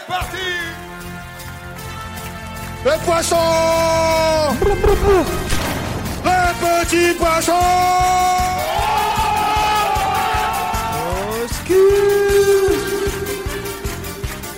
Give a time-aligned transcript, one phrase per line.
[0.00, 0.36] c'est parti.
[2.84, 3.36] Le poisson.
[6.24, 7.52] Le petit poisson.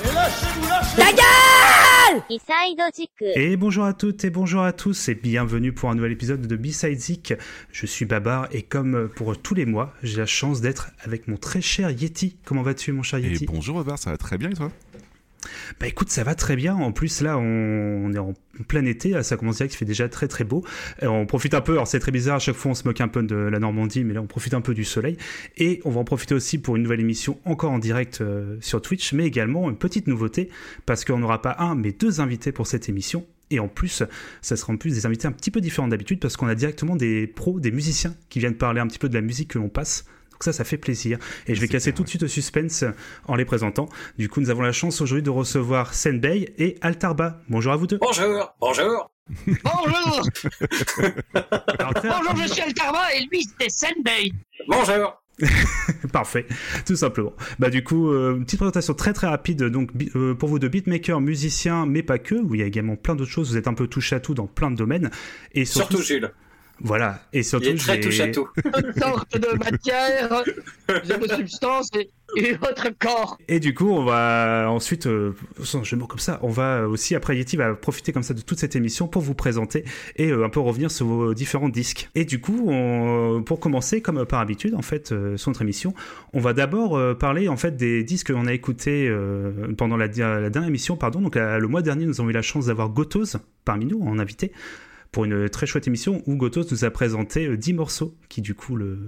[0.04, 0.68] Et lâchez-vous,
[0.98, 1.07] La
[3.36, 6.56] et bonjour à toutes et bonjour à tous et bienvenue pour un nouvel épisode de
[6.56, 7.34] B-Side Zik.
[7.72, 11.36] Je suis Babar et comme pour tous les mois, j'ai la chance d'être avec mon
[11.36, 12.36] très cher Yeti.
[12.45, 13.46] Comment vas-tu mon cher Yeti?
[13.46, 14.70] Bonjour Babar, ça va très bien toi?
[15.80, 16.75] Bah écoute, ça va très bien.
[16.75, 18.34] En plus là, on, est en
[18.68, 20.64] plein été, ça commence direct, il fait déjà très très beau.
[21.03, 23.00] Euh, on profite un peu, alors c'est très bizarre, à chaque fois on se moque
[23.00, 25.17] un peu de la Normandie, mais là on profite un peu du soleil.
[25.56, 28.82] Et on va en profiter aussi pour une nouvelle émission encore en direct euh, sur
[28.82, 30.50] Twitch, mais également une petite nouveauté,
[30.86, 33.25] parce qu'on n'aura pas un, mais deux invités pour cette émission.
[33.50, 34.03] Et en plus,
[34.41, 36.97] ça sera en plus des invités un petit peu différents d'habitude, parce qu'on a directement
[36.97, 39.69] des pros, des musiciens qui viennent parler un petit peu de la musique que l'on
[39.69, 40.06] passe.
[40.42, 41.19] Donc ça, ça fait plaisir.
[41.47, 42.84] Et je vais casser clair, tout de suite au suspense
[43.28, 43.89] en les présentant.
[44.19, 47.39] Du coup, nous avons la chance aujourd'hui de recevoir Senbei et Altarba.
[47.48, 47.98] Bonjour à vous deux.
[47.98, 49.09] Bonjour, bonjour.
[49.47, 50.23] Bonjour
[51.79, 54.33] Alors, très Bonjour, je suis Altarma et lui, c'était Senbei
[54.67, 55.23] Bonjour.
[56.12, 56.45] Parfait,
[56.84, 57.34] tout simplement.
[57.61, 59.62] Bah du coup, euh, une petite présentation très très rapide.
[59.62, 62.34] Donc euh, pour vous de beatmaker, musicien, mais pas que.
[62.34, 63.53] Où il y a également plein d'autres choses.
[63.53, 65.12] Vous êtes un peu touche à tout dans plein de domaines.
[65.53, 66.33] Et surtout, Surtout Jules.
[66.83, 67.20] Voilà.
[67.33, 68.48] Et surtout, Il est très j'ai- touche à tout.
[68.62, 70.42] Toutes sortes de matières,
[71.05, 73.38] zéro substance et, et votre corps.
[73.48, 76.88] Et du coup, on va ensuite, euh, sans jeu de mots comme ça, on va
[76.88, 79.84] aussi après Yeti va profiter comme ça de toute cette émission pour vous présenter
[80.16, 82.10] et euh, un peu revenir sur vos différents disques.
[82.14, 85.94] Et du coup, on- pour commencer, comme par habitude, en fait, euh, sur notre émission,
[86.33, 90.06] on va d'abord euh, parler en fait des disques qu'on a écoutés euh, pendant la,
[90.06, 91.20] la dernière émission, pardon.
[91.20, 94.19] Donc la- le mois dernier, nous avons eu la chance d'avoir Gotos parmi nous en
[94.19, 94.53] invité
[95.13, 98.55] pour une très chouette émission où Gotos nous a présenté euh, 10 morceaux qui du
[98.55, 98.99] coup le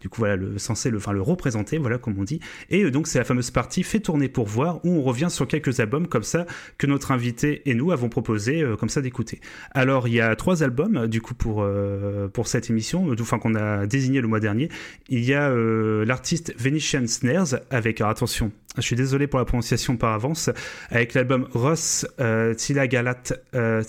[0.00, 2.40] du coup voilà le censé le enfin le représenter voilà comme on dit
[2.70, 5.48] et euh, donc c'est la fameuse partie fait tourner pour voir où on revient sur
[5.48, 6.46] quelques albums comme ça
[6.78, 9.40] que notre invité et nous avons proposé euh, comme ça d'écouter.
[9.72, 13.16] Alors il y a trois albums euh, du coup pour euh, pour cette émission euh,
[13.20, 14.68] enfin qu'on a désigné le mois dernier.
[15.08, 19.44] Il y a euh, l'artiste Venetian Snares avec alors, attention je suis désolé pour la
[19.44, 20.50] prononciation par avance
[20.90, 23.22] avec l'album Ross euh, Tilagalat
[23.54, 23.82] euh,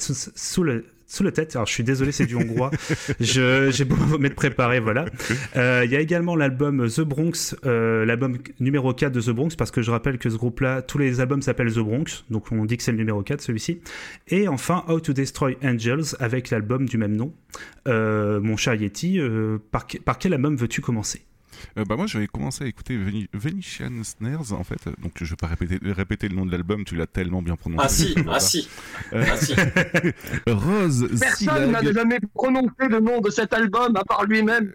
[1.08, 2.72] sous, le tête, alors je suis désolé, c'est du hongrois.
[3.20, 5.06] Je- J'ai beau m'être préparé, voilà.
[5.56, 9.56] Euh, Il y a également l'album The Bronx, euh, l'album numéro 4 de The Bronx,
[9.58, 12.66] parce que je rappelle que ce groupe-là, tous les albums s'appellent The Bronx, donc on
[12.66, 13.82] dit que c'est le numéro 4, celui-ci.
[14.30, 17.34] Et enfin, How to Destroy Angels, avec l'album du même nom.
[17.88, 19.20] Euh, mon cher Yeti,
[19.72, 19.88] par
[20.20, 21.22] quel album veux-tu commencer?
[21.78, 25.36] Euh, Bah moi j'avais commencé à écouter Veni- Venetian Snares en fait, donc je vais
[25.36, 27.84] pas répéter, répéter le nom de l'album, tu l'as tellement bien prononcé.
[27.86, 28.34] Ah si, Voilà.
[28.36, 28.68] ah si,
[29.14, 29.56] Euh, ah si.
[30.48, 34.72] Rose Personne n'a jamais prononcé le nom de cet album à part lui-même.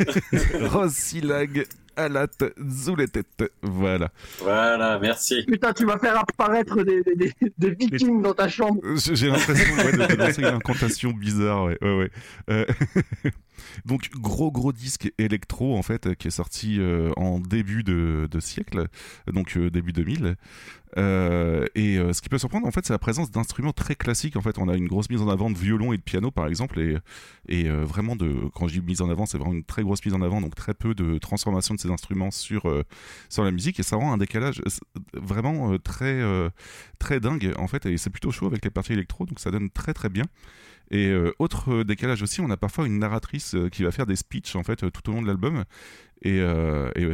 [0.60, 1.66] Rose Silag,
[1.98, 2.26] Alat,
[2.68, 3.22] Zuletet,
[3.62, 4.10] voilà.
[4.40, 5.44] Voilà, merci.
[5.46, 8.82] Putain, tu vas faire apparaître des, des, des, des vikings dans ta chambre.
[9.12, 11.78] J'ai l'impression ouais, de, de lancer une incantation bizarre, ouais.
[11.80, 12.10] ouais, ouais.
[12.50, 12.64] Euh,
[13.84, 18.88] donc gros gros disque électro en fait qui est sorti euh, en début de, siècle,
[19.32, 20.36] donc euh, début 2000.
[20.98, 24.36] Euh, et euh, ce qui peut surprendre en fait c'est la présence d'instruments très classiques
[24.36, 24.58] en fait.
[24.58, 27.68] On a une grosse mise en avant de violon et de piano par exemple et,
[27.68, 30.14] euh, vraiment de quand je dis mise en avant c'est vraiment une très grosse mise
[30.14, 32.82] en avant donc très peu de transformation de ces instruments sur euh,
[33.28, 34.70] sur la musique et ça rend un décalage euh,
[35.12, 36.48] vraiment euh, très euh,
[36.98, 39.68] très dingue en fait et c'est plutôt chaud avec les parties électro donc ça donne
[39.70, 40.24] très très bien
[40.90, 44.06] et euh, autre euh, décalage aussi on a parfois une narratrice euh, qui va faire
[44.06, 45.64] des speeches en fait tout au long de l'album.
[46.22, 46.40] Et,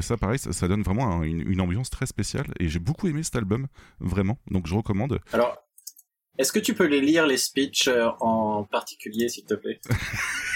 [0.01, 2.47] ça pareil ça, donne vraiment un- une, une ambiance très spéciale.
[2.61, 3.67] Et j'ai beaucoup aimé cet album
[4.01, 4.39] vraiment.
[4.51, 5.19] Donc je recommande.
[5.33, 5.59] Alors,
[6.39, 9.81] est-ce que tu peux les lire, les speeches euh, en particulier, s'il te plaît?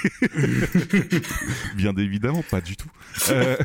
[1.76, 2.90] Bien évidemment pas du tout.
[3.30, 3.56] Euh,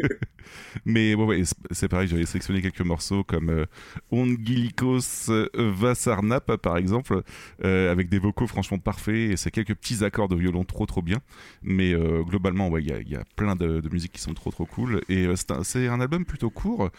[0.84, 3.66] mais ouais, ouais c'est- pareil j'avais sélectionné quelques morceaux comme euh,
[4.10, 7.22] Ongilikos Vasarnap par exemple
[7.64, 11.02] euh, avec des vocaux franchement parfaits et c'est quelques petits accords de violon trop trop
[11.02, 11.18] bien.
[11.62, 14.34] Mais euh, globalement ouais il y a, y a plein de, de musiques qui sont
[14.34, 15.00] trop trop cool.
[15.08, 16.90] Et euh, c'est un album plutôt court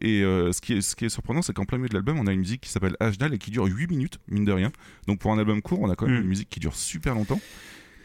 [0.00, 2.18] et euh, ce, qui est, ce qui est surprenant, c'est qu'en plein milieu de l'album,
[2.18, 4.72] on a une musique qui s'appelle Ajdal et qui dure 8 minutes, mine de rien.
[5.06, 6.22] Donc pour un album court, on a quand même Mm.
[6.22, 7.40] une musique qui dure super longtemps.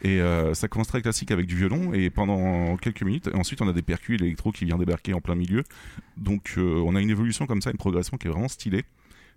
[0.02, 3.28] Et euh, ça commence très classique avec du violon et pendant quelques minutes.
[3.28, 5.64] Et ensuite, on a des percus et l'électro qui vient débarquer en plein milieu.
[6.18, 8.84] Donc euh, on a une évolution comme ça, une progression qui est vraiment stylée.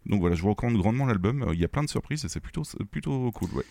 [0.06, 1.50] Donc voilà, je vous recommande grandement l'album.
[1.54, 3.50] Il y a plein de surprises et c'est plutôt, plutôt cool.
[3.54, 3.63] Ouais.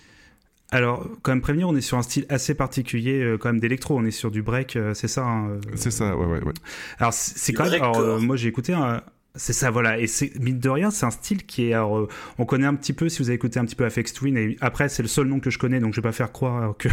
[0.71, 3.97] Alors, quand même prévenir, on est sur un style assez particulier, euh, quand même d'électro.
[3.99, 5.25] On est sur du break, euh, c'est ça.
[5.25, 6.53] hein, euh, C'est ça, ouais, ouais, ouais.
[6.99, 7.83] Alors, c'est quand même.
[7.83, 9.03] Alors, euh, moi, j'ai écouté un.
[9.35, 10.01] C'est ça, voilà.
[10.01, 11.73] Et c'est mine de rien, c'est un style qui est.
[11.73, 12.09] Alors, euh,
[12.39, 14.37] on connaît un petit peu si vous avez écouté un petit peu Afex Twin.
[14.37, 16.75] Et après, c'est le seul nom que je connais, donc je vais pas faire croire
[16.79, 16.89] que,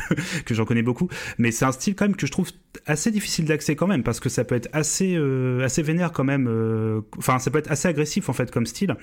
[0.46, 1.08] que j'en connais beaucoup.
[1.40, 2.50] Mais c'est un style quand même que je trouve
[2.86, 6.24] assez difficile d'accès quand même, parce que ça peut être assez euh, assez vénère quand
[6.26, 6.48] même.
[6.48, 8.96] euh, Enfin, ça peut être assez agressif en fait comme style.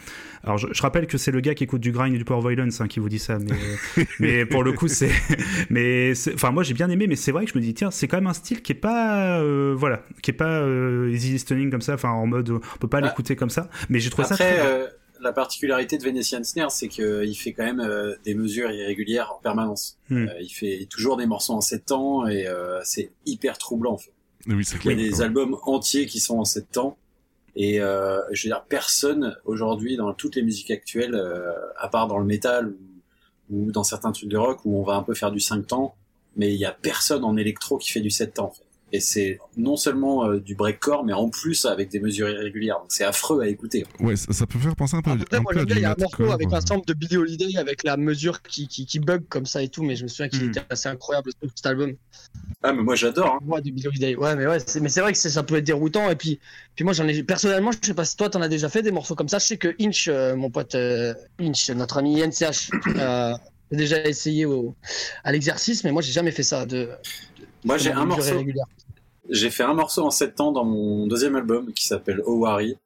[0.44, 2.46] Alors, je, je rappelle que c'est le gars qui écoute du grind et du power
[2.54, 5.10] violence hein, qui vous dit ça, mais mais pour le coup, c'est.
[5.68, 8.06] Mais enfin, moi j'ai bien aimé, mais c'est vrai que je me dis tiens, c'est
[8.06, 10.64] quand même un style qui est pas euh, voilà, qui est pas
[11.10, 11.94] easy listening comme ça.
[11.94, 13.00] Enfin, en mode, on peut pas Ah.
[13.08, 13.68] l'écouter comme ça.
[13.88, 14.70] Mais j'ai trouvé ça Après, très bien.
[14.70, 14.88] euh,
[15.20, 19.40] la particularité de Venetian Snare, c'est qu'il fait quand même euh, des mesures irrégulières en
[19.40, 19.98] permanence.
[20.10, 20.26] Hmm.
[20.28, 23.92] Euh, il fait toujours des morceaux en 7 temps et euh, c'est hyper troublant.
[23.92, 24.12] En fait.
[24.48, 25.22] Oui, c'est Il y a des ouais.
[25.24, 26.96] albums entiers qui sont en 7 temps.
[27.54, 32.08] Et euh, je veux dire, personne aujourd'hui dans toutes les musiques actuelles, euh, à part
[32.08, 32.68] dans le métal
[33.50, 35.66] ou, ou dans certains trucs de rock où on va un peu faire du 5
[35.66, 35.94] temps,
[36.34, 38.46] mais il y a personne en électro qui fait du 7 temps.
[38.46, 38.64] En fait.
[38.94, 42.76] Et c'est non seulement euh, du breakcore, mais en plus avec des mesures irrégulières.
[42.78, 43.86] Donc c'est affreux à écouter.
[44.00, 45.80] Ouais, ça, ça peut faire penser un peu, Après, un moi, peu à du il
[45.80, 46.56] y a un morceau avec euh.
[46.56, 49.68] un sample de Billy Holiday avec la mesure qui, qui, qui bug comme ça et
[49.68, 50.48] tout, mais je me souviens qu'il Hmm.
[50.50, 51.94] était assez incroyable cet album.
[52.62, 53.38] Ah, mais moi j'adore.
[53.42, 53.60] Hein.
[53.60, 54.14] De Billy Holiday.
[54.16, 56.10] Ouais, mais ouais, c'est, mais c'est vrai que ça peut être déroutant.
[56.10, 56.38] Et puis,
[56.74, 58.92] puis moi, j'en ai personnellement, je sais pas si toi, t'en as déjà fait des
[58.92, 59.38] morceaux comme ça.
[59.38, 63.38] Je sais que Inch, euh, mon pote euh, Inch, notre ami NCH, euh, a
[63.70, 64.74] déjà essayé au,
[65.24, 66.66] à l'exercice, mais moi, j'ai jamais fait ça.
[66.66, 66.90] De, de-
[67.64, 68.44] Moi j'ai un morceau.
[69.28, 72.76] J'ai fait un morceau en 7 temps dans mon deuxième album qui s'appelle Owari.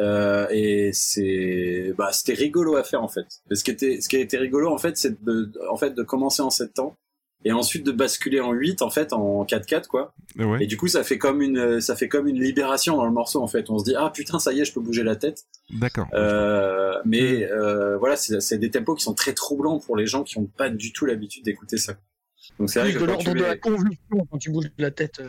[0.00, 3.26] Euh, et c'est bah c'était rigolo à faire en fait.
[3.48, 5.94] Mais ce qui était ce qui a été rigolo en fait c'est de en fait
[5.94, 6.96] de commencer en 7 temps
[7.44, 10.12] et ensuite de basculer en 8 en fait en 4-4 quoi.
[10.36, 13.12] Ouais, Et du coup ça fait comme une ça fait comme une libération dans le
[13.12, 13.70] morceau en fait.
[13.70, 15.44] On se dit ah putain ça y est je peux bouger la tête.
[15.70, 16.08] d'accord.
[16.14, 20.24] Euh, mais euh, voilà c'est c'est des tempos qui sont très troublants pour les gens
[20.24, 21.94] qui ont pas du tout l'habitude d'écouter ça.
[22.58, 25.22] Donc c'est vrai que de l'ordre de la convulsion quand tu bouges la tête.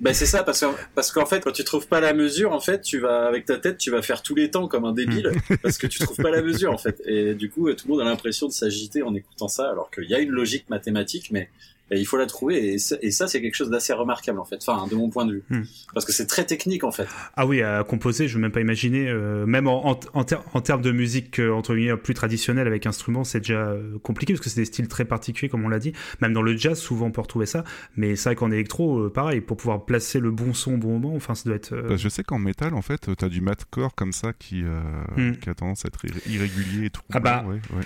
[0.00, 2.60] Ben c'est ça parce que parce qu'en fait quand tu trouves pas la mesure en
[2.60, 5.32] fait tu vas avec ta tête tu vas faire tous les temps comme un débile
[5.62, 7.00] parce que tu trouves pas la mesure en fait.
[7.04, 10.08] Et du coup tout le monde a l'impression de s'agiter en écoutant ça alors qu'il
[10.10, 11.50] y a une logique mathématique mais
[11.92, 14.44] et il faut la trouver et ça, et ça c'est quelque chose d'assez remarquable en
[14.44, 15.62] fait enfin de mon point de vue Hmm.
[15.94, 17.06] parce que c'est très technique en fait
[17.36, 19.08] Ah oui, à composer, je veux même pas imaginer.
[19.08, 22.66] euh, même en, en, en, ter- en termes de musique euh, entre guillemets plus traditionnelle
[22.66, 25.68] avec instruments, c'est déjà euh, compliqué parce que c'est des styles très particuliers, comme on
[25.68, 25.92] l'a dit.
[26.20, 27.64] Même dans le jazz, souvent on peut retrouver ça.
[27.96, 30.98] Mais c'est vrai qu'en électro, euh, pareil, pour pouvoir placer le bon son au bon
[30.98, 31.72] moment, enfin, ça doit être.
[31.72, 34.80] euh, Bah, je sais qu'en métal, en fait, t'as du mathcore comme ça qui, euh,
[35.16, 35.36] Hmm.
[35.36, 37.02] qui a tendance à être irré- irrégulier et tout.
[37.12, 37.84] Ah bah, ouais, ouais.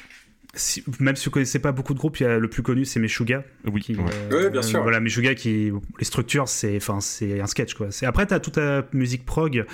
[0.57, 2.85] Si- même si vous connaissez pas beaucoup de groupes, il y a le plus connu,
[2.85, 3.45] c'est Meshuga.
[3.71, 4.03] Oui, Qui, ouais.
[4.33, 4.83] euh, Oui, bien sûr.
[4.83, 7.91] Voilà, Meshuga qui, les structures, c'est, enfin, c'est un sketch quoi.
[7.91, 9.65] C'est après t'as toute ta musique prog,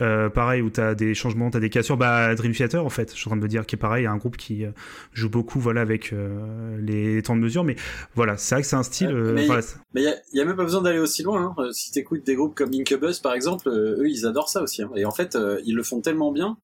[0.00, 1.96] euh, pareil où t'as des changements, t'as des cassures.
[1.96, 4.06] Bah Dream Theater en fait, je suis en train de me dire qui est pareil,
[4.06, 4.70] un groupe qui euh,
[5.12, 7.64] joue beaucoup, voilà, avec euh, les temps de mesure.
[7.64, 7.76] Mais
[8.14, 9.08] voilà, c'est vrai que c'est un style.
[9.10, 9.62] Euh, mais- voilà,
[9.94, 11.68] il y a, y a même pas besoin d'aller aussi loin hein.
[11.72, 14.90] Si t'écoutes des groupes comme Incubus par exemple euh, eux ils adorent ça aussi hein.
[14.94, 16.56] et en fait euh, ils le font tellement bien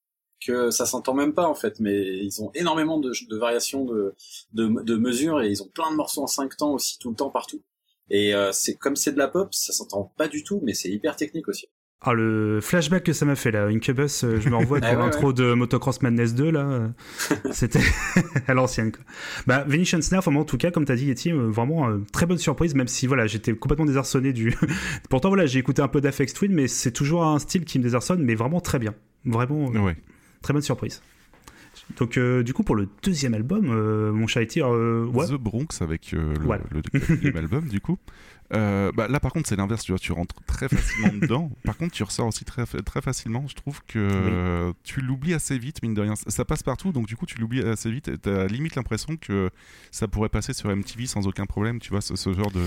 [0.47, 4.15] que ça s'entend même pas en fait mais ils ont énormément de, de variations de,
[4.53, 7.17] de, de mesures et ils ont plein de morceaux en 5 temps aussi tout le
[7.17, 7.63] temps partout
[8.11, 10.91] et euh, c'est comme c'est de la pop ça s'entend pas du tout mais c'est
[10.91, 11.69] hyper technique aussi
[12.07, 15.05] Ah, le flashback que ça m'a fait là, Incubus, euh, je me revois Ah devant
[15.05, 16.93] ouais, l'intro de Motocross Madness 2 là.
[17.51, 17.81] C'était
[18.47, 19.03] à l'ancienne quoi.
[19.47, 22.27] Bah Venetian Snare, vraiment, en tout cas, comme t'as dit Yeti, euh, vraiment euh, très
[22.27, 24.55] bonne surprise, même si voilà, j'étais complètement désarçonné du.
[25.09, 27.85] Pourtant voilà, j'ai écouté un peu d'Afex Twin, mais c'est toujours un style qui me
[27.85, 28.95] désarçonne, mais vraiment très bien.
[29.25, 29.97] Vraiment euh, Ouais.
[30.45, 31.03] Très bonne surprise.
[31.99, 35.27] Donc euh, du coup pour le deuxième album, euh, mon chat Yeti, euh, ouais.
[35.27, 36.63] The Bronx avec euh, le, Voilà.
[36.71, 37.99] le quatrième album du coup.
[38.51, 41.51] Bah, là par contre c'est l'inverse, tu vois, tu rentres très facilement dedans.
[41.65, 43.47] Par contre tu ressors aussi très, très facilement.
[43.49, 46.15] Je trouve que tu l'oublies assez vite, mine de rien.
[46.15, 48.07] Ça, passe partout, donc du coup tu l'oublies assez vite.
[48.09, 49.51] et T'as limite l'impression que
[49.91, 52.63] ça pourrait passer sur MTV sans aucun problème, tu vois, ce, ce genre de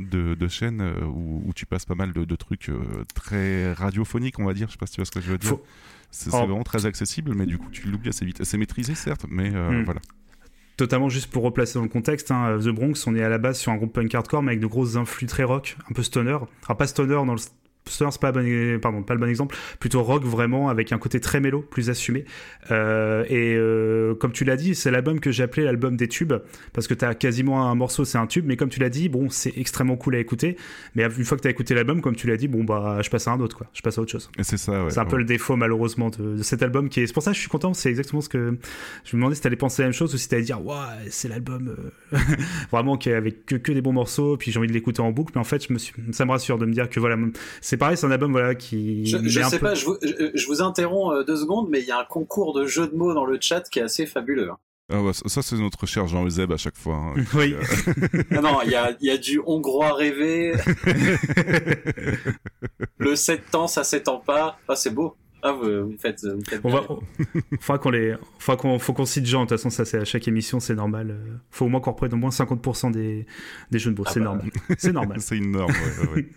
[0.00, 2.80] de, de chaîne où, où tu passes pas mal de, de trucs euh,
[3.14, 4.66] très radiophoniques, on va dire.
[4.66, 5.50] Je sais pas si tu vois ce que je veux dire.
[5.50, 5.64] Faut-
[6.16, 6.38] C'est Oh.
[6.46, 8.42] vraiment très accessible, mais du coup tu l'oublies assez vite.
[8.44, 9.84] C'est maîtrisé certes, mais euh, Hmm.
[9.84, 10.00] voilà.
[10.76, 13.58] Totalement juste pour replacer dans le contexte, hein, The Bronx, on est à la base
[13.58, 16.38] sur un groupe punk hardcore mais avec de grosses influx très rock, un peu stoner.
[16.66, 17.40] Alors pas stoner dans le
[17.86, 21.20] c'est pas, le bon- pardon, pas le bon exemple, plutôt rock vraiment avec un côté
[21.20, 22.24] très mélo, plus assumé.
[22.70, 26.32] Euh, et euh, comme tu l'as dit, c'est l'album que j'ai appelé l'album des tubes
[26.72, 29.28] parce que t'as quasiment un morceau, c'est un tube, mais comme tu l'as dit, bon,
[29.30, 30.56] c'est extrêmement cool à écouter.
[30.94, 33.28] Mais une fois que t'as écouté l'album, comme tu l'as dit, bon bah je passe
[33.28, 34.30] à un autre quoi, je passe à autre chose.
[34.42, 34.90] C'est ça, ouais.
[34.90, 37.06] C'est un peu le défaut malheureusement de, de cet album qui est.
[37.06, 37.74] C'est pour ça que je suis content.
[37.74, 38.56] C'est exactement ce que
[39.04, 40.74] je me demandais si t'allais penser la même chose ou si t'allais dire ouais
[41.10, 41.74] c'est l'album
[42.12, 42.18] euh,
[42.72, 44.36] vraiment qui est avec que, que des bons morceaux.
[44.36, 45.32] Puis j'ai envie de l'écouter en boucle.
[45.34, 47.16] Mais en fait je me suis, ça me rassure de me dire que voilà
[47.60, 49.06] c'est pareil c'est un album voilà qui.
[49.06, 51.80] je, je sais peu- pas je vous, je, je vous interromps euh, deux secondes mais
[51.80, 54.06] il y a un concours de jeux de mots dans le chat qui est assez
[54.06, 54.58] fabuleux hein.
[54.92, 56.96] Ah bah, ça, c'est notre cher Jean Euseb à chaque fois.
[56.96, 57.14] hein.
[57.34, 57.54] Oui.
[58.30, 60.52] Ah non, il y a, il y a du hongrois rêvé.
[62.98, 64.58] le 7 temps, ça s'étend pas.
[64.68, 65.16] Ah, c'est beau.
[65.42, 66.82] Ah, vous, vous faites, vous faites On va,
[67.60, 69.44] faudra qu'on les, faudra qu'on, faut qu'on cite Jean.
[69.44, 71.10] De toute façon, ça, c'est à chaque émission, c'est normal.
[71.10, 73.26] Euh, Faut au moins qu'on reprenne au moins 50% des,
[73.70, 74.04] des jeux de mots.
[74.06, 74.26] Ah c'est bah.
[74.26, 74.50] normal.
[74.78, 75.20] C'est normal.
[75.20, 75.72] C'est une norme,
[76.14, 76.28] ouais.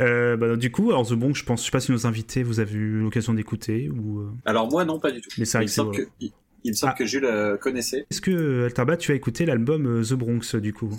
[0.00, 2.42] Euh, bah, du coup, alors The Bronx, je pense, je sais pas si nos invités,
[2.42, 4.20] vous avez eu l'occasion d'écouter ou.
[4.20, 5.28] euh, Alors moi, non, pas du tout.
[5.38, 6.32] Mais c'est vrai il, que il,
[6.64, 6.98] il me semble Ah.
[6.98, 8.06] que Jules euh, connaissait.
[8.10, 10.96] Est-ce que Alterba, tu as écouté l'album The Bronx du coup?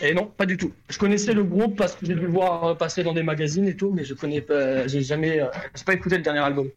[0.00, 0.72] Et non, pas du tout.
[0.88, 3.76] Je connaissais le groupe parce que j'ai dû le voir passer dans des magazines et
[3.76, 5.40] tout, mais je connais pas, j'ai jamais,
[5.74, 6.68] j'ai pas écouté le dernier album.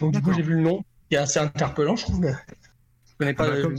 [0.00, 2.20] Donc du coup, j'ai vu le nom, qui est assez interpellant, je trouve.
[2.20, 3.46] mais Je connais pas.
[3.46, 3.74] Ah bah, comme-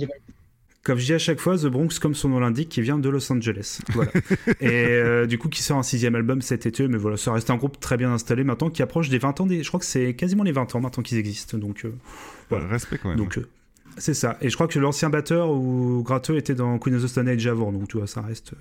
[0.83, 3.07] Comme je dis à chaque fois, The Bronx, comme son nom l'indique, qui vient de
[3.07, 3.79] Los Angeles.
[3.93, 4.11] Voilà.
[4.59, 7.49] et euh, du coup, qui sort un sixième album cet été, mais voilà, ça reste
[7.49, 9.45] un groupe très bien installé maintenant, qui approche des 20 ans.
[9.45, 9.63] Des...
[9.63, 11.57] Je crois que c'est quasiment les 20 ans maintenant qu'ils existent.
[11.57, 11.93] Donc, euh,
[12.49, 12.67] Voilà.
[12.67, 13.17] Respect quand même.
[13.17, 13.47] donc euh,
[13.97, 14.37] c'est ça.
[14.41, 17.47] Et je crois que l'ancien batteur ou gratteux était dans Queen of the Stone Age
[17.47, 18.53] avant, donc tu vois, ça reste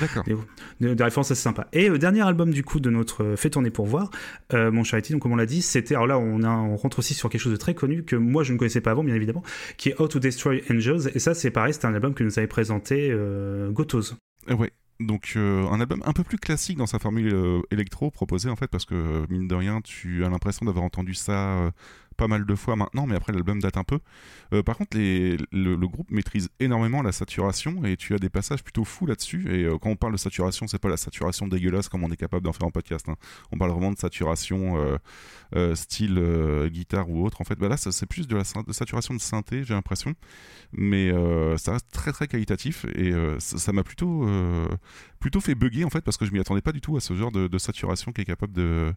[0.00, 0.24] D'accord.
[0.80, 1.66] des, références assez sympas.
[1.72, 4.10] Et le dernier album du coup de notre euh, Fait tourner pour voir,
[4.52, 7.00] euh, mon Charity, donc comme on l'a dit, c'était alors là on, a, on rentre
[7.00, 9.14] aussi sur quelque chose de très connu que moi je ne connaissais pas avant bien
[9.14, 9.42] évidemment,
[9.76, 11.10] qui est How to Destroy Angels.
[11.14, 14.12] Et ça c'est pareil, c'était un album que nous avait présenté euh, Gotos.
[14.48, 14.72] Euh, Ouais.
[15.00, 18.56] Donc euh, un album un peu plus classique dans sa formule euh, électro proposée en
[18.56, 21.70] fait parce que euh, mine de rien tu as l'impression d'avoir entendu ça euh,
[22.12, 23.98] pas mal de fois maintenant mais après l'album date un peu.
[24.52, 28.84] Euh, par contre le, groupe maîtrise énormément la saturation et tu as des passages plutôt
[28.84, 32.04] fous là-dessus et euh, quand on parle de saturation c'est pas la saturation dégueulasse comme
[32.04, 33.08] on est capable d'en faire en podcast.
[33.08, 33.16] hein.
[33.50, 34.98] On parle vraiment de saturation
[35.54, 36.20] euh, style
[36.70, 37.58] guitare ou autre en fait.
[37.58, 40.14] Bah là c'est plus de la saturation de synthé j'ai l'impression
[40.72, 41.12] mais
[41.58, 44.26] ça reste très très qualitatif et ça m'a plutôt
[45.20, 47.14] plutôt fait bugger en fait parce que je m'y attendais pas du tout à ce
[47.14, 48.92] genre de, de saturation qui est capable de,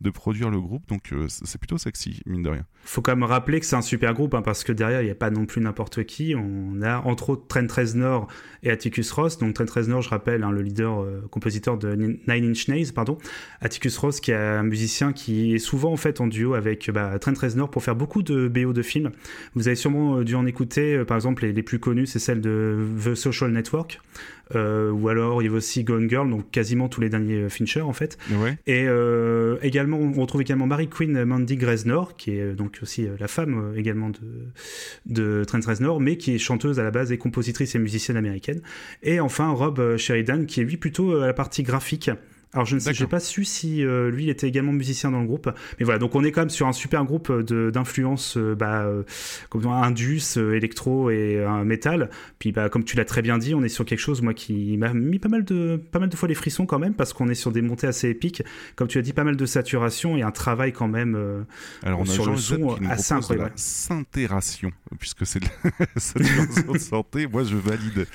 [0.00, 3.24] de produire le groupe donc euh, c'est plutôt sexy mine de rien Faut quand même
[3.24, 5.46] rappeler que c'est un super groupe hein, parce que derrière il n'y a pas non
[5.46, 6.34] plus n'importe qui.
[6.34, 8.28] On a entre autres Trent Reznor
[8.62, 9.38] et Atticus Ross.
[9.38, 13.18] Donc Trent Reznor, je rappelle, hein, le leader euh, compositeur de Nine Inch Nails, pardon.
[13.60, 17.18] Atticus Ross qui est un musicien qui est souvent en fait en duo avec bah,
[17.18, 19.10] Trent Reznor pour faire beaucoup de BO de films.
[19.54, 22.18] Vous avez sûrement euh, dû en écouter, euh, par exemple les, les plus connus, c'est
[22.18, 24.00] celle de The Social Network.
[24.54, 27.48] Euh, ou alors il y avait aussi Gone Girl, donc quasiment tous les derniers euh,
[27.48, 28.18] Fincher en fait.
[28.30, 33.08] ouais Et euh, également, on retrouve également Mary Queen Mandy Reznor, qui est donc aussi
[33.18, 34.18] la femme également de,
[35.06, 38.60] de Trent Reznor, mais qui est chanteuse à la base et compositrice et musicienne américaine.
[39.02, 42.10] Et enfin Rob Sheridan, qui est lui plutôt à la partie graphique.
[42.54, 45.26] Alors je ne sais, pas su si euh, lui il était également musicien dans le
[45.26, 45.98] groupe, mais voilà.
[45.98, 49.02] Donc on est quand même sur un super groupe de- d'influence, euh, bah, euh,
[49.50, 52.10] comme indus, euh, électro et euh, métal.
[52.38, 54.76] Puis bah, comme tu l'as très bien dit, on est sur quelque chose moi qui
[54.78, 57.28] m'a mis pas mal de pas mal de fois les frissons quand même parce qu'on
[57.28, 58.42] est sur des montées assez épiques.
[58.76, 61.16] Comme tu as dit, pas mal de saturation et un travail quand même.
[61.16, 61.42] euh,
[61.82, 63.52] alors on a Sur le Jean-Joseph son, assez de la incroyable.
[63.56, 64.70] syntération
[65.00, 65.46] puisque c'est de
[65.80, 68.06] la saturation de santé moi je valide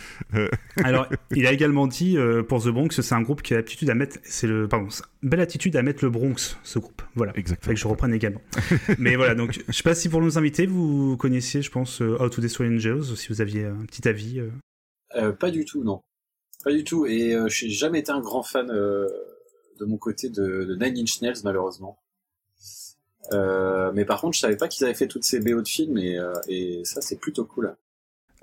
[0.84, 3.89] Alors, il a également dit euh, pour The Bronx, c'est un groupe qui a l'aptitude
[3.89, 4.88] à mettre, c'est le, pardon,
[5.24, 7.01] belle attitude à mettre le Bronx, ce groupe.
[7.15, 7.31] Voilà.
[7.36, 8.41] Exactement que je reprenne également.
[8.98, 12.17] Mais voilà, donc je sais pas si pour nos invités vous connaissiez, je pense, euh,
[12.19, 14.39] How to Destroy Angels, si vous aviez un petit avis.
[14.39, 14.50] euh.
[15.15, 16.01] Euh, pas du tout, non.
[16.63, 17.05] Pas du tout.
[17.05, 19.07] Et euh, j'ai jamais été un grand fan euh,
[19.79, 22.00] de mon côté de, de Nine Inch Nails, malheureusement.
[23.31, 25.98] Euh, mais par contre, je savais pas qu'ils avaient fait toutes ces BO de films
[25.98, 27.75] et, euh, et ça, c'est plutôt cool.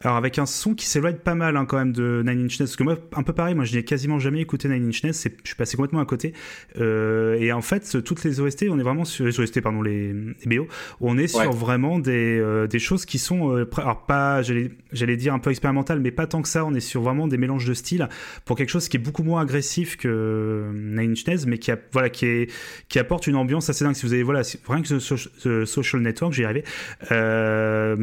[0.03, 2.67] Alors avec un son qui s'éloigne pas mal hein, quand même de Nine Inch Nails,
[2.69, 5.15] parce que moi, un peu pareil, moi je n'ai quasiment jamais écouté Nine Inch Nails,
[5.15, 6.35] je suis passé complètement à côté.
[6.79, 10.12] Euh, et en fait, toutes les OST, on est vraiment sur les OST, pardon, les,
[10.45, 10.67] les BO,
[11.00, 11.49] on est sur Ouais.
[11.49, 15.99] vraiment des, euh, des choses qui sont, euh, alors pas, j'allais dire un peu expérimental,
[16.00, 16.65] mais pas tant que ça.
[16.67, 18.07] On est sur vraiment des mélanges de styles
[18.45, 21.79] pour quelque chose qui est beaucoup moins agressif que Nine Inch Nails, mais qui a,
[21.93, 22.50] voilà, qui est,
[22.91, 23.95] qui apporte une ambiance assez dingue.
[23.95, 26.65] Si vous avez, voilà, rien que The Social Network, j'y arrivais.
[27.09, 27.95] La,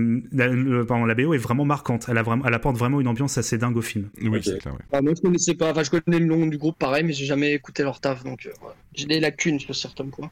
[0.47, 2.05] le- pardon, la BO est vraiment marquante.
[2.09, 4.09] Elle, a vraiment, elle apporte vraiment une ambiance assez dingue au film.
[4.21, 4.43] oui Ok.
[4.43, 4.79] c'est clair ouais.
[4.91, 5.71] Ah, moi, je connaissais pas.
[5.71, 8.45] Enfin, je connais le nom du groupe, pareil, mais j'ai jamais écouté leur taf, donc
[8.45, 8.51] euh,
[8.93, 10.31] j'ai des lacunes sur certains points.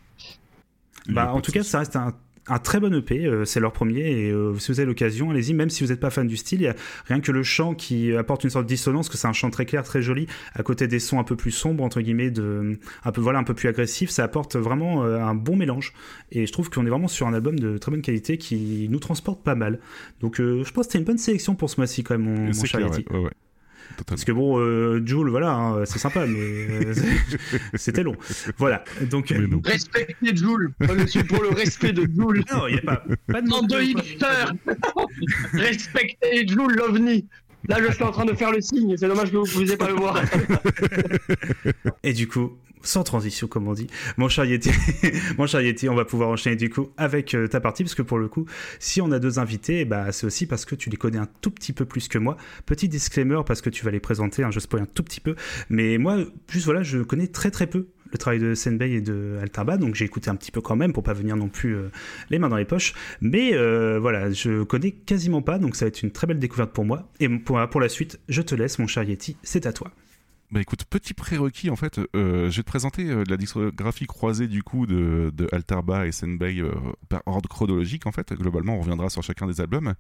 [1.07, 2.13] Bah, en tout cas, ça reste un,
[2.47, 3.25] un très bon EP.
[3.25, 4.01] euh, c'est leur premier.
[4.01, 5.53] Et euh, si vous avez l'occasion, allez-y.
[5.53, 7.73] Même si vous n'êtes pas fan du style, il y a rien que le chant
[7.73, 10.63] qui apporte une sorte de dissonance, que c'est un chant très clair, très joli, à
[10.63, 13.53] côté des sons un peu plus sombres, entre guillemets, de, un peu, voilà, un peu
[13.53, 14.09] plus agressifs.
[14.09, 15.93] Ça apporte vraiment euh, un bon mélange.
[16.31, 18.99] Et je trouve qu'on est vraiment sur un album de très bonne qualité qui nous
[18.99, 19.79] transporte pas mal.
[20.19, 22.53] Donc, je pense que c'était une bonne sélection pour ce mois-ci, quand même, mon, mon
[22.53, 23.31] cher ouais.
[23.97, 24.05] Totalement.
[24.07, 26.93] Parce que bon, euh, Joule, voilà, hein, c'est sympa, mais euh,
[27.75, 28.15] c'était long.
[28.57, 28.83] Voilà.
[29.09, 29.33] Donc.
[29.65, 30.73] Respectez Joule.
[30.79, 32.43] Je suis pour le respect de Joule.
[32.51, 34.25] non, il n'y a pas, pas de Nom de hipster
[35.53, 37.25] Respectez Joule l'OVNI
[37.67, 39.77] Là, je suis en train de faire le signe, c'est dommage que vous ne pouviez
[39.77, 40.19] pas le voir.
[42.03, 44.71] Et du coup, sans transition, comme on dit, mon cher Yeti,
[45.37, 48.17] mon cher on va pouvoir enchaîner du coup avec euh, ta partie, parce que pour
[48.17, 48.45] le coup,
[48.79, 51.51] si on a deux invités, bah, c'est aussi parce que tu les connais un tout
[51.51, 52.37] petit peu plus que moi.
[52.65, 55.35] Petit disclaimer, parce que tu vas les présenter, hein, je spoil un tout petit peu,
[55.69, 56.17] mais moi,
[56.49, 59.95] juste voilà, je connais très très peu le travail de Senbei et de Altarba, donc
[59.95, 61.77] j'ai écouté un petit peu quand même pour pas venir non plus
[62.29, 62.93] les mains dans les poches.
[63.21, 63.51] Mais
[63.99, 67.09] voilà, je connais quasiment pas, donc ça va être une très belle découverte pour moi.
[67.21, 69.91] Et pour, pour la suite, je te laisse, mon cher Yeti, c'est à toi.
[70.51, 74.49] Bah écoute, petit prérequis en fait, euh, je vais te présenter euh, la discographie croisée
[74.49, 76.73] du coup de, de Altarba et Senbei euh,
[77.07, 78.33] par ordre chronologique en fait.
[78.33, 79.93] Globalement, on reviendra sur chacun des albums.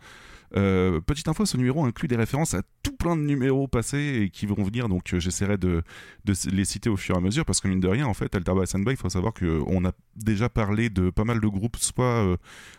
[0.51, 4.45] petite info, ce numéro inclut des références à tout plein de numéros passés et qui
[4.45, 5.83] vont venir, donc j'essaierai de,
[6.25, 8.63] les citer au fur et à mesure parce que mine de rien, en fait, Altarba
[8.63, 12.37] et Senbei, il faut savoir qu'on a déjà parlé de pas mal de groupes, soit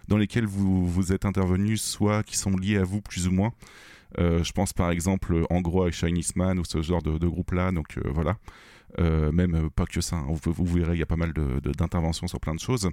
[0.08, 3.54] dans lesquels vous, vous êtes intervenus, soit qui sont liés à vous plus ou moins.
[4.18, 7.72] Euh, je pense par exemple en gros à Chinese Man ou ce genre de, groupe-là.
[7.72, 8.36] Donc euh, voilà.
[8.98, 10.26] Euh, même pas que ça, hein.
[10.28, 12.90] vous, verrez, il y a pas mal d'interventions sur plein de choses.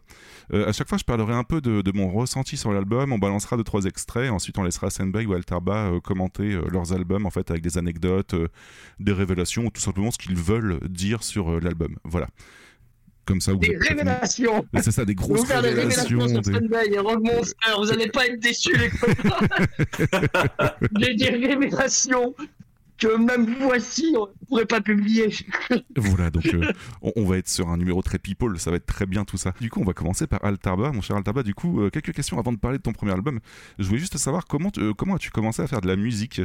[0.53, 3.65] à chaque fois, je parlerai un peu de, mon ressenti sur l'album, on balancera deux
[3.65, 7.77] trois extraits, ensuite on laissera Senbei ou Altarba commenter leurs albums en fait avec des
[7.77, 8.33] anecdotes,
[9.01, 11.97] des révélations ou tout simplement ce qu'ils veulent dire sur l'album.
[12.05, 12.29] Voilà
[13.25, 13.53] comme ça.
[13.53, 14.65] des révélations.
[14.81, 16.17] C'est ça, des grosses vous révélations.
[16.17, 16.93] Des révélations sur des...
[16.93, 19.47] et Rogue Monster, vous n'allez pas être déçus les copains.
[20.99, 22.35] J'ai des révélations
[22.99, 25.33] que même voici, on ne pourrait pas publier.
[25.95, 26.71] voilà, donc euh,
[27.01, 29.53] on, va être sur un numéro très people, ça va être très bien tout ça.
[29.61, 31.43] Du coup, on va commencer par Altarba, mon cher Altarba.
[31.43, 33.39] Du coup, euh, quelques questions avant de parler de ton premier album.
[33.79, 36.41] Je voulais juste savoir comment, euh, comment as-tu commencé à faire de la musique?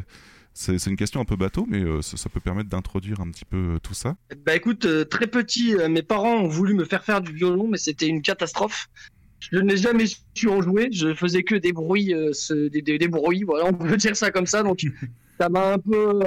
[0.54, 3.56] C'est une question un peu bateau, mais euh, ça, peut permettre d'introduire un petit peu
[3.56, 4.14] euh, tout ça.
[4.46, 7.76] Bah écoute, euh, très petit, mes parents ont voulu me faire faire du violon, mais
[7.76, 8.88] c'était une catastrophe.
[9.40, 13.74] Je n'ai jamais su en jouer, je faisais que des bruits, des, bruits, voilà, on
[13.74, 14.62] peut dire ça comme ça.
[14.62, 14.86] Donc
[15.40, 16.20] ça m'a un peu,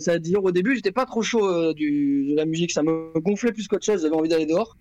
[0.00, 0.42] ça à dire.
[0.42, 4.02] Au début, j'étais pas trop chaud de la musique, ça me gonflait plus qu'autre chose.
[4.02, 4.76] J'avais envie d'aller dehors.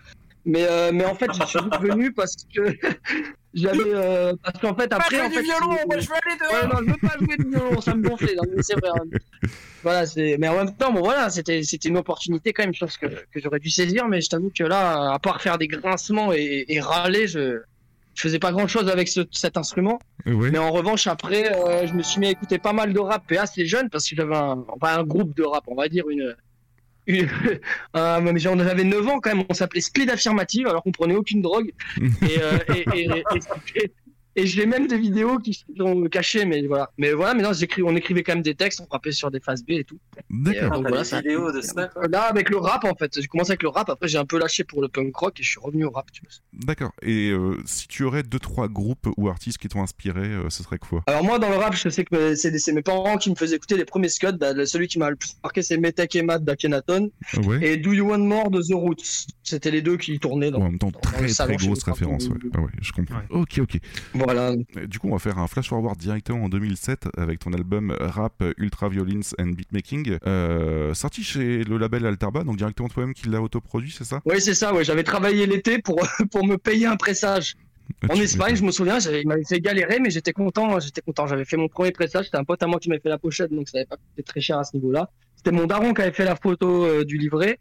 [0.46, 2.62] Mais, euh, mais en fait, je suis venu parce que
[3.54, 3.80] j'avais.
[3.86, 5.18] Euh, parce qu'en fait, après.
[5.18, 6.54] Pas en fait, du violon, moi je veux aller dehors.
[6.54, 8.36] Ouais, non, je veux pas jouer du violon, ça me gonflait.
[8.62, 8.90] c'est vrai.
[8.96, 9.18] Hein.
[9.84, 10.38] Voilà, c'est.
[10.40, 13.40] Mais en même temps, bon, voilà, c'était, c'était une opportunité quand même, chose que, que
[13.40, 14.08] j'aurais dû saisir.
[14.08, 17.62] Mais je t'avoue que là, à part faire des grincements et, et râler, je.
[18.14, 19.98] Je faisais pas grand chose avec ce, cet instrument.
[20.26, 23.24] Mais en revanche, après, euh, je me suis mis à écouter pas mal de rap
[23.32, 26.10] et assez jeune parce que j'avais un, enfin, un groupe de rap, on va dire,
[26.10, 26.36] une,
[27.10, 31.16] euh, mais on avait 9 ans quand même, on s'appelait Speed Affirmative alors qu'on prenait
[31.16, 31.72] aucune drogue.
[31.98, 33.24] et, euh, et, et,
[33.76, 33.92] et
[34.36, 36.92] j'ai même des vidéos qui sont cachées, mais voilà.
[36.98, 37.52] Mais voilà, maintenant
[37.84, 40.00] on écrivait quand même des textes, on frappait sur des phases B et tout.
[40.30, 40.74] D'accord.
[40.74, 41.90] Euh, voilà, vidéos de ça.
[42.10, 44.40] Là, avec le rap en fait, j'ai commencé avec le rap, après j'ai un peu
[44.40, 46.08] lâché pour le punk rock et je suis revenu au rap.
[46.54, 46.92] D'accord.
[47.02, 50.64] Et euh, si tu aurais deux trois groupes ou artistes qui t'ont inspiré, euh, ce
[50.64, 51.04] serait quoi?
[51.08, 53.78] Alors moi dans le rap, je sais que c'est mes parents qui me faisaient écouter
[53.78, 54.38] les premiers Scott.
[54.38, 57.12] Bah, celui qui m'a le plus marqué, c'est Metek et Matt d'Akenaton
[57.62, 59.28] et Do You Want More de The Roots.
[59.44, 60.60] C'était les deux qui tournaient dans.
[60.60, 62.28] en même temps, très très grosse référence.
[62.28, 62.38] Ouais.
[62.54, 63.22] Ah ouais, je comprends.
[63.30, 63.78] Ok, ok.
[64.24, 64.56] Voilà.
[64.88, 68.44] Du coup, on va faire un flash forward directement en 2007 avec ton album Rap
[68.58, 73.42] Ultra Violence and Beatmaking, euh, sorti chez le label Altarba, donc directement toi-même qui l'a
[73.42, 74.22] autoproduit, c'est ça?
[74.26, 74.74] Oui, c'est ça.
[74.74, 76.00] Ouais, j'avais travaillé l'été pour
[76.32, 77.56] pour me payer un pressage.
[78.10, 80.80] En Espagne, je me souviens, il m'avait fait galérer, mais j'étais content.
[80.80, 81.28] J'étais content.
[81.28, 82.26] J'avais fait mon premier pressage.
[82.26, 84.24] C'était un pote à moi qui m'avait fait la pochette, donc ça n'avait pas coûté
[84.24, 85.10] très cher à ce niveau-là.
[85.36, 87.60] C'était mon daron qui avait fait la photo euh, du livret.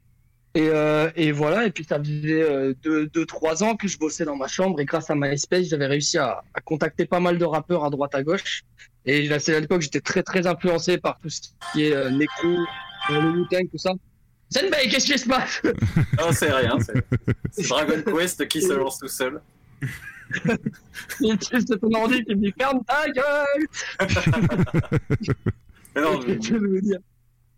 [0.54, 3.96] Et, euh, et, voilà, et puis ça faisait euh, deux, deux, trois ans que je
[3.96, 7.38] bossais dans ma chambre et grâce à MySpace, j'avais réussi à, à, contacter pas mal
[7.38, 8.64] de rappeurs à droite à gauche.
[9.06, 11.40] Et c'est à l'époque, j'étais très très influencé par tout ce
[11.72, 13.92] qui est euh, Necro, euh, le Wu-Tang, tout ça.
[14.52, 15.62] Zenbei, qu'est-ce qui se passe?
[16.18, 19.40] Non, c'est rien, c'est Dragon Quest qui se lance tout seul.
[20.44, 23.66] c'est ton ordi qui me dit ferme ta gueule
[25.94, 26.98] Mais non, je veux dire?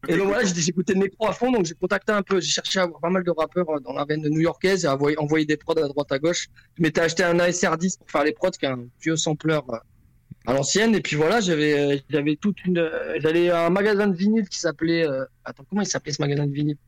[0.09, 2.83] Et donc voilà, j'écoutais Necro à fond, donc j'ai contacté un peu, j'ai cherché à
[2.83, 5.57] avoir pas mal de rappeurs euh, dans la veine new-yorkaise et à envoyer, envoyer, des
[5.57, 6.49] prods à droite à gauche.
[6.77, 9.77] Je m'étais acheté un ASR10 pour faire les prods, qui est un vieux sampler euh,
[10.47, 10.97] à l'ancienne.
[10.97, 14.59] Et puis voilà, j'avais euh, j'avais toute une, j'allais à un magasin de vinyle qui
[14.59, 15.07] s'appelait,
[15.45, 16.79] attends comment il s'appelait ce magasin de vinyle?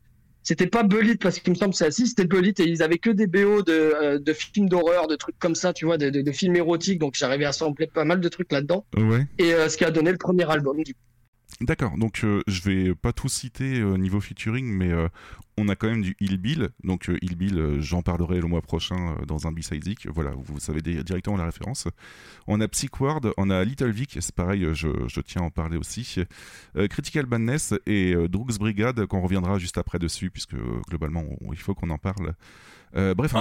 [0.43, 2.99] C'était pas Belit parce qu'il me semble que c'est assis, c'était Belit et ils avaient
[2.99, 6.21] que des BO de, de films d'horreur, de trucs comme ça, tu vois, de, de,
[6.21, 6.99] de films érotiques.
[6.99, 8.85] Donc j'arrivais à sampler pas mal de trucs là-dedans.
[8.97, 9.25] Ouais.
[9.39, 11.01] Et ce qui a donné le premier album du coup.
[11.61, 15.09] D'accord, donc euh, je vais pas tout citer euh, niveau featuring, mais euh,
[15.57, 16.71] on a quand même du Il Bill.
[16.83, 21.37] Donc Il Bill, j'en parlerai le mois prochain dans un B-Side Voilà, vous savez directement
[21.37, 21.87] la référence.
[22.49, 25.77] On a Psychward, on a Little Vic, c'est pareil, je, je, tiens à en parler
[25.77, 26.17] aussi.
[26.91, 30.57] Critical Badness et Drugs Brigade, qu'on reviendra juste après dessus, puisque
[30.89, 32.35] globalement, il faut qu'on en parle.
[32.97, 33.35] Euh, bref,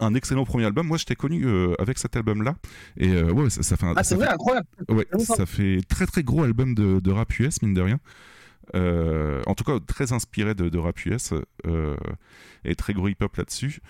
[0.00, 0.86] un, excellent premier album.
[0.86, 2.56] Moi, je t'ai connu euh, avec cet album-là.
[2.96, 3.94] Et euh, ouais, ça, fait un.
[3.96, 4.66] Ah, c'est vrai, incroyable.
[4.88, 7.98] Ouais, ça fait très très gros album de, de rap US, mine de rien.
[8.74, 11.32] Euh, en tout cas, très inspiré de, de rap US
[11.66, 11.96] euh,
[12.64, 13.80] et très gros hip-hop là-dessus.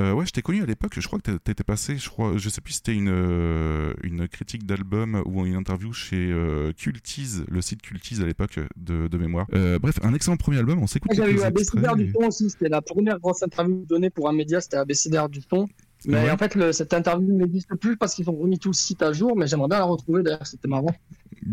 [0.00, 2.48] Euh, ouais, je t'ai connu à l'époque, je crois que t'étais passé, je crois, je
[2.48, 7.44] sais plus si c'était une, euh, une critique d'album ou une interview chez euh, Cultise,
[7.48, 9.46] le site Cultise à l'époque de, de mémoire.
[9.54, 11.12] Euh, bref, un excellent premier album, on s'écoute.
[11.14, 14.60] J'avais eu extraits du ton aussi, c'était la première grosse interview donnée pour un média,
[14.60, 15.68] c'était ABCDR du ton.
[16.06, 16.30] Mais Ouais.
[16.32, 19.12] en fait, le- cette interview n'existe plus parce qu'ils ont remis tout le site à
[19.12, 20.94] jour, mais j'aimerais bien la retrouver d'ailleurs, c'était marrant.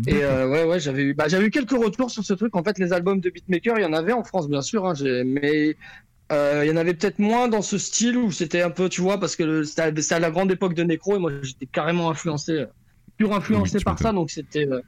[0.08, 2.54] Et euh, ouais, ouais, j'avais eu, bah, j'avais eu quelques retours sur ce truc.
[2.56, 4.94] En fait, les albums de beatmaker, il y en avait en France, bien sûr, hein,
[4.94, 5.24] j'ai-
[6.32, 9.00] euh, il y en avait peut-être moins dans ce style où c'était un peu, tu
[9.00, 12.10] vois, parce que c'était à, à la grande époque de Necro et moi j'étais carrément
[12.10, 12.66] influencé, euh,
[13.16, 14.66] pur influencé Oui, par ça, donc c'était.
[14.66, 14.80] euh,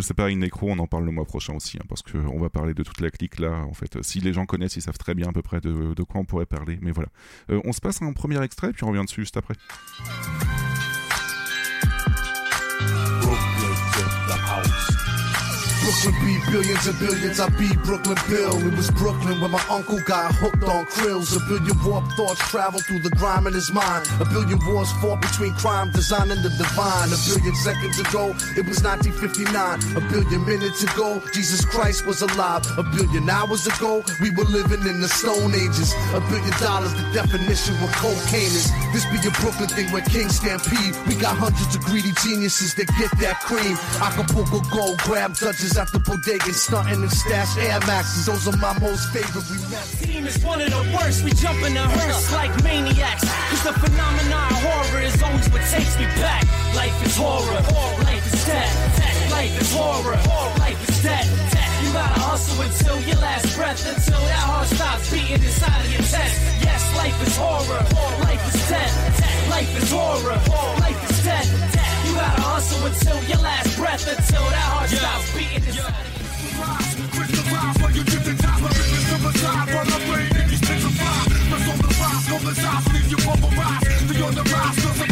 [0.00, 2.72] C'est pareil, Necro, on en parle le mois prochain aussi, hein, parce qu'on va parler
[2.74, 3.50] de toute la clique là.
[3.68, 6.02] En fait, si les gens connaissent, ils savent très bien à peu près de, de
[6.04, 6.78] quoi on pourrait parler.
[6.80, 7.08] Mais voilà.
[7.50, 9.54] Euh, on se passe un premier extrait, puis on revient dessus juste après.
[15.88, 17.40] Brooklyn beat billions and billions.
[17.40, 18.52] I beat Brooklyn Bill.
[18.68, 21.32] It was Brooklyn when my uncle got hooked on krills.
[21.32, 24.06] A billion warped thoughts travel through the grime in his mind.
[24.20, 27.08] A billion wars fought between crime, design, and the divine.
[27.08, 29.48] A billion seconds ago, it was 1959.
[29.96, 32.68] A billion minutes ago, Jesus Christ was alive.
[32.76, 35.96] A billion hours ago, we were living in the Stone Ages.
[36.12, 38.68] A billion dollars, the definition of cocaine is.
[38.92, 40.92] This be a Brooklyn thing where King stampede.
[41.08, 43.80] We got hundreds of greedy geniuses that get that cream.
[44.04, 48.26] Acapulco gold, grab Dutches at the bodega, stunting and stash Air Maxes.
[48.26, 49.46] Those are my most favorite.
[49.46, 49.58] We
[50.06, 51.22] team is one of the worst.
[51.22, 53.22] We jump in the hearse like maniacs.
[53.22, 56.42] Cause the phenomenon horror is always what takes me back.
[56.74, 57.62] Life is horror.
[58.02, 59.30] Life is death.
[59.30, 60.18] Life is horror.
[60.58, 61.28] Life is death.
[61.82, 66.02] You gotta hustle until your last breath, until that heart stops beating inside of your
[66.02, 66.34] chest.
[66.58, 67.82] Yes, life is horror.
[68.26, 68.94] Life is death.
[69.48, 70.38] Life is horror.
[70.82, 71.68] Life is death
[72.18, 74.98] gotta hustle until your last breath, until that heart yeah.
[74.98, 76.02] stops beating inside yeah.
[76.02, 76.58] of you.
[76.58, 76.94] Rise,
[77.30, 78.62] to rise when you get the time.
[78.66, 81.38] I'm the summertime, run away, then the vibe.
[82.34, 83.86] On the rise, leave you pulverized.
[84.18, 85.07] On the rise, cause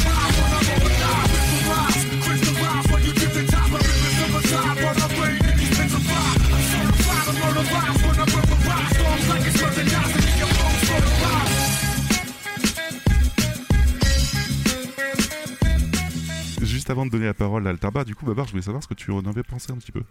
[16.88, 18.94] Avant de donner la parole à Altarba, du coup, Babar, je voulais savoir ce que
[18.94, 20.02] tu en avais pensé un petit peu.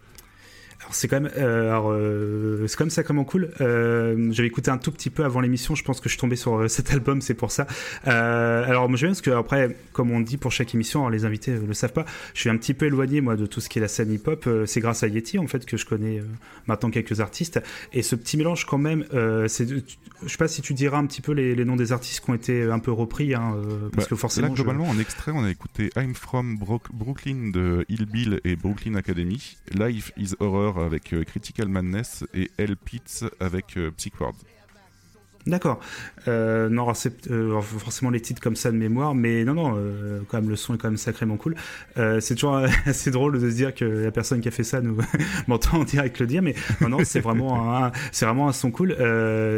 [0.90, 3.50] C'est quand même, euh, euh, c'est quand même sacrément cool.
[3.60, 5.74] Euh, J'avais écouté un tout petit peu avant l'émission.
[5.74, 7.66] Je pense que je suis tombé sur euh, cet album, c'est pour ça.
[8.06, 11.10] Euh, alors moi je viens parce que après, comme on dit pour chaque émission, alors
[11.10, 12.04] les invités le savent pas.
[12.34, 14.48] Je suis un petit peu éloigné moi de tout ce qui est la scène hip-hop.
[14.66, 16.22] C'est grâce à Yeti en fait que je connais
[16.66, 17.60] maintenant quelques artistes.
[17.92, 19.04] Et ce petit mélange quand même,
[19.48, 22.24] c'est, je sais pas si tu diras un petit peu les, les noms des artistes
[22.24, 23.56] qui ont été un peu repris, hein,
[23.92, 24.48] parce Bah, que forcément.
[24.48, 28.40] Là, je- globalement, en extrait, on a écouté I'm From Brook- Brooklyn de Hill Bill
[28.44, 32.76] et Brooklyn Academy, Life is Horror avec euh, Critical Madness et L.
[32.76, 34.34] Pitts avec euh, Psych Ward.
[35.46, 35.78] D'accord.
[36.26, 36.92] Euh, non,
[37.62, 40.88] forcément les titres comme ça de mémoire, mais non, non, euh, le son est quand
[40.88, 41.54] même sacrément cool.
[41.94, 44.98] C'est toujours assez drôle de se dire que la personne qui a fait ça nous
[45.46, 48.72] m'entend en direct le dire, mais non, non, c'est vraiment un, c'est vraiment un son
[48.72, 48.96] cool.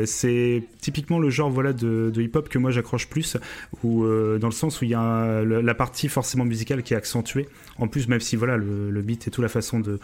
[0.04, 3.38] C'est typiquement le genre voilà de, hip-hop que moi j'accroche plus,
[3.82, 7.48] ou dans le sens où il y a la partie forcément musicale qui est accentuée.
[7.78, 10.00] En plus, même si voilà le, beat et tout la façon de,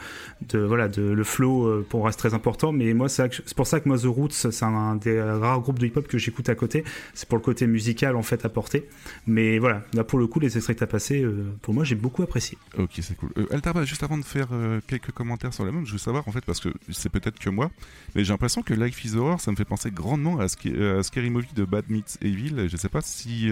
[0.52, 3.88] voilà de le flow euh, pour reste très important, mais moi c'est pour ça que
[3.88, 6.84] moi The Roots c'est un des rares groupes de hip-hop que j'écoute à côté.
[7.14, 8.88] C'est pour le côté musical en fait apporté.
[9.26, 11.96] Mais voilà, là pour le coup les extraits que t'as passé, euh, pour moi j'ai
[11.96, 12.56] beaucoup apprécié.
[12.78, 13.30] Ok, c'est cool.
[13.38, 16.26] Euh, Altarba, juste avant de faire euh, quelques commentaires sur la même, je veux savoir
[16.28, 17.70] en fait, parce que c'est peut-être que moi,
[18.14, 21.02] mais j'ai l'impression que Life is Horror, ça me fait penser grandement à, Sca- à
[21.02, 22.68] Scary Movie de Bad Meets Evil.
[22.68, 23.50] Je sais pas si,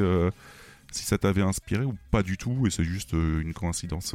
[0.92, 4.14] si ça t'avait inspiré ou pas du tout, et c'est juste euh, une coïncidence.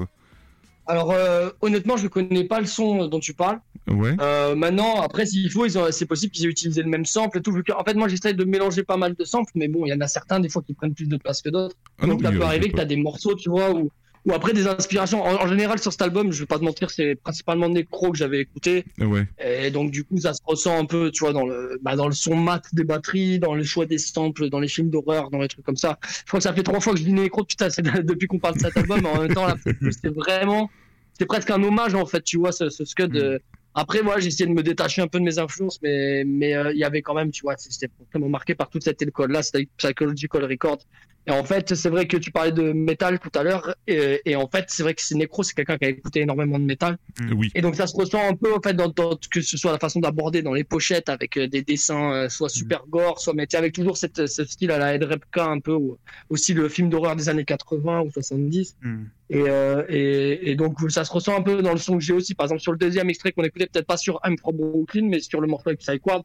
[0.87, 3.59] Alors euh, honnêtement, je connais pas le son dont tu parles.
[3.87, 4.15] Ouais.
[4.21, 7.51] Euh, maintenant, après, s'il faut, c'est possible qu'ils aient utilisé le même sample et tout.
[7.51, 9.89] Vu que, en fait, moi, j'essaie de mélanger pas mal de samples, mais bon, il
[9.89, 11.75] y en a certains des fois qui prennent plus de place que d'autres.
[11.99, 13.91] Ah non, Donc, ça oui, peut arriver que tu as des morceaux, tu vois, ou
[14.25, 15.23] ou après des inspirations.
[15.23, 18.17] En, en général, sur cet album, je vais pas te mentir, c'est principalement Necro que
[18.17, 18.85] j'avais écouté.
[18.99, 19.25] Ouais.
[19.43, 22.07] Et donc, du coup, ça se ressent un peu, tu vois, dans le, bah, dans
[22.07, 25.39] le son mat des batteries, dans le choix des samples, dans les films d'horreur, dans
[25.39, 25.97] les trucs comme ça.
[26.03, 28.39] Je crois que ça fait trois fois que je dis Necro, putain, c'est depuis qu'on
[28.39, 29.47] parle de cet album, mais en même temps,
[29.91, 30.69] c'est vraiment,
[31.17, 33.15] c'est presque un hommage, en fait, tu vois, ce, ce scud.
[33.15, 33.39] euh,
[33.75, 36.71] Après, moi, j'ai essayé de me détacher un peu de mes influences, mais mais euh,
[36.73, 39.67] il y avait quand même, tu vois, c'était vraiment marqué par toute cette école-là, c'était
[39.77, 40.79] Psychological Record.
[41.27, 44.35] Et en fait, c'est vrai que tu parlais de métal tout à l'heure, et, et
[44.37, 46.97] en fait, c'est vrai que c'est Necro, c'est quelqu'un qui a écouté énormément de métal.
[47.35, 47.51] Oui.
[47.53, 49.77] Et donc ça se ressent un peu en fait dans, dans- que ce soit la
[49.79, 53.53] façon d'aborder dans les pochettes avec euh, des dessins euh, soit super gore, soit mais
[53.55, 55.97] avec toujours cette, ce style à la Ed Repka un peu ou
[56.29, 58.77] aussi le film d'horreur des années 80 ou 70.
[58.81, 59.03] Hmm.
[59.29, 62.13] Et, euh, et, et donc ça se ressent un peu dans le son que j'ai
[62.13, 62.33] aussi.
[62.33, 65.19] Par exemple sur le deuxième extrait qu'on écoutait peut-être pas sur I'm from Brooklyn, mais
[65.19, 66.21] sur le morceau avec Psyquad,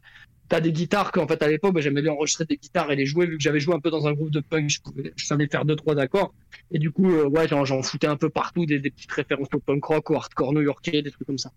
[0.49, 3.07] t'as des guitares qu'en fait à l'époque bah, j'aimais bien enregistrer des guitares et les
[3.07, 5.25] jouer vu que j'avais joué un peu dans un groupe de punk, je, pouvais, je
[5.27, 6.33] savais faire deux trois accords.
[6.71, 9.49] Et du coup euh, ouais j'en, j'en foutais un peu partout des, des petites références
[9.53, 11.51] au punk rock, au hardcore new-yorkais, des trucs comme ça.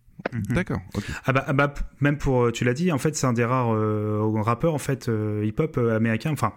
[0.49, 0.79] D'accord.
[0.95, 1.03] ok.
[1.25, 3.45] Ah bah, ah bah, même pour, euh, tu l'as dit, en fait, c'est un des
[3.45, 6.53] rares euh, rappeurs en fait euh, hip-hop euh, américain, enfin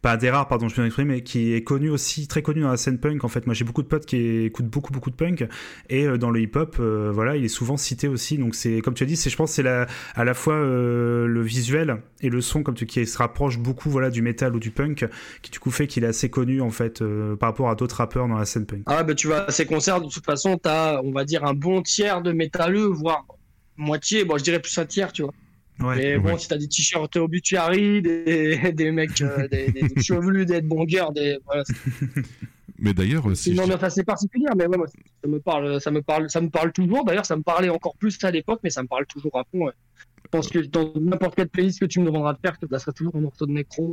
[0.00, 2.62] pas un des rares, pardon, je peux m'exprimer, mais qui est connu aussi, très connu
[2.62, 3.22] dans la scène punk.
[3.24, 5.46] En fait, moi j'ai beaucoup de potes qui écoutent beaucoup beaucoup de punk
[5.88, 8.38] et euh, dans le hip-hop, euh, voilà, il est souvent cité aussi.
[8.38, 11.26] Donc c'est, comme tu as dit, c'est, je pense, c'est la, à la fois euh,
[11.26, 14.58] le visuel et le son, comme tu qui se rapproche beaucoup, voilà, du métal ou
[14.58, 15.06] du punk,
[15.42, 17.02] qui du coup fait qu'il est assez connu en fait
[17.38, 18.82] par rapport à d'autres rappeurs dans la scène punk.
[18.86, 21.54] Ah bah tu vas à ces concerts, de toute façon, t'as, on va dire, un
[21.54, 23.26] bon tiers de métalleux, voire
[23.76, 25.34] moitié, bon je dirais plus un tiers, tu vois.
[25.82, 25.96] Ouais.
[25.96, 26.38] Mais bon, ouais.
[26.38, 31.12] si t'as des t-shirts obituary, des, des mecs, euh, des, des, des chevelus, des bongers,
[31.14, 31.38] des...
[31.46, 31.64] Voilà,
[32.78, 35.38] Mais d'ailleurs, euh, c'est si une je- ambiance assez particulière, mais ouais, moi, ça me
[35.40, 37.04] parle, ça me parle, ça me parle toujours.
[37.04, 39.70] D'ailleurs, ça me parlait encore plus à l'époque, mais ça me parle toujours à fond.
[40.32, 42.64] Je pense que dans n'importe quelle playlist que tu me demanderas de faire, je te
[42.64, 43.84] placerai toujours un morceau de Necro,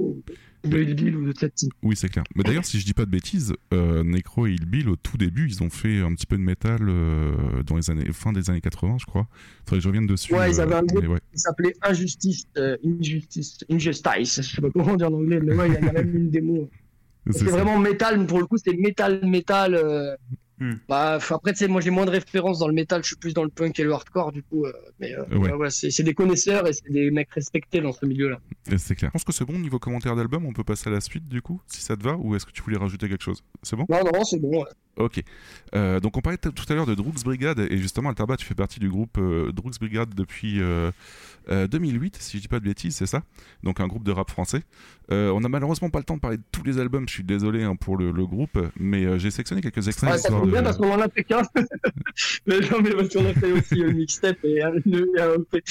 [0.64, 1.74] ou de Hellbill ou de cette type.
[1.84, 2.24] Oui, c'est clair.
[2.34, 5.50] Mais d'ailleurs, si je dis pas de bêtises, euh, Necro et Bill au tout début,
[5.50, 8.62] ils ont fait un petit peu de métal euh, dans les années fin des années
[8.62, 9.28] 80, je crois.
[9.66, 10.34] Faudrait que je revienne dessus.
[10.34, 11.20] Ouais, ils avaient un groupe mais ouais.
[11.34, 15.68] qui s'appelait Injustice, euh, Injustice, Injustice, je sais pas comment dire en anglais, mais ouais,
[15.68, 16.70] il y a même une démo.
[17.32, 17.44] Ça.
[17.44, 19.76] vraiment métal, pour le coup, c'était métal, métal.
[20.60, 20.74] Hmm.
[20.90, 23.34] bah, après, tu sais, moi j'ai moins de références dans le métal, je suis plus
[23.34, 24.66] dans le punk et le hardcore, du coup.
[24.66, 25.24] euh, mais euh,
[25.56, 25.70] Ouais.
[25.70, 28.40] c'est des connaisseurs et c'est des mecs respectés dans ce milieu-là.
[28.78, 29.10] C'est clair.
[29.10, 30.46] Je pense que c'est bon niveau commentaire d'album.
[30.46, 32.52] On peut passer à la suite du coup, si ça te va, ou est-ce que
[32.52, 33.44] tu voulais rajouter quelque chose?
[33.64, 33.86] C'est bon?
[33.90, 34.60] Non, non, c'est bon.
[34.62, 34.70] ouais.
[34.98, 35.24] Ok.
[35.76, 38.56] Euh, donc on parlait tout à l'heure de Droogs Brigade et justement Alterba, tu fais
[38.56, 40.92] partie du groupe Droogs Brigade depuis euh,
[41.50, 43.24] euh, 2008, si je dis pas de bêtises, c'est ça?
[43.64, 44.62] Donc un groupe de rap français.
[45.12, 47.08] Euh, on a malheureusement pas le temps de parler de tous les albums.
[47.08, 50.12] Je suis désolé hein, pour le, le groupe, mais euh, j'ai sélectionné quelques extraits.
[50.12, 51.42] Ouais, ça tombe bien de- parce qu'on en a fait qu'un.
[52.46, 55.64] mais non, mais parce qu'on a fait aussi un mixtape et un, EP.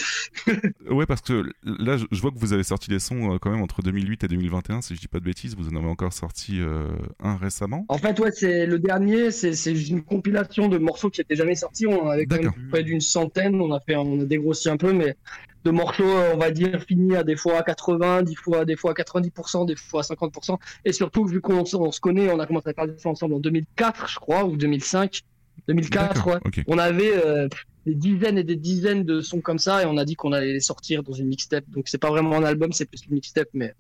[0.91, 3.63] Ouais, parce que là, je, vois que vous avez sorti des sons euh, quand même
[3.63, 5.55] entre 2008 et 2021, si je dis pas de bêtises.
[5.57, 6.89] Vous en avez encore sorti euh,
[7.23, 7.85] un récemment.
[7.89, 9.53] En fait, ouais, c'est le dernier, c'est
[9.89, 11.87] une compilation de morceaux qui n'étaient jamais sortis.
[11.87, 13.61] On en avait quand même près d'une centaine.
[13.61, 15.17] On a fait, on a dégrossi un peu, mais
[15.65, 18.77] de morceaux, euh, on va dire, finis à des fois à 80, des fois, des
[18.77, 20.59] fois à 90%, des fois à 50%.
[20.85, 24.09] Et surtout, vu qu'on se connaît, on a commencé à faire ça ensemble en 2004,
[24.09, 25.23] je crois, ou 2005.
[25.67, 26.65] 2004, D'accord, ouais.
[26.67, 27.49] On avait euh,
[27.85, 30.53] des dizaines et des dizaines de sons comme ça, et on a dit qu'on allait
[30.53, 31.65] les sortir dans une mixtape.
[31.69, 33.75] Donc c'est pas vraiment un album, c'est plus une mixtape, mais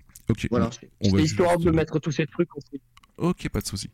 [0.50, 0.70] voilà.
[1.00, 2.54] C'était histoire juste, de mettre tous ces trucs.
[2.56, 2.80] en fait.
[3.16, 3.90] ok, pas de souci.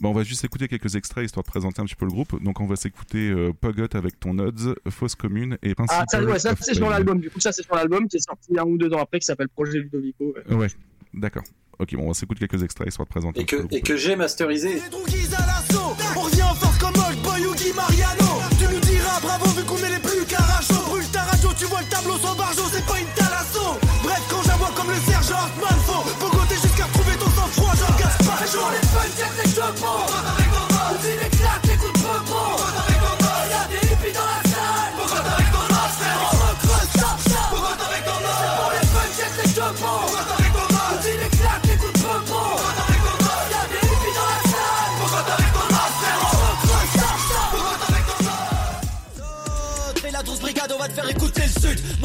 [0.00, 2.42] Bon, on va juste écouter quelques extraits histoire de présenter un petit peu le groupe.
[2.42, 6.02] Donc, on va s'écouter euh, Pogot avec ton Odds, Fausse Commune et Principal.
[6.02, 7.20] Ah, ça, ouais, ça c'est sur l'album.
[7.20, 9.26] Du coup, ça, c'est sur l'album qui est sorti un ou deux ans après, qui
[9.26, 10.34] s'appelle Projet Ludovico.
[10.48, 10.54] ouais.
[10.54, 10.68] Ouais,
[11.14, 11.42] d'accord.
[11.80, 14.16] Ok, bon, on va s'écouter quelques extraits histoire de présenter Et que, et que j'ai
[14.16, 14.74] masterisé.
[14.74, 18.80] Les Droogies à l'assaut On revient en force comme Old Boy Guy Mariano Tu nous
[18.80, 22.18] diras bravo vu qu'on est les plus carachos Brûle ta radio, tu vois le tableau
[22.18, 23.27] sans barjo C'est pas une talasso
[29.76, 30.47] More.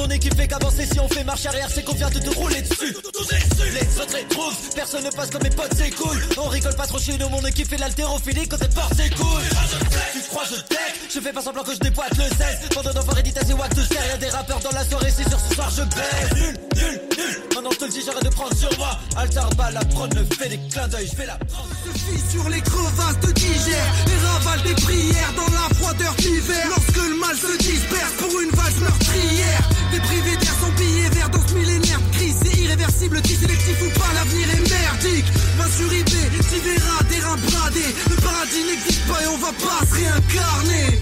[0.03, 2.61] Mon équipe fait qu'avancer si on fait marche arrière, c'est qu'on vient de te rouler
[2.61, 2.93] dessus.
[2.93, 6.21] Les autres les trouvent, personne ne passe comme mes potes, c'est cool.
[6.37, 9.49] On rigole pas trop chez nous, mon équipe fait l'haltérophilie quand elle porte ses couilles.
[10.11, 12.69] Tu crois, je deck, je fais pas semblant que je déboîte le 16.
[12.73, 15.39] Pendant d'enfoiré dit c'est wack de serre, y'a des rappeurs dans la soirée, c'est sur
[15.39, 16.33] ce soir, je baisse.
[16.35, 17.01] Nul, nul,
[17.53, 18.99] Maintenant, je te le dis, j'arrête de prendre sur moi.
[19.15, 21.69] Altarba, la prod me fait des clins d'œil, je fais la prendre.
[21.83, 26.65] Je sur les crevasses de Digère et ravale des prières dans la froideur d'hiver.
[26.69, 31.29] Lorsque le mal se disperse pour une valse meurtrière, des privés d'air sont pillés vers
[31.29, 32.35] dans ce millénaire crise.
[32.43, 35.25] C'est irréversible, qui sélectif ou pas, l'avenir est merdique.
[35.57, 37.93] Main sur IB, t'y verras des bradés.
[38.09, 41.01] Le paradis n'existe pas et on va pas se réincarner.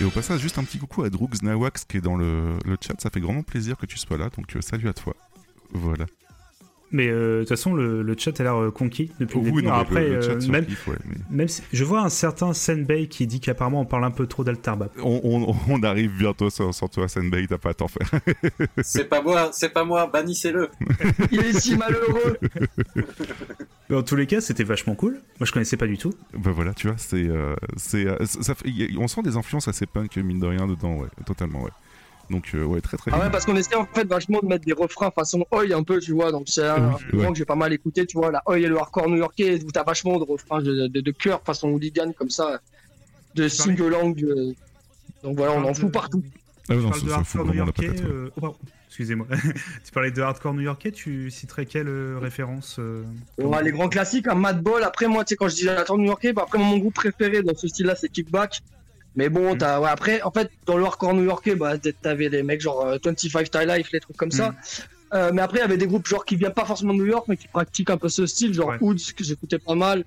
[0.00, 2.98] Et au passage, juste un petit coucou à Droogs Nawax qui est dans le, chat.
[2.98, 4.30] Ça fait grandement plaisir que tu sois là.
[4.30, 5.14] Donc, euh, salut à toi.
[5.72, 6.06] Voilà.
[6.92, 9.50] Mais euh, de toute façon, le, le chat a l'air euh, conquis depuis Oh, le
[9.50, 9.68] oui, début.
[9.68, 12.08] non, après, le, le chat sur même, kiff, ouais, mais même si, je vois un
[12.08, 14.92] certain Senbei qui dit qu'apparemment on parle un peu trop d'Altarbap.
[15.02, 18.10] on, on- on arrive bientôt sur, sur toi, Senbei, t'as pas à t'en faire.
[18.82, 20.68] C'est pas moi, c'est pas moi, bannissez-le.
[21.30, 22.36] Il est si malheureux.
[23.88, 25.14] Dans tous les cas, c'était vachement cool.
[25.38, 26.12] Moi, je connaissais pas du tout.
[26.36, 28.16] bah voilà, tu vois, c'est, euh, c'est, euh,
[28.98, 31.70] on sent des influences assez punk, mine de rien, dedans, ouais, totalement, ouais.
[32.30, 33.24] Donc, euh, ouais, très très Ah bien.
[33.26, 35.98] ouais, parce qu'on essaie en fait vachement de mettre des refrains façon Oi un peu,
[36.00, 36.30] tu vois.
[36.32, 37.32] Donc c'est un Oui, mouvement ouais.
[37.32, 38.30] que j'ai pas mal écouté, tu vois.
[38.30, 41.42] La Oi et le hardcore new-yorkais, où t'as vachement de refrains de, de, de chœur
[41.44, 42.60] façon hooligan comme ça,
[43.34, 44.22] de single langue.
[44.22, 44.52] euh.
[45.22, 46.22] Donc voilà, on en fout partout.
[46.68, 48.02] Ah ouais, tu non, parles de ça fout hardcore new-yorkais.
[48.04, 48.56] euh, oh.
[48.86, 49.26] Excusez-moi.
[49.84, 50.92] tu parlais de hardcore new-yorkais.
[50.92, 53.02] Tu citerais quelle euh, référence euh,
[53.38, 54.82] Ouais, les grands classiques, un Madball.
[54.84, 57.54] Après, moi, tu sais, quand je dis hardcore new-yorkais, bah, après, mon groupe préféré dans
[57.56, 58.60] ce style-là, c'est Kickback.
[59.16, 59.58] Mais bon, Mm.
[59.58, 62.98] t'as, ouais, après, en fait, dans le hardcore new-yorkais, bah, t'avais des mecs genre euh,
[63.04, 64.50] 25 Tie Life, les trucs comme ça.
[64.50, 64.54] Mm.
[65.12, 67.06] Euh, mais après, il y avait des groupes genre qui viennent pas forcément de New
[67.06, 68.76] York, mais qui pratiquent un peu ce style, genre Ouais.
[68.80, 70.04] Hoods, que j'écoutais pas mal.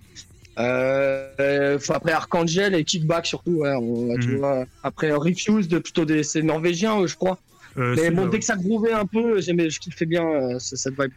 [0.59, 4.37] Euh, euh, après Archangel et Kickback surtout, ouais, on- tu Mhm.
[4.37, 4.65] vois.
[4.83, 7.39] Après euh, Refused, plutôt des, c'est norvégien, je crois.
[7.77, 10.59] euh, mais bon, euh, dès que ça groovait un peu, j'aimais, je kiffais bien euh,
[10.59, 11.11] ce- cette vibe.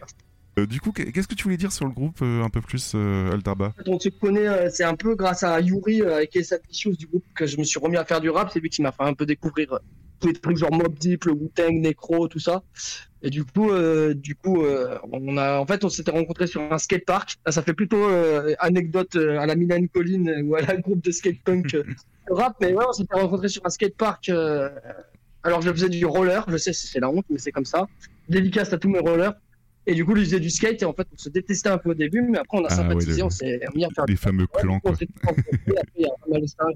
[0.59, 2.93] Euh, du coup, qu'est-ce que tu voulais dire sur le groupe euh, un peu plus,
[2.95, 6.97] euh, fait, on se connaît, euh, c'est un peu grâce à Yuri avec les Issues
[6.97, 8.51] du groupe que je me suis remis à faire du rap.
[8.51, 9.81] C'est lui qui m'a fait un peu découvrir
[10.19, 12.63] tous les trucs genre Mob Deep, le Wu-Tang, Necro, tout ça.
[13.23, 13.71] Et du coup,
[14.15, 14.65] du coup,
[15.13, 17.37] on a, en fait, on s'était rencontrés sur un skatepark.
[17.45, 18.07] Là, ça fait plutôt
[18.59, 21.77] anecdote à la Milan Colline ou à la groupe de skatepunk
[22.31, 24.31] rap, mais ouais, on s'était rencontrés sur un skatepark.
[25.43, 26.47] Alors, je faisais du roller.
[26.49, 27.87] Je sais, c'est la honte, mais c'est comme ça.
[28.31, 29.35] Dédicace à tous mes rollers.
[29.87, 31.91] Et du coup, lui faisait du skate et en fait, on se détestait un peu
[31.91, 34.17] au début, mais après, on a Ah, sympathisé, ouais, on s'est mis à faire Les
[34.17, 34.63] fameux quoi.
[34.67, 36.69] on staff.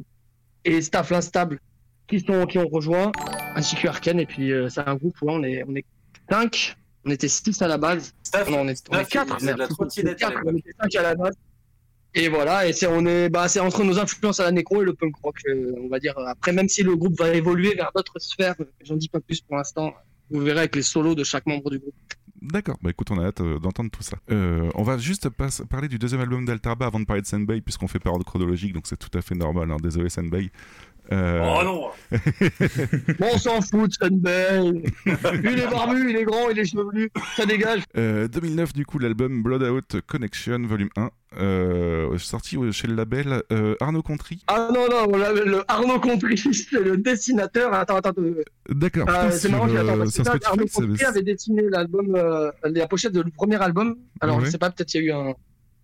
[0.64, 1.58] Et Staff l'instable
[2.06, 3.12] qui sont qui ont rejoint,
[3.54, 4.20] ainsi que Arken.
[4.20, 5.84] Et puis euh, c'est un groupe où on est on est
[6.30, 6.76] cinq.
[7.04, 8.12] On était six à la base.
[8.22, 9.34] Staff, Non, on est, on est Staff, il quatre.
[9.38, 9.70] faisait de la merde.
[9.70, 10.52] trottinette à Quatre, l'époque.
[10.52, 11.34] on était cinq à la base.
[12.12, 14.84] Et voilà, et c'est on est bah c'est entre nos influences à la nécro et
[14.84, 16.14] le punk rock, euh, on va dire.
[16.18, 19.40] Après, même si le groupe va évoluer vers d'autres sphères, euh, j'en dis pas plus
[19.40, 19.94] pour l'instant.
[20.30, 21.94] Vous verrez avec les solos de chaque membre du groupe.
[22.42, 24.16] D'accord, bah écoute, on a hâte euh, d'entendre tout ça.
[24.30, 27.88] Euh, on va juste parler du deuxième album d'Altarba avant de parler de Senbei, puisqu'on
[27.88, 29.76] fait par ordre chronologique, donc c'est tout à fait normal, hein.
[29.82, 30.50] désolé Senbei.
[31.12, 32.18] Euh, Oh non
[33.18, 37.44] Bon, on s'en fout de il est barbu, il est grand, il est chevelu, ça
[37.46, 37.82] dégage.
[37.96, 43.42] euh, 2009, du coup, l'album Blood Out Connection, volume 1, euh, sorti chez le label
[43.52, 44.42] euh, Arnaud Contry.
[44.48, 47.72] Ah non, non, le Arnaud Contry, c'est le dessinateur.
[47.72, 51.62] Attends, attends, euh, D'accord, euh, c'est marrant, je euh, parce que Arnaud Contry avait dessiné
[51.70, 52.16] l'album,
[52.64, 53.96] la pochette de le premier album.
[54.20, 54.44] Alors, Ouais.
[54.46, 55.34] je sais pas, peut-être il y a eu un,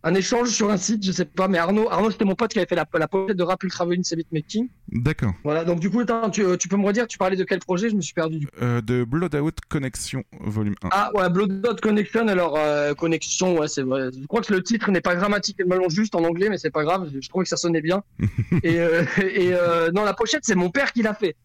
[0.03, 2.59] un échange sur un site, je sais pas, mais Arnaud, Arnaud c'était mon pote qui
[2.59, 4.69] avait fait la, la pochette de Rap Ultra Violence et Beatmaking.
[4.89, 5.33] D'accord.
[5.43, 7.91] Voilà, donc du coup, attends, tu, tu peux me redire, tu parlais de quel projet?
[7.91, 8.53] Je me suis perdu du coup.
[8.63, 10.89] Euh, de Blood Out Connection, volume 1.
[10.93, 14.11] Ah ouais, Blood Dot Connection, alors euh, connexion, ouais, c'est vrai.
[14.13, 17.11] Je crois que le titre n'est pas grammaticalement juste en anglais, mais c'est pas grave,
[17.21, 18.03] je trouvais que ça sonnait bien.
[18.63, 21.37] et euh, et euh, non, la pochette, c'est mon père qui l'a fait.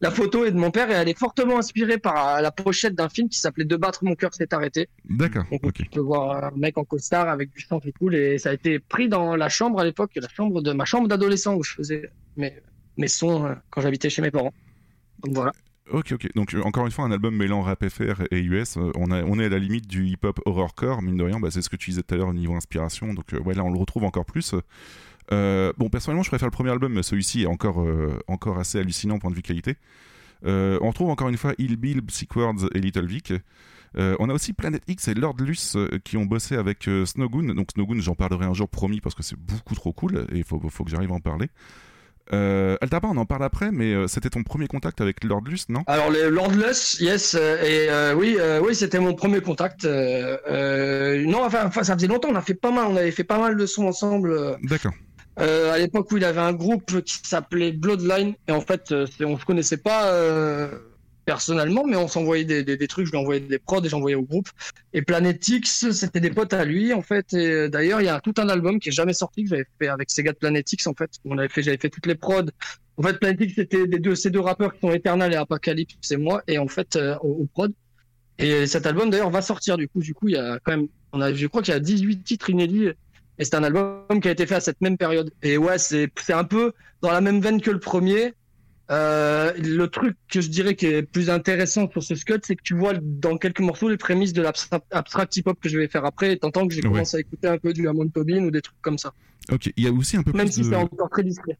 [0.00, 2.94] La photo est de mon père et elle est fortement inspirée par euh, la pochette
[2.94, 4.88] d'un film qui s'appelait De battre mon cœur s'est arrêté.
[5.08, 8.50] D'accord, tu peux voir un mec en costard avec du sang qui coule et ça
[8.50, 11.62] a été pris dans la chambre à l'époque, la chambre de ma chambre d'adolescent où
[11.62, 12.54] je faisais mes,
[12.96, 14.52] mes sons euh, quand j'habitais chez mes parents.
[15.24, 15.52] Donc voilà.
[15.92, 16.28] Ok, ok.
[16.34, 18.76] Donc, euh, encore une fois, un album mêlant rap FR et US.
[18.76, 21.38] on, a, on est à la limite du hip-hop horrorcore, mine de rien.
[21.38, 23.14] Bah, c'est ce que tu disais tout à l'heure au niveau inspiration.
[23.14, 24.54] Donc, euh, ouais, là, on le retrouve encore plus.
[25.32, 28.78] Euh, bon, personnellement, je préfère le premier album, mais celui-ci est encore, euh, encore assez
[28.78, 29.76] hallucinant point de vue qualité.
[30.44, 33.32] Euh, on retrouve encore une fois Il Bill, Psychwords et Little Vic.
[33.98, 37.06] Euh, on a aussi Planet X et Lord Luce euh, qui ont bossé avec euh,
[37.06, 37.54] Snowgoon.
[37.54, 40.44] Donc Snowgoon, j'en parlerai un jour promis parce que c'est beaucoup trop cool et il
[40.44, 41.48] faut, faut que j'arrive à en parler.
[42.28, 45.84] Altaba, on en parle après, mais c'était ton premier contact avec Lord Luce, non?
[45.86, 49.84] Alors les Lordless, yes, et oui, oui, c'était mon premier contact.
[49.84, 52.30] non, enfin, enfin, ça faisait longtemps.
[52.32, 54.58] On a fait pas mal, on avait fait pas mal de sons ensemble.
[54.64, 54.92] D'accord.
[55.38, 59.06] Euh, à l'époque où il avait un groupe qui s'appelait Bloodline, et en fait, euh,
[59.20, 60.68] on se connaissait pas euh,
[61.26, 63.06] personnellement, mais on s'envoyait des, des, des trucs.
[63.06, 64.48] Je lui envoyais des prods et j'envoyais au groupe.
[64.94, 67.34] Et Planet X, c'était des potes à lui, en fait.
[67.34, 69.66] Et euh, d'ailleurs, il y a tout un album qui est jamais sorti que j'avais
[69.78, 71.10] fait avec ces gars de Planet X, en fait.
[71.24, 72.44] On avait fait, j'avais fait toutes les prods.
[72.96, 76.16] En fait, Planet X, c'était deux, ces deux rappeurs qui sont Eternal et Apocalypse, c'est
[76.16, 77.72] moi, et en fait, euh, au, au prod.
[78.38, 80.00] Et cet album, d'ailleurs, va sortir, du coup.
[80.00, 82.22] Du coup, il y a quand même, on a, je crois qu'il y a 18
[82.22, 82.90] titres inédits.
[83.38, 85.30] Et c'est un album qui a été fait à cette même période.
[85.42, 86.72] Et ouais, c'est, un peu
[87.02, 88.34] dans la même veine que le premier.
[88.88, 92.62] Euh, le truc que je dirais qui est plus intéressant sur ce Scud, c'est que
[92.62, 96.32] tu vois dans quelques morceaux les prémices de l'abstract hip-hop que je vais faire après,
[96.32, 96.90] et t'entends que j'ai Ouais.
[96.92, 99.12] commencé à écouter un peu du Hammond Tobin ou des trucs comme ça.
[99.50, 99.72] Ok.
[99.76, 100.66] Il y a aussi un peu Même plus si de...
[100.66, 101.58] c'est encore très discret.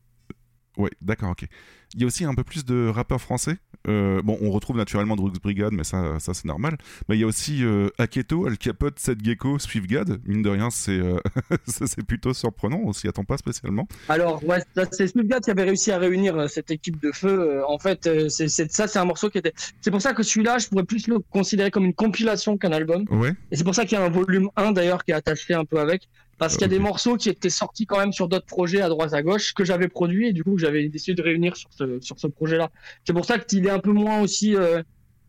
[0.77, 1.47] Ouais, d'accord, ok.
[1.95, 3.57] Il y a aussi un peu plus de rappeurs français.
[3.89, 6.77] Euh, bon, on retrouve naturellement Drugs Brigade, mais ça, ça c'est normal.
[7.09, 10.21] Mais il y a aussi euh, Aketo, Al Capote, Seth Gecko, Swiftgad.
[10.27, 11.17] Mine de rien, c'est euh,
[11.67, 12.81] c'est plutôt surprenant.
[12.85, 13.87] On s'y attend pas spécialement.
[14.09, 14.59] Alors, ouais,
[14.91, 17.63] c'est Swiftgad qui avait réussi à réunir euh, cette équipe de feu.
[17.69, 19.53] En fait, c'est- ça, c'est un morceau qui était.
[19.81, 23.05] C'est pour ça que celui-là, je pourrais plus le considérer comme une compilation qu'un album.
[23.11, 25.55] Ouais, Et c'est pour ça qu'il y a un volume 1 d'ailleurs qui est attaché
[25.55, 26.09] un peu avec.
[26.39, 28.89] Parce qu'il y a des morceaux qui étaient sortis quand même sur d'autres projets à
[28.89, 31.99] droite à gauche que j'avais produits et du coup j'avais décidé de réunir sur ce,
[32.01, 32.71] sur ce projet-là.
[33.05, 34.83] C'est pour ça qu'il est un peu moins aussi, euh,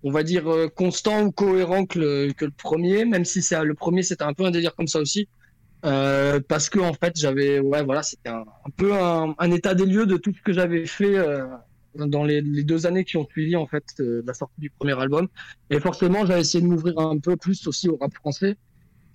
[0.04, 3.64] on va dire, euh, constant ou cohérent que le, que le premier, même si c'est
[3.64, 5.30] le premier c'était un peu un délire comme ça aussi.
[5.86, 9.76] Euh, parce que en fait j'avais, ouais voilà, c'était un, un peu un, un état
[9.76, 11.46] des lieux de tout ce que j'avais fait euh,
[11.96, 15.00] dans les, les deux années qui ont suivi en fait euh, la sortie du premier
[15.00, 15.28] album.
[15.70, 18.58] Et forcément j'avais essayé de m'ouvrir un peu plus aussi au rap français.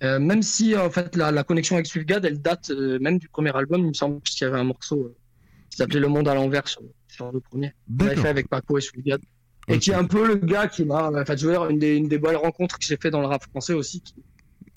[0.03, 3.29] Euh, même si en fait la, la connexion avec Swiftgad elle date euh, même du
[3.29, 5.15] premier album, il me semble qu'il y avait un morceau euh,
[5.69, 7.73] qui s'appelait Le Monde à l'envers sur, sur le premier.
[7.99, 9.21] On fait avec Paco et Swiftgad.
[9.69, 12.17] Et qui est un peu le gars qui m'a, veux dire, une des, une des
[12.17, 14.15] belles rencontres que j'ai fait dans le rap français aussi, qui,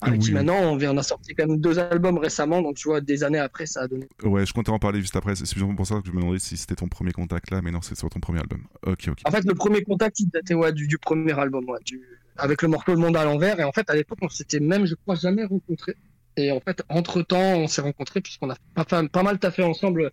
[0.00, 2.86] avec qui maintenant on vient, on a sorti quand même deux albums récemment, donc tu
[2.86, 4.06] vois, des années après, ça a donné.
[4.22, 5.34] Ouais, je comptais en parler juste après.
[5.34, 7.72] C'est suffisamment pour ça que je me demandais si c'était ton premier contact là, mais
[7.72, 8.62] non, c'est sur ton premier album.
[8.86, 9.18] Ok, ok.
[9.24, 12.00] En fait, le premier contact, il datait ouais, du, du premier album, ouais, du,
[12.38, 13.58] avec le morceau Le Monde à l'envers.
[13.60, 15.96] Et en fait, à l'époque, on s'était même, je crois, jamais rencontrés.
[16.36, 20.10] Et en fait, entre temps, on s'est rencontrés puisqu'on a pas, pas, mal taffé ensemble.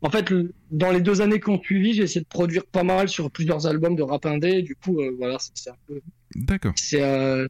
[0.00, 0.32] En fait,
[0.70, 3.66] dans les deux années qui ont suivi, j'ai essayé de produire pas mal sur plusieurs
[3.66, 4.48] albums de rap indé.
[4.58, 6.00] Et du coup, euh, voilà, c'est un peu,
[6.34, 6.72] D'accord.
[6.76, 7.46] c'est, euh,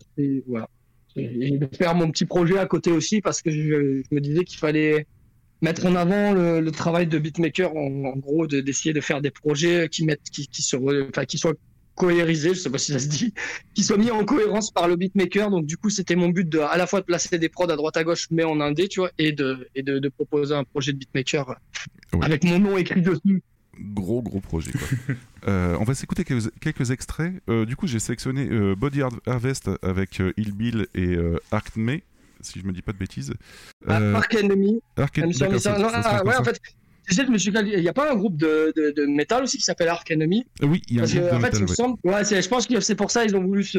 [0.46, 0.68] voilà.
[1.16, 4.44] Et de faire mon petit projet à côté aussi parce que je, je me disais
[4.44, 5.06] qu'il fallait
[5.62, 9.20] mettre en avant le, le travail de beatmaker, en, en gros, de- d'essayer de faire
[9.22, 10.76] des projets qui mettent, qui, qui, se,
[11.08, 11.54] enfin, qui soient
[11.94, 13.32] cohérisés, je sais pas si ça se dit,
[13.74, 15.50] qui soient mis en cohérence par le beatmaker.
[15.50, 17.76] Donc du coup, c'était mon but de à la fois de placer des prods à
[17.76, 20.64] droite à gauche, mais en indé, tu vois, et de, et de, de proposer un
[20.64, 21.56] projet de beatmaker
[22.14, 22.24] Ouais.
[22.26, 23.42] avec mon nom écrit dessus.
[23.80, 24.70] Gros, gros projet.
[24.72, 25.14] Quoi.
[25.48, 27.32] Euh, on va s'écouter quelques, quelques extraits.
[27.48, 31.36] Euh, du coup, j'ai sélectionné euh, Body Har- Harvest avec euh, Il Bill et euh,
[31.50, 32.04] Arc May,
[32.42, 33.34] si je me dis pas de bêtises.
[33.88, 36.24] Euh, Arc Enemy, Arc Même si on d'accord, dit ça- ça- non, ça se ah,
[36.24, 36.70] ouais, en fait, tu
[37.10, 39.58] sais, je me suis il y a pas un groupe de, de, de métal aussi
[39.58, 41.46] qui s'appelle Arc Enemy Euh, Oui, il y a un groupe que, de en fait,
[41.46, 41.74] métal, il me ouais.
[41.74, 43.78] semble, ouais, c'est- je pense que c'est pour ça ils ont voulu se,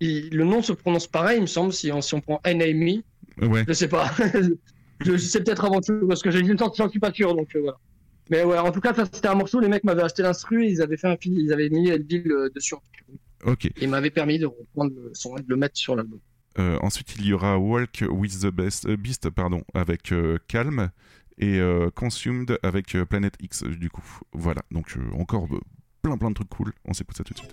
[0.00, 3.02] il- le nom se prononce pareil, il me semble, si on, si on prend Enemy,
[3.42, 3.64] Ouais.
[3.66, 4.12] je sais pas,
[5.00, 7.48] je, sais peut-être avant tout parce que j'ai une sorte, j'en suis pas sûr, donc
[7.56, 7.78] euh, voilà.
[8.30, 10.70] Mais ouais, en tout cas, ça, c'était un morceau, les mecs m'avaient acheté l'instru, et
[10.70, 12.76] ils avaient fait un film, ils avaient mis Elville euh, dessus,
[13.44, 13.66] Ok.
[13.66, 16.20] et ils m'avaient permis de reprendre le son et de le mettre sur l'album.
[16.58, 20.90] Euh, ensuite, il y aura Walk with the Best, euh, Beast pardon, avec euh, Calm
[21.38, 24.04] et euh, Consumed avec euh, Planet X, euh, du coup.
[24.32, 25.48] Voilà, donc encore
[26.02, 26.72] plein plein de trucs cool.
[26.84, 27.52] On s'écoute ça tout de suite.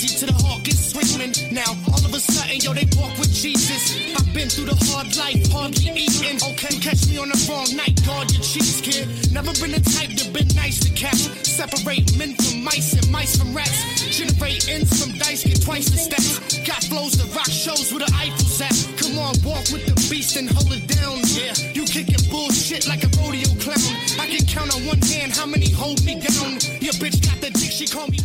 [0.00, 1.52] Crazy to the heart, get swinging.
[1.52, 4.16] Now, all of a sudden, yo, they walk with Jesus.
[4.16, 6.40] I've been through the hard life, hardly eating.
[6.40, 9.04] Oh, okay, catch me on the wrong night, guard your cheeks, kid.
[9.28, 11.28] Never been the type to been nice to cats.
[11.44, 13.76] Separate men from mice and mice from rats.
[14.08, 16.40] Generate ends from dice, get twice the stats.
[16.64, 18.72] Got flows to rock shows with the Eiffel's at.
[18.96, 21.52] Come on, walk with the beast and hold it down, yeah.
[21.76, 24.09] You kicking bullshit like a rodeo clown.
[24.30, 26.54] Can count on one hand how many hold me down.
[26.78, 28.18] Your bitch got the dick, she call me.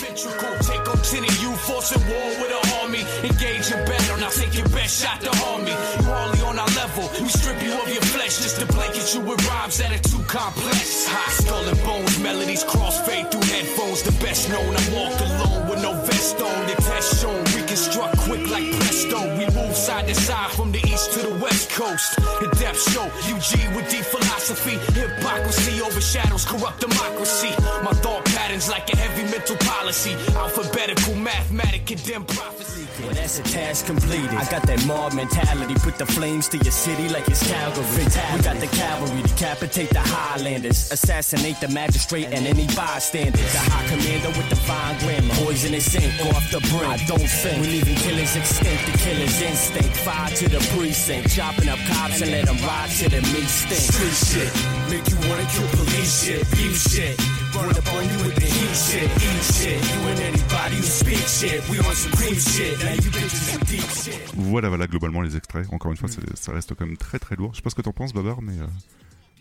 [0.00, 3.04] Ventricle, take on 10 of you, forcing war with an army.
[3.20, 5.70] Engage in battle, now take your best shot to harm me.
[5.70, 9.20] You hardly on our level, we strip you of your flesh just to blanket you
[9.20, 11.06] with rhymes that are too complex.
[11.12, 14.00] High skull and bones, melodies crossfade through headphones.
[14.00, 16.66] The best known, I walk alone with no vest on.
[16.72, 18.64] The test shown, reconstruct quick like
[18.94, 22.14] We move side to side from the east to the west coast.
[22.40, 24.78] The depth show, UG with deep philosophy.
[24.94, 27.50] Hypocrisy overshadows corrupt democracy.
[27.82, 30.12] My thought patterns like a heavy mental policy.
[30.36, 32.86] Alphabetical, mathematic, condemned prophecy.
[33.02, 34.30] Well, that's a task completed.
[34.30, 35.74] I got that mob mentality.
[35.74, 37.82] Put the flames to your city like it's Calgary.
[37.84, 43.52] We got the cavalry, decapitate the Highlanders, assassinate the magistrate and any bystanders.
[43.52, 46.88] The high commander with the fine grammar, poisonous ink off the brim.
[46.88, 48.83] I don't think We're leaving killers extinct.
[48.86, 49.96] The killer's instinct.
[50.04, 53.80] Fire to the precinct, chopping up cops and let them ride to the meat stink.
[53.80, 54.50] Street shit,
[54.90, 57.16] make you wanna kill police shit, beef shit.
[57.54, 59.78] Run up on you with the heat shit, eat shit.
[59.80, 62.78] You and anybody who speak shit, we on some creep shit.
[62.82, 64.34] Now you bitches in deep shit.
[64.36, 65.66] Voilà, voilà, globalement les extraits.
[65.72, 67.50] Encore une fois, c'est- ça reste quand même très très lourd.
[67.52, 68.66] Je sais pas ce que t'en penses, Babar, mais euh,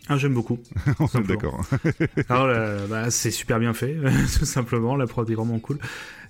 [0.10, 0.60] Ah, j'aime beaucoup.
[1.00, 1.28] on est Simplement.
[1.28, 1.66] d'accord.
[2.30, 3.96] Alors, euh, bah, c'est super bien fait,
[4.38, 4.96] tout simplement.
[4.96, 5.80] La prod est vraiment cool.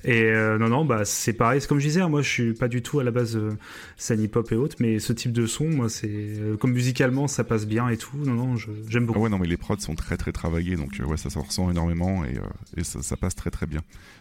[0.06, 1.62] Et euh, non, non, bah c'est pareil.
[1.62, 3.52] C'est comme je disais, hein, moi je suis pas du tout à la base euh,
[3.96, 7.46] scène hip-hop et autres, mais ce type de son, moi c'est euh, comme musicalement ça
[7.46, 8.18] passe bien et tout.
[8.18, 9.20] Non, non, j'aime Ah beaucoup.
[9.22, 11.72] ouais, non, mais les prods sont très très travaillés, donc euh, ouais, ça s'en ressent
[11.72, 12.42] énormément et, euh,
[12.76, 13.80] et ça, ça passe très très bien.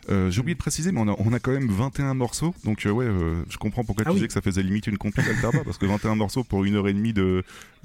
[0.09, 2.87] Euh, J'ai oublié de préciser, mais on a, on a quand même 21 morceaux, donc
[2.87, 4.17] euh, ouais, euh, je comprends pourquoi Ah tu oui.
[4.19, 5.25] disais que ça faisait limite une compil
[5.65, 7.43] parce que 21 morceaux pour une heure et demie de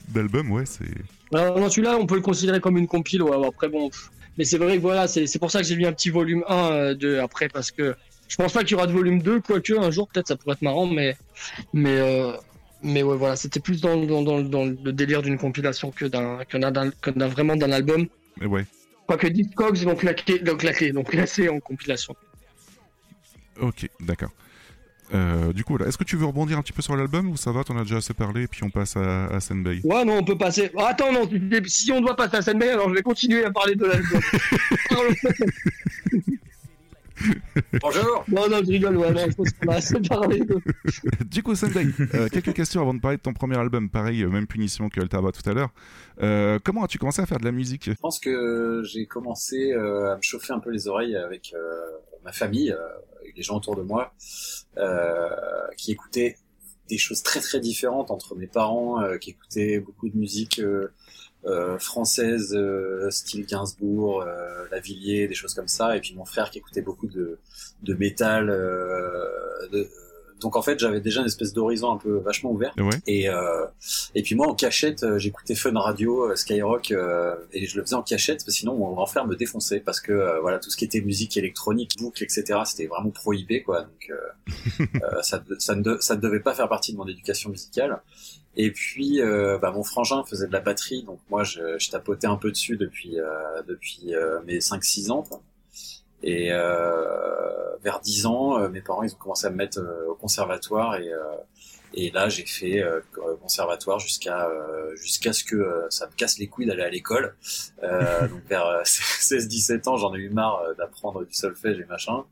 [0.09, 0.85] d'album, ouais, c'est.
[1.33, 3.23] Non, celui-là, on peut le considérer comme une compile.
[3.23, 3.89] Ouais, ouais, après, bon.
[4.38, 6.71] Mais c'est vrai que voilà, c'est pour ça que j'ai mis un petit volume 1
[6.71, 7.95] euh, de, après, parce que
[8.27, 10.53] je pense pas qu'il y aura de volume 2, quoique un jour, peut-être, ça pourrait
[10.53, 11.15] être marrant, mais.
[11.73, 12.33] Mais, euh,
[12.83, 16.43] mais ouais, voilà, c'était plus dans, dans, dans, dans le délire d'une compilation que d'un
[16.45, 18.07] que vraiment d'un album.
[18.39, 18.65] Mais ouais,
[19.07, 22.15] Quoique Discogs l'ont claqué, l'ont claqué, l'ont classé en compilation.
[23.59, 24.31] ok, d'accord.
[25.13, 27.51] Euh, du coup, est-ce que tu veux rebondir un petit peu sur l'album ou ça
[27.51, 27.63] va?
[27.63, 30.23] T'en as déjà assez parlé et puis on passe à, à Senbei Ouais, non, on
[30.23, 30.69] peut passer.
[30.77, 31.29] Ah, attends, non,
[31.65, 34.21] si- on doit passer à Senbei, alors je vais continuer à parler de l'album.
[37.81, 40.59] Bonjour non, non, je rigole, ouais, non, je pense qu'on a assez parlé de.
[41.25, 43.89] Du coup, Sunday, euh, quelques questions avant de parler de ton premier album.
[43.89, 45.71] Pareil, euh, même punition que Alterba tout à l'heure.
[46.21, 47.85] Euh, comment as-tu commencé à faire de la musique?
[47.89, 51.59] Je pense que j'ai commencé euh, à me chauffer un peu les oreilles avec euh,
[52.23, 52.77] ma famille, euh,
[53.21, 54.13] avec les gens autour de moi,
[55.78, 56.38] qui écoutaient
[56.89, 60.93] des choses très très différentes entre mes parents, euh, qui écoutaient beaucoup de musique euh,
[61.45, 66.49] euh, française, euh, style Gainsbourg, euh, Lavillier, des choses comme ça, et puis mon frère
[66.49, 67.39] qui écoutait beaucoup de,
[67.84, 68.49] de métal.
[68.49, 69.28] euh,
[69.71, 69.89] de-
[70.41, 72.73] donc en fait, j'avais déjà une espèce d'horizon un peu vachement ouvert.
[72.77, 72.89] Ouais.
[73.07, 73.65] Et euh,
[74.15, 77.83] et puis moi en cachette, euh, j'écoutais Fun Radio, euh, Skyrock, euh, et je le
[77.83, 80.69] faisais en cachette parce que sinon mon grand frère me défonçait parce que voilà tout
[80.69, 82.59] ce qui était musique électronique, boucle, etc.
[82.65, 83.83] C'était vraiment prohibé quoi.
[83.83, 84.11] Donc
[85.21, 88.01] ça, ça ne de- ça ne devait pas faire partie de mon éducation musicale.
[88.59, 92.25] Et puis euh, bah, mon frangin faisait de la batterie, donc moi je, je tapotais
[92.27, 93.25] un peu dessus depuis euh,
[93.67, 95.21] depuis euh, mes 5-6 ans.
[95.21, 95.41] quoi.
[96.24, 100.07] Et euh, vers 10 ans, euh, mes parents ils ont commencé à me mettre euh,
[100.09, 101.11] au conservatoire et
[101.93, 102.99] et là, j'ai fait euh,
[103.41, 107.36] conservatoire jusqu'à euh, jusqu'à ce que ça me casse les couilles d'aller à l'école.
[107.82, 112.26] Donc vers euh, 16-17 ans, j'en ai eu marre d'apprendre du solfège et machin.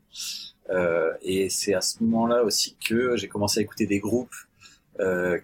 [1.22, 4.34] Et c'est à ce moment-là aussi que j'ai commencé à écouter des groupes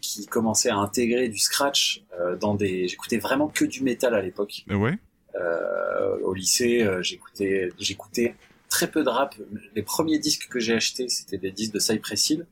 [0.00, 2.04] qui commençaient à intégrer du scratch
[2.40, 2.88] dans des.
[2.88, 4.64] J'écoutais vraiment que du métal à l'époque.
[4.68, 4.98] Ouais.
[5.34, 8.34] Euh, au lycée, euh, j'écoutais j'écoutais
[8.68, 9.34] très peu de rap.
[9.74, 12.46] Les premiers disques que j'ai achetés, c'était des disques de Cypress Hill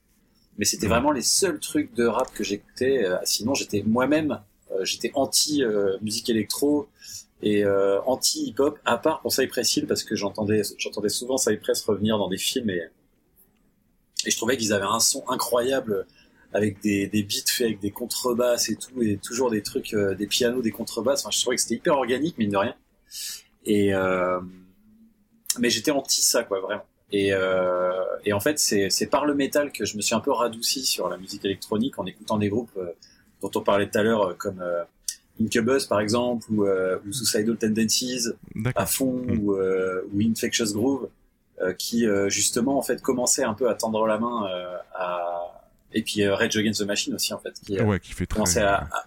[0.59, 0.93] mais c'était Mhm.
[0.93, 3.05] vraiment les seuls trucs de rap que j'écoutais.
[3.07, 4.41] Euh, sinon, j'étais moi-même,
[4.83, 6.87] j'étais anti euh, musique électro
[7.43, 11.83] et euh, anti hip-hop, à part pour Cypress Hill parce que j'entendais, j'entendais souvent Cypress
[11.85, 12.83] revenir dans des films et,
[14.27, 16.07] et je trouvais qu'ils avaient un son incroyable
[16.53, 20.15] avec des, des beats faits avec des contrebasses et tout et toujours des trucs, euh,
[20.15, 21.21] des pianos, des contrebasses.
[21.21, 22.75] Enfin, je trouvais que c'était hyper organique, mine de rien.
[23.65, 24.41] Et euh,
[25.59, 26.85] mais j'étais anti ça, quoi, vraiment.
[27.13, 27.91] Et, euh,
[28.25, 31.09] et en fait, c'est par le métal que je me suis un peu radouci sur
[31.09, 32.87] la musique électronique en écoutant des groupes euh,
[33.43, 34.85] dont on parlait tout à l'heure, euh, comme euh,
[35.41, 38.29] Incubus par exemple, ou, euh, ou Suicidal Tendencies
[38.77, 39.39] à fond, Mm.
[39.39, 41.09] ou, euh, ou Infectious Groove,
[41.61, 45.50] euh, qui euh, justement en fait commençait un peu à tendre la main euh, à
[45.93, 48.37] et puis euh, Rage Against the Machine aussi en fait, qui Ouais, qui fait très.
[48.37, 49.07] commençait à, à,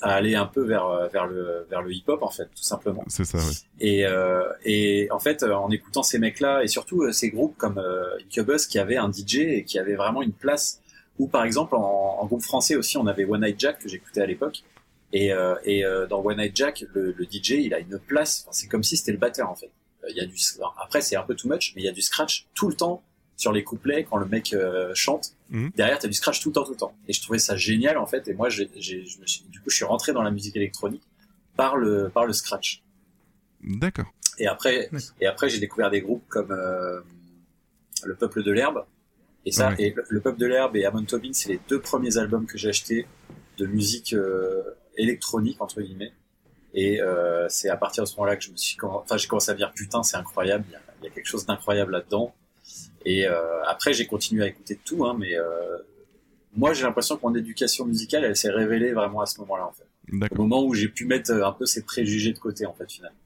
[0.00, 2.62] à aller un peu vers euh, vers le vers le hip hop en fait, tout
[2.62, 3.04] simplement.
[3.08, 3.38] C'est ça.
[3.80, 7.82] Et, euh, et en fait, en écoutant ces mecs-là, et surtout ces groupes comme
[8.20, 10.80] Incubus qui avaient un DJ et qui avaient vraiment une place,
[11.18, 14.20] ou par exemple en, en groupe français aussi, on avait One Night Jack que j'écoutais
[14.22, 14.62] à l'époque.
[15.14, 18.46] Et, euh, et euh, dans One Night Jack, le, le DJ, il a une place,
[18.50, 19.70] c'est comme si c'était le batteur en fait.
[20.04, 20.34] Euh, Il y a du,
[20.82, 23.02] après c'est un peu too much, mais il y a du scratch tout le temps
[23.42, 25.34] sur les couplets quand le mec euh, chante.
[25.50, 25.70] Mhm.
[25.76, 26.94] Derrière, t'as du scratch tout le temps, tout le temps.
[27.08, 28.26] Et je trouvais ça génial en fait.
[28.28, 31.02] Et moi, j'ai, du coup, je suis rentré dans la musique électronique
[31.56, 32.82] par le par le scratch.
[33.62, 34.06] D'accord.
[34.38, 34.88] Et après,
[35.20, 37.00] et après, j'ai découvert des groupes comme euh,
[38.04, 38.84] le Peuple de l'herbe.
[39.44, 39.76] Et ça, Ouais.
[39.78, 42.56] et le, le Peuple de l'herbe et Amon Tobin, c'est les deux premiers albums que
[42.56, 43.06] j'ai achetés
[43.58, 44.62] de musique euh,
[44.96, 46.12] électronique entre guillemets.
[46.74, 49.50] Et euh, c'est à partir de ce moment-là que je me suis, enfin, j'ai commencé
[49.50, 50.64] à me dire putain, c'est incroyable.
[50.68, 52.34] Il y a, il y a quelque chose d'incroyable là-dedans.
[53.04, 55.78] Et euh, après, j'ai continué à écouter de tout, hein, mais euh,
[56.56, 59.72] moi, j'ai l'impression que mon éducation musicale, elle s'est révélée vraiment à ce moment-là, en
[59.72, 59.86] fait.
[60.30, 62.90] Au moment où j'ai pu mettre euh, un peu ces préjugés de côté, en fait,
[62.90, 63.16] finalement.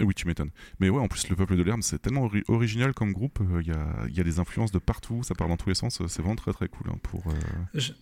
[0.00, 0.50] Oui, tu m'étonnes.
[0.80, 3.40] Mais ouais, en plus, le Peuple de l'Herbe, c'est tellement ori- original comme groupe.
[3.40, 5.68] euh, Il y, a, il y a des influences de partout, ça part dans tous
[5.68, 6.00] les sens.
[6.06, 7.26] C'est vraiment très très cool hein, pour.
[7.28, 7.32] euh,
[7.74, 7.92] Je-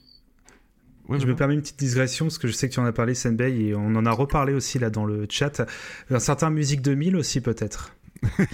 [1.09, 2.85] Ouais, je ouais, me permets une petite digression parce que je sais que tu en
[2.85, 5.63] as parlé, Senbei, et on en a reparlé aussi là dans le chat.
[6.11, 7.95] Un certain Musique 2000 aussi, peut-être.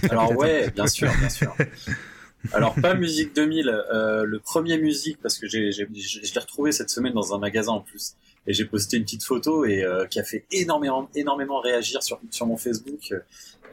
[0.09, 1.55] Alors ouais, bien sûr, bien sûr.
[2.51, 6.71] Alors pas Musique 2000, euh, le premier Musique parce que j'ai, j'ai, je l'ai retrouvé
[6.71, 8.15] cette semaine dans un magasin en plus.
[8.47, 12.19] et j'ai posté une petite photo et euh, qui a fait énormément, énormément réagir sur,
[12.31, 13.13] sur mon Facebook.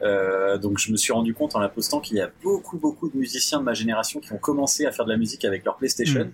[0.01, 3.09] Euh, donc je me suis rendu compte en la postant qu'il y a beaucoup, beaucoup
[3.09, 5.77] de musiciens de ma génération qui ont commencé à faire de la musique avec leur
[5.77, 6.25] PlayStation.
[6.25, 6.31] Mm.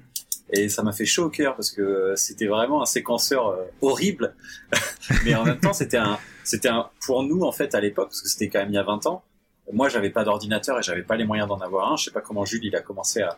[0.54, 4.34] Et ça m'a fait chaud au cœur parce que c'était vraiment un séquenceur euh, horrible.
[5.26, 8.22] Mais en même temps, c'était un, c'était un, pour nous en fait à l'époque, parce
[8.22, 9.24] que c'était quand même il y a 20 ans.
[9.72, 11.98] Moi, j'avais pas d'ordinateur et j'avais pas les moyens d'en avoir un.
[11.98, 13.38] Je sais pas comment Jules il a commencé à,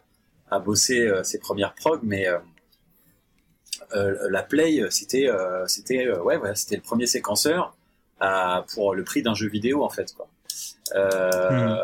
[0.51, 2.37] à bosser euh, ses premières prog, mais euh,
[3.95, 7.75] euh, la Play, c'était, euh, c'était, euh, ouais, ouais, c'était le premier séquenceur
[8.19, 10.27] à, pour le prix d'un jeu vidéo en fait, quoi.
[10.95, 11.77] Euh,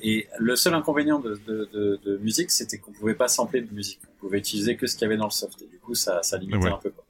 [0.00, 3.72] Et le seul inconvénient de, de, de, de musique, c'était qu'on pouvait pas sampler de
[3.72, 4.00] musique.
[4.16, 5.62] On pouvait utiliser que ce qu'il y avait dans le soft.
[5.62, 6.70] Et du coup, ça, ça limitait Ouais.
[6.72, 6.90] un peu.
[6.90, 7.04] Quoi.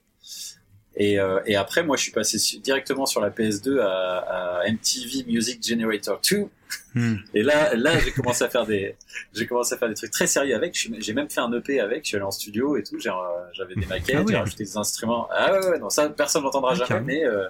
[0.96, 4.68] Et, euh, et après, moi, je suis passé su- directement sur la PS2 à, à
[4.70, 6.48] MTV Music Generator 2.
[6.94, 7.16] Hmm.
[7.34, 8.96] Et là, là, j'ai commencé à faire des,
[9.32, 10.74] j'ai commencé à faire des trucs très sérieux avec.
[10.98, 12.04] J'ai même fait un EP avec.
[12.04, 12.96] Je suis allé en studio et tout.
[12.96, 13.10] Euh,
[13.52, 15.28] J'avais des maquettes, Ah j'ai rajouté des instruments.
[15.32, 17.48] Ah ouais, ouais, non, ça, personne n'entendra Ah, jamais, mais, euh,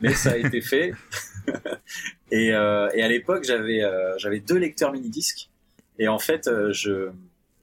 [0.00, 0.92] mais ça a été fait.
[2.30, 5.48] et, euh, et à l'époque, j'avais, euh, j'avais deux lecteurs mini disques.
[5.98, 7.10] Et en fait, euh, je,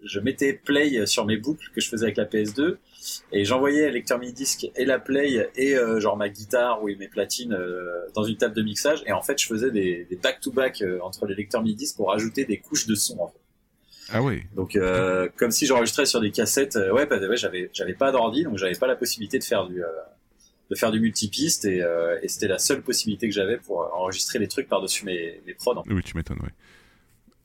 [0.03, 2.77] je mettais play sur mes boucles que je faisais avec la PS2
[3.31, 6.87] et j'envoyais le lecteur mini disque et la play et euh, genre ma guitare ou
[6.87, 10.15] mes platines euh, dans une table de mixage et en fait je faisais des des
[10.15, 13.27] back to back entre les lecteurs mini disques pour rajouter des couches de son en
[13.27, 13.39] fait.
[14.11, 14.43] Ah ouais.
[14.55, 18.43] Donc euh, comme si j'enregistrais sur des cassettes ouais, bah, ouais j'avais j'avais pas d'ordi
[18.43, 19.81] donc j'avais pas la possibilité de faire du
[20.69, 21.83] de faire du multipiste et,
[22.21, 25.77] et c'était la seule possibilité que j'avais pour enregistrer les trucs par-dessus mes mes prods.
[25.77, 25.93] en fait.
[25.93, 26.53] Oui, tu m'étonnes, ouais.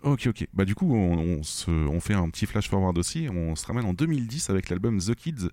[0.05, 0.46] Ok, ok.
[0.52, 3.28] Bah du coup, on, on se, on fait un petit flash forward aussi.
[3.32, 5.48] On se ramène en 2010 avec l'album The Kids,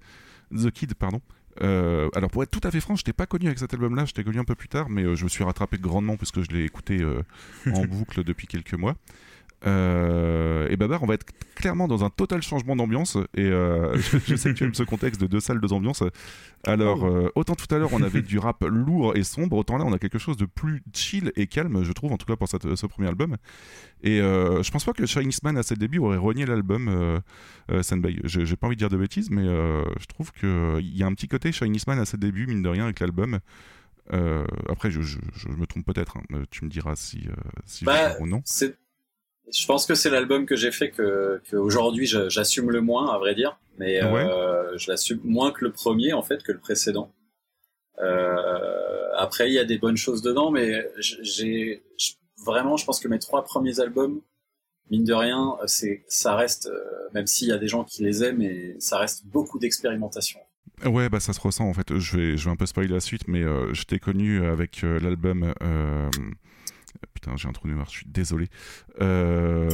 [0.53, 1.21] The Kid, pardon.
[1.61, 4.05] Euh, alors pour être tout à fait franc, je t'ai pas connu avec cet album-là,
[4.05, 6.41] je t'ai connu un peu plus tard, mais euh, je me suis rattrapé grandement puisque
[6.41, 7.23] je l'ai écouté euh,
[7.73, 8.95] en boucle depuis quelques mois.
[9.65, 13.17] Euh, et Babar, on va être clairement dans un total changement d'ambiance.
[13.35, 16.03] Et euh, je, je sais que tu aimes ce contexte de deux salles, deux ambiances.
[16.63, 19.85] Alors, euh, autant tout à l'heure on avait du rap lourd et sombre, autant là
[19.85, 22.47] on a quelque chose de plus chill et calme, je trouve, en tout cas pour
[22.47, 23.37] cette- ce premier album.
[24.03, 27.19] Et euh, je pense pas que Shining Man à ses débuts aurait renié l'album
[27.81, 28.19] Senbei.
[28.23, 31.27] J'ai pas envie de dire de bêtises, mais je trouve qu'il y a un petit
[31.27, 33.39] côté Shining Man à ses débuts, mine de rien, avec l'album.
[34.69, 36.43] Après, je, je- je me trompe peut-être, hein.
[36.51, 37.27] Tu me diras si,
[37.65, 38.41] si Bah, ou non.
[38.45, 38.75] c'est
[39.53, 43.17] je pense que c'est l'album que j'ai fait que, que aujourd'hui j'assume le moins à
[43.17, 44.23] vrai dire mais Ouais.
[44.25, 47.13] euh, je l'assume moins que le premier en fait que le précédent
[47.99, 51.83] euh, après il y a des bonnes choses dedans mais j'ai
[52.45, 54.21] vraiment je pense que mes trois premiers albums
[54.89, 56.79] mine de rien c'est ça reste euh,
[57.13, 60.39] même s'il y a des gens qui les aiment et ça reste beaucoup d'expérimentation
[60.85, 61.95] Ouais, bah ça se ressent en fait.
[61.99, 65.53] Je vais, je vais un peu spoiler la suite, mais je t'ai connu avec l'album.
[66.95, 68.49] Euh, Putain, j'ai un trou mémoire, je suis désolé.
[68.99, 69.69] Euh...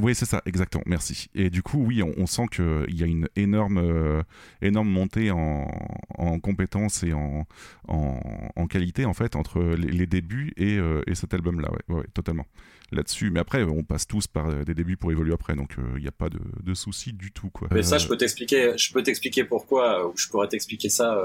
[0.00, 1.28] Oui, c'est ça, exactement, merci.
[1.34, 4.22] Et du coup, oui, on, on sent qu'il y a une énorme, euh,
[4.62, 5.68] énorme montée en,
[6.16, 7.46] en compétences et en,
[7.88, 8.20] en,
[8.56, 12.00] en qualité, en fait, entre les, les débuts et, euh, et cet album-là, ouais, ouais,
[12.00, 12.46] ouais, totalement.
[12.90, 16.02] Là-dessus, mais après, on passe tous par euh, des débuts pour évoluer après, donc il
[16.02, 17.68] n'y a pas de, de souci du tout, quoi.
[17.70, 21.16] Mais ça, Euh, je peux t'expliquer, je peux t'expliquer pourquoi, ou je pourrais t'expliquer ça
[21.16, 21.24] euh,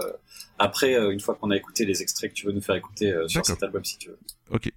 [0.59, 3.11] après, euh, une fois qu'on a écouté les extraits que tu veux nous faire écouter
[3.11, 4.19] euh, sur cet album, si tu veux.
[4.51, 4.71] Ok.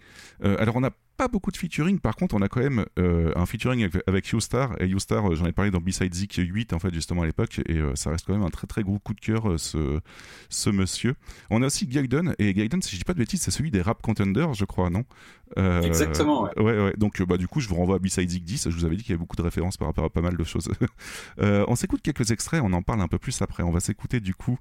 [0.45, 0.91] Euh, alors on n'a
[1.21, 4.29] pas beaucoup de featuring, par contre on a quand même euh, un featuring avec, avec
[4.29, 4.75] Youstar.
[4.81, 7.61] Et Youstar, euh, j'en ai parlé dans B-Side Zik 8 en fait justement à l'époque,
[7.67, 10.01] et euh, ça reste quand même un très très gros coup de cœur euh, ce,
[10.49, 11.17] ce monsieur.
[11.51, 13.83] On a aussi Gaiden, et Gaiden, si je dis pas de bêtises, c'est celui des
[13.83, 15.05] Rap Contenders, je crois, non?
[15.57, 16.59] Exactement, ouais.
[16.59, 16.95] Ouais, ouais.
[16.97, 19.03] Donc bah, du coup je vous renvoie à B-Side Zik 10, je vous avais dit
[19.03, 20.71] qu'il y avait beaucoup de références par rapport à pas mal de choses.
[21.39, 23.63] On s'écoute quelques extraits, on en parle un peu plus après.
[23.63, 24.59] On va s'écouter du coup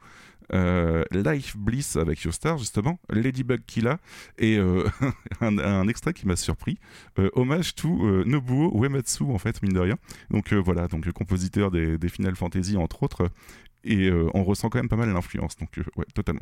[0.53, 3.99] euh, Life Bliss avec Youstar justement, Ladybug Killa,
[4.37, 4.87] et euh,
[5.41, 6.77] un, extrait qui m'a surpris.
[7.17, 9.97] Euh, hommage to Nobuo Uematsu, en fait, mine de rien.
[10.29, 13.29] Donc voilà, donc compositeur des, des Final Fantasy, entre autres.
[13.83, 15.55] Et on ressent quand même pas mal l'influence.
[15.55, 16.41] Donc ouais, totalement.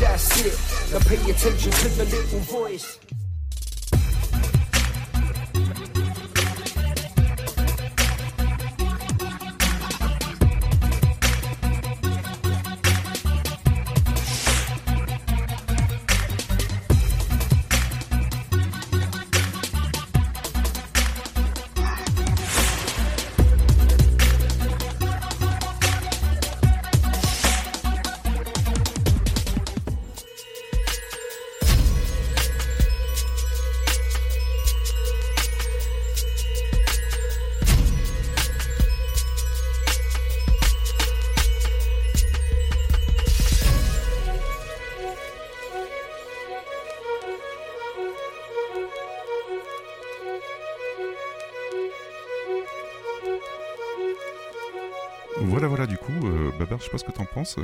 [0.00, 0.92] That's it.
[0.92, 2.98] Now pay attention to the little voice.
[56.90, 57.56] Sais pas ce que t'en penses.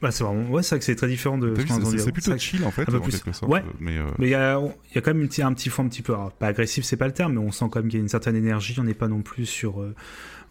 [0.00, 1.54] Bah, c'est vraiment, ouais, c'est vrai que c'est très différent de.
[1.56, 3.50] C'est- plutôt chill en fait, un peu en quelque sorte.
[3.50, 3.64] Ouais.
[3.80, 5.84] Mais, euh, il y a, il y a quand même un petit, un petit fond
[5.84, 7.88] un petit peu, alors, pas agressif, c'est pas le terme, mais on sent quand même
[7.88, 8.76] qu'il y a une certaine énergie.
[8.78, 9.92] On n'est pas non plus sur, euh,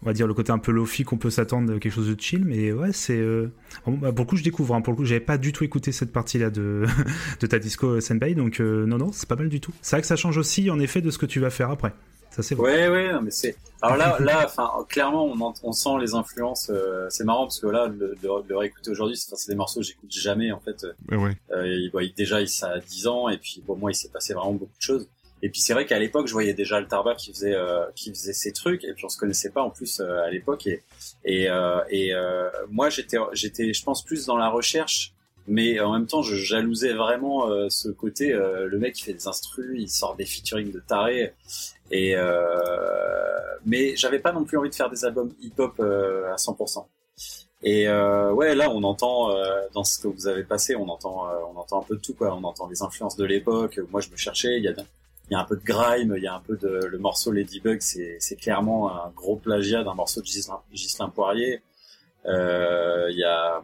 [0.02, 2.44] on va dire, le côté un peu lofi qu'on peut s'attendre quelque chose de chill.
[2.44, 3.16] Mais ouais, c'est.
[3.16, 3.50] euh,
[3.86, 4.74] bah, pour le coup, je découvre.
[4.74, 4.82] hein.
[4.82, 6.84] pour le coup, j'avais pas du tout écouté cette partie-là de,
[7.40, 9.72] de ta disco Senpai, donc non, non, c'est pas mal du tout.
[9.80, 11.94] C'est vrai que ça change aussi, en effet, de ce que tu vas faire après.
[12.38, 12.88] Ça, c'est vrai.
[12.88, 13.56] Ouais, ouais, mais c'est.
[13.82, 16.70] Alors là, là, enfin, clairement, on, on sent les influences.
[16.70, 19.80] euh, c'est marrant parce que là, le, de, de le réécouter aujourd'hui, c'est des morceaux
[19.80, 20.86] que j'écoute jamais en fait.
[21.10, 21.32] ouais, ouais.
[21.52, 23.94] Euh, il, bon, il- déjà, il, ça a 10 ans et puis bon, moi, il
[23.96, 25.08] s'est passé vraiment beaucoup de choses.
[25.42, 28.32] Et puis c'est vrai qu'à l'époque, je voyais déjà Altarba qui faisait euh, qui faisait
[28.32, 30.82] ces trucs et puis on se connaissait pas en plus euh, à l'époque et
[31.24, 35.12] et euh, et euh, moi j'étais j'étais je pense plus dans la recherche
[35.46, 39.12] mais en même temps je jalousais vraiment euh, ce côté euh, le mec il fait
[39.14, 41.32] des instrus, il sort des featuring de taré
[41.90, 46.36] et euh, mais j'avais pas non plus envie de faire des albums hip-hop euh, à
[46.36, 46.86] 100%.
[47.62, 51.28] Et euh, ouais, là, on entend euh, dans ce que vous avez passé, on entend,
[51.28, 52.34] euh, on entend un peu de tout, quoi.
[52.34, 53.80] On entend les influences de l'époque.
[53.90, 54.58] Moi, je me cherchais.
[54.58, 54.74] Il y a,
[55.30, 57.80] y a un peu de grime, il y a un peu de le morceau Ladybug.
[57.80, 61.62] C'est, c'est clairement un gros plagiat d'un morceau de Ghislain, Ghislain Poirier.
[62.26, 63.60] Euh, il y a,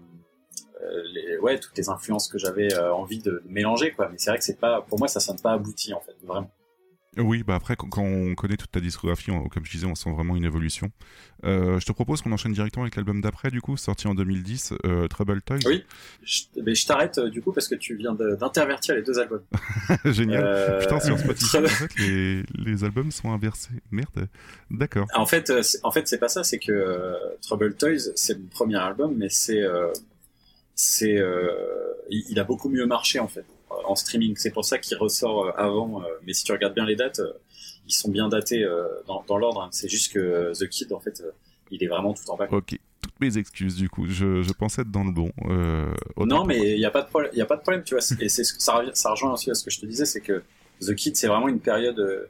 [1.12, 4.08] les, ouais, toutes les influences que j'avais envie de, de mélanger, quoi.
[4.10, 6.50] Mais c'est vrai que c'est pas, pour moi, ça sonne pas abouti, en fait, vraiment.
[7.18, 10.10] Oui, bah après, quand, on connaît toute ta discographie, on- comme je disais, on sent
[10.10, 10.90] vraiment une évolution.
[11.44, 14.72] Euh, je te propose qu'on enchaîne directement avec l'album d'après, du coup, sorti en 2010,
[14.86, 15.58] euh, Trouble Toys.
[15.66, 15.84] Oui.
[16.22, 19.18] Je, mais je t'arrête euh, du coup parce que tu viens de- d'intervertir les deux
[19.18, 19.42] albums.
[20.04, 20.78] Génial.
[20.80, 23.70] Putain, sur Spotify, en fait, les, les albums sont inversés.
[23.90, 24.28] Merde.
[24.70, 25.06] D'accord.
[25.14, 25.52] En fait,
[25.82, 26.42] en fait, c'est pas ça.
[26.44, 29.62] C'est que Trouble Toys, c'est mon premier album, mais c'est,
[30.74, 31.20] c'est,
[32.10, 33.44] il, il a beaucoup mieux marché en fait
[33.86, 34.34] en streaming.
[34.36, 36.02] C'est pour ça qu'il ressort euh, avant.
[36.02, 37.32] euh, mais si tu regardes bien les dates, euh,
[37.86, 39.62] ils sont bien datés euh, dans, dans l'ordre.
[39.62, 39.68] hein.
[39.72, 41.30] C'est juste que euh, The Kid, en fait, euh,
[41.70, 42.46] il est vraiment tout en bas.
[42.50, 42.78] Ok.
[43.02, 44.06] Toutes mes excuses, du coup.
[44.06, 45.30] Je, je pensais être dans le bon.
[45.50, 47.30] Euh, Non, mais il y a pas de problème.
[47.34, 48.02] Y a pas de problème, tu vois.
[48.20, 50.42] Et c'est ce que- ça, rejoint aussi à ce que je te disais, c'est que
[50.80, 51.98] The Kid, c'est vraiment une période.
[51.98, 52.26] euh,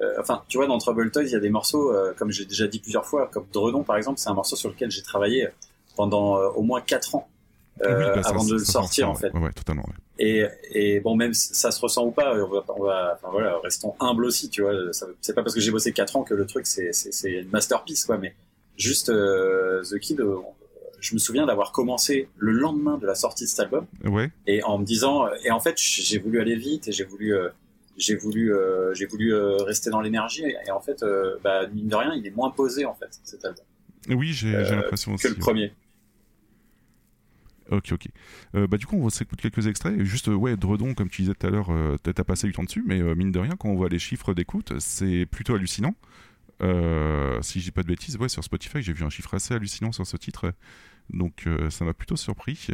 [0.00, 2.44] euh, enfin, tu vois, dans Trouble Toys, il y a des morceaux, euh, comme j'ai
[2.44, 5.48] déjà dit plusieurs fois, comme Dredon, par exemple, c'est un morceau sur lequel j'ai travaillé
[5.96, 7.31] pendant euh, au moins quatre ans euh,
[7.80, 9.32] Oui, bah, ça- avant de le sortir, en fait.
[9.32, 9.82] Ouais, ouais, totalement.
[9.84, 9.94] ouais.
[10.18, 13.28] Et, et bon, même si ça se ressent ou pas, on va, on va, enfin
[13.32, 14.72] voilà, restons humbles aussi, tu vois.
[15.20, 16.92] C'est pas parce que j'ai bossé 4 ans que le truc c'est
[17.24, 18.18] une masterpiece, quoi.
[18.18, 18.34] Mais
[18.76, 20.36] juste euh, The Kid, euh,
[21.00, 24.30] je me souviens d'avoir commencé le lendemain de la sortie de cet album Ouais.
[24.46, 27.48] et en me disant, et en fait, j'ai voulu aller vite et j'ai voulu, euh,
[27.96, 31.66] j'ai voulu, euh, j'ai voulu euh, rester dans l'énergie et, et en fait, euh, bah
[31.68, 33.64] mine de rien, il est moins posé en fait cet album
[34.10, 35.24] Oui, j'ai Euh, l'impression aussi.
[35.24, 35.72] que le premier.
[37.72, 38.06] Ok, ok.
[38.54, 39.98] Euh, bah, du coup, on va s'écouter quelques extraits.
[39.98, 41.70] Et Juste, ouais, Dredon, comme tu disais tout à l'heure,
[42.02, 43.98] t'as t'as passé du temps dessus, mais euh, mine de rien, quand on voit les
[43.98, 45.94] chiffres d'écoute, c'est plutôt hallucinant.
[46.62, 49.54] Euh, si je dis pas de bêtises, ouais, sur Spotify, j'ai vu un chiffre assez
[49.54, 50.52] hallucinant sur ce titre.
[51.10, 52.68] Donc, ça m'a plutôt surpris.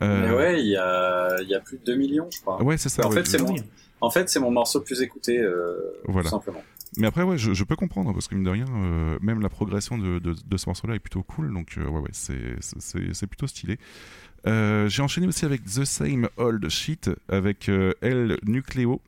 [0.00, 2.62] Mais ouais, il y a, il y a plus de 2 millions, je crois.
[2.62, 3.06] Ouais, c'est ça.
[3.06, 3.54] en ouais, fait, c'est mon,
[4.00, 5.44] en fait, c'est mon morceau le plus écouté,
[6.04, 6.24] Voilà.
[6.24, 6.62] tout simplement.
[6.96, 9.48] Mais après, ouais, je, je peux comprendre, parce que mine de rien, euh, même la
[9.48, 13.46] progression de, de, de ce morceau-là est plutôt cool, donc euh, ouais, ouais, c'est- plutôt
[13.46, 13.78] stylé.
[14.46, 19.00] Euh, J'ai enchaîné aussi avec The Same Old Shit, avec El Nucleo,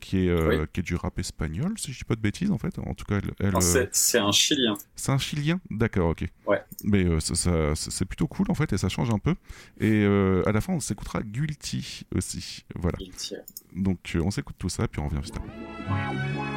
[0.00, 0.56] qui est, Oui.
[0.72, 2.76] qui est du rap espagnol, si je dis pas de bêtises, en fait.
[2.80, 4.76] En tout cas, elle, elle, Non, c'est, un Chilien.
[4.96, 6.24] c'est un Chilien D'accord, ok.
[6.46, 6.60] Ouais.
[6.84, 9.36] Mais c'est plutôt cool, en fait, et ça change un peu.
[9.80, 12.64] Et à la fin, on s'écoutera Guilty aussi.
[12.74, 12.98] Voilà.
[12.98, 13.36] Guilty.
[13.74, 16.51] Donc, on s'écoute tout ça, puis on revient juste après.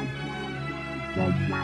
[1.16, 1.56] La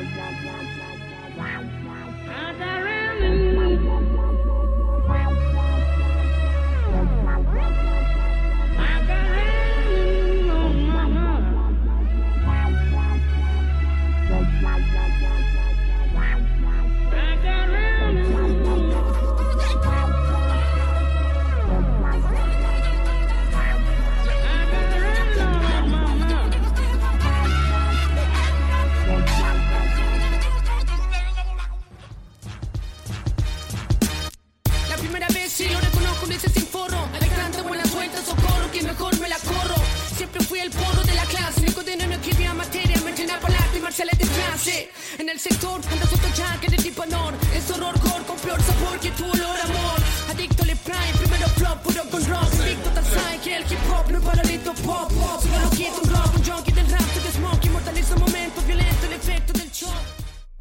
[40.33, 41.61] Siempre fui el porro de la clase.
[41.61, 44.91] Único de no escribía materia, me entrenaba para arte marciales de clase.
[45.19, 47.35] En el sector, anda sotto jack de tipo honor.
[47.55, 49.99] Es horror, core, con peor sabor que tu olor, amor.
[50.31, 52.51] Adicto al prime, primero flop, puro con rock.
[52.63, 55.43] Adicto al sai, que el hip hop no paradito pop, pop.
[55.43, 57.67] Solo lo quito un rock, un junkie del rap, de smoke.
[57.67, 60.03] Inmortaliza momento violento, el efecto del shock.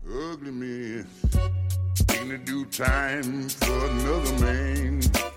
[0.05, 1.05] Ugly me,
[2.07, 5.30] taking a due time for another man.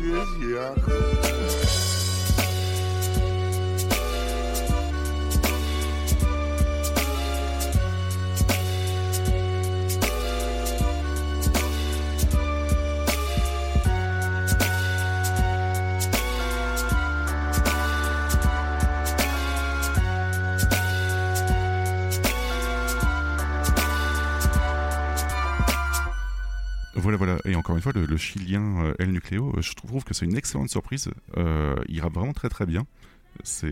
[0.00, 1.37] Oh Lord,
[27.08, 27.38] Voilà, voilà.
[27.46, 30.26] Et encore une fois, le, le chilien euh, El Nucleo, euh, je trouve que c'est
[30.26, 31.08] une excellente surprise.
[31.38, 32.86] Euh, il rappe vraiment très très bien.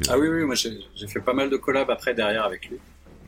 [0.09, 2.79] Ah oui, oui, moi j'ai fait pas mal de collabs après derrière avec lui.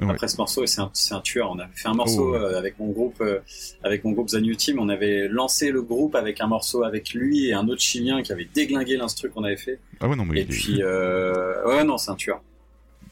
[0.01, 0.09] Ouais.
[0.09, 1.51] Après ce morceau, c'est un, tueur.
[1.51, 2.39] On avait fait un morceau Oh, ouais.
[2.39, 3.41] euh, avec mon groupe, euh,
[3.83, 4.79] avec mon groupe Zanu Team.
[4.79, 8.33] On avait lancé le groupe avec un morceau avec lui et un autre chilien qui
[8.33, 9.79] avait déglingué l'instru qu'on avait fait.
[10.01, 12.41] Ah ouais, non, mais Et il est- puis, euh, ouais, non, c'est un tueur.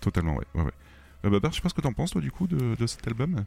[0.01, 0.45] totalement, ouais.
[0.55, 1.31] ouais, ouais.
[1.31, 3.45] Babar, je sais pas ce que t'en penses, toi, du coup, de, de cet album?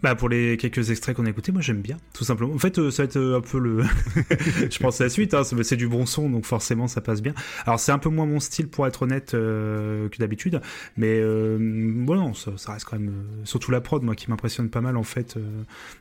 [0.00, 2.54] Bah pour les quelques extraits qu'on a écoutés, moi j'aime bien, tout simplement.
[2.54, 3.82] En fait, euh, ça va être euh, un peu le.
[4.70, 7.34] je pense à la suite, hein, c'est du bon son, donc forcément ça passe bien.
[7.66, 10.60] Alors c'est un peu moins mon style pour être honnête euh, que d'habitude,
[10.96, 13.08] mais euh, bon, non, ça, ça reste quand même.
[13.08, 15.40] euh, surtout la prod, moi qui m'impressionne pas mal en fait, euh,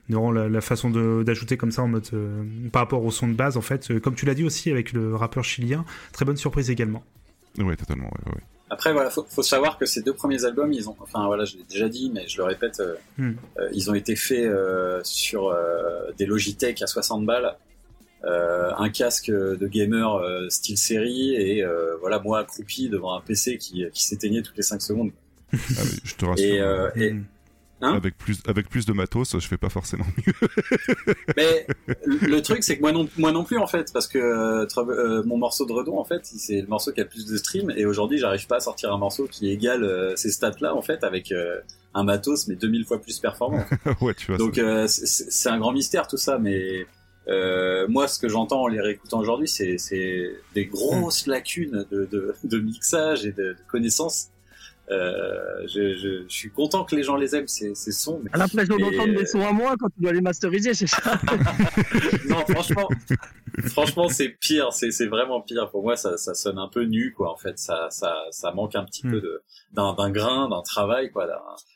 [0.10, 2.08] durant la, la façon de- d'ajouter comme ça en mode.
[2.14, 4.70] euh, par rapport au son de base en fait, euh, comme tu l'as dit aussi
[4.70, 7.04] avec le rappeur chilien, très bonne surprise également.
[7.58, 8.42] Ouais, totalement, ouais, ouais.
[8.70, 11.56] Après, voilà, faut, faut savoir que ces deux premiers albums, ils ont, enfin voilà, je
[11.58, 13.34] l'ai déjà dit, mais je le répète, euh, Hmm.
[13.60, 17.56] euh, ils ont été faits euh, sur euh, des Logitech à 60 balles,
[18.26, 23.22] euh, un casque de gamer euh, style série et euh, voilà moi accroupi devant un
[23.22, 25.12] PC qui, qui s'éteignait toutes les 5 secondes.
[25.54, 26.46] Ah oui, je te rassure.
[26.46, 27.24] Et, euh, et- Hmm.
[27.82, 30.34] Hein avec, plus, avec plus de matos, je fais pas forcément mieux.
[31.38, 31.68] Mais
[32.06, 35.24] le truc, c'est que moi non, moi non plus en fait, parce que euh, euh,
[35.26, 37.72] mon morceau de Redon, en fait, c'est le morceau qui a le plus de streams,
[37.76, 41.04] et aujourd'hui, j'arrive pas à sortir un morceau qui égale euh, ces stats-là, en fait,
[41.04, 41.60] avec euh,
[41.94, 43.64] un matos mais 2000 fois plus performant.
[44.02, 44.38] ouais, tu vois.
[44.38, 46.88] Donc euh, c'est- un grand mystère tout ça, mais
[47.28, 52.06] euh, moi, ce que j'entends en les réécoutant aujourd'hui, c'est c'est des grosses lacunes de,
[52.06, 54.30] de, de mixage et de, de connaissances.
[54.90, 58.22] Euh, je, je, je suis content que les gens les aiment, ces, ces sons.
[58.24, 60.74] mais- À l'impression mais, d'entendre euh, des sons à moi quand tu dois les masteriser,
[60.74, 61.02] c'est ça
[62.30, 62.88] non, franchement,
[63.68, 64.72] franchement, c'est pire.
[64.72, 65.70] C'est, c'est vraiment pire.
[65.72, 67.32] Pour moi, ça, ça sonne un peu nu, quoi.
[67.34, 69.12] En fait, ça, ça, ça manque un petit Hmm.
[69.12, 71.28] peu de, d'un, d'un grain, d'un travail, quoi.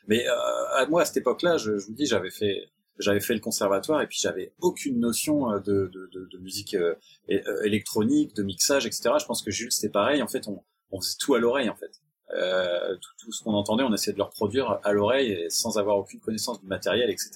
[0.08, 0.32] Mais euh,
[0.76, 4.00] à moi, à cette époque-là, je, je vous dis, j'avais fait, j'avais fait le conservatoire
[4.02, 6.94] et puis j'avais aucune notion euh, de, de, de, de musique euh,
[7.30, 9.10] euh, électronique, de mixage, etc.
[9.20, 10.22] Je pense que Jules, c'était pareil.
[10.22, 11.90] En fait, on, on faisait tout à l'oreille, en fait.
[12.34, 15.98] Euh, tout, tout ce qu'on entendait, on essayait de le reproduire à l'oreille sans avoir
[15.98, 17.32] aucune connaissance du matériel, etc.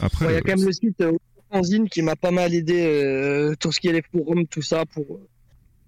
[0.00, 1.12] Après, Il y a quand même le site euh,
[1.50, 4.84] Fanzine qui m'a pas mal aidé, euh, tout ce qui est les forums, tout ça.
[4.86, 5.20] Pour...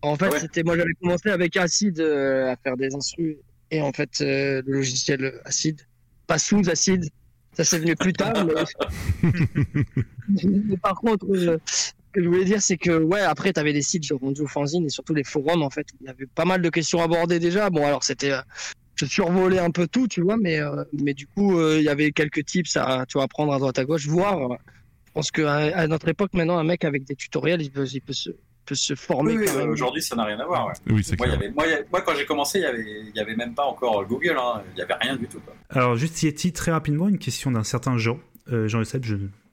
[0.03, 0.41] En fait, Ouais.
[0.41, 3.37] c'était moi j'avais commencé avec Acid euh, à faire des instrus.
[3.71, 5.81] Et en fait, euh, le logiciel Acid,
[6.27, 7.05] pas sous Acid,
[7.53, 8.47] ça c'est venu plus tard.
[8.47, 8.55] mais...
[10.45, 11.59] mais par contre, euh,
[12.13, 14.47] que je voulais dire, c'est que ouais, après, tu avais des sites, j'ai rendu au
[14.47, 17.39] Fanzine et surtout les forums, en fait, il y avait pas mal de questions abordées
[17.39, 17.71] déjà.
[17.71, 18.33] Bon, alors c'était.
[18.33, 18.41] euh,
[18.97, 21.89] je survolais un peu tout, tu vois, mais, euh, mais du coup, euh, il y
[21.89, 24.59] avait quelques tips à, tu vois, à prendre à droite à gauche, voir.
[25.07, 28.01] je pense qu'à à notre époque, maintenant, un mec avec des tutoriels, il peut, il
[28.01, 28.31] peut, se,
[28.67, 30.67] peut se former Oui, aujourd'hui, ça n'a rien à voir.
[30.67, 30.73] Ouais.
[30.91, 33.21] oui, c'est Moi, y avait, moi, y quand j'ai commencé, il y avait, il y
[33.21, 34.37] avait même pas encore Google.
[34.37, 34.63] Hein.
[34.75, 35.39] Il y avait rien du tout.
[35.41, 35.55] Quoi.
[35.71, 38.19] Alors juste Yeti, très rapidement, une question d'un certain Jean.
[38.51, 39.05] Euh, Jean Euseb,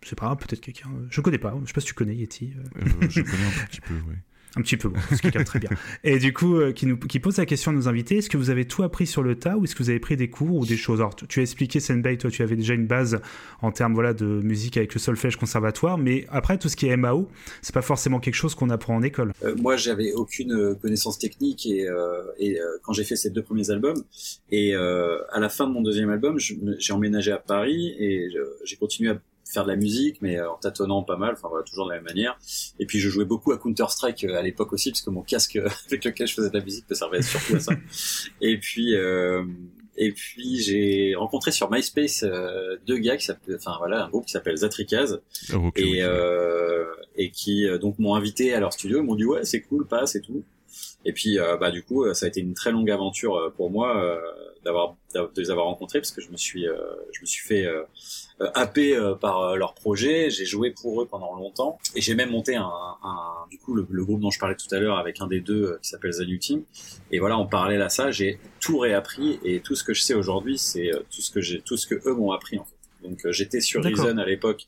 [0.06, 0.90] je ne sais pas, peut-être quelqu'un.
[1.02, 2.54] euh, Je connais pas, je sais pas si tu connais Yeti.
[2.56, 4.18] euh, Euh, je connais un petit peu, ouais.
[4.58, 5.70] Un petit peu, bon, quelqu'un de très bien.
[6.06, 8.38] Et du coup, euh, qui, nous, qui pose la question à nos invités est-ce que
[8.38, 10.56] vous avez tout appris sur le tas ou est-ce que vous avez pris des cours
[10.56, 11.02] ou des choses?
[11.02, 13.20] Alors, tu, tu as expliqué Senbei, toi, tu avais déjà une base
[13.62, 16.96] en termes voilà, de musique avec le solfège conservatoire, mais après, tout ce qui est
[16.96, 17.28] MAO,
[17.62, 19.34] c'est pas forcément quelque chose qu'on apprend en école.
[19.44, 23.44] Euh, moi, j'avais aucune connaissance technique et, euh, et euh, quand j'ai fait ces deux
[23.44, 24.02] premiers albums
[24.52, 28.30] et euh, à la fin de mon deuxième album, j'ai emménagé à Paris et
[28.64, 31.64] j'ai continué à faire de la musique, mais euh, en tâtonnant pas mal, enfin voilà,
[31.64, 32.38] toujours de la même manière.
[32.80, 35.56] Et puis je jouais beaucoup à Counter Strike à l'époque aussi, parce que mon casque
[35.58, 37.74] euh, avec lequel je faisais de la musique me servait surtout à ça.
[38.42, 39.44] Et puis euh,
[39.98, 44.26] et puis j'ai rencontré sur MySpace euh, deux gars qui s'appellent, enfin voilà, un groupe
[44.26, 45.22] qui s'appelle Zatrikaz
[45.54, 46.86] Ah, ok, et euh,
[47.16, 49.88] et qui euh, donc m'ont invité à leur studio, ils m'ont dit ouais c'est cool,
[49.88, 50.44] passe et tout.
[51.06, 53.50] Et puis euh, bah du coup euh, ça a été une très longue aventure euh,
[53.56, 54.20] pour moi euh,
[54.66, 56.76] d'avoir d'av- de les avoir rencontrés parce que je me suis euh,
[57.14, 57.66] je me suis fait
[58.42, 62.16] euh, happer euh, par euh, leur projet, j'ai joué pour eux pendant longtemps et j'ai
[62.16, 62.70] même monté un,
[63.04, 65.40] un du coup le, le groupe dont je parlais tout à l'heure avec un des
[65.40, 66.64] deux euh, qui s'appelle Zanu Team
[67.12, 70.14] et voilà en parallèle à ça j'ai tout réappris et tout ce que je sais
[70.16, 73.08] aujourd'hui c'est euh, tout ce que j'ai tout ce que eux m'ont appris en fait.
[73.08, 73.82] Donc euh, j'étais sur.
[73.84, 74.68] Reason à l'époque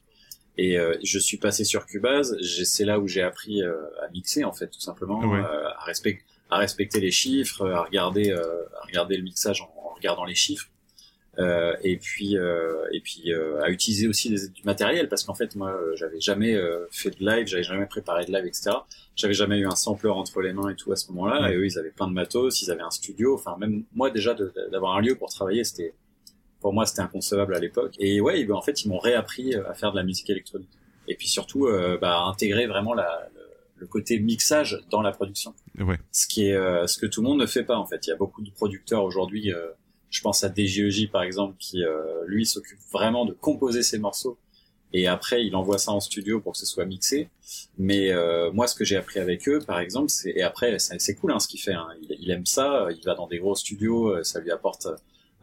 [0.57, 2.35] et euh, je suis passé sur Cubase.
[2.63, 5.39] C'est là où j'ai appris euh, à mixer en fait, tout simplement, Ouais.
[5.39, 9.65] euh, à, respect- à respecter les chiffres, à regarder, euh, à regarder le mixage en,
[9.85, 10.67] en regardant les chiffres,
[11.39, 15.35] euh, et puis euh, et puis euh, à utiliser aussi des- du matériel parce qu'en
[15.35, 18.71] fait moi euh, j'avais jamais euh, fait de live, j'avais jamais préparé de live, etc.
[19.15, 21.51] J'avais jamais eu un sampler entre les mains et tout à ce moment-là.
[21.51, 23.35] Et eux ils avaient plein de matos, ils avaient un studio.
[23.35, 24.35] Enfin même moi déjà
[24.71, 25.93] d'avoir un lieu pour travailler c'était
[26.59, 27.93] pour moi c'était inconcevable à l'époque.
[27.99, 30.71] Et ouais, ben, en fait, ils m'ont réappris euh, à faire de la musique électronique.
[31.07, 33.41] Et puis surtout, euh, bah, à intégrer vraiment la, le,
[33.77, 35.53] le côté mixage dans la production.
[35.79, 35.99] Ouais.
[36.11, 38.07] Ce qui est euh, ce que tout le monde ne fait pas en fait.
[38.07, 39.53] Il y a beaucoup de producteurs aujourd'hui.
[40.09, 44.37] Je pense à DJEJ par exemple qui euh, lui s'occupe vraiment de composer ses morceaux
[44.93, 47.29] et après il envoie ça en studio pour que ce soit mixé.
[47.77, 51.15] Mais euh, moi, ce que j'ai appris avec eux, par exemple, c'est et après c'est
[51.15, 51.73] cool hein, ce qu'il fait.
[51.73, 51.87] hein.
[52.19, 54.87] Il, aime ça, il va dans des gros studios, euh, ça lui apporte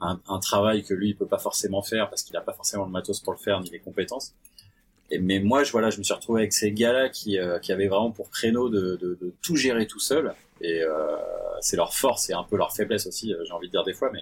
[0.00, 2.84] un, un travail que lui il peut pas forcément faire parce qu'il a pas forcément
[2.84, 4.34] le matos pour le faire ni les compétences.
[5.20, 7.88] Mais moi, je voilà, je me suis retrouvé avec ces gars-là qui euh, qui avaient
[7.88, 10.34] vraiment pour créneau de, de, de tout gérer tout seul.
[10.60, 11.16] Et euh,
[11.60, 13.92] c'est leur force et un peu leur faiblesse aussi, euh, j'ai envie de dire des
[13.92, 14.20] fois, mais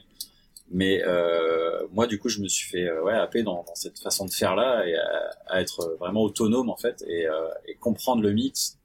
[0.72, 3.98] mais euh, moi, du coup, je me suis fait euh, ouais happer dans, dans cette
[3.98, 7.74] façon de faire là et à, à être vraiment autonome en fait et, euh, et
[7.74, 8.78] comprendre le mix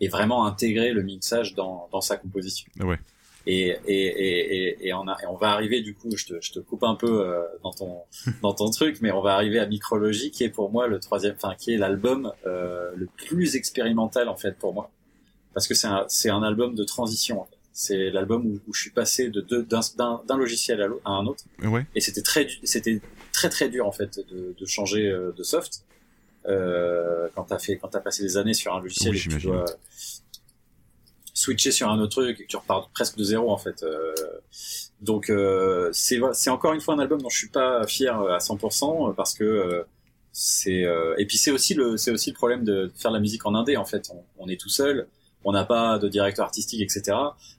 [0.00, 2.70] et vraiment intégrer le mixage dans, dans sa composition.
[2.80, 2.98] Ouais.
[3.46, 6.40] Et, et, et, et, et on, a, et on va arriver du coup, je te,
[6.40, 8.02] je te coupe un peu euh, dans ton
[8.42, 11.34] dans ton truc, mais on va arriver à Micrologie qui est pour moi le troisième,
[11.36, 14.90] enfin qui est l'album euh, le plus expérimental en fait pour moi,
[15.54, 17.44] parce que c'est un c'est un album de transition.
[17.74, 21.86] C'est l'album où, où je suis passé de d'un logiciel à, un autre, Ouais.
[21.94, 23.00] et c'était très c'était
[23.32, 25.84] très très dur en fait de, de changer euh, de soft
[26.46, 29.36] euh, quand t'as fait quand t'as passé des années sur un logiciel Oui, et que
[29.36, 29.64] tu dois
[31.34, 33.82] switcher sur un autre truc et que tu repars presque de zéro en fait.
[33.82, 34.12] Euh,
[35.00, 38.38] donc euh, c'est c'est encore une fois un album dont je suis pas fier à
[38.38, 39.82] 100% parce que euh,
[40.32, 43.44] c'est euh, et puis c'est aussi le c'est aussi le problème de faire la musique
[43.46, 44.10] en indé en fait.
[44.12, 45.08] On, on est tout seul,
[45.44, 47.16] on n'a pas de directeur artistique etc.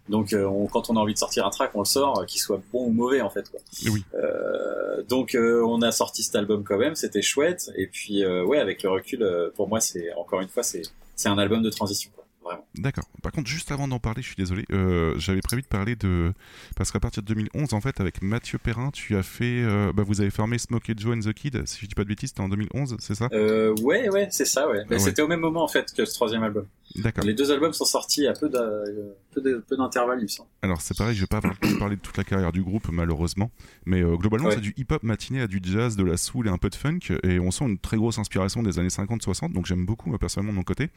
[0.10, 2.26] Donc euh, on- quand on a envie de sortir un track, on le sort, euh,
[2.26, 3.60] qu'il soit bon ou mauvais en fait quoi.
[3.92, 4.04] Oui.
[4.16, 7.72] Euh, donc euh, on a sorti cet album quand même, c'était chouette.
[7.76, 10.84] Et puis euh, ouais, avec le recul, pour moi c'est encore une fois c'est
[11.16, 12.10] c'est un album de transition.
[12.16, 12.66] Quoi, vraiment.
[12.76, 13.06] D'accord.
[13.22, 16.34] Par contre, juste avant d'en parler, je suis désolé, euh, j'avais prévu de parler de.
[16.76, 19.64] Parce qu'à partir de 2011, en fait, avec Mathieu Perrin, tu as fait.
[19.64, 22.10] euh, bah, vous avez formé Smokey Joe and the Kid, si je dis pas de
[22.10, 23.30] bêtises, c'était en 2011, c'est ça?
[23.34, 24.84] Euh, ouais ouais c'est ça ouais.
[24.90, 25.00] Mais Ouais.
[25.00, 26.66] C'était au même moment en fait que ce troisième album.
[26.96, 27.24] D'accord.
[27.24, 30.28] Les deux albums sont sortis à peu d'a- euh, peu de- peu d'intervalle il me
[30.28, 30.50] semble.
[30.62, 31.42] Alors c'est pareil, je vais pas
[31.80, 33.52] parler de toute la carrière du groupe malheureusement,
[33.86, 34.56] mais euh, globalement Ouais.
[34.56, 37.00] c'est du hip-hop matiné à du jazz, de la soul et un peu de funk,
[37.24, 40.52] et on sent une très grosse inspiration des années 50-60, donc j'aime beaucoup moi, personnellement
[40.54, 40.90] de mon côté.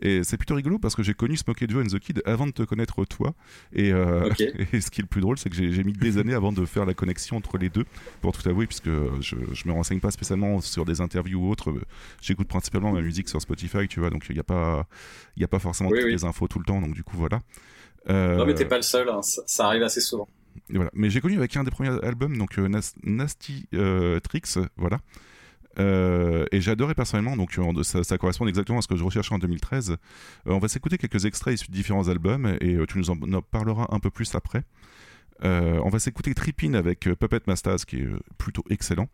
[0.00, 2.52] Et c'est plutôt rigolo parce que j'ai connu Smokey Joe and the Kid avant de
[2.52, 3.34] te connaître toi,
[3.72, 4.30] et, euh,
[4.72, 6.64] et ce qui est le plus drôle c'est que j'ai mis des années avant de
[6.64, 7.84] faire la connexion entre les deux,
[8.20, 8.90] pour tout avouer, puisque
[9.20, 11.72] je, je me renseigne pas spécialement sur des interviews ou autres,
[12.22, 14.86] j'écoute principalement ma musique sur Spotify, tu vois, donc il n'y a pas,
[15.36, 16.12] y a pas forcément Oui, toutes oui.
[16.12, 17.40] les infos tout le temps, donc du coup voilà.
[18.10, 20.28] Euh, Non mais t'es pas le seul, hein, ça, ça arrive assez souvent.
[20.70, 20.90] et voilà.
[20.94, 24.98] Mais j'ai connu avec un des premiers albums, donc euh, Nas- Nasty euh, Tricks, voilà.
[25.80, 29.34] Euh, et j'ai adoré personnellement, donc ça, ça correspond exactement à ce que je recherchais
[29.34, 29.90] en 2013.
[29.90, 29.96] Euh,
[30.46, 33.42] on va s'écouter quelques extraits issus de différents albums et euh, tu nous en, en
[33.42, 34.62] parleras un peu plus après.
[35.44, 39.08] Euh, on va s'écouter Trippin avec euh, Puppet Masters qui est euh, plutôt excellent.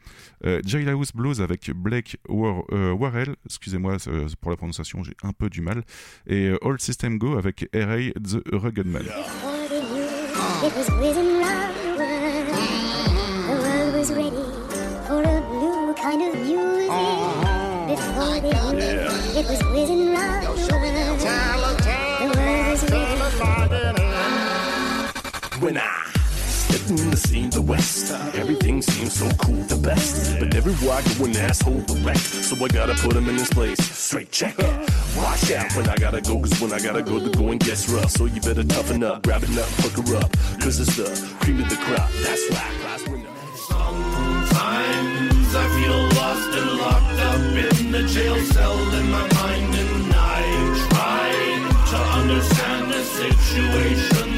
[0.45, 3.97] Euh, Jailhouse Blues avec Blake War- euh, Warrell, excusez-moi
[4.41, 5.83] pour la prononciation, j'ai un peu du mal.
[6.27, 8.13] Et All System Go avec R.A.
[8.21, 9.03] The Rugged Man.
[10.63, 12.47] It was whizzing round the world.
[13.47, 14.45] The world was ready
[15.07, 16.91] for a new kind of music.
[17.89, 21.19] Before they knew it, it was whizzing round the world.
[22.21, 23.17] The world was ready.
[25.61, 26.20] When I
[26.91, 30.39] in the scene, the West, everything seems so cool, the best.
[30.41, 32.17] But everywhere I go, an asshole wreck.
[32.17, 33.79] So I gotta put him in his place.
[33.79, 34.59] Straight check.
[35.17, 38.11] Watch out when I gotta go, cause when I gotta go, the going gets rough.
[38.11, 40.33] So you better toughen up, grab it up, her up.
[40.61, 41.09] Cause it's the
[41.41, 42.11] cream of the crop.
[42.23, 42.77] That's right.
[43.69, 47.41] Sometimes I feel lost and locked up
[47.81, 50.43] in the jail cell in my mind, and I
[50.91, 51.31] try
[51.91, 54.30] to understand the situation,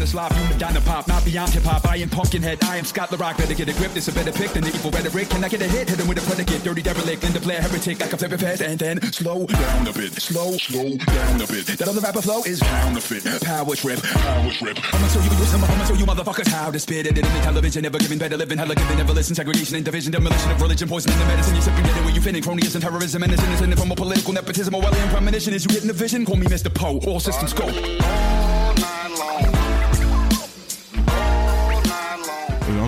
[0.00, 1.86] Rihanna's live, you Madonna pop, not beyond hip hop.
[1.86, 3.36] I am Pumpkinhead, I am Scott the Rock.
[3.36, 5.28] Better get a grip, this a better pick than the evil rhetoric.
[5.28, 5.88] Can I get a hit?
[5.88, 8.00] Hit him with a predicate, dirty derelict, Linda Blair heretic.
[8.00, 11.46] Like a flip it fast and then slow down a bit, slow, slow down a
[11.46, 11.66] bit.
[11.78, 14.78] That other rapper flow is counterfeit, power trip, power trip.
[14.94, 17.18] I'ma show you, I'ma I'ma show you motherfuckers how to spit it.
[17.18, 19.34] In the television, never giving better living, hella giving, never listen.
[19.34, 21.54] Segregation and division, demolition of religion, poison poisoning the medicine.
[21.54, 22.42] You're sipping, it where you fitting.
[22.42, 24.72] Cronyism, terrorism, and innocent from a political nepotism.
[24.72, 26.24] Well premonition is you getting the vision.
[26.24, 26.72] Call me Mr.
[26.72, 27.66] Poe, all systems go.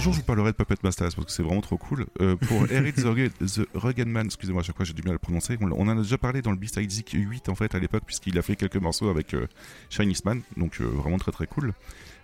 [0.03, 2.07] Jour, je vous parlerai de Puppet Masters parce que c'est vraiment trop cool.
[2.21, 5.11] Euh, pour Eric the, Rugged- the Rugged Man, excusez-moi, à chaque fois j'ai du mal
[5.11, 5.57] à le prononcer.
[5.61, 8.03] On, on en a déjà parlé dans le Beast Zik 8 en fait à l'époque,
[8.07, 9.47] puisqu'il a fait quelques morceaux avec euh,
[9.91, 11.73] Shiny Man, donc euh, vraiment très très cool.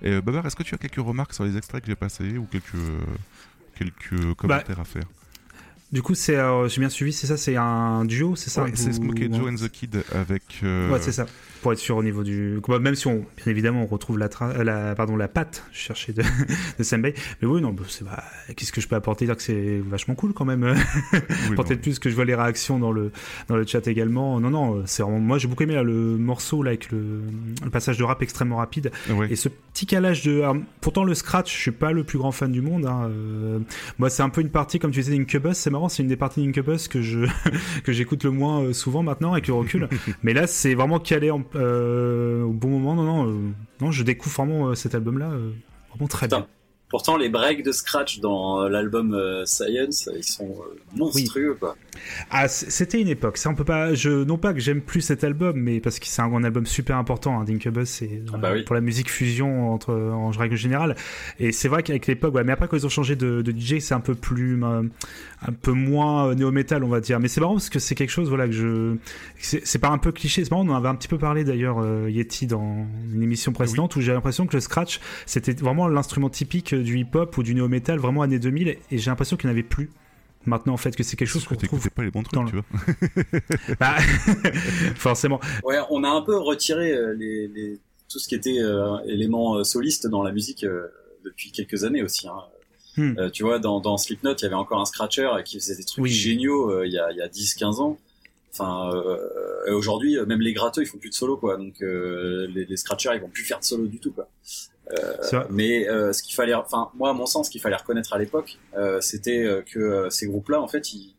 [0.03, 2.37] Et euh, Babar, est-ce que tu as quelques remarques sur les extraits que j'ai passés
[2.39, 2.77] ou quelques,
[3.77, 5.05] quelques commentaires à faire?
[5.91, 8.73] Du coup, c'est, euh, j'ai bien suivi, c'est ça, c'est un duo, c'est ça Ouais,
[8.75, 10.43] c'est Smokey Joe and the Kid avec.
[10.63, 11.25] euh, Ouais, c'est ça.
[11.63, 12.61] Pour être sûr au niveau du.
[12.69, 15.65] bah, Même si on, bien évidemment, on retrouve la, tra- euh, la, pardon, la patte,
[15.73, 16.23] je cherchais de,
[16.79, 17.15] de Senbei.
[17.41, 18.23] Mais oui, non, bah, c'est, bah,
[18.55, 20.63] qu'est-ce que je peux apporter Dire que c'est vachement cool quand même.
[21.51, 23.11] Apporter de plus que je vois les réactions dans le,
[23.49, 24.39] dans le chat également.
[24.41, 25.19] Non, non, c'est vraiment.
[25.21, 27.23] Moi, j'ai beaucoup aimé là, le morceau là, avec le,
[27.65, 28.93] le passage de rap extrêmement rapide.
[29.31, 30.43] Et ce petit calage de.
[30.43, 32.85] alors, pourtant, le scratch, je suis pas le plus grand fan du monde.
[32.87, 33.59] hein, euh,
[33.99, 35.55] moi, c'est un peu une partie, comme tu disais, d'Incubus.
[35.55, 37.21] C'est marrant, c'est une des parties d'Incubus que je
[37.85, 39.89] que j'écoute le moins euh, souvent maintenant avec le recul.
[40.23, 42.95] Mais là, c'est vraiment calé en- euh, au bon moment.
[42.95, 43.35] Non, non, euh,
[43.81, 45.31] non, je découvre vraiment cet album-là
[45.91, 46.47] vraiment très bien.
[46.91, 51.77] Pourtant, les breaks de scratch dans l'album euh, Science, ils sont euh, monstrueux, quoi.
[52.31, 53.37] Ah, c'était une époque.
[53.37, 53.93] Ça, on peut pas.
[53.93, 56.65] Je non pas que j'aime plus cet album, mais parce que c'est un, un album
[56.65, 57.39] super important.
[57.39, 58.63] Hein, D'Incubus, c'est Ah bah oui.
[58.63, 60.97] pour la musique fusion entre en règle générale.
[61.39, 63.81] Et c'est vrai qu'avec l'époque, ouais, mais après quand ils ont changé de, de DJ,
[63.81, 64.85] c'est un peu plus, euh,
[65.47, 67.21] un peu moins néo metal, on va dire.
[67.21, 68.97] Mais c'est marrant parce que c'est quelque chose, voilà, que je,
[69.39, 70.45] c'est pas un peu cliché.
[70.45, 73.53] C'est marrant, on en avait un petit peu parlé d'ailleurs euh, Yeti dans une émission
[73.53, 77.55] précédente où j'ai l'impression que le scratch, c'était vraiment l'instrument typique du hip-hop ou du
[77.55, 78.69] néo metal, vraiment années 2000.
[78.91, 79.91] Et j'ai l'impression qu'il n'y en avait plus.
[80.47, 82.51] Maintenant, en fait, que c'est quelque chose qu'on trouve pas les bons trucs, dans le-
[82.51, 83.41] tu vois.
[83.81, 83.97] Bah,
[84.97, 85.41] forcément.
[85.65, 87.79] Ouais, on a un peu retiré euh, les, les-
[88.11, 90.87] tout ce qui était euh, élément euh, soliste dans la musique euh,
[91.25, 92.27] depuis quelques années aussi.
[92.29, 92.39] Hein.
[92.99, 93.15] Hmm.
[93.19, 95.85] Euh, tu vois, dans, dans Slipknot, il y avait encore un scratcher qui faisait des
[95.85, 96.11] trucs Oui.
[96.11, 97.97] géniaux euh, il y a, il y a 10-15 ans.
[98.53, 101.57] Enfin, euh, aujourd'hui, euh, même les gratteux, ils font plus de solo, quoi.
[101.57, 104.29] Donc, euh, les, les scratchers, ils vont plus faire de solo du tout, quoi.
[104.99, 108.13] Euh, mais euh, ce qu'il fallait, enfin, moi, à mon sens, ce qu'il fallait reconnaître
[108.15, 111.15] à l'époque, euh, c'était que euh, ces groupes-là, en fait, ils,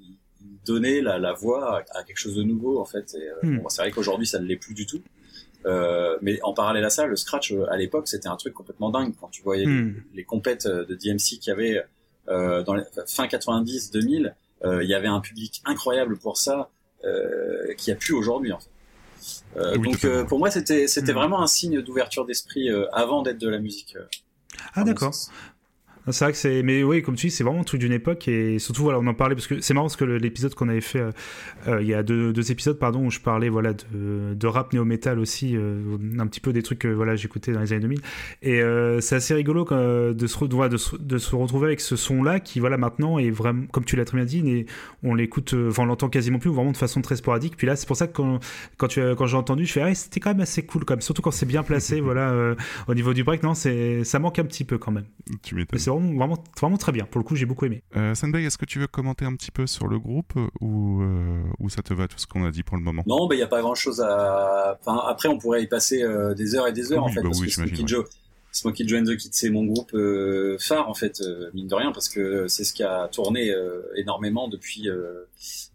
[0.00, 0.18] ils
[0.66, 3.14] donnaient la, la voix à, à quelque chose de nouveau, en fait.
[3.14, 3.58] Euh, Hmm.
[3.60, 5.00] bon, c'est vrai qu'aujourd'hui, ça ne l'est plus du tout.
[5.66, 8.90] Euh, mais en parallèle à ça, le scratch euh, à l'époque, c'était un truc complètement
[8.90, 9.14] dingue.
[9.20, 9.94] Quand tu voyais Hmm.
[10.12, 11.82] les, les compètes euh, de DMC qu'il y avait
[12.28, 14.34] euh, dans les, fin 90, 2000,
[14.64, 16.70] euh, il y avait un public incroyable pour ça,
[17.04, 18.52] euh, qu'il n'y a plus aujourd'hui.
[18.52, 18.70] En fait.
[19.56, 21.16] Oui, donc pour moi, c'était c'était Hmm.
[21.16, 23.96] vraiment un signe d'ouverture d'esprit avant d'être de la musique.
[24.74, 25.14] Ah d'accord.
[26.10, 28.28] C'est vrai que c'est, mais oui, comme tu dis, c'est vraiment un truc d'une époque
[28.28, 30.82] et surtout voilà, on en parlait parce que c'est marrant parce que l'épisode qu'on avait
[30.82, 31.10] fait, euh,
[31.66, 34.72] euh, il y a deux, deux épisodes pardon où je parlais voilà de, de rap
[34.72, 37.80] néo metal aussi, euh, un petit peu des trucs que voilà j'écoutais dans les années
[37.80, 38.00] 2000
[38.42, 42.22] et euh, c'est assez rigolo de se, de, se, de se retrouver avec ce son
[42.22, 44.66] là qui voilà maintenant est vraiment comme tu l'as très bien dit,
[45.02, 47.56] on l'écoute, enfin on l'entend quasiment plus ou vraiment de façon très sporadique.
[47.56, 48.40] Puis là c'est pour ça que quand
[48.76, 51.00] quand, tu, quand j'ai entendu, je fais ah, c'était quand même assez cool quand même,
[51.00, 52.54] surtout quand c'est bien placé voilà
[52.88, 55.04] au niveau du break non c'est ça manque un petit peu quand même.
[55.42, 55.93] Tu m'étonnes.
[55.94, 57.04] Vraiment, vraiment, vraiment très bien.
[57.04, 57.82] Pour le coup, j'ai beaucoup aimé.
[57.96, 61.02] Euh, Senbei, est-ce que tu veux commenter un petit peu sur le groupe euh, ou,
[61.02, 63.02] euh, ou ça te va tout ce qu'on a dit pour le moment?
[63.06, 64.78] Non, il n'y a pas grand chose à.
[64.80, 67.20] Enfin, après, on pourrait y passer euh, des heures et des heures Oui, en fait,
[67.20, 68.04] bah parce oui, que Smokey j'imagine, Joe,
[68.52, 71.74] Smokey Joe and the Kid, c'est mon groupe euh, phare en fait, euh, mine de
[71.74, 75.24] rien, parce que c'est ce qui a tourné euh, énormément depuis euh,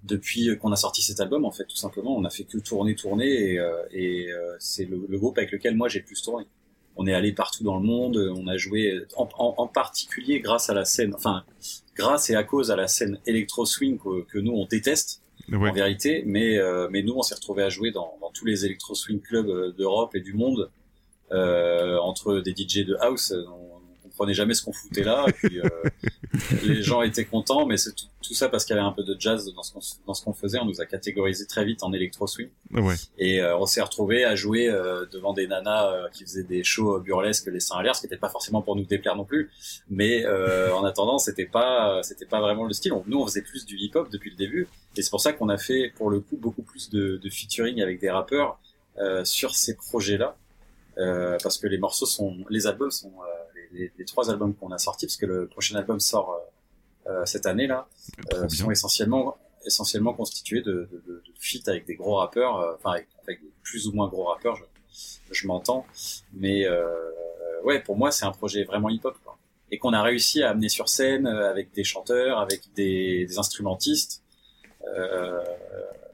[0.03, 2.15] depuis qu'on a sorti cet album en fait, tout simplement.
[2.15, 5.51] On a fait que tourner, tourner, et, euh, et euh, c'est le, le groupe avec
[5.51, 6.45] lequel moi j'ai le plus tourné.
[6.95, 10.69] On est allé partout dans le monde, on a joué en, en, en particulier grâce
[10.69, 11.43] à la scène, enfin
[11.95, 15.21] grâce et à cause à la scène électro swing que, que nous on déteste
[15.51, 15.69] Ouais.
[15.69, 18.65] en vérité, mais euh, mais nous on s'est retrouvé à jouer dans, dans tous les
[18.65, 20.69] électro swing clubs euh, d'Europe et du monde
[21.31, 23.31] euh, entre des DJ de house.
[23.31, 23.68] euh, on
[24.19, 25.25] comprenait jamais ce qu'on foutait là.
[25.27, 25.69] Et puis, euh,
[26.63, 29.03] les gens étaient contents, mais c'est tout, tout ça parce qu'il y avait un peu
[29.03, 30.59] de jazz dans ce qu'on dans ce qu'on faisait.
[30.59, 32.49] On nous a catégorisé très vite en électro swing.
[32.73, 32.95] Ouais.
[33.17, 36.63] Et euh, on s'est retrouvé à jouer euh, devant des nanas euh, qui faisaient des
[36.63, 39.25] shows burlesques, les seins à l'air, ce qui n'était pas forcément pour nous déplaire non
[39.25, 39.49] plus.
[39.89, 42.93] Mais euh, en attendant, c'était pas, c'était pas vraiment le style.
[43.07, 45.57] Nous, on faisait plus du hip-hop depuis le début, et c'est pour ça qu'on a
[45.57, 48.59] fait, pour le coup, beaucoup plus de, de featuring avec des rappeurs
[48.99, 50.35] euh, sur ces projets-là,
[50.97, 54.77] euh, parce que les morceaux sont, les albums sont, euh, les, trois albums qu'on a
[54.77, 57.87] sortis, parce que le prochain album sort euh, euh, cette année là,
[58.33, 62.75] euh, sont essentiellement essentiellement constitués de, de, de, de feats avec des gros rappeurs, euh,
[62.75, 64.63] enfin avec, avec des plus ou moins gros rappeurs, je,
[65.31, 65.85] je m'entends,
[66.33, 66.87] mais euh,
[67.63, 69.37] ouais, pour moi c'est un projet vraiment hip-hop quoi.
[69.69, 74.23] et qu'on a réussi à amener sur scène avec des chanteurs, avec des, des instrumentistes,
[74.97, 75.43] euh,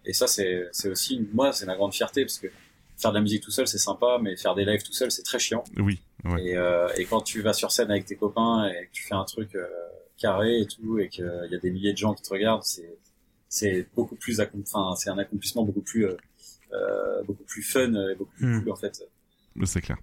[0.06, 2.47] et ça c'est aussi moi c'est ma grande fierté parce que
[2.98, 5.24] faire de la musique tout seul c'est sympa, mais faire des lives tout seul c'est
[5.24, 5.64] très chiant.
[5.78, 6.02] Oui.
[6.24, 6.43] Ouais.
[6.43, 9.14] Et, euh, et quand tu vas sur scène avec tes copains et que tu fais
[9.16, 9.66] un truc euh,
[10.18, 12.98] carré et tout, et qu'il y a des milliers de gens qui te regardent, c'est
[13.48, 16.18] c'est beaucoup plus enfin c'est un accomplissement beaucoup plus euh,
[16.74, 18.64] euh, beaucoup plus fun et beaucoup plus Hmm.
[18.64, 19.04] cool en fait.
[19.64, 19.97] C'est clair.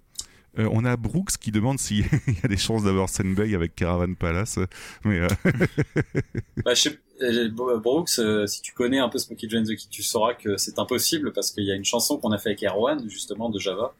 [0.59, 4.13] Euh, on a Brooks qui demande s'il y a des chances d'avoir Senbei avec Caravan
[4.13, 4.59] Palace.
[5.03, 5.27] Mais euh,
[6.63, 6.73] Bah,
[7.21, 10.57] euh, Brooks, euh, si tu connais un peu Smokey and the Kid, tu sauras que
[10.57, 13.59] c'est impossible parce qu'il y a une chanson qu'on a fait avec Erwan justement de
[13.59, 13.93] Java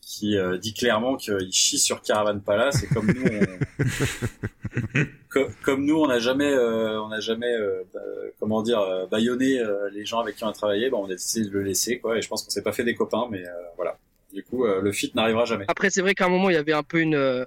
[0.00, 5.04] qui euh, dit clairement qu'il chie sur Caravan Palace et comme nous, on...
[5.30, 7.52] Co- comme nous, on n'a jamais, on n'a jamais,
[7.92, 8.00] bah,
[8.38, 9.06] comment dire, euh,
[9.92, 12.16] les gens avec qui on a travaillé, bah, on a décidé de le laisser, quoi.
[12.16, 13.42] Et je pense qu'on s'est pas fait des copains, mais
[13.76, 13.98] voilà.
[14.36, 15.64] Du coup, euh, le fit n'arrivera jamais.
[15.66, 17.44] Après, c'est vrai qu'à un moment, il y avait un peu une, euh,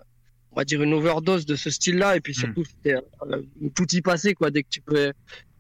[0.52, 3.42] on va dire une overdose de ce style-là, et puis surtout, c'était euh,
[3.76, 4.50] tout y passait, quoi.
[4.50, 5.14] Dès que tu peux,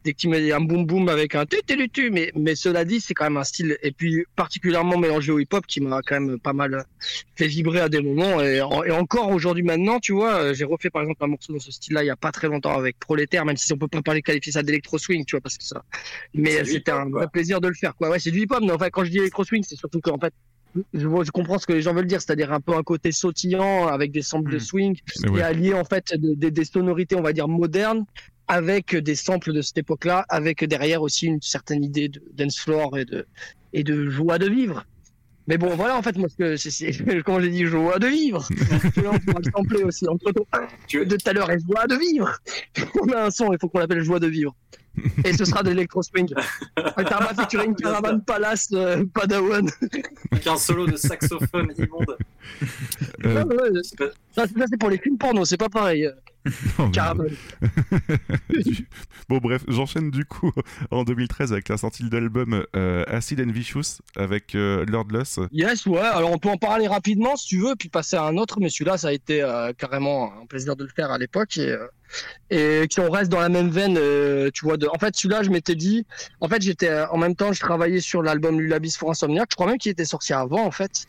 [0.03, 2.55] dès que tu mets un boom boom avec un tu tu tu tu, mais mais
[2.55, 6.01] cela dit, c'est quand même un style, et puis particulièrement mélangé au hip-hop, qui m'a
[6.01, 6.83] quand même pas mal
[7.35, 10.89] fait vibrer à des moments, et, en- et encore aujourd'hui maintenant, tu vois, j'ai refait
[10.89, 13.45] par exemple un morceau dans ce style-là il y a pas très longtemps avec Prolétaire,
[13.45, 15.83] même si on peut pas parler qualifier ça d'électro swing, tu vois, parce que ça,
[16.33, 18.09] mais c'était un vrai plaisir de le faire, quoi.
[18.09, 20.33] Ouais, c'est du hip-hop, mais enfin quand je dis électro swing, c'est surtout qu'en fait
[20.93, 23.11] je, vois- je comprends ce que les gens veulent dire, c'est-à-dire un peu un côté
[23.11, 25.39] sautillant avec des samples de swing Mais ouais.
[25.39, 28.05] et allier en fait de- de- des sonorités, on va dire modernes,
[28.47, 32.97] avec des samples de cette époque-là, avec derrière aussi une certaine idée de dance floor
[32.97, 33.25] et de
[33.73, 34.85] et de joie de vivre.
[35.47, 36.91] Mais bon, voilà, en fait, moi, que c'est,
[37.25, 38.47] comment j'ai dit, joie de vivre.
[38.97, 40.45] On sampler aussi entre tout
[41.25, 42.37] à l'heure, et joie de vivre.
[43.01, 44.55] On a un son, il faut qu'on l'appelle joie de vivre.
[45.25, 46.27] Et ce sera de l'électro swing.
[46.75, 49.69] T'as pas featuré une caravane palace euh, Padawan.
[50.31, 52.17] Avec un solo de saxophone immonde.
[53.25, 56.05] Euh, Ouais, ouais, ça, ça, c'est pour les films porno, c'est pas pareil.
[56.05, 57.35] euh, Caravane.
[59.27, 60.51] bon bref, j'enchaîne du coup
[60.91, 65.39] en 2013 avec la sortie de l'album euh, Acid and Vicious avec euh, Lord Luss.
[65.51, 65.99] Yes, ouais.
[65.99, 68.59] Alors on peut en parler rapidement si tu veux, puis passer à un autre.
[68.59, 71.57] Mais celui-là, ça a été euh, carrément un plaisir de le faire à l'époque.
[71.57, 71.85] Et, euh,
[72.49, 74.77] et si on reste dans la même veine, euh, tu vois.
[74.77, 74.87] De...
[74.87, 76.05] En fait, celui-là, je m'étais dit.
[76.41, 79.47] En fait, j'étais euh, en même temps, je travaillais sur l'album Lulabis for Insomniac.
[79.51, 81.05] Je crois même qu'il était sorti avant, en fait.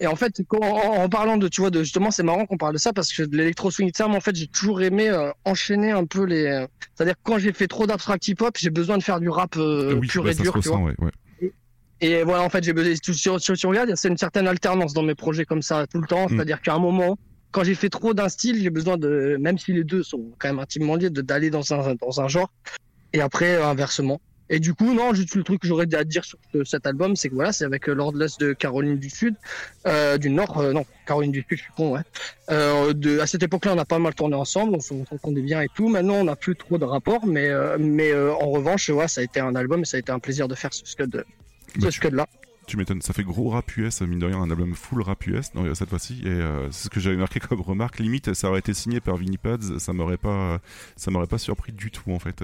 [0.00, 2.74] Et en fait, en, en parlant de, tu vois, de justement, c'est marrant qu'on parle
[2.74, 5.90] de ça parce que de l'électro swing terme, en fait, j'ai toujours aimé euh, enchaîner
[5.90, 6.46] un peu les.
[6.46, 9.56] euh, C'est-à-dire quand j'ai fait trop d'abstract hip hop, j'ai besoin de faire du rap
[9.56, 10.78] oui, pur bah, et dur, tu vois.
[10.78, 11.10] ouais, ouais.
[12.00, 12.94] Et voilà, en fait, j'ai besoin.
[12.94, 16.00] Si tu, si tu regardes, c'est une certaine alternance dans mes projets comme ça tout
[16.00, 16.26] le temps.
[16.26, 16.28] Mm.
[16.28, 17.18] C'est-à-dire qu'à un moment,
[17.50, 20.48] quand j'ai fait trop d'un style, j'ai besoin de, même si les deux sont quand
[20.48, 22.50] même intimement liés, d'aller dans un dans un genre.
[23.12, 24.20] Et après, euh, inversement.
[24.50, 27.16] Et du coup, non, juste le truc que j'aurais à dire sur ce- cet album,
[27.16, 29.34] c'est que voilà, c'est avec euh, Lordless de Caroline du Sud,
[29.86, 32.00] euh, du Nord, euh, non, Caroline du Sud, je suis con, ouais.
[32.50, 35.42] Euh, de, à cette époque-là, on a pas mal tourné ensemble, on s'en- on s'entendait
[35.42, 35.88] bien et tout.
[35.88, 39.20] Maintenant, on n'a plus trop de rapports, mais euh, mais euh, en revanche, ouais, ça
[39.20, 41.22] a été un album et ça a été un plaisir de faire ce scud,
[41.80, 42.26] ce scud-là.
[42.68, 45.54] Tu m'étonnes, ça fait gros rap US, mine de rien, un album full rap US
[45.54, 46.20] non, cette fois-ci.
[46.24, 47.98] Et euh, c'est ce que j'avais marqué comme remarque.
[47.98, 50.60] Limite, ça aurait été signé par Vinnie Pads, ça m'aurait pas,
[50.94, 52.42] ça m'aurait pas surpris du tout en fait.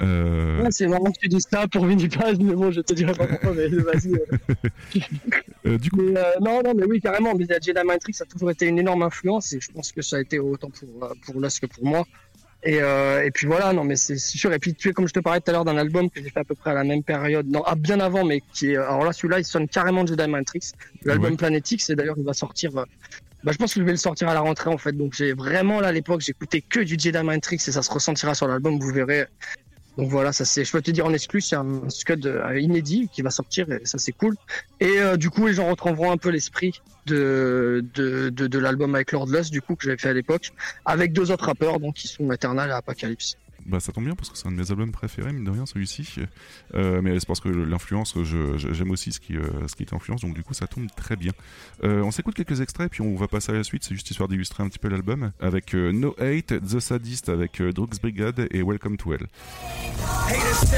[0.00, 2.92] Euh, Ouais, c'est marrant que tu dises ça pour Vinny Paz, mais bon, je te
[2.92, 4.14] dirai pas pourquoi, mais vas-y.
[4.14, 4.98] euh.
[5.66, 8.50] euh, du coup, Mais, euh, non, non, mais oui, carrément, mais Jedi Matrix a toujours
[8.50, 11.40] été une énorme influence et je pense que ça a été autant pour, euh, pour
[11.40, 12.04] Lost que pour moi.
[12.64, 14.52] Et, euh, et puis voilà, non, mais c'est sûr.
[14.52, 16.30] Et puis tu es, comme je te parlais tout à l'heure d'un album que j'ai
[16.30, 18.76] fait à peu près à la même période, non, ah, bien avant, mais qui est,
[18.76, 20.72] alors là, celui-là, il sonne carrément Jedi Matrix.
[21.04, 21.36] L'album Ouais.
[21.36, 22.84] Planetix, et d'ailleurs, il va sortir, euh,
[23.42, 24.92] bah, je pense que je vais le sortir à la rentrée, en fait.
[24.92, 28.34] Donc j'ai vraiment, là, à l'époque, j'écoutais que du Jedi Matrix et ça se ressentira
[28.34, 29.26] sur l'album, vous verrez.
[29.98, 33.08] Donc voilà, ça c'est, je peux te dire en exclu, c'est un scud euh, inédit
[33.12, 34.36] qui va sortir et ça c'est cool.
[34.80, 39.12] Et euh, du coup, les gens retrouveront un peu l'esprit de de, de, l'album avec
[39.12, 40.50] Lord Lust, du coup que j'avais fait à l'époque,
[40.84, 43.36] avec deux autres rappeurs, donc qui sont Eternal et Apocalypse.
[43.66, 45.66] Bah, ça tombe bien parce que c'est un de mes albums préférés, mine de rien,
[45.66, 46.16] celui-ci.
[46.74, 50.34] Euh, mais c'est parce que l'influence, j'aime aussi ce qui, euh, qui est influence, donc
[50.34, 51.32] du coup, ça tombe très bien.
[51.84, 53.84] Euh, on s'écoute quelques extraits, puis on va passer à la suite.
[53.84, 55.32] C'est juste histoire d'illustrer un petit peu l'album.
[55.40, 59.26] Avec No Hate, The Sadist, avec Drugs Brigade et Welcome to Hell.
[60.28, 60.72] Haters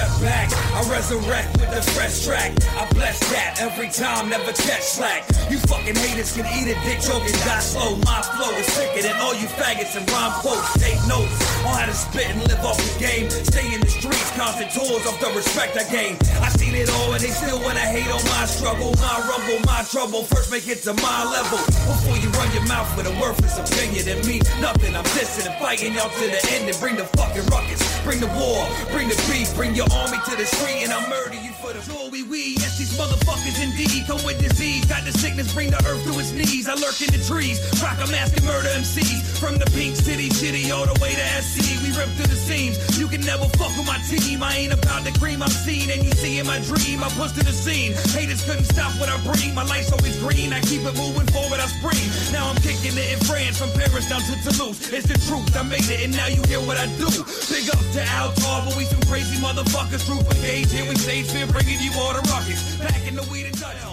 [12.74, 13.30] off the game.
[13.30, 16.18] Stay in the streets, constant tours of the respect I gain.
[16.42, 19.82] I seen it all and they still wanna hate on my struggle, my rumble, my
[19.86, 20.24] trouble.
[20.24, 24.08] First make it to my level before you run your mouth with a worthless opinion
[24.10, 24.42] and me.
[24.60, 28.20] Nothing, I'm dissing and fighting y'all to the end and bring the fucking ruckus, bring
[28.20, 31.52] the war, bring the beef, bring your army to the street and I'll murder you
[31.62, 32.54] for the joy we.
[32.58, 34.84] Yes, these motherfuckers indeed come with disease.
[34.86, 36.68] Got the sickness, bring the earth to its knees.
[36.68, 39.38] I lurk in the trees, rock a mask and murder MCs.
[39.38, 41.82] From the pink city, shitty all the way to SC.
[41.82, 42.98] We rip through the seams.
[42.98, 44.42] You can never fuck with my team.
[44.42, 47.02] I ain't about the cream I'm seen and you see in my dream.
[47.02, 47.92] I push to the scene.
[48.14, 49.54] Haters couldn't stop what I bring.
[49.54, 50.52] My life's always green.
[50.52, 51.60] I keep it moving forward.
[51.60, 52.04] I spring.
[52.32, 54.92] Now I'm kicking it in France from Paris down to Toulouse.
[54.92, 55.56] It's the truth.
[55.56, 57.08] I made it and now you hear what I do.
[57.50, 60.04] Big up to Altar, but we some crazy motherfuckers.
[60.06, 62.76] Troop engage here we stage fear, bringing you all the rockets.
[62.78, 63.83] Packing the weed and touch.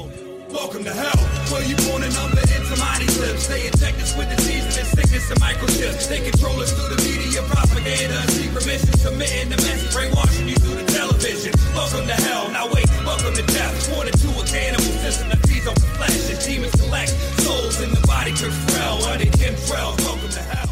[0.52, 1.15] Welcome to hell.
[1.48, 3.48] Where you born and under Intimati lips.
[3.48, 6.10] They inject us with disease and sickness and microchips.
[6.10, 8.99] They control us through the media propaganda and secret missions.
[8.99, 11.53] committing the mess, brainwashing you through the television.
[11.73, 12.52] Welcome to hell.
[12.52, 13.95] Now wait, welcome to death.
[13.95, 16.19] Born into a cannibal system that feeds on flesh.
[16.30, 19.07] And demons collect souls in the body control.
[19.07, 20.70] Under chemtrails, welcome to hell.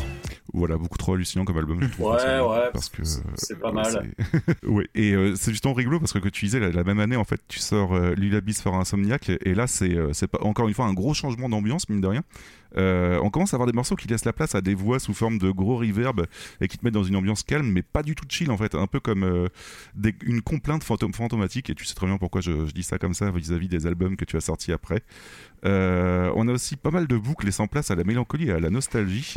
[0.54, 2.08] Voilà, beaucoup trop hallucinant comme album, je trouve.
[2.12, 3.04] Ouais, ouais, Parce que.
[3.04, 4.14] c'est pas euh, mal.
[4.62, 7.00] c'est- ouais, et euh, c'est justement rigolo parce que, que tu disais, la, la même
[7.00, 10.40] année, en fait, tu sors euh, Lullabies for Insomniac, et là, c'est euh, c'est pas
[10.42, 12.24] encore une fois un gros changement d'ambiance, mine de rien.
[12.78, 15.16] Euh, on commence à avoir des morceaux qui laissent la place à des voix sous
[15.16, 16.28] forme de gros reverb
[16.62, 18.76] et qui te mettent dans une ambiance calme, mais pas du tout chill en fait,
[18.76, 19.48] un peu comme euh,
[19.96, 21.70] des- une complainte fantôme, fantomatique.
[21.72, 24.16] Et tu sais très bien pourquoi je, je dis ça comme ça vis-à-vis des albums
[24.16, 25.02] que tu as sortis après.
[25.66, 28.60] Euh, on a aussi pas mal de boucles laissant place à la mélancolie et à
[28.60, 29.36] la nostalgie.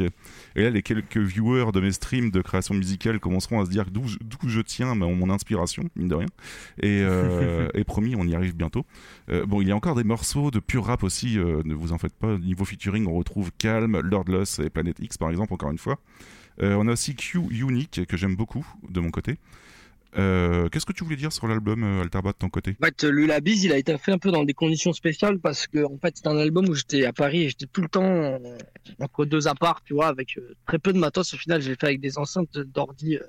[0.56, 3.86] Et là, les quelques viewers de mes streams de création musicale commenceront à se dire
[3.90, 6.28] d'où je- je tiens mon, mon inspiration, mine de rien.
[6.80, 8.84] Et, euh, et promis, on y arrive bientôt.
[9.30, 11.92] Euh, bon, il y a encore des morceaux de pur rap aussi, euh, ne vous
[11.92, 12.38] en faites pas.
[12.38, 15.98] Niveau featuring, on retrouve Calm, Lordless et Planet X par exemple, encore une fois.
[16.60, 19.36] On a aussi Q Unique, que j'aime beaucoup de mon côté.
[20.18, 22.76] Euh, Qu'est-ce que tu voulais dire sur l'album euh, de ton côté?
[22.82, 25.84] En fait, Lullabies, il a été fait un peu dans des conditions spéciales parce que,
[25.84, 28.38] en fait, c'est un album où j'étais à Paris et j'étais tout le temps euh,
[29.00, 31.32] entre deux apparts, tu vois, avec euh, très peu de matos.
[31.32, 33.26] Au final, j'ai fait avec des enceintes d'ordi, euh,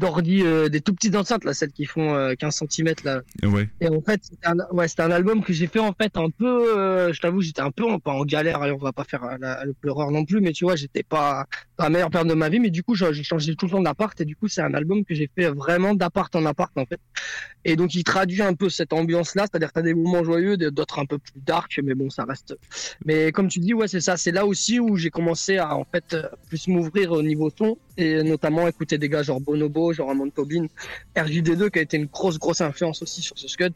[0.00, 3.20] d'ordi, euh, des tout petites enceintes, là, celles qui font euh, 15 cm, là.
[3.44, 3.68] Ouais.
[3.80, 6.76] Et en fait, c'était un, ouais, un album que j'ai fait en fait un peu,
[6.76, 9.22] euh, je t'avoue, j'étais un peu en, pas en galère, allez, on va pas faire
[9.24, 11.46] euh, la- le pleureur non plus, mais tu vois, j'étais pas
[11.78, 13.82] dans la meilleure période de ma vie, mais du coup, j'ai changé tout le temps
[13.82, 16.86] d'appart et du coup, c'est un album que j'ai fait vraiment d'appart en appart en
[16.86, 17.00] fait.
[17.66, 20.98] Et donc, il traduit un peu cette ambiance-là, c'est-à-dire que t'as des moments joyeux, d'autres
[20.98, 22.56] un peu plus dark, mais bon, ça reste.
[23.04, 25.84] Mais comme tu dis, ouais, c'est ça, c'est là aussi où j'ai commencé à en
[25.84, 26.16] fait
[26.48, 30.66] plus m'ouvrir au niveau son et notamment écouter des gars genre Bonobo, genre Amon Tobin,
[31.16, 33.72] RJD2 qui a été une grosse grosse influence aussi sur ce Scud.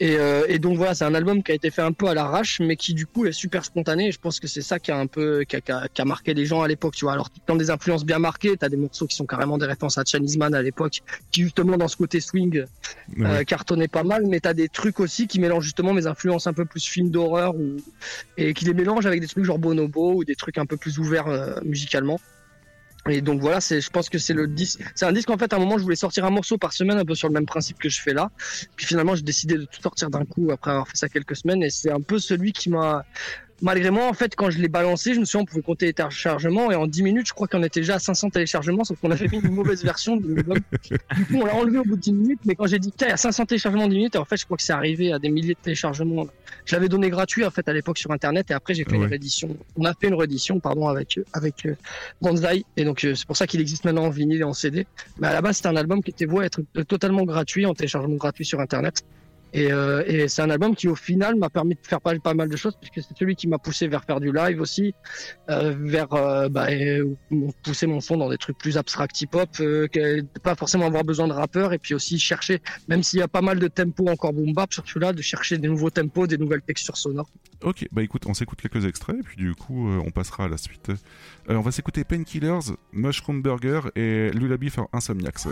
[0.00, 2.14] Et, euh, et donc voilà, c'est un album qui a été fait un peu à
[2.14, 4.08] l'arrache, mais qui du coup est super spontané.
[4.08, 6.02] Et je pense que c'est ça qui a un peu qui a, qui a- qui
[6.02, 7.12] a marqué les gens à l'époque, tu vois.
[7.14, 10.04] Alors dans des influences bien marquées, t'as des morceaux qui sont carrément des références à
[10.04, 11.00] Chinese Man à l'époque,
[11.30, 12.66] qui justement dans ce côté swing euh,
[13.16, 13.44] Ouais.
[13.44, 14.24] cartonnaient pas mal.
[14.26, 17.54] Mais t'as des trucs aussi qui mélangent justement mes influences un peu plus films d'horreur
[17.56, 17.76] ou
[18.36, 20.98] et qui les mélangent avec des trucs genre Bonobo ou des trucs un peu plus
[20.98, 22.20] ouverts euh, musicalement.
[23.08, 24.80] Et donc voilà, c'est, je pense que c'est le disque.
[24.94, 25.52] C'est un disque en fait.
[25.52, 27.46] À un moment, je voulais sortir un morceau par semaine, un peu sur le même
[27.46, 28.30] principe que je fais là.
[28.76, 31.62] Puis finalement, j'ai décidé de tout sortir d'un coup après avoir fait ça quelques semaines.
[31.62, 33.04] Et c'est un peu celui qui m'a,
[33.64, 35.94] malgré moi, en fait, quand je l'ai balancé, je me souviens, on pouvait compter les
[35.94, 39.10] téléchargements et en 10 minutes, je crois qu'on était déjà à 500 téléchargements, sauf qu'on
[39.10, 40.58] avait mis une mauvaise version de l'album.
[41.16, 42.40] Du coup, on l'a enlevé au bout de 10 minutes.
[42.44, 44.36] Mais quand j'ai dit, il y a 500 téléchargements en 10 minutes, et en fait,
[44.36, 46.26] je crois que c'est arrivé à des milliers de téléchargements.
[46.66, 49.04] Je l'avais donné gratuit en fait à l'époque sur Internet et après j'ai fait une
[49.04, 49.56] réédition.
[49.76, 51.76] On a fait une réédition, pardon, avec avec euh,
[52.22, 54.86] Banzai et donc euh, c'est pour ça qu'il existe maintenant en vinyle et en CD.
[55.18, 57.74] Mais à la base, c'était un album qui était voué à être totalement gratuit, en
[57.74, 59.04] téléchargement gratuit sur Internet.
[59.54, 62.48] Et, euh, et c'est un album qui, au final, m'a permis de faire pas, mal
[62.48, 64.94] de choses, puisque c'est celui qui m'a poussé vers faire du live aussi,
[65.48, 66.66] euh, vers euh, bah,
[67.62, 69.50] pousser mon son dans des trucs plus abstracts hip-hop,
[70.42, 73.42] pas forcément avoir besoin de rappeurs, et puis aussi chercher, même s'il y a pas
[73.42, 76.62] mal de tempos encore boom bap sur celui-là, de chercher des nouveaux tempos, des nouvelles
[76.62, 77.30] textures sonores.
[77.62, 80.56] Ok, bah écoute, on s'écoute quelques extraits, et puis du coup, on passera à la
[80.56, 80.90] suite.
[81.48, 85.46] On va s'écouter Painkillers, Mushroom Burger et Lullaby for Insomniacs.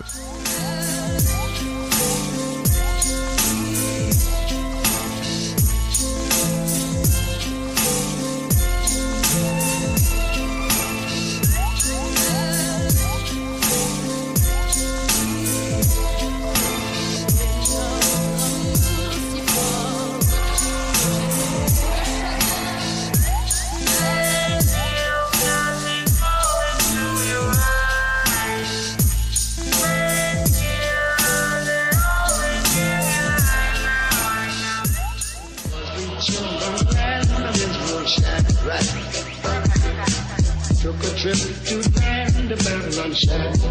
[41.22, 43.62] trip to the land of Babylon, Shadrach,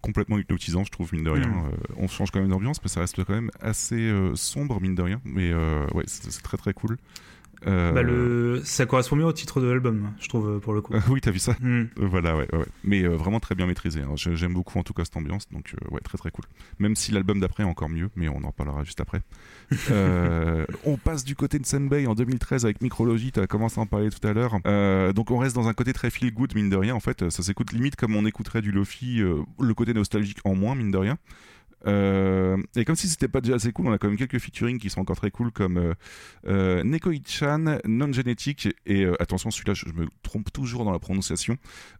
[0.00, 1.48] complètement hypnotisant, je trouve, mine de rien.
[1.48, 1.66] Mm.
[1.66, 4.94] Euh, on change quand même d'ambiance, mais ça reste quand même assez euh, sombre, mine
[4.94, 5.20] de rien.
[5.24, 6.98] Mais euh, ouais, c'est c'est très très cool.
[7.66, 8.60] Euh, Bah, le...
[8.64, 10.94] Ça correspond mieux au titre de l'album, je trouve, pour le coup.
[11.10, 11.86] oui, t'as vu ça Hmm.
[11.96, 12.46] Voilà, ouais.
[12.84, 14.00] Mais euh, vraiment très bien maîtrisé.
[14.02, 14.14] hein.
[14.16, 16.44] J'aime beaucoup en tout cas cette ambiance, donc euh, ouais, très très cool.
[16.78, 19.20] Même si l'album d'après est encore mieux, mais on en parlera juste après.
[20.84, 23.86] On passe du côté de Senbei en 2013 avec Micrology, tu as commencé à en
[23.86, 24.60] parler tout à l'heure.
[25.12, 26.94] Donc on reste dans un côté très feel good, mine de rien.
[26.94, 30.74] En fait, ça s'écoute limite comme on écouterait du Lofi, le côté nostalgique en moins,
[30.74, 31.18] mine de rien.
[31.86, 34.78] Euh, et comme si c'était pas déjà assez cool, on a quand même quelques featuring
[34.78, 35.94] qui sont encore très cool comme euh,
[36.46, 41.56] euh, Nekoichan, Non Genetic et euh, attention celui-là je, me trompe toujours dans la prononciation.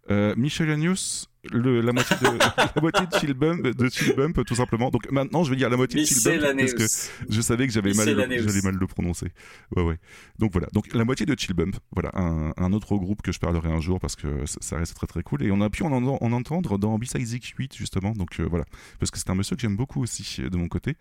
[0.08, 2.24] Michel Agnus, le, la moitié de
[2.76, 4.90] la moitié de Chill Bump, de Chill Bump tout simplement.
[4.90, 7.72] Donc maintenant je vais dire la moitié de Chill Bump parce que je savais que
[7.72, 9.32] j'avais mal j'allais mal le prononcer.
[9.76, 9.98] Ouais ouais.
[10.38, 10.68] Donc voilà.
[10.72, 13.80] Donc la moitié de Chill Bump, voilà un, un autre groupe que je parlerai un
[13.80, 16.32] jour parce que ça, reste très très cool et on a pu en, en, en
[16.32, 18.12] entendre dans B-Sides X8 justement.
[18.12, 18.64] Donc euh, voilà
[18.98, 20.96] parce que c'est un monsieur que j'aime beaucoup aussi de mon côté.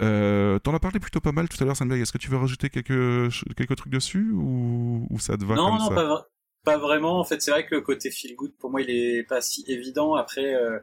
[0.00, 2.00] Euh, T'en as parlé plutôt pas mal tout à l'heure, Sandbag.
[2.00, 5.70] Est-ce que tu veux rajouter quelques, quelques trucs dessus ou, ou ça te va non,
[5.70, 6.28] comme non, ça pas,
[6.70, 7.18] pas vraiment.
[7.20, 9.64] En fait, c'est vrai que le côté feel good, pour moi, il est pas si
[9.68, 10.14] évident.
[10.14, 10.78] Après, euh,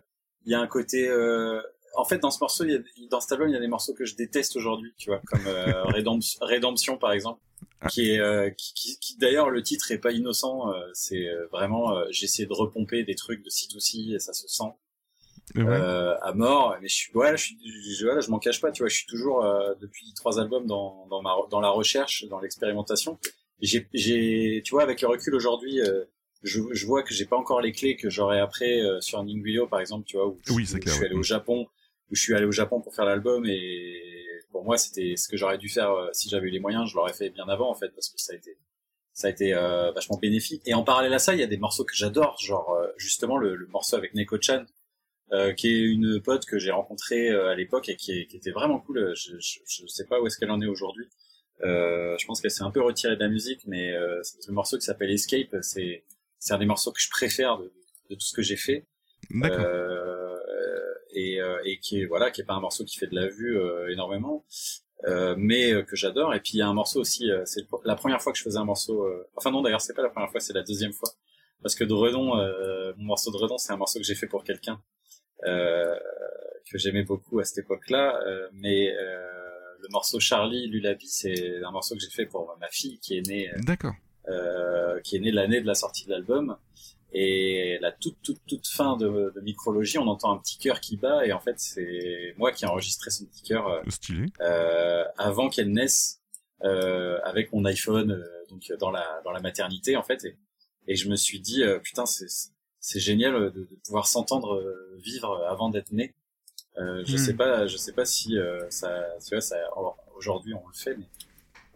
[0.45, 1.07] il y a un côté.
[1.07, 1.61] euh,
[1.97, 2.79] En fait, dans ce morceau, il y a...
[3.09, 5.45] dans cet album, il y a des morceaux que je déteste aujourd'hui, tu vois, comme
[5.47, 7.39] euh, Redemption, Redemption, par exemple,
[7.89, 10.73] qui est, qui, qui- qui- d'ailleurs, le titre est pas innocent.
[10.93, 14.71] c'est vraiment, j'ai essayé de repomper des trucs de C2C et ça se sent.
[15.53, 15.61] Ouais.
[15.63, 17.57] euh, à mort mais je suis voilà je suis
[17.95, 20.65] je, voilà, je m'en cache pas tu vois je suis toujours euh, depuis trois albums
[20.65, 23.19] dans dans ma dans la recherche dans l'expérimentation
[23.61, 26.05] j'ai j'ai tu vois avec le recul aujourd'hui euh,
[26.43, 29.67] je, je vois que j'ai pas encore les clés que j'aurais après euh, sur Ninguio
[29.67, 31.67] par exemple tu vois où, Oui, où c'est clair, je suis allé au Japon
[32.11, 34.01] où je suis allé au Japon pour faire l'album et
[34.51, 36.95] pour moi c'était ce que j'aurais dû faire euh, si j'avais eu les moyens je
[36.95, 38.57] l'aurais fait bien avant en fait parce que ça a été
[39.13, 41.57] ça a été euh, vachement bénéfique et en parallèle à ça il y a des
[41.57, 44.65] morceaux que j'adore genre euh, justement le, le morceau avec Neko Chan
[45.31, 48.37] euh, qui est une pote que j'ai rencontrée euh, à l'époque et qui, est- qui
[48.37, 49.11] était vraiment cool.
[49.15, 51.07] Je, je, je sais pas où est-ce qu'elle en est aujourd'hui.
[51.63, 54.77] Euh, je pense qu'elle s'est un peu retirée de la musique, mais euh, ce morceau
[54.77, 56.03] qui s'appelle Escape, c'est
[56.39, 57.71] c'est un des morceaux que je préfère de,
[58.09, 58.85] de tout ce que j'ai fait.
[59.51, 60.37] Euh,
[61.11, 63.27] et, euh, et qui est voilà, qui est pas un morceau qui fait de la
[63.27, 64.45] vue euh, énormément,
[65.05, 66.33] euh, mais euh, que j'adore.
[66.35, 68.43] Et puis il y a un morceau aussi, euh, c'est la première fois que je
[68.43, 69.03] faisais un morceau.
[69.03, 71.09] euh, enfin non, d'ailleurs c'est pas la première fois, c'est la deuxième fois.
[71.63, 74.27] Parce que de Redon, euh, mon morceau de Redon, c'est un morceau que j'ai fait
[74.27, 74.79] pour quelqu'un
[75.45, 75.95] euh,
[76.69, 78.19] que j'aimais beaucoup à cette époque-là.
[78.27, 79.44] euh, mais euh,
[79.87, 83.27] le morceau Charlie Lulabi, c'est un morceau que j'ai fait pour ma fille qui est
[83.27, 83.93] née, euh, D'accord.
[84.29, 86.57] euh, qui est née l'année de la sortie de l'album.
[87.17, 90.97] Et la toute toute toute fin de, de micrologie, on entend un petit cœur qui
[90.97, 93.81] bat et en fait c'est moi qui ai enregistré ce petit cœur euh,
[94.41, 96.19] euh, avant qu'elle naisse
[96.63, 100.35] euh, avec mon iPhone euh, donc dans la dans la maternité en fait et,
[100.87, 102.27] et je me suis dit euh, putain c'est
[102.81, 104.61] c'est génial de, de pouvoir s'entendre
[104.97, 106.13] vivre avant d'être né
[106.77, 107.17] euh, je Hmm.
[107.17, 109.57] sais pas je sais pas si euh, ça tu vois ça
[110.17, 111.05] aujourd'hui on le fait mais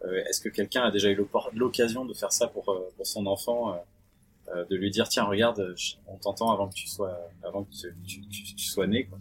[0.04, 1.18] euh, est-ce que quelqu'un a déjà eu
[1.54, 3.74] l'occasion de faire ça pour euh, pour son enfant
[4.54, 5.74] euh, de lui dire tiens regarde
[6.06, 9.18] on t'entend avant que tu sois avant que tu, tu, tu- tu sois né quoi.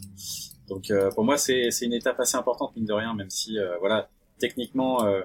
[0.67, 3.59] donc euh, pour moi c'est c'est une étape assez importante mine de rien même si
[3.59, 5.21] euh, voilà techniquement euh,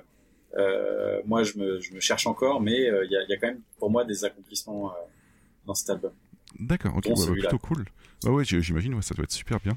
[0.57, 3.37] euh, moi je me je me cherche encore mais euh, il y a y a
[3.39, 4.97] quand même pour moi des accomplissements euh,
[5.67, 6.13] dans cet album
[6.59, 7.85] D'accord, ok, Dont ouais, ouais, plutôt cool.
[8.23, 9.77] Bah ouais, j'imagine, ouais, ça doit être super bien.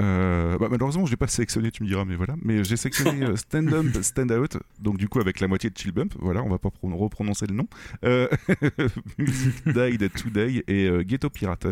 [0.00, 2.34] Euh, bah, malheureusement, je l'ai pas sélectionné, tu me diras, mais voilà.
[2.42, 5.76] Mais j'ai sélectionné euh, Stand Up, Stand Out, donc du coup avec la moitié de
[5.76, 7.66] Chill Bump, voilà, on va pas pro- reprononcer le nom.
[8.04, 8.28] Euh,
[9.18, 11.66] Music Died Today et euh, Ghetto Pirate.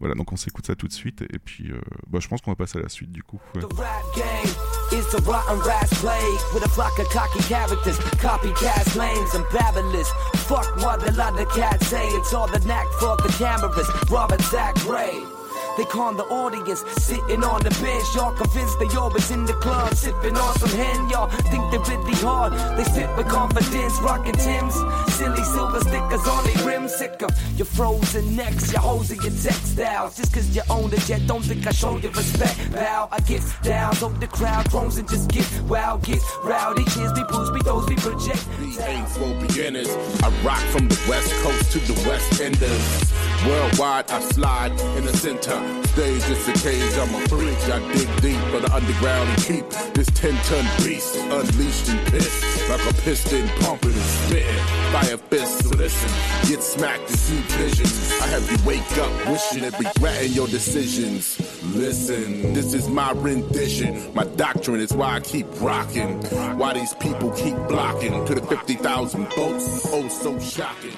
[0.00, 1.78] Voilà, donc on s'écoute ça tout de suite, et puis euh,
[2.10, 3.38] bah, je pense qu'on va passer à la suite du coup.
[3.54, 3.60] ouais.
[3.62, 4.52] The rap game
[4.98, 10.08] is the rotten rats plague with a flock of cocky characters, copycats, lames, and babblers.
[10.48, 13.86] Fuck what a lot of cats say, it's all the knack for the cameras.
[14.10, 15.22] Robert Zach Gray.
[15.76, 18.04] They con the audience, sitting on the bench.
[18.14, 21.08] Y'all convinced they always in the club, sipping on some hen.
[21.08, 22.52] Y'all think they're really hard.
[22.76, 24.74] They spit with confidence, rocking Tim's.
[25.14, 26.94] Silly silver stickers on their rims.
[26.94, 30.16] Sick of your frozen necks, your hoes and your textiles.
[30.16, 32.72] Just cause you own a jet, don't think I show you respect.
[32.72, 36.84] Bow, I get down, hope the crowd groans and just get wild, get rowdy.
[36.84, 38.44] Kids be booze, be those be project.
[38.60, 39.88] These ain't for beginners.
[40.22, 43.12] I rock from the west coast to the west enders.
[43.46, 45.61] Worldwide, I slide in the center.
[45.92, 47.58] Stage is a cage, I'm a freak.
[47.68, 52.68] I dig deep for the underground and keep this 10 ton beast unleashed and pissed.
[52.70, 54.64] Like a piston pumping and spitting.
[54.92, 56.48] Fire fist, so listen.
[56.48, 58.12] Get smacked and see visions.
[58.22, 61.38] I have you wake up wishing and regretting your decisions.
[61.74, 64.14] Listen, this is my rendition.
[64.14, 66.22] My doctrine is why I keep rocking.
[66.56, 69.86] Why these people keep blocking to the 50,000 votes.
[69.92, 70.96] Oh, so shocking.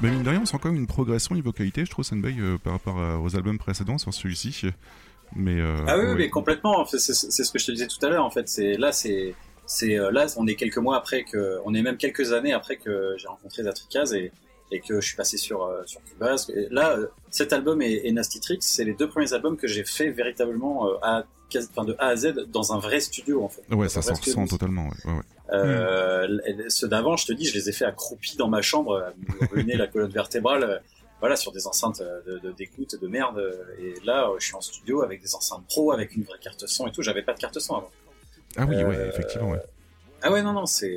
[0.00, 2.36] Mais mine de rien, on sent quand même une progression niveau qualité, je trouve, Senbei,
[2.38, 4.66] euh, par rapport aux albums précédents sur celui-ci.
[5.36, 6.84] Mais, euh, Ah oui, mais complètement.
[6.86, 8.24] C'est ce que je te disais tout à l'heure.
[8.24, 9.34] En fait, c'est là, c'est
[9.66, 12.76] c'est euh, là, on est quelques mois après que, on est même quelques années après
[12.76, 14.30] que j'ai rencontré Zatrikaz et
[14.72, 16.50] et que je suis passé sur euh, sur Cubase.
[16.54, 16.96] Et là,
[17.30, 20.88] cet album et, et Nasty Tricks, c'est les deux premiers albums que j'ai fait véritablement
[21.02, 21.24] à
[21.56, 23.62] enfin, de A à Z dans un vrai studio en fait.
[23.70, 24.84] Ouais, Dans ça s'en ressent totalement.
[24.88, 25.22] Ouais, ouais, ouais.
[25.52, 28.96] Euh, l- Ceux d'avant, je te dis, je les ai fait accroupis dans ma chambre,
[29.40, 30.82] à ruiner la colonne vertébrale,
[31.20, 33.38] voilà, sur des enceintes euh, de- de- d'écoute, de, merde.
[33.38, 36.38] euh, Et là, euh, je suis en studio avec des enceintes pro, avec une vraie
[36.38, 37.02] carte son et tout.
[37.02, 37.90] J'avais pas de carte son avant.
[38.56, 39.62] Ah oui, ouais, Euh, effectivement, ouais.
[40.22, 40.96] Ah ouais, non, non, c'est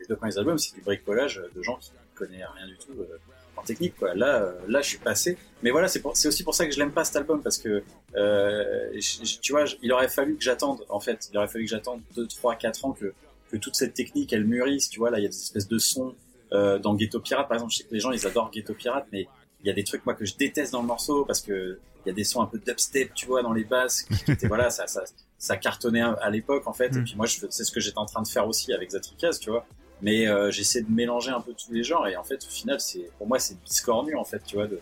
[0.00, 3.18] les deux premiers albums, c'est du bricolage de gens qui connaissent rien du tout euh,
[3.56, 4.14] en technique, quoi.
[4.14, 5.36] Là, euh, là, je suis passé.
[5.62, 7.82] Mais voilà, c'est aussi pour ça que je l'aime pas cet album parce que
[8.16, 10.84] euh, je- je- tu vois, je- il aurait fallu que j'attende.
[10.88, 13.12] En fait, il aurait fallu que j'attende 2, 3, 4 ans que
[13.50, 14.90] que toute cette technique elle mûrisse.
[14.90, 16.14] Tu vois, là, il y a des espèces de sons
[16.52, 17.72] euh, dans Ghetto Pirate, par exemple.
[17.72, 19.28] Je sais que les gens ils adorent Ghetto Pirate, mais
[19.62, 22.08] il y a des trucs moi que je déteste dans le morceau parce que il
[22.08, 24.02] y a des sons un peu dubstep, tu vois, dans les basses.
[24.02, 25.02] Qui, étaient- voilà, ça, ça,
[25.38, 26.86] ça cartonnait à l'époque en fait.
[26.96, 29.50] Et puis moi, c'est ce que j'étais en train de faire aussi avec Zatrikaz, tu
[29.50, 29.66] vois.
[30.00, 32.78] Mais euh, j'essaie de mélanger un peu tous les genres et en fait, au final,
[32.80, 34.78] c'est pour moi, c'est biscornu en fait, tu vois, de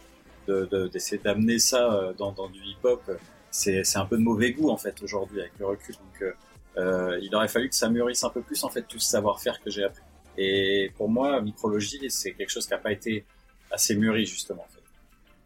[0.47, 3.03] de- de- d'essayer d'amener ça euh, dans, dans du hip-hop.
[3.51, 5.95] C'est c'est un peu de mauvais goût en fait aujourd'hui avec le recul.
[5.95, 6.33] Donc euh,
[6.77, 9.61] euh, il aurait fallu que ça mûrisse un peu plus en fait tout ce savoir-faire
[9.63, 10.03] que j'ai appris.
[10.39, 13.25] Et pour moi, micrologie, c'est quelque chose qui n'a pas été
[13.71, 14.67] assez mûri justement.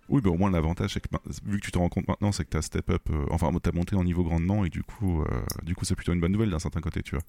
[0.09, 2.33] Oui, bah au moins l'avantage, c'est que ma- vu que tu te rends compte maintenant,
[2.33, 5.23] c'est que t'as step up, euh, enfin t'as monté en niveau grandement et du coup,
[5.23, 5.27] euh,
[5.63, 7.23] du coup c'est plutôt une bonne nouvelle d'un certain côté, tu vois.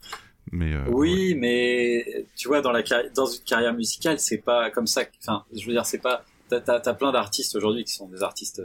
[0.52, 2.82] Mais euh, Oui, mais tu vois, dans la
[3.14, 5.04] dans une carrière musicale, c'est pas comme ça.
[5.22, 6.26] Enfin, je veux dire, c'est pas.
[6.50, 8.62] T'as t'as plein d'artistes aujourd'hui qui sont des artistes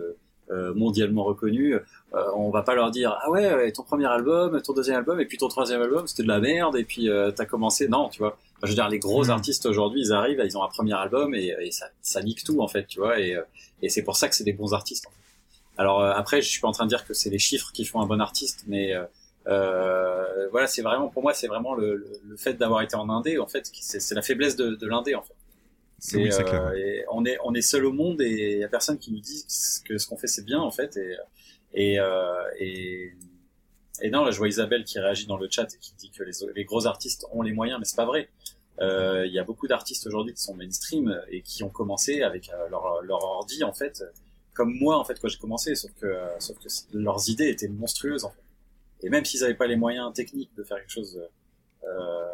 [0.50, 1.76] euh, mondialement reconnus.
[2.34, 5.36] On va pas leur dire ah ouais, ton premier album, ton deuxième album, et puis
[5.36, 7.86] ton troisième album, c'était de la merde, et puis euh, t'as commencé.
[7.88, 8.38] Non, tu vois.
[8.62, 11.54] Je veux dire, les gros artistes aujourd'hui, ils arrivent, ils ont un premier album et,
[11.60, 13.20] et ça, ça nique tout en fait, tu vois.
[13.20, 13.42] Et, euh,
[13.82, 15.06] et c'est pour ça que c'est des bons artistes.
[15.06, 15.16] en fait.
[15.78, 17.84] Alors euh, après, je suis pas en train de dire que c'est les chiffres qui
[17.84, 19.04] font un bon artiste, mais euh,
[19.46, 23.08] euh, voilà, c'est vraiment pour moi, c'est vraiment le, le, le fait d'avoir été en
[23.10, 25.34] indé, en fait, c'est la faiblesse de, de l'indé, en fait.
[25.98, 28.98] C'est, Oui, euh, on est on est seul au monde et il y a personne
[28.98, 29.44] qui nous dit
[29.84, 30.96] que ce qu'on fait c'est bien, en fait.
[30.96, 31.16] Et
[31.74, 33.12] et euh, et,
[34.02, 36.22] et non, là, je vois Isabelle qui réagit dans le chat et qui dit que
[36.22, 38.28] les, les gros artistes ont les moyens, mais c'est pas vrai.
[38.80, 42.50] Euh, Il y a beaucoup d'artistes aujourd'hui qui sont mainstream et qui ont commencé avec
[42.50, 44.04] euh, leur, leur ordi en fait,
[44.54, 47.68] comme moi en fait quand j'ai commencé, sauf que euh, sauf que leurs idées étaient
[47.68, 48.42] monstrueuses en fait.
[49.02, 51.20] Et même s'ils n'avaient pas les moyens techniques de faire quelque chose
[51.84, 52.26] euh,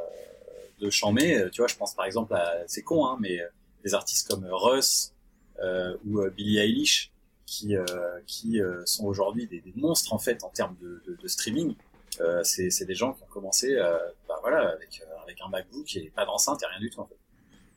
[0.81, 3.39] de chamé, tu vois, je pense par exemple à c'est con hein, mais
[3.85, 5.12] des artistes comme Russ
[5.60, 7.12] euh, ou euh, Billie Eilish
[7.47, 7.85] qui euh,
[8.27, 11.74] qui euh, sont aujourd'hui des, des monstres en fait en termes de, de, de streaming.
[12.20, 13.97] Euh, c'est c'est des gens qui ont commencé euh,
[14.28, 17.06] bah, voilà avec euh, avec un MacBook et pas d'enceinte et rien du tout en
[17.06, 17.16] fait.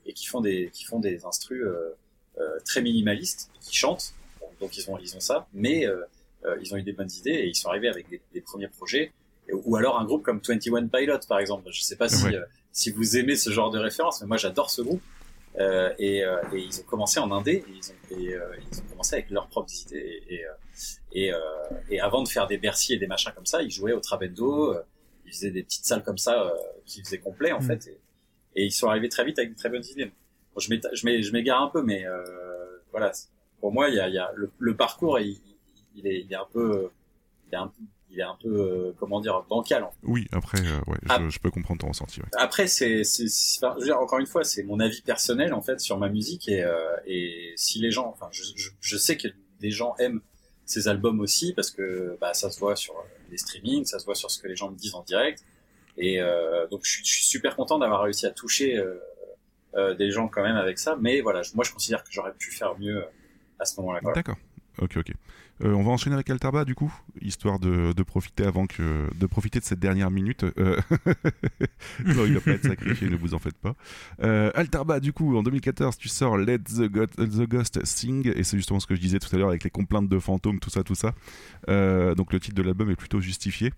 [0.06, 1.96] Et qui font des qui font des instrus euh,
[2.38, 4.14] euh, très minimalistes qui chantent.
[4.40, 5.48] Bon, donc ils ont ils ont ça.
[5.54, 6.02] Mais euh,
[6.62, 9.12] ils ont eu des bonnes idées et ils sont arrivés avec des, des premiers projets.
[9.48, 11.70] Et- ou alors un groupe comme 21 Pilot par exemple.
[11.72, 12.36] Je sais pas si Ouais.
[12.72, 15.02] si vous aimez ce genre de référence mais moi j'adore ce groupe.
[15.58, 17.64] Euh, et, euh, et ils ont commencé en indé.
[17.66, 18.42] Et ils ont, et, euh,
[18.72, 20.22] ils ont commencé avec leurs propres idées.
[21.14, 21.32] Et,
[21.90, 24.76] et, avant de faire des Bercy et des machins comme ça ils jouaient au Trabendo
[25.26, 26.52] ils faisaient des petites salles comme ça euh,
[26.86, 27.68] qui faisaient complet en Mm.
[27.68, 28.00] fait et,
[28.62, 31.70] et ils sont arrivés très vite avec de très bonnes idées bon, je m'égare un
[31.70, 32.24] peu mais euh,
[32.92, 33.12] voilà
[33.60, 35.40] pour moi il y a, y a le, le parcours il,
[35.96, 36.90] il est il est un peu
[37.48, 37.72] il est un,
[38.10, 39.98] il est un peu euh, comment dire bancal en fait.
[40.04, 42.22] Oui, après, euh, ouais, je, je peux comprendre ton ressenti.
[42.22, 42.28] Ouais.
[42.38, 43.02] Après, c'est,
[43.94, 47.52] encore une fois, c'est mon avis personnel en fait sur ma musique et, euh, et
[47.58, 49.28] si les gens, enfin, je, je, je sais que
[49.60, 50.22] des gens aiment
[50.66, 52.94] ces albums aussi parce que bah, ça se voit sur
[53.30, 55.44] les streamings, ça se voit sur ce que les gens me disent en direct
[55.98, 59.00] et euh, donc je, suis- super content d'avoir réussi à toucher euh,
[59.76, 60.98] euh, des gens quand même avec ça.
[61.00, 63.04] Mais voilà, moi je considère que j'aurais pu faire mieux
[63.60, 64.00] à ce moment-là.
[64.14, 64.36] D'accord.
[64.80, 65.12] Ok, ok.
[65.64, 69.60] Euh, on va enchaîner avec Altarba du coup, histoire de, profiter avant que de profiter
[69.60, 70.44] de cette dernière minute.
[70.44, 70.80] Euh,
[72.06, 73.76] non, il va pas être sacrifié, ne vous en faites pas.
[74.22, 78.58] Euh, Altarba du coup, en 2014, tu sors Let the, the Ghost Sing et c'est
[78.58, 80.84] justement ce que je disais tout à l'heure avec les complaintes de fantômes, tout ça,
[80.84, 81.14] tout ça.
[81.70, 83.72] Euh, donc le titre de l'album est plutôt justifié.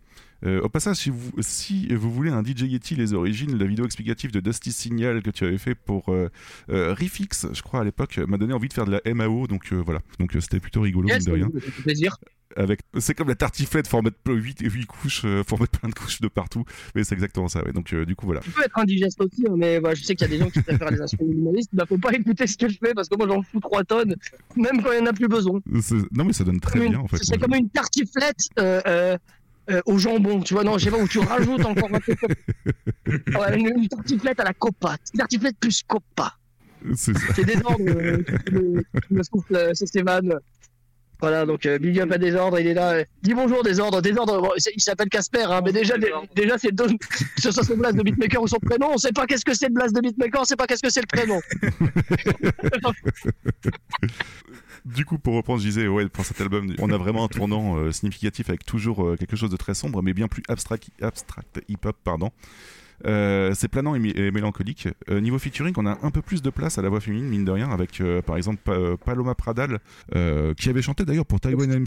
[0.46, 3.86] Euh, au passage, si vous, si vous voulez un DJ Yeti les origines, la vidéo
[3.86, 6.30] explicative de Dusty Signal que tu avais fait pour euh,
[6.70, 9.72] euh, Refix, je crois à l'époque, m'a donné envie de faire de la MAO, donc
[9.74, 10.00] euh, voilà.
[10.20, 11.50] Donc c'était plutôt rigolo, Yes, mine de rien.
[11.84, 12.18] plaisir.
[12.56, 15.94] Avec, c'est comme la tartiflette, faut en mettre 8, 8 couches, faut mettre plein de
[15.94, 16.64] couches de partout,
[16.96, 17.72] mais c'est exactement ça, ouais.
[17.72, 18.40] Donc du coup voilà.
[18.40, 20.50] Tu peux être indigeste aussi, hein, mais voilà, je sais qu'il y a des gens
[20.50, 21.70] qui préfèrent les instruments minimalistes.
[21.74, 24.16] Bah, faut pas écouter ce que je fais parce que moi j'en fous 3 tonnes,
[24.56, 25.60] même quand il y en a plus besoin.
[26.12, 27.18] Non mais ça donne très bien en fait.
[27.22, 28.48] C'est comme une tartiflette
[29.70, 32.16] euh, au jambon, tu vois, non, je sais pas, où tu rajoutes encore un peu.
[33.40, 34.98] Ouais, une, une tartiflette à la copa.
[35.18, 36.34] Tartiflette plus copa.
[36.96, 37.34] C'est ça.
[37.36, 37.84] C'est désordre.
[37.88, 40.34] euh, le- le souffle, euh, c'est Stéphane.
[41.20, 42.92] Voilà, donc euh, big up à Désordre, il est là.
[42.92, 44.02] euh, dis bonjour Désordre.
[44.04, 47.64] Désordre, bon, il s'appelle Casper, hein, mais déjà, dé- déjà c'est deux, que ce soit
[47.64, 49.96] son blast de beatmaker ou son prénom, on sait pas qu'est-ce que c'est le blast
[49.96, 51.42] de beatmaker, on sait pas qu'est-ce que c'est le prénom.
[54.96, 57.78] Du coup, pour reprendre, je disais, ouais, pour cet album, on a vraiment un tournant
[57.78, 61.62] euh, significatif avec toujours euh, quelque chose de très sombre, mais bien plus abstract, abstract
[61.68, 62.32] hip-hop, pardon.
[63.06, 64.88] Euh, c'est planant et, mélancolique.
[65.10, 67.46] Euh, niveau featuring, on a un peu plus de place à la voix féminine, mine
[67.46, 69.80] de rien, avec euh, par exemple Pa- Paloma Pradal,
[70.58, 71.86] qui avait chanté d'ailleurs pour Taiwan MC.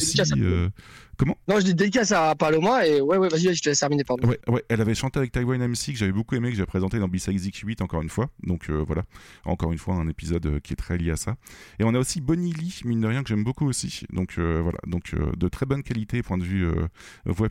[1.21, 4.05] Comment Non, je dis dédicace à Paloma et ouais, ouais, vas-y, je te laisse terminer,
[4.05, 4.27] pardon.
[4.27, 6.99] Ouais, ouais, elle avait chanté avec Taiwan MC que j'avais beaucoup aimé, que j'ai présenté
[6.99, 8.31] dans B-Sides X8 encore une fois.
[8.43, 9.05] Donc euh, voilà,
[9.45, 11.37] encore une fois un épisode euh, qui est très lié à ça.
[11.79, 14.07] Et on a aussi Bonnie Lee, mine de rien, que j'aime beaucoup aussi.
[14.13, 16.67] Donc euh, voilà, donc euh, de très bonne qualité point de vue
[17.27, 17.49] voix,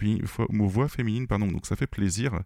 [0.50, 1.48] voix- féminine, pardon.
[1.48, 2.40] Donc ça fait plaisir.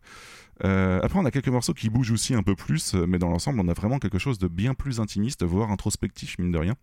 [0.62, 3.68] Après, on a quelques morceaux qui bougent aussi un peu plus, mais dans l'ensemble, on
[3.68, 6.76] a vraiment quelque chose de bien plus intimiste, voire introspectif, mine de rien.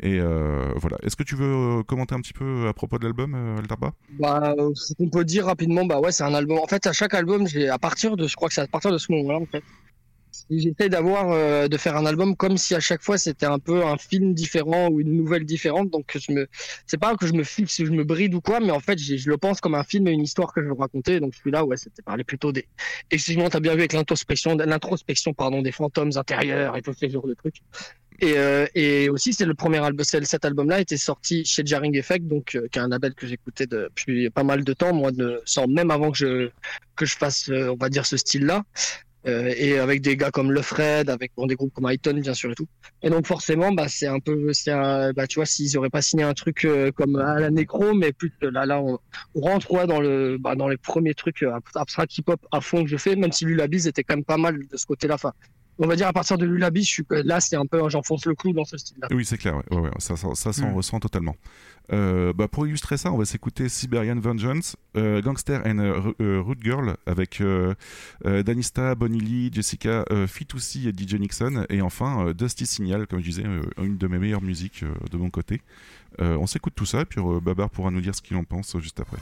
[0.00, 0.96] Et euh, voilà.
[1.02, 3.92] Est-ce que tu veux euh, commenter un petit peu à propos de l'album, euh, Altarba
[4.18, 6.58] Bah, euh, ce qu'on peut dire rapidement, bah ouais, c'est un album.
[6.58, 8.90] En fait, à chaque album, j'ai à partir de, je crois que c'est à partir
[8.90, 9.62] de ce moment-là, en fait,
[10.50, 13.84] j'essaie d'avoir, euh, de faire un album comme si à chaque fois c'était un peu
[13.84, 15.90] un film différent ou une nouvelle différente.
[15.90, 16.48] Donc, je me,
[16.86, 19.28] c'est pas que je me fixe, je me bride ou quoi, mais en fait, je
[19.28, 21.20] le pense comme un film et une histoire que je veux raconter.
[21.20, 22.66] Donc, celui-là, ouais, c'était parler plutôt des.
[23.10, 27.26] Effectivement, t'as bien vu avec l'introspection, l'introspection, pardon, des fantômes intérieurs et tous ces genres
[27.26, 27.62] de trucs.
[28.22, 32.24] Et, euh, et aussi, c'est le premier album, cet album-là était sorti chez Jarring Effect,
[32.28, 35.10] donc euh, qui est un label que j'écoutais depuis pas mal de temps, moi,
[35.68, 36.50] même avant que je
[36.94, 38.62] que je fasse, euh, on va dire, ce style-là.
[39.24, 42.56] Et avec des gars comme Le Fred, avec des groupes comme Highton, bien sûr et
[42.56, 42.66] tout.
[43.04, 44.50] Et donc forcément, bah c'est un peu,
[45.14, 46.66] bah tu vois, s'ils auraient pas signé un truc
[46.96, 48.98] comme à la Necro, mais plus là, là, on,
[49.36, 52.96] rentre dans le, bah, dans les premiers trucs euh, abstract hip-hop à fond que je
[52.96, 55.16] fais, même si Lulabis était quand même pas mal de ce côté-là.
[55.82, 58.34] On va dire à partir de Lulabis, je suis là, c'est un peu, j'enfonce le
[58.34, 59.08] clou dans ce style-là.
[59.10, 60.74] Oui, c'est clair, ouais, ouais, ouais, ça, ça, ça s'en Mm.
[60.74, 61.36] ressent totalement.
[61.92, 65.78] Euh, bah, pour illustrer ça, on va s'écouter Siberian Vengeance, euh, Gangster and
[66.20, 67.42] euh, Root Girl avec
[68.24, 73.44] Danista, Bonnie Lee, Jessica, Fitoussi et DJ Nixon, et enfin Dusty Signal, comme je disais,
[73.78, 75.60] une de mes meilleures musiques de mon côté.
[76.20, 79.00] On s'écoute tout ça, et puis Babar pourra nous dire ce qu'il en pense juste
[79.00, 79.18] après.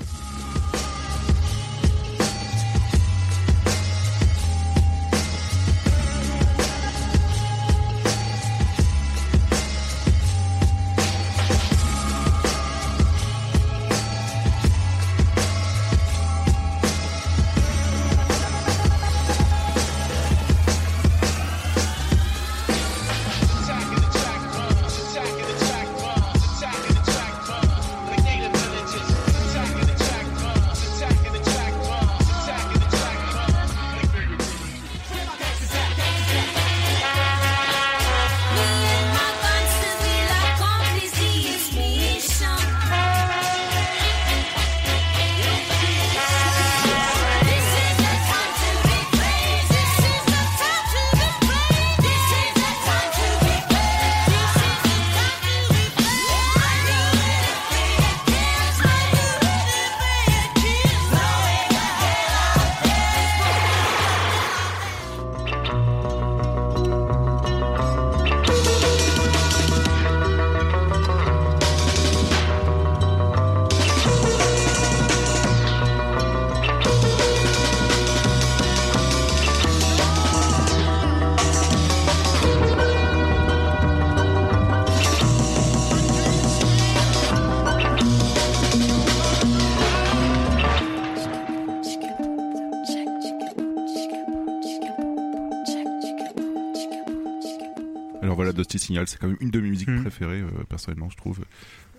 [99.07, 100.01] C'est quand même une de mes musiques Mm.
[100.03, 101.41] préférées, euh, personnellement, je trouve.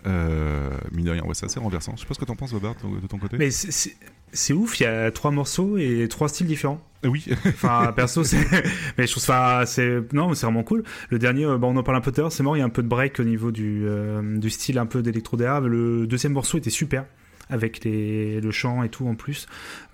[0.07, 1.93] Euh, mine de rien, ouais, c'est assez renversant.
[1.95, 3.37] Je sais pas ce que t'en penses, Babar, de ton côté.
[3.37, 6.81] Mais c'est- ouf, il y a trois morceaux et trois styles différents.
[7.03, 7.25] Oui.
[7.45, 8.37] Enfin, perso, c'est.
[8.97, 9.63] Mais je trouve ça.
[9.67, 10.83] c'est Non, c'est vraiment cool.
[11.09, 12.59] Le dernier, euh, bah, on en parle un peu tout à l'heure, c'est mort, il
[12.59, 15.37] y a un peu de break au niveau du, euh, du style un peu d'électro.
[15.37, 17.05] Le deuxième morceau était super.
[17.51, 19.47] Avec les, le chant et tout en plus.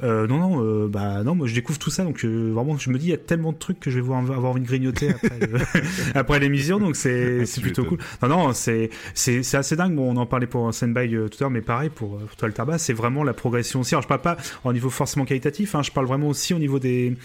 [0.03, 2.89] Euh, non, non, euh, bah non, moi je découvre tout ça, donc euh, vraiment je
[2.89, 4.67] me dis il y a tellement de trucs que je vais voir, avoir envie de
[4.67, 5.13] grignoter
[6.15, 7.97] après, l'émission, donc c'est c'est plutôt cool.
[8.21, 8.89] Non, non, c'est
[9.53, 9.95] assez dingue.
[9.95, 12.53] Bon, on en parlait pour euh, tout à l'heure, mais pareil pour, pour toi le
[12.53, 13.95] tabac, c'est vraiment la progression aussi.
[13.95, 16.79] Alors je parle pas au niveau forcément qualitatif, hein, je parle vraiment aussi au niveau
[16.79, 17.15] des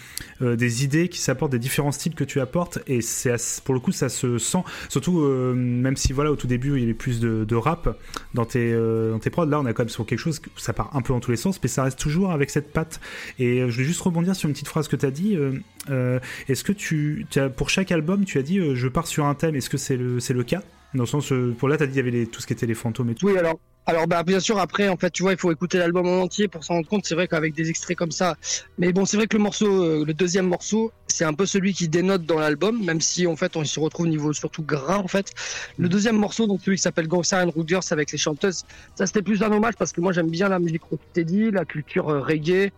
[0.41, 3.79] euh, des idées qui s'apportent, des différents styles que tu apportes, et c'est pour le
[3.79, 4.63] coup ça se sent.
[4.89, 7.97] Surtout euh, même si voilà au tout début il y avait plus de, de rap
[8.33, 10.95] dans tes euh, dans tes prods, là on a quand même sur quelque ça part
[10.95, 12.99] un peu en tous les sens, mais ça reste toujours avec cette patte.
[13.39, 15.35] Et euh, je voulais juste rebondir sur une petite phrase que tu as dit.
[15.35, 15.53] euh,
[15.89, 17.25] euh, Est-ce que tu,
[17.57, 20.43] pour chaque album, tu as dit je pars sur un thème Est-ce que c'est le
[20.43, 20.61] cas?
[20.95, 22.47] Dans le sens, euh, pour là, tu as dit il y avait les- tout ce
[22.47, 23.25] qui était les fantômes et tout.
[23.27, 26.05] Oui, alors, alors bah, bien sûr, après, en fait, tu vois, il faut écouter l'album
[26.07, 27.05] en entier pour s'en rendre compte.
[27.05, 28.35] C'est vrai qu'avec des extraits comme ça.
[28.77, 31.73] Mais bon, c'est vrai que le morceau, euh, le deuxième morceau, c'est un peu celui
[31.73, 34.97] qui dénote dans l'album, même si, en fait, on se retrouve au niveau surtout gras,
[34.97, 35.31] en fait.
[35.79, 38.63] Le deuxième morceau, donc celui qui s'appelle Gangster and Ruders avec les chanteuses,
[38.95, 42.09] ça c'était plus un hommage parce que moi j'aime bien la musique rocksteady, la culture
[42.09, 42.71] euh, reggae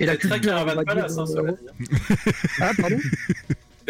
[0.00, 0.38] et la culture.
[0.38, 1.72] on Caravan va dire, Palace, hein, ça va dire.
[2.60, 2.98] Ah, pardon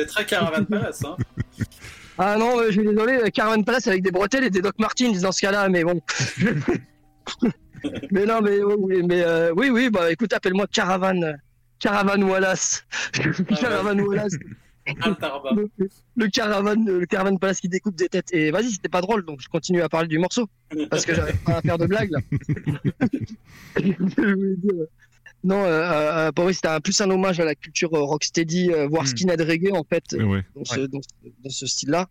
[0.09, 1.17] très Caravan Palace, hein.
[2.25, 4.79] Ah non, euh, je suis désolé, euh, Caravan Palace avec des bretelles et des Doc
[4.79, 6.01] Martens dans ce cas-là, mais bon.
[8.13, 11.33] mais non, mais oui, oui, mais euh, oui, oui, bah écoute, appelle-moi Caravan, euh,
[11.81, 12.87] Caravan Wallace.
[13.61, 14.35] Caravan Wallace.
[14.85, 15.69] Le,
[16.17, 18.33] le Caravan, le Caravan Palace qui découpe des têtes.
[18.35, 20.49] Et vas-y, c'était pas drôle, donc je continue à parler du morceau
[20.91, 22.19] parce que j'arrive pas à faire de blagues là.
[25.45, 25.69] Euh, Non, euh,
[26.29, 29.07] euh, pour moi, c'était un- plus un hommage à la culture euh, rocksteady, euh, voire
[29.09, 30.45] skinhead reggae en fait, Ouais, ouais.
[30.55, 32.09] dans ce, dans ce- dans ce style-là.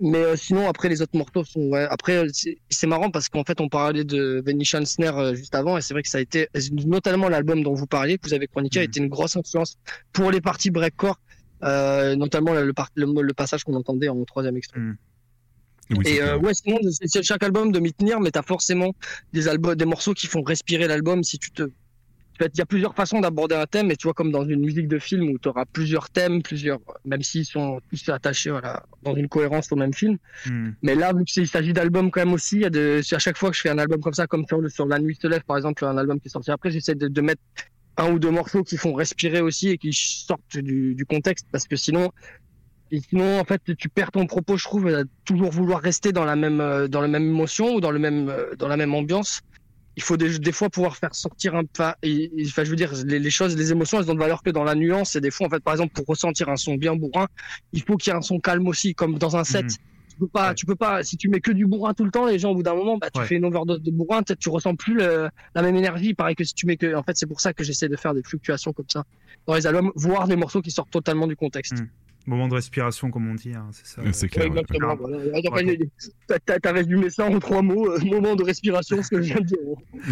[0.00, 1.60] Mais euh, sinon, après, les autres morceaux sont.
[1.60, 2.28] Ouais, après, euh,
[2.70, 5.92] c'est marrant parce qu'en fait, on parlait de Venetian Snare euh, juste avant, et c'est
[5.92, 6.48] vrai que ça a été,
[6.86, 9.76] notamment l'album dont vous parliez, que vous avez chroniqué, a été une grosse influence
[10.14, 11.20] pour les parties breakcore,
[11.62, 14.80] euh, notamment le, le, par- le- le passage qu'on entendait en troisième extrait.
[16.06, 18.94] et euh, ouais, sinon, c'est chaque album de Mitnir, mais t'as forcément
[19.34, 21.22] des albums, des morceaux qui font respirer l'album.
[21.24, 21.64] Si tu te,
[22.40, 24.88] il y a plusieurs façons d'aborder un thème, et tu vois comme dans une musique
[24.88, 29.14] de film où tu auras plusieurs thèmes, plusieurs, même s'ils sont tous attachés voilà, dans
[29.14, 30.16] une cohérence au même film.
[30.46, 30.70] Hmm.
[30.82, 33.18] Mais là, vu qu'il s'agit d'albums quand même aussi, il y a de, c'est à
[33.18, 35.18] chaque fois que je fais un album comme ça, comme sur, le, sur La Nuit
[35.20, 37.42] se lève, par exemple, un album qui est sorti après, j'essaie de, de mettre
[37.96, 41.66] un ou deux morceaux qui font respirer aussi et qui sortent du, du contexte, parce
[41.66, 42.10] que sinon,
[42.92, 46.24] et sinon, en fait, tu perds ton propos, je trouve, à toujours vouloir rester dans
[46.24, 48.94] la même, euh, dans la même émotion ou dans le même, euh, dans la même
[48.94, 49.42] ambiance.
[49.96, 51.96] Il faut des, des fois pouvoir faire sortir un pas.
[52.04, 54.64] Enfin, je veux dire, les, les choses, les émotions, elles ont de valeur que dans
[54.64, 55.16] la nuance.
[55.16, 57.26] Et des fois, en fait, par exemple, pour ressentir un son bien bourrin,
[57.72, 59.66] il faut qu'il y ait un son calme aussi, comme dans un set.
[59.68, 61.02] Tu peux pas, tu peux pas.
[61.02, 62.98] Si tu mets que du bourrin tout le temps, les gens, au bout d'un moment,
[62.98, 63.26] bah, tu Ouais.
[63.26, 66.14] fais une overdose de bourrin, peut-être tu ressens plus le- la même énergie.
[66.14, 66.94] Pareil que si tu mets que.
[66.94, 69.02] En fait, c'est pour ça que j'essaie de faire des fluctuations comme ça
[69.46, 71.74] dans les albums, voire des morceaux qui sortent totalement du contexte.
[72.26, 74.02] Moment de respiration, comme on dit, hein, c'est ça.
[74.12, 74.94] C'est Ouais, exactement.
[74.96, 75.18] voilà.
[76.62, 77.90] T'as- résumé ça en trois mots.
[77.90, 79.58] euh, moment de respiration, ce que je viens de dire.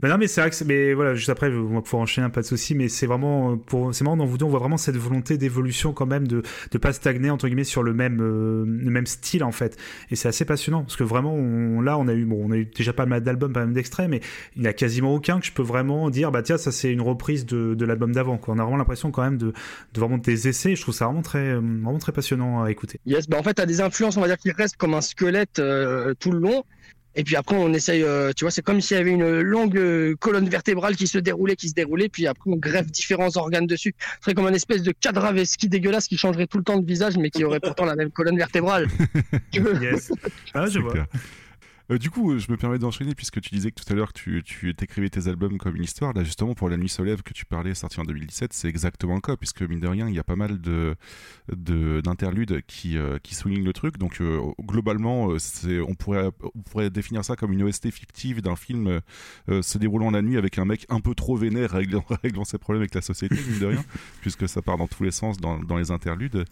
[0.00, 2.28] Bah non, mais c'est vrai que c'est- mais voilà, juste après, on va pouvoir enchaîner,
[2.30, 4.60] pas de souci, mais c'est vraiment, euh, pour, c'est marrant dans vous deux, on voit
[4.60, 8.20] vraiment cette volonté d'évolution quand même, de, de pas stagner, entre guillemets, sur le même,
[8.20, 9.76] euh, le même style, en fait.
[10.10, 12.56] Et c'est assez passionnant, parce que vraiment, on, là, on a eu, bon, on a
[12.56, 14.20] eu déjà pas mal d'albums, pas mal d'extraits, mais
[14.56, 17.00] il y a quasiment aucun que je peux vraiment dire, bah tiens, ça c'est une
[17.02, 18.54] reprise de, de l'album d'avant, quoi.
[18.54, 19.52] On a vraiment l'impression quand même de,
[19.94, 23.00] de vraiment des essais, je trouve ça vraiment très, vraiment très passionnant à écouter.
[23.06, 25.58] Yes, bah en fait, t'as des influences, on va dire, qui restent comme un squelette
[25.58, 26.64] euh, tout le long.
[27.14, 29.76] Et puis après, on essaye, euh, tu vois, c'est comme s'il y avait une longue
[29.76, 33.66] euh, colonne vertébrale qui se déroulait, qui se déroulait, puis après, on greffe différents organes
[33.66, 33.94] dessus.
[33.98, 36.86] Ce serait comme une espèce de cadre ski dégueulasse qui changerait tout le temps de
[36.86, 38.88] visage, mais qui aurait pourtant la même colonne vertébrale.
[39.52, 40.10] yes.
[40.54, 40.94] Ah, je vois.
[41.92, 44.42] Euh, du coup, je me permets d'enchaîner puisque tu disais que tout à l'heure tu,
[44.44, 46.12] tu t'écrivais tes albums comme une histoire.
[46.12, 49.14] Là, justement, pour La Nuit se lève que tu parlais, sorti en 2017, c'est exactement
[49.14, 50.94] le cas puisque mine de rien, il y a pas mal de,
[51.54, 53.98] de d'interludes qui, euh, qui soulignent le truc.
[53.98, 59.00] Donc, euh, globalement, on pourrait, définir ça comme une OST fictive d'un film
[59.48, 62.04] se déroulant la nuit avec un mec un peu trop vénère réglant,
[62.44, 63.84] ses problèmes avec la société, mine de rien,
[64.20, 66.44] puisque ça part dans tous les sens dans les interludes.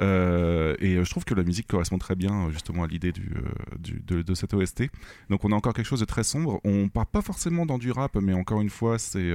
[0.00, 3.12] Euh, et euh, je trouve que la musique correspond très bien euh, justement à l'idée
[3.12, 4.84] de, de cette OST.
[5.30, 6.60] Donc on a encore quelque chose de très sombre.
[6.64, 9.30] On part pas forcément dans du rap, mais encore une fois, c'est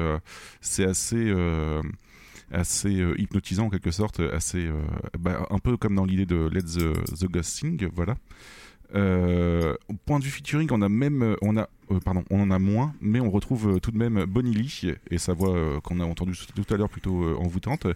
[0.62, 1.34] c'est assez
[2.52, 4.70] assez hypnotisant en quelque sorte, assez
[5.20, 8.16] bah, un peu comme dans l'idée de Let the, the Ghost Sing, voilà.
[8.94, 12.94] Point de vue featuring, on a même, on a, euh, pardon, on en a moins,
[13.02, 16.06] mais on retrouve euh, tout de même Bonnie Lee et sa voix euh, qu'on a
[16.06, 17.88] entendue tout à l'heure plutôt envoûtante,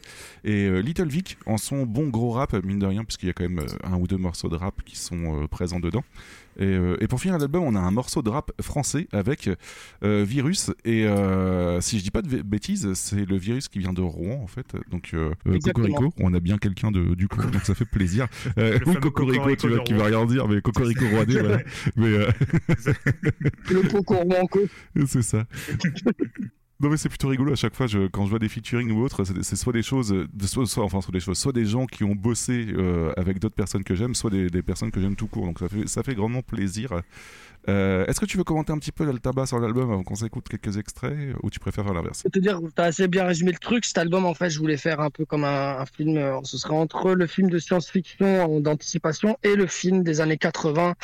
[0.43, 3.47] et Little Vic en son bon gros rap mine de rien, puisqu'il y a quand
[3.47, 6.03] même un ou deux morceaux de rap qui sont présents dedans.
[6.59, 9.49] Et, euh, et pour finir l'album, on a un morceau de rap français avec
[10.03, 10.71] euh, Virus.
[10.83, 14.41] Et euh, si je dis pas de bêtises, c'est le virus qui vient de Rouen
[14.43, 14.75] en fait.
[14.89, 15.15] Donc.
[15.63, 18.27] Cocorico, on a bien quelqu'un de du coup, donc ça fait plaisir.
[18.85, 21.59] Oui, Cocorico, Cocorico tu vois, qui va rien dire, mais Cocorico Rouennais, voilà.
[21.95, 22.11] Mais
[24.93, 25.45] Le c'est ça.
[26.79, 29.03] Non mais c'est plutôt rigolo à chaque fois je, quand je vois des featuring ou
[29.03, 31.85] autres c'est soit des choses de- soit, soit- enfin soit des choses soit des gens
[31.85, 35.15] qui ont bossé euh, avec d'autres personnes que j'aime soit des, des personnes que j'aime
[35.15, 36.89] tout court donc ça fait ça fait grandement plaisir
[37.69, 40.15] Euh, est-ce que tu veux commenter un petit peu le tabac sur l'album avant qu'on
[40.15, 42.17] s'écoute quelques extraits ou tu préfères faire l'inverse?
[42.19, 43.85] Je peux te dire, t'as assez bien résumé le truc.
[43.85, 46.17] Cet album, en fait, je voulais faire un peu comme un, un film.
[46.17, 50.39] euh, Ce serait entre le film de science-fiction en- d'anticipation et le film des années
[50.39, 50.95] 80,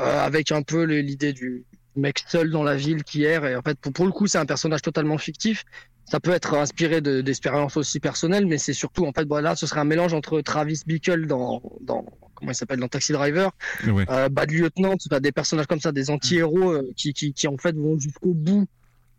[0.00, 1.64] euh, avec un peu l'idée du
[1.98, 3.44] mec seul dans la ville qui erre.
[3.46, 5.64] Et en fait, pour, pour le coup, c'est un personnage totalement fictif.
[6.10, 9.66] Ça peut être inspiré de- d'expériences aussi personnelles, mais c'est surtout, en fait, voilà, ce
[9.66, 12.04] serait un mélange entre Travis Bickle dans, dans
[12.34, 13.50] comment il s'appelle, dans Taxi Driver,
[13.86, 14.06] Ouais.
[14.08, 17.76] euh, Bad Lieutenant, des personnages comme ça, des anti-héros euh, qui, qui, qui, en fait,
[17.76, 18.66] vont jusqu'au bout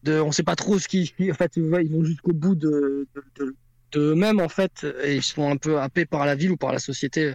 [0.04, 3.24] de, on sait pas trop ce qui, en fait, ils vont jusqu'au bout de, de,
[3.46, 3.56] de,
[3.92, 6.72] de eux-mêmes, en fait, et ils sont un peu happés par la ville ou par
[6.74, 7.34] la société.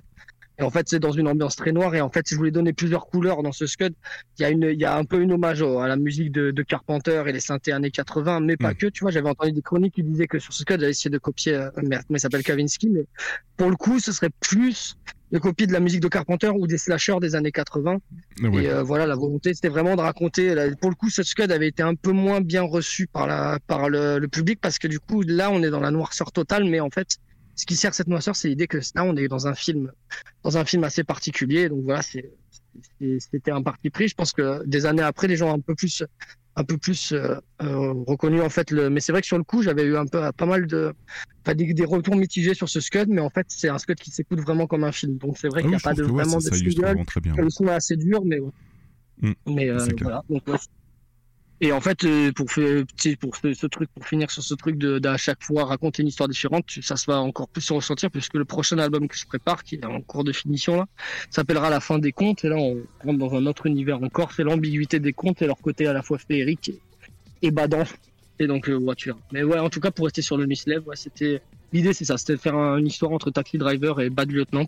[0.59, 1.95] Et en fait, c'est dans une ambiance très noire.
[1.95, 3.93] Et en fait, si je voulais donner plusieurs couleurs dans ce scud,
[4.39, 6.51] il y a une, il y a un peu une hommage à la musique de,
[6.51, 8.87] de Carpenter et les synthés années 80, mais pas que.
[8.87, 11.19] Tu vois, j'avais entendu des chroniques qui disaient que sur ce scud, j'avais essayé de
[11.19, 13.05] copier, euh, merde, mais il s'appelle Kavinsky, mais
[13.57, 14.97] pour le coup, ce serait plus
[15.33, 17.99] de copie de la musique de Carpenter ou des slashers des années 80.
[18.43, 18.65] Ouais.
[18.65, 20.55] Et euh, voilà, la volonté, c'était vraiment de raconter.
[20.81, 23.89] Pour le coup, ce scud avait été un peu moins bien reçu par la, par
[23.89, 26.79] le, le public parce que du coup, là, on est dans la noirceur totale, mais
[26.79, 27.19] en fait,
[27.57, 29.91] ce qui sert cette noirceur, c'est l'idée que là, on est dans un film,
[30.43, 31.69] dans un film assez particulier.
[31.69, 34.09] Donc voilà, c'était un parti pris.
[34.09, 36.03] Je pense que des années après, les gens ont un peu plus,
[36.57, 38.91] un peu plus euh, euh, reconnu en fait le.
[38.91, 40.93] Mais c'est vrai que sur le coup, j'avais eu un peu pas mal de,
[41.45, 44.11] pas des, des retours mitigés sur ce scud, mais en fait, c'est un scud qui
[44.11, 45.19] s'écoute vraiment comme un film.
[45.19, 46.71] Donc c'est vrai Ah qu'il n'y a pas de trouve que, ouais, vraiment ça- de
[46.71, 47.35] ça très bien.
[47.37, 48.51] Le son est assez dur, mais ouais.
[49.21, 49.33] Mm.
[49.47, 50.23] Mais euh, voilà.
[50.29, 50.57] Donc, ouais.
[51.61, 54.55] Et en fait, euh, pour, faire- sais, pour ce, ce truc, pour finir sur ce
[54.55, 57.73] truc de d'à chaque fois raconter une histoire différente, ça se va encore plus se
[57.73, 60.87] ressentir puisque le prochain album que je prépare, qui est en cours de finition là,
[61.31, 62.45] s'appellera La fin des contes.
[62.45, 64.33] Et là, on rentre dans un autre univers encore.
[64.33, 66.73] C'est l'ambiguïté des contes et leur côté à la fois féerique
[67.41, 67.85] et, badant.
[68.41, 69.17] Et donc, euh, verras.
[69.33, 71.41] Mais ouais, en tout cas, pour rester sur le Miss Lev, ouais, c'était
[71.73, 74.67] l'idée, c'est ça, c'était de faire un- une histoire entre Taxi Driver et Bad Lieutenant.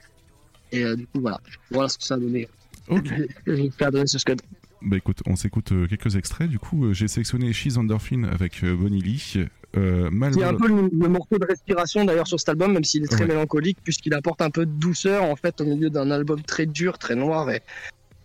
[0.70, 1.40] Et euh, du coup, voilà,
[1.70, 2.46] voilà ce que ça a donné.
[2.88, 3.06] Ok.
[3.46, 4.40] J'ai fait donner ce scud.
[4.82, 6.48] Bah écoute, on s'écoute euh, quelques extraits.
[6.48, 9.47] Du coup, euh, j'ai sélectionné She's Endorphin avec euh, Bonnie Lee.
[9.77, 13.03] Euh, Mal- un peu le, le morceau de respiration d'ailleurs sur cet album, même s'il
[13.03, 13.28] est très Ouais.
[13.28, 16.98] mélancolique, puisqu'il apporte un peu de douceur en fait au milieu d'un album très dur,
[16.98, 17.62] très noir et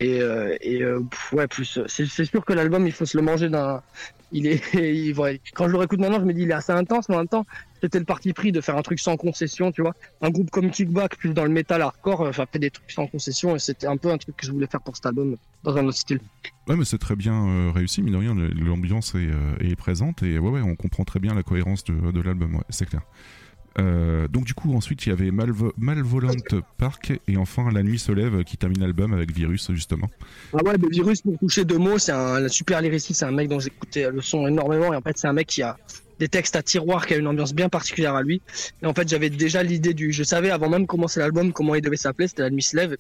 [0.02, 1.00] et, euh, euh,
[1.32, 1.78] ouais plus.
[1.78, 3.82] euh, C'est sûr que l'album il faut se le manger d'un.
[4.32, 5.14] Il est, il,
[5.54, 7.28] quand je le réécoute maintenant, je me dis il est assez intense, mais en même
[7.28, 7.46] temps
[7.82, 9.94] c'était le parti pris de faire un truc sans concession, tu vois.
[10.22, 13.56] Un groupe comme Kickback plus dans le métal hardcore, ça fait des trucs sans concession
[13.56, 15.86] et c'était un peu un truc que je voulais faire pour cet album dans un
[15.86, 16.20] autre style.
[16.68, 20.62] Ouais, mais c'est très bien réussi, mine de rien, l'ambiance est, présente et ouais, ouais,
[20.62, 23.02] on comprend très bien la cohérence de, l'album, c'est clair.
[23.80, 26.34] Euh, donc du coup ensuite il y avait Malvo Malvolent
[26.78, 30.10] Park et enfin La nuit se lève qui termine l'album avec Virus justement.
[30.54, 33.48] Ah ouais, le virus pour toucher deux mots, c'est un super lyriciste, c'est un mec
[33.48, 35.78] dont j'écoutais le son énormément et en fait c'est un mec qui a
[36.20, 38.42] des textes à tiroir, qui a une ambiance bien particulière à lui.
[38.84, 41.74] Et en fait j'avais déjà l'idée du, je savais avant même de commencer l'album comment
[41.76, 42.98] il devait s'appeler, c'était La nuit se lève.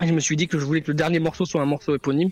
[0.00, 2.30] Je me suis dit que je voulais que le dernier morceau soit un morceau éponyme.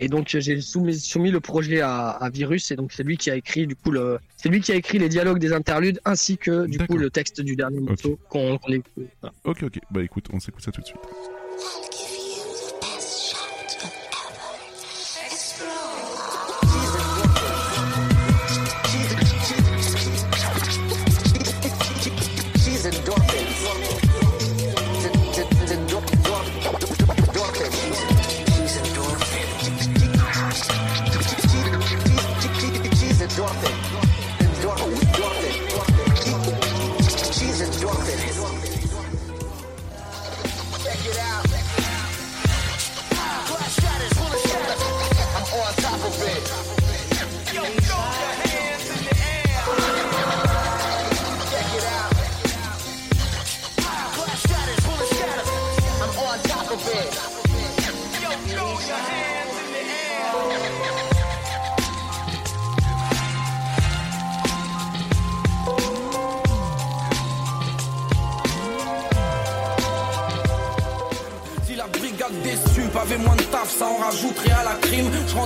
[0.00, 3.30] Et donc j'ai soumis, soumis le projet à, à Virus et donc c'est lui qui
[3.30, 6.38] a écrit du coup le, c'est lui qui a écrit les dialogues des interludes ainsi
[6.38, 8.92] que du coup le texte du dernier morceau qu'on qu'on écoute.
[9.20, 9.34] Voilà.
[9.44, 11.00] Ok ok, bah écoute, on s'écoute ça tout de suite.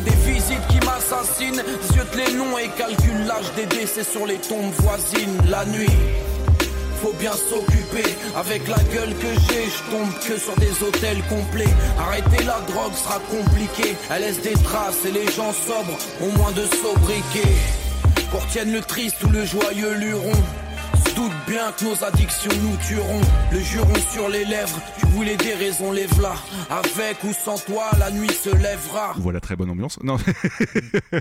[0.01, 1.63] Des visites qui m'assassinent,
[1.93, 5.39] ziote les noms et calcule l'âge des décès sur les tombes voisines.
[5.49, 5.91] La nuit,
[7.03, 8.09] faut bien s'occuper.
[8.37, 11.75] Avec la gueule que j'ai, je tombe que sur des hôtels complets.
[11.99, 13.97] Arrêter la drogue sera compliqué.
[14.11, 17.55] Elle laisse des traces et les gens sobres ont moins de sobriquet.
[18.31, 20.33] Qu'on retienne le triste ou le joyeux luron.
[21.17, 23.21] Doute bien que nos addictions nous tueront.
[23.53, 26.35] Le juron sur les lèvres, tu voulais des raisons, lève-la.
[26.71, 29.13] Avec ou sans toi, la nuit se lèvera.
[29.19, 29.99] Voilà, très bonne ambiance.
[30.03, 30.23] Non, non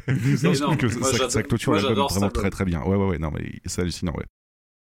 [0.08, 2.82] je non, trouve que moi, ça, ça clôture l'album vraiment très très bien.
[2.84, 4.26] Ouais, ouais, ouais, non, mais c'est hallucinant, ouais.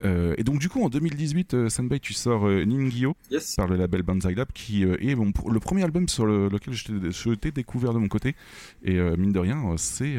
[0.06, 3.56] Euh, et donc du coup en 2018, euh, Senbei, tu sors euh, Ningyo Yes.
[3.56, 6.84] par le label Banzai Lab, qui euh, est le premier album sur le- lequel je
[6.86, 8.36] t'ai- je découvert de mon côté.
[8.84, 10.16] Et mine de rien, c'est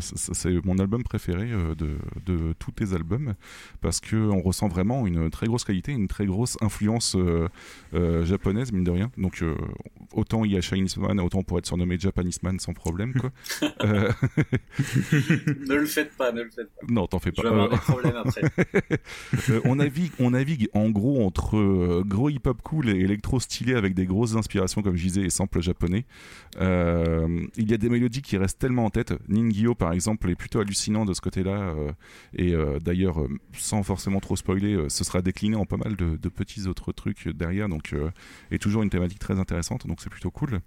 [0.00, 1.96] c'est- mon album préféré de,
[2.26, 3.34] de tous tes albums
[3.80, 7.16] parce que on ressent vraiment une très grosse qualité, une très grosse influence
[7.92, 9.10] japonaise, mine de rien.
[9.16, 9.44] Donc
[10.12, 13.12] autant il y a Chinese Man, autant on pourrait être surnommé Japanese Man sans problème.
[13.14, 13.30] Quoi.
[13.84, 16.86] Ne le faites pas, ne le faites pas.
[16.88, 17.48] non, t'en fais Je pas.
[17.48, 18.42] vais avoir des problèmes après.
[19.50, 19.76] euh, on,
[20.30, 24.82] navigue, en gros entre euh, gros hip-hop cool et électro stylé avec des grosses inspirations,
[24.82, 26.04] comme je disais, et samples japonais.
[26.60, 29.14] Euh, il y a des mélodies qui restent tellement en tête.
[29.28, 31.74] Ningyo, par exemple, est plutôt hallucinant de ce côté-là.
[32.36, 33.26] et d'ailleurs,
[33.56, 37.68] sans forcément trop spoiler, ce sera décliné en pas mal de, petits autres trucs derrière.
[37.68, 37.94] Donc,
[38.50, 39.86] et toujours une thématique très intéressante.
[39.86, 40.60] Donc, c'est plutôt cool.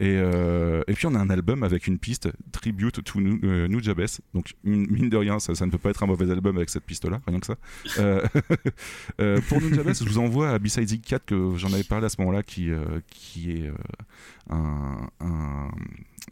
[0.00, 3.66] Et, euh, et puis on a un album avec une piste tribute to Nu- euh,
[3.66, 4.06] Nujabes.
[4.32, 7.20] Donc mine de rien, ça, ne peut pas être un mauvais album avec cette piste-là,
[7.26, 7.56] rien que ça.
[7.98, 8.24] Euh,
[9.20, 12.08] euh, pour Nujabes, je vous envoie à Beside Zig 4 que j'en avais parlé à
[12.08, 12.70] ce moment-là, qui,
[13.08, 13.72] qui est
[14.50, 15.08] un,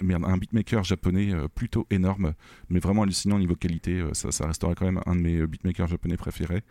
[0.00, 2.34] merde, un beatmaker japonais plutôt énorme,
[2.70, 4.00] mais vraiment hallucinant niveau qualité.
[4.12, 6.62] Ça, ça restera quand même un de mes beatmakers japonais préférés.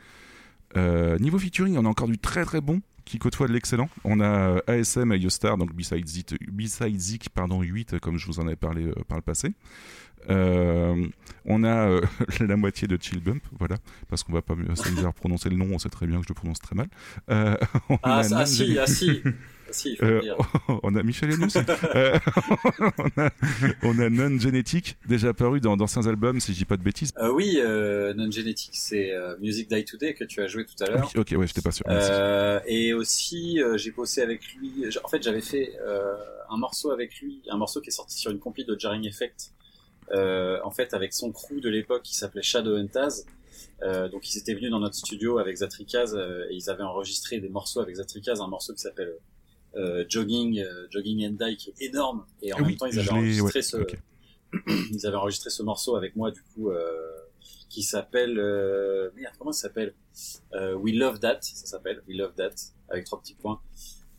[1.20, 3.90] Niveau featuring, on a encore du très très bon qui côtoie de l'excellent.
[4.04, 8.26] On a euh, ASM et Yostar, donc Beside Zik, Beside Zik, pardon, 8, comme je
[8.26, 9.54] vous en avais parlé euh, par le passé.
[10.30, 11.08] Euh,
[11.46, 12.02] on a euh,
[12.40, 13.78] la moitié de Chill Bump, voilà,
[14.10, 16.36] parce qu'on va pas à prononcer le nom, on sait très bien que je le
[16.36, 16.88] prononce très mal.
[17.30, 17.56] Euh,
[18.04, 19.22] Ah, ah, si, ah, si.
[19.86, 20.38] Il faut Euh, dire.
[20.84, 21.56] on a Michel Enus.
[21.96, 22.18] Euh,
[22.98, 23.30] on a,
[23.84, 27.12] on a Non Genetic, déjà apparu dans d'anciens albums, si je dis pas de bêtises.
[27.18, 27.58] Euh, oui,
[28.16, 31.12] Non Genetic, c'est Music Die Today que tu as joué tout à l'heure.
[31.16, 31.86] Oui, ok, ouais, j'étais pas sûr.
[32.66, 34.86] et aussi, j'ai bossé avec lui.
[35.04, 35.74] En fait, j'avais fait
[36.50, 39.52] un morceau avec lui, un morceau qui est sorti sur une compil de Jarring Effect.
[40.12, 43.26] Euh, en fait, avec son crew de l'époque qui s'appelait Shadow and Taz.
[43.82, 47.40] Euh, donc, ils étaient venus dans notre studio avec Zatrikaz euh, et ils avaient enregistré
[47.40, 49.14] des morceaux avec Zatrikaz, un morceau qui s'appelle
[50.10, 52.26] Jogging, euh, Jogging and Die, qui est énorme.
[52.42, 53.78] Et en Ah même temps, ils avaient enregistré ouais, ce,
[54.92, 56.92] ils avaient enregistré ce morceau avec moi, du coup, euh,
[57.70, 59.94] qui s'appelle, euh, merde, comment ça s'appelle?
[60.54, 62.56] Euh, We Love That, ça s'appelle We Love That,
[62.90, 63.60] avec trois petits points.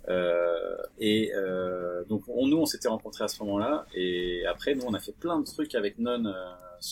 [0.09, 4.85] Euh, et euh, donc on, nous on s'était rencontrés à ce moment-là et après nous
[4.87, 6.33] on a fait plein de trucs avec Non, euh,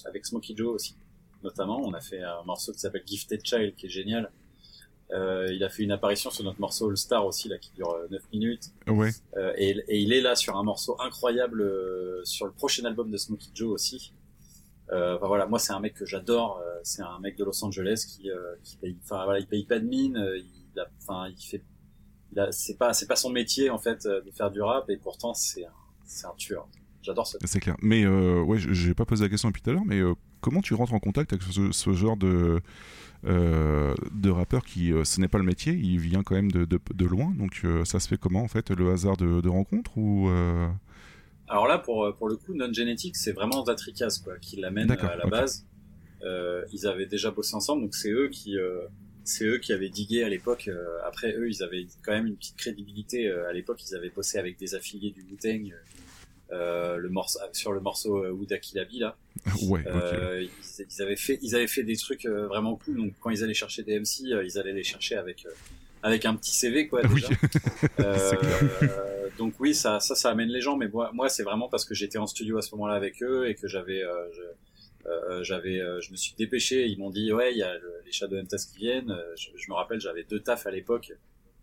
[0.06, 0.96] avec Smokey Joe aussi
[1.44, 1.80] notamment.
[1.84, 4.32] On a fait un morceau qui s'appelle Gifted Child qui est génial.
[5.14, 7.90] Euh, il a fait une apparition sur notre morceau All Star aussi là qui dure
[7.92, 8.72] euh, 9 minutes.
[8.88, 9.10] Ouais.
[9.36, 13.10] Euh, et, et il est là sur un morceau incroyable euh, sur le prochain album
[13.10, 14.12] de Smokey Joe aussi.
[14.92, 16.60] Euh, voilà, moi c'est un mec que j'adore.
[16.66, 19.64] euh, c'est un mec de Los Angeles qui, euh, qui paye, enfin voilà, il paye
[19.64, 20.16] pas de mine.
[20.16, 21.62] euh, il a, enfin il fait,
[22.50, 25.32] c'est pas, c'est pas son métier en fait euh, de faire du rap et pourtant
[25.32, 25.70] c'est un,
[26.04, 26.66] c'est un tueur.
[27.02, 27.36] J'adore ce.
[27.44, 27.76] C'est clair.
[27.82, 30.60] Mais euh, ouais, j'ai pas posé la question depuis tout à l'heure, mais euh, comment
[30.60, 32.60] tu rentres en contact avec ce, ce genre de, euh,
[33.24, 36.78] de rappeur qui, euh, ce n'est pas le métier, il vient quand même de, de,
[36.94, 39.96] de loin, donc euh, ça se fait comment en fait Le hasard de, de rencontre
[39.96, 40.68] ou euh,
[41.48, 45.16] Alors là, pour, pour le coup, Non Genetic, c'est vraiment Zatrikaz quoi, qui l'amène à
[45.16, 45.66] la base.
[46.22, 48.80] Euh, ils avaient déjà bossé ensemble, donc c'est eux qui, euh,
[49.24, 50.68] c'est eux qui avaient digué à l'époque.
[50.68, 53.28] euh, après, eux, ils avaient quand même une petite crédibilité.
[53.28, 55.72] euh, à l'époque, ils avaient bossé avec des affiliés du Wu-Tang.
[56.52, 59.16] Euh, le morceau sur le morceau euh, Wouda Kilabi là.
[59.68, 59.82] Ouais.
[59.86, 62.96] Euh, ils, ils avaient fait, ils avaient fait des trucs euh, vraiment cool.
[62.98, 65.50] Donc quand ils allaient chercher des MC, euh, ils allaient les chercher avec euh,
[66.02, 67.00] avec un petit CV quoi.
[67.10, 67.22] Oui.
[67.22, 67.28] Déjà.
[68.00, 68.32] Euh,
[68.82, 70.76] euh, donc oui, ça, ça, ça amène les gens.
[70.76, 73.48] Mais moi, moi, c'est vraiment parce que j'étais en studio à ce moment-là avec eux
[73.48, 76.86] et que j'avais, euh, je, euh, j'avais, euh, je me suis dépêché.
[76.86, 79.10] Ils m'ont dit ouais, il y a le- les Shadow Test qui viennent.
[79.10, 81.12] Euh, Je, je me rappelle, j'avais deux tafs à l'époque.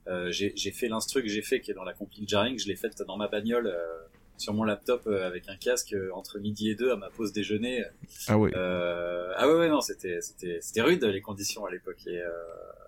[0.07, 2.57] Euh, j'ai j'ai fait l'instru que j'ai fait qui est dans la compil Jarring.
[2.57, 3.67] Je l'ai faite dans ma bagnole.
[3.67, 3.97] euh,
[4.37, 7.31] sur mon laptop euh, avec un casque euh, entre midi et deux à ma pause
[7.31, 7.83] déjeuner.
[8.27, 8.51] Ah ouais.
[8.55, 11.99] Euh, ah ouais, ouais, non, c'était, c'était, c'était rude les conditions à l'époque.
[12.07, 12.29] Et, euh,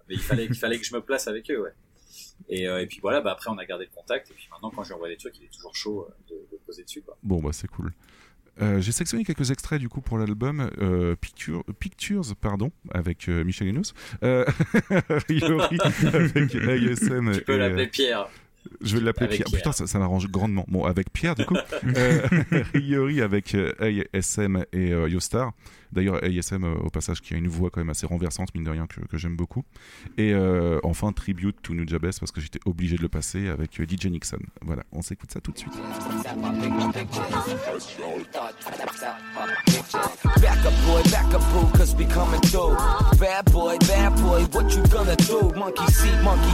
[0.09, 1.73] mais il fallait, il fallait que je me place avec eux, ouais.
[2.49, 4.29] Et, euh, et puis voilà, bah après on a gardé le contact.
[4.31, 6.57] Et puis maintenant, quand je lui envoie des trucs, il est toujours chaud de, de
[6.65, 7.17] poser dessus, quoi.
[7.23, 7.93] Bon, bah c'est cool.
[8.59, 10.69] J'ai sélectionné quelques extraits du coup pour l'album
[11.19, 15.77] Picture, Pictures pardon avec Michel Enos Riori
[16.13, 18.29] avec ASM Tu peux l'appeler Pierre.
[18.81, 19.47] Je vais l'appeler Pierre.
[19.47, 19.59] Pierre.
[19.59, 20.65] Putain, ça, ça m'arrange grandement.
[20.67, 21.55] Bon, avec Pierre, du coup.
[21.97, 22.21] euh,
[22.73, 23.73] Riori avec euh,
[24.13, 25.53] ASM et euh, Yostar.
[25.93, 28.71] D'ailleurs, ASM, euh, au passage, qui a une voix quand même assez renversante, mine de
[28.71, 29.63] rien, que, j'aime beaucoup.
[30.17, 33.85] Et euh, enfin, Tribute to Nujabes, parce que j'étais obligé de le passer avec euh,
[33.85, 34.39] DJ Nixon.
[34.61, 35.73] Voilà, on s'écoute ça tout de suite.
[40.41, 41.41] Back up, boy, back up,
[41.77, 41.93] cause.
[43.19, 45.51] Bad boy, bad boy, what you gonna do?
[45.55, 46.53] Monkey see, monkey.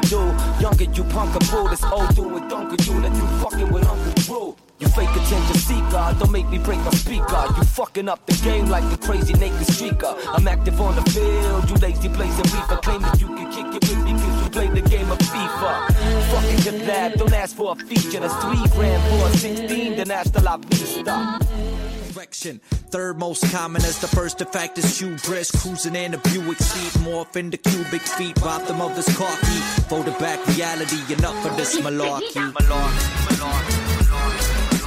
[4.80, 7.44] You fake attention seeker, don't make me break my speaker.
[7.58, 10.16] You fucking up the game like the crazy naked streaker.
[10.28, 12.78] I'm active on the field, you lazy blazing reaper.
[12.78, 15.94] Claim that you can kick it with me cause you play the game of FIFA.
[16.32, 18.22] Fucking hip lab, don't ask for a feature.
[18.22, 21.89] That's three grand for a 16, then ask the la vista.
[22.20, 22.60] Direction.
[22.92, 25.52] Third most common as the first effect is hubris.
[25.52, 28.38] Cruising in a Buick seat, morph into cubic feet.
[28.42, 29.62] Rob the mother's car key.
[29.88, 32.54] Folded back reality, enough of this malarkey.
[32.60, 32.92] Alors,
[33.40, 34.79] mon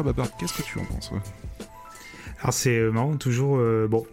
[0.00, 1.10] Babar, qu'est-ce que tu en penses
[2.40, 4.06] Alors c'est euh, marrant, toujours euh, bon,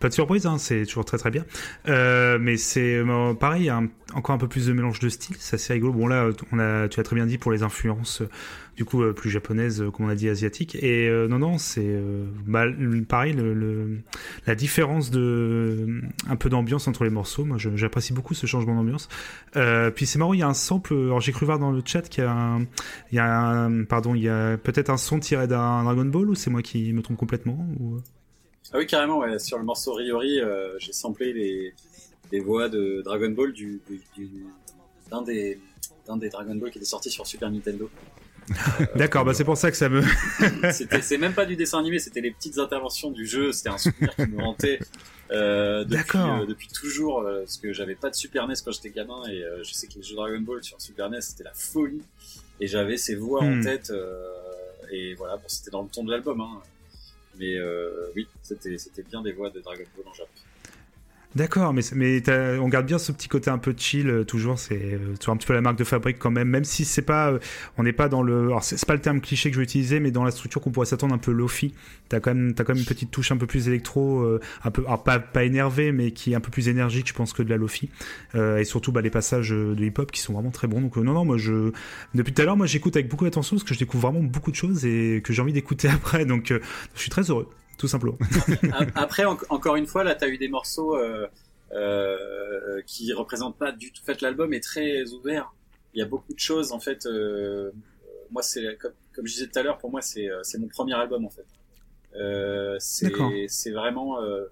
[0.00, 1.44] pas de surprise, hein, c'est toujours très très bien.
[1.88, 5.54] Euh, mais c'est euh, pareil, un- encore un peu plus de mélange de styles, c'est
[5.56, 5.92] assez rigolo.
[5.92, 6.28] Bon là,
[6.88, 8.28] tu as très bien dit pour les influences, euh,
[8.76, 10.74] du coup plus japonaises, comme on a dit asiatiques.
[10.82, 12.00] Et non non, c'est
[12.46, 12.64] bah,
[13.08, 13.36] pareil,
[14.46, 17.44] la différence de un peu d'ambiance entre les morceaux.
[17.44, 19.08] Moi, j'apprécie beaucoup ce changement d'ambiance.
[19.94, 20.94] Puis c'est marrant, il y a un sample.
[20.94, 24.56] Alors j'ai cru voir dans le chat qu'il y a un, pardon, il y a
[24.56, 27.66] peut-être un son tiré d'un Dragon Ball ou c'est moi qui me trompe complètement.
[28.72, 29.38] Ah oui, carrément, ouais.
[29.38, 31.74] Sur le morceau Riori, euh, j'ai samplé les,
[32.32, 34.46] les voix de Dragon Ball du, du, du-
[35.10, 35.58] d'un des,
[36.06, 37.90] d'un des Dragon Ball qui était sorti sur Super Nintendo.
[38.96, 40.02] D'accord, bah c'est pour ça que ça me.
[40.72, 43.52] C'était, c'est même pas du dessin animé, c'était les petites interventions du jeu.
[43.52, 44.80] C'était un souvenir qui me hantait
[45.30, 48.90] euh, depuis, euh, depuis toujours, euh, parce que j'avais pas de Super NES quand j'étais
[48.90, 51.52] gamin et euh, je sais que les jeux Dragon Ball sur Super NES c'était la
[51.54, 52.02] folie
[52.60, 53.62] et j'avais ces voix en Hmm.
[53.62, 54.28] tête euh,
[54.90, 56.60] et voilà, bon, c'était dans le ton de l'album, hein.
[57.40, 60.30] Mais euh, oui, c'était, bien des voix de Dragon Ball en Japon.
[61.36, 62.22] D'accord, mais,
[62.58, 64.58] on garde bien ce petit côté un peu chill, euh, toujours.
[64.58, 67.02] C'est euh, toujours un petit peu la marque de fabrique quand même, même si c'est
[67.02, 67.38] pas, euh,
[67.78, 70.10] on n'est pas dans le, c'est pas le terme cliché que je vais utiliser, mais
[70.10, 71.72] dans la structure qu'on pourrait s'attendre un peu lofi.
[72.08, 74.72] T'as quand même, t'as quand même une petite touche un peu plus électro, euh, un
[74.72, 77.50] peu, pas pas énervé, mais qui est un peu plus énergique, je pense, que de
[77.50, 77.90] la lofi.
[78.34, 80.80] Euh, et surtout, bah, les passages euh, de hip-hop qui sont vraiment très bons.
[80.80, 81.36] Donc euh, non, non, moi
[82.14, 84.50] depuis tout à l'heure, moi j'écoute avec beaucoup d'attention parce que je découvre vraiment beaucoup
[84.50, 86.24] de choses et que j'ai envie d'écouter après.
[86.24, 86.60] Donc euh,
[86.94, 87.48] je suis très heureux,
[87.80, 88.18] tout simplement.
[88.94, 91.26] Après, en- encore une fois, là, t'as eu des morceaux euh,
[91.72, 94.02] euh, qui représentent pas du tout.
[94.02, 95.52] En fait, l'album est très ouvert.
[95.94, 96.72] Il y a beaucoup de choses.
[96.72, 97.70] En fait, euh,
[98.30, 100.94] moi, c'est comme, comme je disais tout à l'heure, pour moi, c'est euh, mon premier
[100.94, 101.46] album en fait.
[102.16, 104.44] Euh, c'est vraiment euh,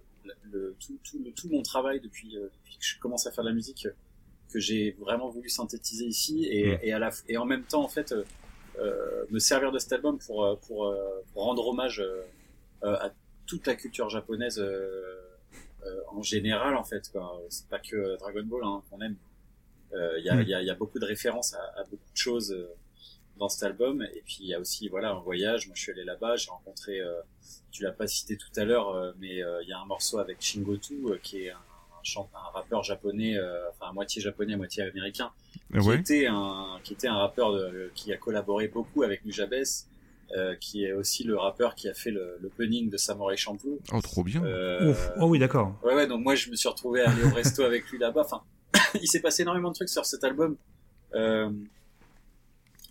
[0.52, 3.44] le, tout, tout, le- tout mon travail depuis, euh, depuis que je commence à faire
[3.44, 3.88] de la musique
[4.52, 6.78] que j'ai vraiment voulu synthétiser ici et, Mm.
[6.82, 8.14] et à la et en même temps en fait
[9.30, 10.94] me servir de cet album pour pour,
[11.32, 12.02] pour rendre hommage
[12.82, 13.10] à
[13.46, 15.20] toute la culture japonaise euh,
[15.86, 17.40] euh, en général en fait quoi.
[17.48, 19.16] c'est pas que euh, Dragon Ball hein, qu'on aime
[19.94, 20.42] Euh, il y, a, Mm.
[20.42, 22.68] il y, a, y a beaucoup de références à, à beaucoup de choses euh,
[23.38, 25.92] dans cet album et puis il y a aussi voilà un voyage moi je suis
[25.92, 27.20] allé là-bas j'ai rencontré euh,
[27.70, 30.18] tu l'as pas cité tout à l'heure euh, mais euh, il y a un morceau
[30.18, 34.52] avec Shingotu euh, qui est un, un, un rappeur japonais euh, enfin à moitié japonais
[34.54, 35.30] à moitié américain
[35.72, 39.24] Ah qui ouais était un qui était un rappeur de- qui a collaboré beaucoup avec
[39.24, 39.54] Nujabes
[40.36, 44.00] euh, qui est aussi le rappeur qui a fait le l'opening de Samurai Champloo Oh,
[44.02, 44.44] trop bien.
[44.44, 45.10] euh, Ouf.
[45.20, 45.78] Oh oui, d'accord.
[45.82, 48.22] Ouais, ouais, donc moi je me suis retrouvé à aller au resto avec lui là-bas.
[48.24, 48.42] Enfin,
[49.00, 50.56] il s'est passé énormément de trucs sur cet album,
[51.14, 51.50] euh,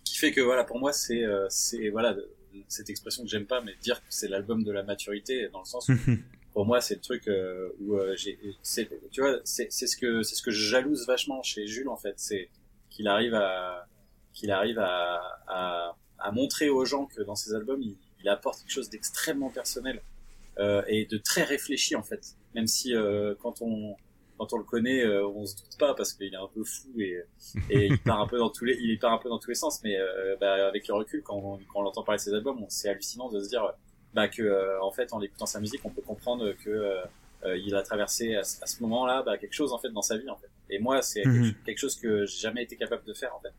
[0.04, 2.16] qui fait que voilà, pour moi c'est euh, c'est voilà
[2.66, 5.64] cette expression que j'aime pas, mais dire que c'est l'album de la maturité dans le
[5.64, 5.92] sens où
[6.52, 9.96] pour moi c'est le truc euh, où euh, j'ai c'est tu vois c'est c'est ce
[9.96, 12.48] que c'est ce que je jalouse vachement chez Jules en fait, c'est
[12.90, 13.86] qu'il arrive à
[14.32, 18.58] qu'il arrive à, à à montrer aux gens que dans ses albums il, il apporte
[18.60, 20.00] quelque chose d'extrêmement personnel
[20.58, 22.34] euh, et de très réfléchi en fait.
[22.54, 23.96] Même si euh, quand on
[24.38, 26.88] quand on le connaît, euh, on se doute pas parce qu'il est un peu fou
[27.00, 27.24] et,
[27.70, 29.56] et il part un peu dans tous les il part un peu dans tous les
[29.56, 29.80] sens.
[29.82, 32.64] Mais euh, bah, avec le recul, quand on, quand on l'entend parler de ses albums,
[32.68, 33.72] c'est hallucinant de se dire
[34.14, 37.74] bah, que euh, en fait en écoutant sa musique, on peut comprendre que euh, il
[37.76, 40.28] a traversé à, ce- à ce moment-là bah, quelque chose en fait dans sa vie
[40.30, 40.48] en fait.
[40.70, 43.52] Et moi, c'est quelque, quelque chose que j'ai jamais été capable de faire en fait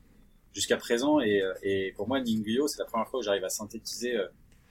[0.60, 1.19] jusqu'à présent.
[1.19, 4.27] Et, euh, et pour moi, Ningyo, c'est la première fois que j'arrive à synthétiser euh,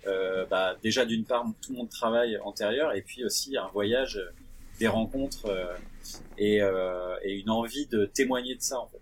[0.06, 4.20] euh, bah, déjà d'une part tout mon travail antérieur et puis aussi un voyage
[4.78, 5.74] des rencontres euh,
[6.38, 9.00] et, euh, et une envie de témoigner de ça en fait.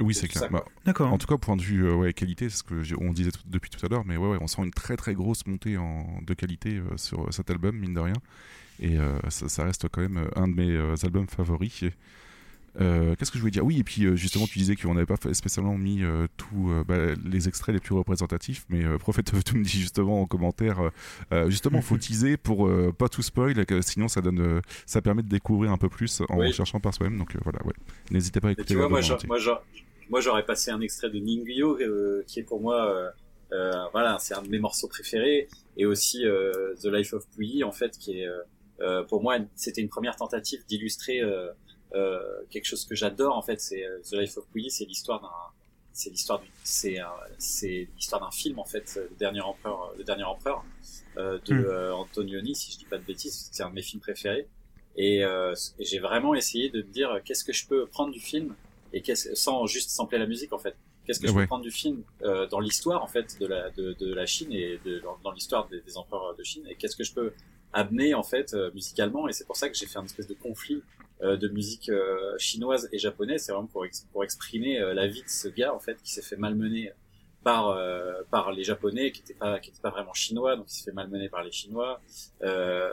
[0.00, 0.48] Oui, C'est clair.
[0.50, 1.12] Bah, D'accord.
[1.12, 3.32] En tout cas, au point de vue euh, ouais, qualité, c'est ce que on disait
[3.46, 6.20] depuis tout à l'heure, mais ouais, ouais, on sent une très très grosse montée en,
[6.22, 8.14] de qualité euh, sur cet album, mine de rien.
[8.80, 11.82] Et euh, ça, ça reste quand même un de mes euh, albums favoris.
[11.82, 11.92] Et,
[12.80, 13.64] euh, Qu'est-ce que je voulais dire?
[13.64, 17.14] Oui, et puis euh, justement, tu disais qu'on n'avait pas spécialement mis euh, tous bah,
[17.24, 20.90] les extraits les plus représentatifs, mais Prophet of Doom dit justement en commentaire,
[21.46, 25.78] justement, faut teaser pour pas tout spoil, sinon ça donne, ça permet de découvrir un
[25.78, 26.52] peu plus en Oui.
[26.52, 27.18] cherchant par soi-même.
[27.18, 27.74] Donc voilà, ouais.
[28.10, 29.62] N'hésitez pas à écouter tu vois, moi, moi, j'a-
[30.10, 33.12] moi, j'aurais passé un extrait de Ningyo, euh, qui est pour moi,
[33.92, 36.22] voilà, c'est un de mes morceaux préférés, et aussi
[36.82, 38.28] The Life of Puyi, en fait, qui est,
[39.08, 41.20] pour moi, c'était une première tentative d'illustrer
[42.50, 45.28] quelque chose que j'adore, en fait, c'est euh, The Life of Puyi, c'est l'histoire d'un,
[45.92, 46.98] c'est l'histoire du, c'est,
[47.38, 50.64] c'est l'histoire d'un film, en fait, le dernier empereur, le dernier empereur
[51.16, 51.64] euh, de Mm.
[51.64, 54.48] euh, Antonioni, si je dis pas de bêtises, c'est un de mes films préférés.
[54.96, 58.12] Et, euh, et j'ai vraiment essayé de me dire euh, qu'est-ce que je peux prendre
[58.12, 58.56] du film
[58.92, 60.76] et qu'est-ce sans juste sampler la musique en fait.
[61.04, 61.42] Qu'est-ce que je Ouais.
[61.42, 64.52] peux prendre du film euh, dans l'histoire en fait de la de, de la Chine
[64.52, 67.32] et de, dans, dans l'histoire des, des empereurs de Chine et qu'est-ce que je peux
[67.72, 70.34] amener en fait euh, musicalement et c'est pour ça que j'ai fait un espèce de
[70.34, 73.42] conflit euh, de musique euh, chinoise et japonaise.
[73.42, 76.12] C'est vraiment pour ex- pour exprimer euh, la vie de ce gars en fait qui
[76.12, 76.92] s'est fait malmener
[77.44, 80.74] par euh, par les japonais qui étaient pas qui étaient pas vraiment chinois donc il
[80.74, 82.00] s'est fait malmener par les chinois
[82.42, 82.88] euh,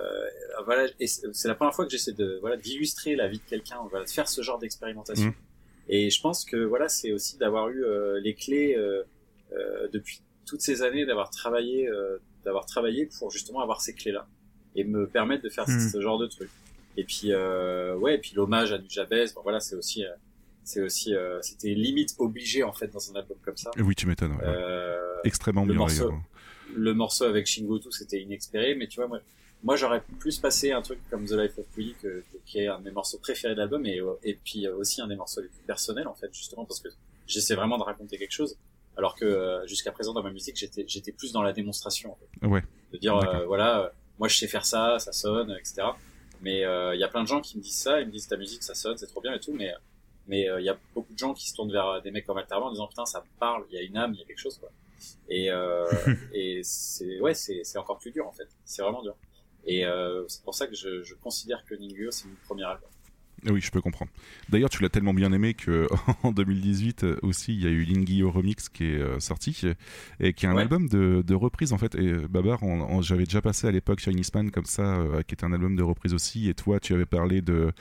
[0.65, 3.77] voilà et c'est la première fois que j'essaie de voilà d'illustrer la vie de quelqu'un
[3.89, 5.33] voilà de faire ce genre d'expérimentation Mhm.
[5.89, 9.03] et je pense que voilà c'est aussi d'avoir eu euh, les clés euh,
[9.53, 14.11] euh, depuis toutes ces années d'avoir travaillé euh, d'avoir travaillé pour justement avoir ces clés
[14.11, 14.27] là
[14.75, 16.49] et me permettre de faire ce, ce genre de truc
[16.97, 20.09] et puis euh, ouais et puis l'hommage à Nujabes bon voilà c'est aussi euh,
[20.63, 24.07] c'est aussi euh, c'était limite obligé en fait dans un album comme ça Oui, tu
[24.07, 24.33] m'étonnes.
[24.33, 24.43] ouais.
[24.43, 26.13] euh, Extrêmement le bien morceau,
[26.75, 29.19] le morceau avec Shingotu, c'était inexpéré, mais tu vois, moi,
[29.63, 32.79] moi j'aurais plus passé un truc comme The Life of que, que- qui est un
[32.79, 35.47] de mes morceaux préférés de l'album, et, et puis euh, aussi un des morceaux les
[35.47, 36.89] plus personnels, en fait, justement, parce que
[37.27, 38.57] j'essaie vraiment de raconter quelque chose,
[38.97, 42.47] alors que jusqu'à présent, dans ma musique, j'étais j'étais plus dans la démonstration, en fait.
[42.47, 42.63] Ouais.
[42.91, 45.83] De dire, euh, voilà, moi je sais faire ça, ça sonne, etc.
[46.45, 48.27] Mais euh, il y a plein de gens qui me disent ça, ils me disent
[48.27, 49.73] ta musique, ça sonne, c'est trop bien et tout, mais
[50.27, 52.27] mais euh, il y a beaucoup de gens qui se tournent vers euh, des mecs
[52.27, 54.23] comme Alterman en disant putain ça me parle, il y a une âme, il y
[54.23, 54.69] a quelque chose quoi.
[55.27, 55.87] Et euh,
[56.33, 59.15] et c'est ouais c'est c'est encore plus dur en fait, c'est vraiment dur.
[59.65, 62.89] Et euh, c'est pour ça que je, je considère que Ningyo c'est mon premier album.
[63.47, 64.11] Oui, je peux comprendre.
[64.49, 65.87] D'ailleurs, tu l'as tellement bien aimé que
[66.23, 69.61] en 2018 euh, aussi, il y a eu l'Ingio Remix qui est euh, sorti
[70.19, 70.61] et qui est un Ouais.
[70.63, 71.93] album de, de reprise en fait.
[71.95, 72.59] Et euh, Babar,
[73.01, 75.83] j'avais déjà passé à l'époque Chinese Man comme ça, euh, qui était un album de
[75.83, 76.49] reprise aussi.
[76.49, 77.71] Et toi, tu avais parlé de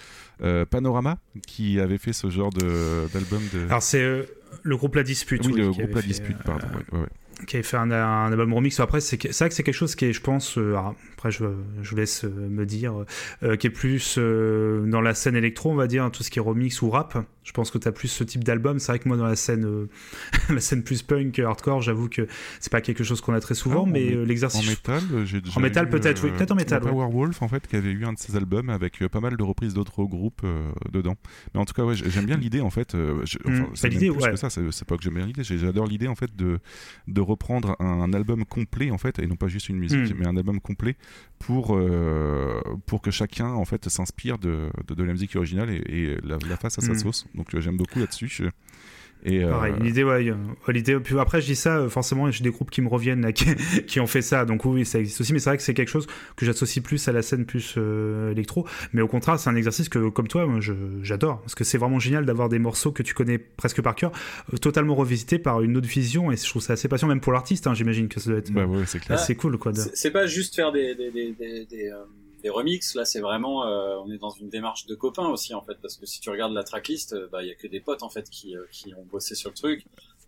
[0.42, 3.64] euh, Panorama, qui avait fait ce genre d'album de.
[3.68, 4.24] Alors c'est euh,
[4.62, 5.46] le groupe La Dispute.
[5.46, 6.66] oui, le qui groupe La fait, Dispute, pardon.
[6.92, 7.06] ouais, ouais.
[7.46, 8.78] Qui avait fait un, un album remix.
[8.80, 10.76] Après, c'est vrai que c'est quelque chose qui est, je pense, euh,
[11.16, 11.44] après je,
[11.82, 13.04] je vous laisse euh, me dire,
[13.42, 16.38] euh, qui est plus euh, dans la scène électro, on va dire, tout ce qui
[16.38, 17.16] est remix ou rap.
[17.44, 18.78] Je pense que tu as plus ce type d'album.
[18.78, 19.86] C'est vrai que moi, dans la scène, euh,
[20.52, 22.26] la scène plus punk, hardcore, j'avoue que
[22.58, 24.66] c'est pas quelque chose qu'on a très souvent, Ah, mais euh, l'exercice.
[24.66, 26.90] En métal, euh, j'ai déjà En métal, eu, peut-être, oui, peut-être en métal, ouais.
[26.90, 29.74] Powerwolf, en fait, qui avait eu un de ses albums avec pas mal de reprises
[29.74, 30.42] d'autres groupes
[30.90, 31.16] dedans.
[31.54, 32.92] Mais en tout cas, ouais, j'ai- j'aime bien l'idée, en fait.
[32.94, 34.30] je- enfin, c'est l'idée, ouais.
[34.30, 35.44] que ça, c'est c'est pas que j'aime bien l'idée.
[35.44, 36.58] J'adore l'idée, en fait, de,
[37.08, 40.16] de reprendre un, un album complet, en fait, et non pas juste une musique, Mm.
[40.18, 40.96] mais un album complet
[41.38, 41.78] pour,
[42.86, 46.38] pour que chacun, en fait, s'inspire de, de, de la musique originale et, et la,
[46.48, 46.98] la fasse à sa Mm.
[46.98, 47.26] sauce.
[47.34, 48.48] Donc, euh, j'aime beaucoup là-dessus.
[49.26, 50.22] Et, euh, Pareil, l'idée, ouais,
[50.68, 51.00] l'idée.
[51.00, 53.46] Puis après, je dis ça, euh, forcément, j'ai des groupes qui me reviennent là, qui,
[53.86, 55.32] qui ont fait ça, donc oui, ça existe aussi.
[55.32, 56.06] Mais c'est vrai que c'est quelque chose
[56.36, 58.66] que j'associe plus à la scène plus euh, électro.
[58.92, 61.78] Mais au contraire, c'est un exercice que, comme toi, moi, je- j'adore, parce que c'est
[61.78, 64.12] vraiment génial d'avoir des morceaux que tu connais presque par cœur,
[64.52, 67.32] euh, totalement revisités par une autre vision, et je trouve ça assez patient, même pour
[67.32, 67.66] l'artiste.
[67.66, 69.18] hein, J'imagine que ça doit être Bah ouais, c'est clair.
[69.18, 69.72] assez cool, quoi.
[69.72, 71.32] de- C'est c'est pas juste faire des des des
[71.64, 71.90] des,
[72.44, 72.94] des, remixes.
[72.94, 75.96] Là, c'est vraiment euh, on est dans une démarche de copains aussi en fait parce
[75.96, 78.10] que si tu regardes la tracklist, euh, bah il y a que des potes en
[78.10, 79.84] fait qui euh, qui ont bossé sur le truc,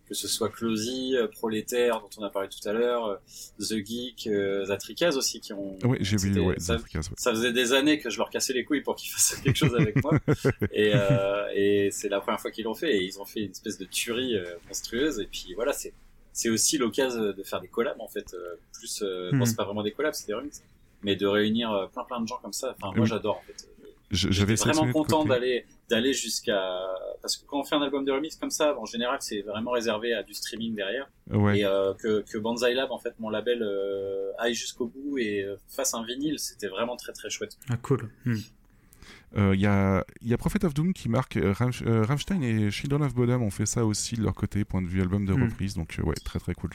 [0.07, 3.15] que ce soit Closy, euh, Prolétaire dont on a parlé tout à l'heure, euh,
[3.59, 7.15] The Geek, euh, Zatrikaz aussi qui ont Ouais, j'ai vu, ouais, ça, Zatrikaz, ouais.
[7.17, 9.75] ça faisait des années que je leur cassais les couilles pour qu'ils fassent quelque chose
[9.75, 10.13] avec moi.
[10.71, 12.95] Et euh, et c'est la première fois qu'ils l'ont fait.
[12.97, 15.19] Et ils ont fait une espèce de tuerie euh, monstrueuse.
[15.19, 15.93] Et puis voilà c'est
[16.33, 19.39] c'est aussi l'occasion de faire des collabs en fait euh, plus euh, Mhm.
[19.39, 20.61] bon c'est pas vraiment des collabs c'est des remixes
[21.03, 23.07] mais de réunir euh, plein plein de gens comme ça enfin moi Oui.
[23.07, 23.67] j'adore en fait
[24.09, 26.61] Je- vraiment content d'aller d'aller jusqu'à
[27.21, 29.71] parce que quand on fait un album de remix comme ça en général c'est vraiment
[29.71, 31.59] réservé à du streaming derrière Ouais.
[31.59, 35.43] et euh, que que Banzai Lab en fait mon label euh, aille jusqu'au bout et
[35.43, 38.09] euh, fasse un vinyle c'était vraiment très très chouette Ah, cool.
[38.25, 38.35] Hmm.
[39.35, 41.53] Euh, Il y, a, y a Prophet of Doom qui marque euh,
[41.85, 44.87] euh, Rammstein et Children of Bodom ont fait ça aussi de leur côté, point de
[44.87, 45.43] vue album de Hmm.
[45.43, 46.69] reprise, donc euh, ouais, très très cool.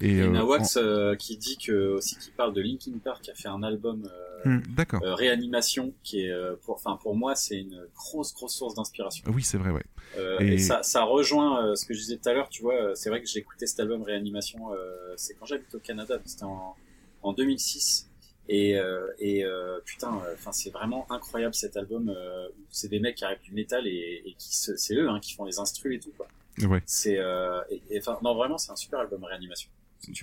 [0.00, 3.22] Et, Et, euh, Nawax en- euh, qui dit que aussi qui parle de Linkin Park
[3.22, 5.02] qui a fait un album euh, Hmm, d'accord.
[5.02, 6.32] euh, réanimation qui est
[6.64, 9.24] pour pour moi c'est une grosse grosse source d'inspiration.
[9.34, 9.84] Oui, c'est vrai, ouais.
[10.16, 10.58] Euh, Et- et...
[10.58, 13.20] ça, ça rejoint euh, ce que je disais tout à l'heure, tu vois, c'est vrai
[13.20, 16.74] que j'ai écouté cet album Réanimation, euh, c'est quand j'habite au Canada, c'était en,
[17.22, 18.07] en 2006.
[18.50, 22.08] Et, euh, et euh, putain, euh, enfin c'est vraiment incroyable cet album.
[22.08, 25.34] euh, c'est des mecs qui arrivent du métal et, et qui c'est eux hein, qui
[25.34, 26.26] font les instrus et tout quoi.
[26.66, 26.82] Ouais.
[26.86, 27.60] C'est euh,
[27.98, 29.70] enfin non vraiment c'est un super album Réanimation.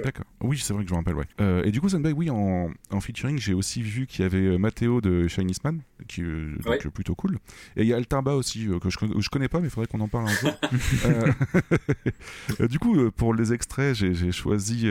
[0.03, 0.25] D'accord.
[0.41, 1.25] Oui, c'est vrai que je me rappelle, ouais.
[1.41, 4.37] Euh, et du coup, Zenbei, oui, en, en featuring, j'ai aussi vu qu'il y avait
[4.39, 6.79] euh, Matteo de Chinese Man, qui est euh, Ouais.
[6.85, 7.37] euh, plutôt cool.
[7.75, 9.87] Et il y a Altarba aussi, euh, que je, je connais pas, mais il faudrait
[9.87, 10.51] qu'on en parle un jour.
[12.69, 14.87] Du coup, pour les extraits, j'ai choisi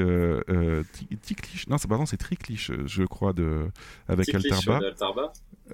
[0.92, 1.66] Ti- Tiklish.
[1.68, 3.66] Non, c'est pardon, c'est Triclish, je crois, de,
[4.08, 4.80] avec Altarba.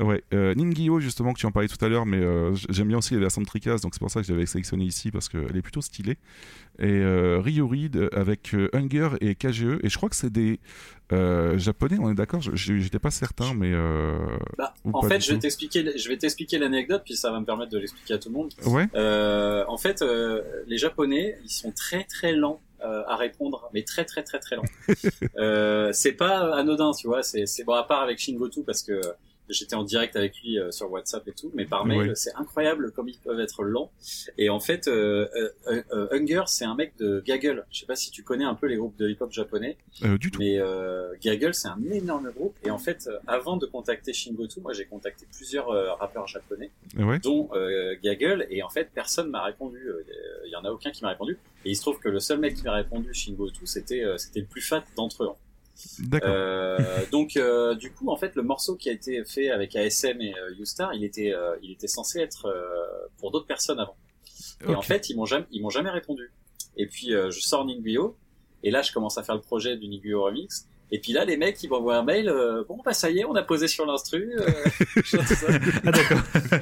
[0.01, 0.05] Euh.
[0.05, 2.99] Ouais, euh, Ningyo justement que tu en parlais tout à l'heure, mais euh, j'aime bien
[2.99, 5.29] aussi les versions de Tricas, donc c'est pour ça que je l'avais sélectionné ici parce
[5.29, 6.17] qu'elle est plutôt stylée.
[6.79, 10.61] Et euh, Ryori de- avec euh, Hunger et KGE, et je crois que c'est des
[11.12, 12.41] euh, japonais, on est d'accord?
[12.41, 14.17] J'étais pas certain, mais euh,
[14.57, 17.73] Bah, en fait, je vais t'expliquer, je vais t'expliquer l'anecdote, puis ça va me permettre
[17.73, 18.53] de l'expliquer à tout le monde.
[18.67, 18.87] Ouais.
[18.95, 23.83] Euh, en fait, euh, les Japonais, ils sont très très lents euh, à répondre, mais
[23.83, 24.62] très très très très lents.
[25.37, 27.23] euh, c'est pas anodin, tu vois.
[27.25, 29.01] C'est c'est bon à part avec Shingotu parce que
[29.52, 32.93] j'étais en direct avec lui euh, sur WhatsApp et tout, mais par mail, c'est incroyable
[32.93, 33.90] comme ils peuvent être lents.
[34.39, 35.28] Et en fait, euh,
[35.66, 37.64] euh, euh, Hunger, c'est un mec de Gaggle.
[37.70, 39.77] Je sais pas si tu connais un peu les groupes de hip-hop japonais.
[40.05, 40.39] Euh, du tout.
[40.39, 42.55] Mais euh, Gaggle, c'est un énorme groupe.
[42.64, 46.70] Et en fait, euh, avant de contacter Shingotu, moi j'ai contacté plusieurs euh, rappeurs japonais,
[46.98, 47.18] Ouais.
[47.18, 48.47] dont euh, Gaggle.
[48.51, 49.78] Et en fait, personne m'a répondu.
[49.89, 50.02] Euh,
[50.47, 51.39] Il y en a aucun qui m'a répondu.
[51.64, 54.40] Et il se trouve que le seul mec qui m'a répondu, Shingotu, c'était euh, c'était
[54.40, 55.28] le plus fat d'entre eux.
[56.01, 56.31] D'accord.
[56.32, 56.78] Euh,
[57.11, 60.35] donc euh, du coup en fait le morceau qui a été fait avec ASM et
[60.35, 63.97] euh, Youstar il était euh, il était censé être euh, pour d'autres personnes avant.
[64.69, 66.32] Et en fait ils m'ont jamais ils m'ont jamais répondu.
[66.77, 68.16] Et puis euh, je sors Ninguyo.
[68.62, 70.66] Et là je commence à faire le projet du Ninguyo remix.
[70.93, 73.24] Et puis là les mecs ils m'envoient un mail euh, bon bah ça y est
[73.24, 74.51] on a posé sur l'instru euh,
[74.94, 75.19] tout ça.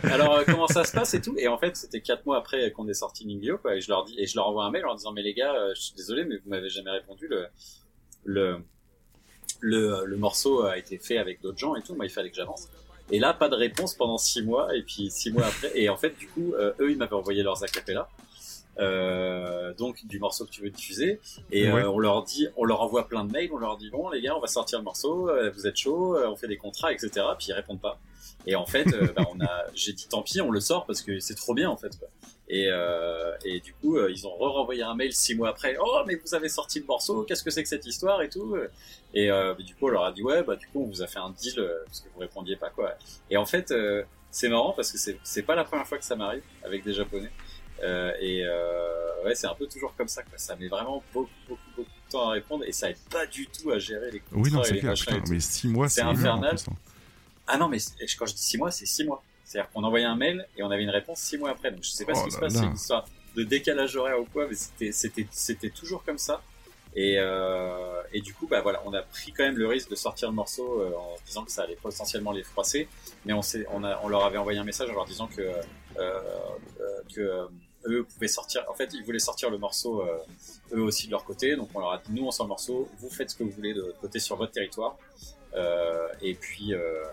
[0.12, 1.34] alors euh, comment ça se passe et tout.
[1.38, 3.76] Et en fait c'était quatre mois après qu'on ait sorti Ninguyo quoi.
[3.76, 5.54] Et je leur dis et je leur envoie un mail en disant mais les gars
[5.54, 7.46] euh, je suis désolé mais vous m'avez jamais répondu le
[8.24, 8.58] le
[9.60, 12.36] le, le morceau a été fait avec d'autres gens et tout, moi il fallait que
[12.36, 12.68] j'avance.
[13.10, 15.96] Et là, pas de réponse pendant six mois, et puis six mois après, et en
[15.96, 18.06] fait, du coup, euh, eux, ils m'avaient envoyé leurs acapellas,
[18.78, 21.20] euh, donc du morceau que tu veux diffuser,
[21.50, 21.82] et Ouais.
[21.82, 24.20] euh, on leur dit, on leur envoie plein de mails, on leur dit bon les
[24.20, 27.10] gars, on va sortir le morceau, euh, vous êtes chaud, on fait des contrats, etc.
[27.38, 27.98] Puis ils répondent pas.
[28.46, 28.86] Et en fait,
[29.16, 31.68] bah, on a, j'ai dit tant pis, on le sort parce que c'est trop bien
[31.70, 31.98] en fait.
[31.98, 32.08] Quoi.
[32.50, 35.76] Et, euh, et du coup, euh, ils ont re-renvoyé un mail six mois après.
[35.80, 38.56] Oh, mais vous avez sorti le morceau, qu'est-ce que c'est que cette histoire et tout.
[39.14, 41.06] Et euh, du coup, on leur a dit ouais, bah du coup, on vous a
[41.06, 42.94] fait un deal euh, parce que vous répondiez pas quoi.
[43.30, 46.16] Et en fait, euh, c'est marrant parce que c'est pas la première fois que ça
[46.16, 47.30] m'arrive avec des Japonais.
[47.82, 50.22] Euh, et euh, ouais, c'est un peu toujours comme ça.
[50.22, 50.36] Quoi.
[50.36, 53.46] Ça met vraiment beaucoup, beaucoup, beaucoup de temps à répondre et ça aide pas du
[53.46, 56.56] tout à gérer les contrats Oui, non, c'est clair, putain, mais six mois, c'est infernal.
[57.46, 57.78] Ah non, mais
[58.18, 59.22] quand je dis six mois, c'est six mois.
[59.48, 61.70] C'est-à-dire qu'on envoyait un mail et on avait une réponse six mois après.
[61.70, 64.20] Donc je sais pas Oh ce qui se passe, c'est une histoire de décalage horaire
[64.20, 66.42] ou quoi, mais c'était c'était c'était toujours comme ça.
[66.94, 69.94] Et euh, et du coup bah voilà, on a pris quand même le risque de
[69.94, 72.88] sortir le morceau euh, en disant que ça allait potentiellement les froisser,
[73.24, 75.40] mais on s'est on a on leur avait envoyé un message en leur disant que
[75.40, 75.62] euh,
[75.98, 76.20] euh,
[77.14, 77.46] que euh,
[77.86, 78.64] eux pouvaient sortir.
[78.68, 80.18] En fait, ils voulaient sortir le morceau euh,
[80.74, 81.56] eux aussi de leur côté.
[81.56, 83.50] Donc on leur a dit nous on sort le morceau, vous faites ce que vous
[83.50, 84.96] voulez de votre côté sur votre territoire.
[85.54, 87.04] Euh, et puis euh,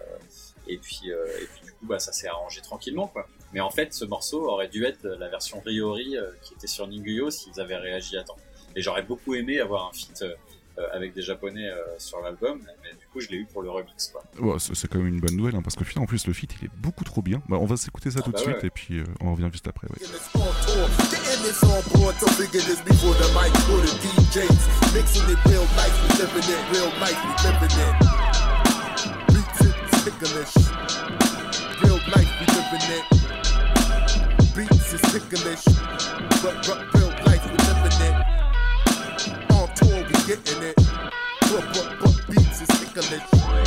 [0.67, 3.27] et puis euh, et puis du coup bah ça s'est arrangé tranquillement quoi.
[3.53, 6.87] Mais en fait ce morceau aurait dû être la version Riori euh, qui était sur
[6.87, 8.37] Ninguyo s'ils avaient réagi à temps.
[8.75, 10.33] Et j'aurais beaucoup aimé avoir un feat euh,
[10.77, 13.69] euh, avec des japonais euh, sur l'album, mais du coup je l'ai eu pour le
[13.69, 14.21] remix quoi.
[14.41, 16.51] Ouais, c'est quand même une bonne nouvelle, hein, parce que finalement, en plus, le feat,
[16.59, 17.41] il est beaucoup trop bien.
[17.47, 18.67] Bah, on va s'écouter ça Ah tout de bah suite, ouais.
[18.67, 19.87] et puis euh, on revient juste après.
[19.87, 19.95] ouais.
[32.81, 33.05] It.
[34.55, 35.65] Beats is ticklish.
[36.41, 38.15] But, but real life, we living it.
[39.51, 40.75] On tour, we getting it.
[41.41, 43.64] But, but, but beats is ticklish.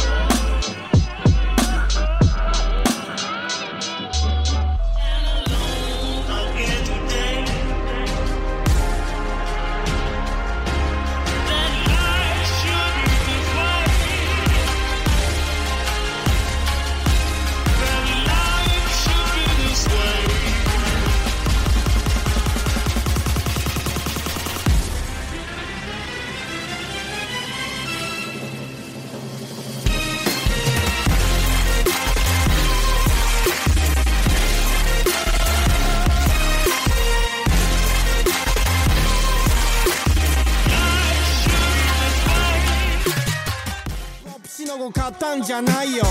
[45.34, 46.04] んじゃないよ。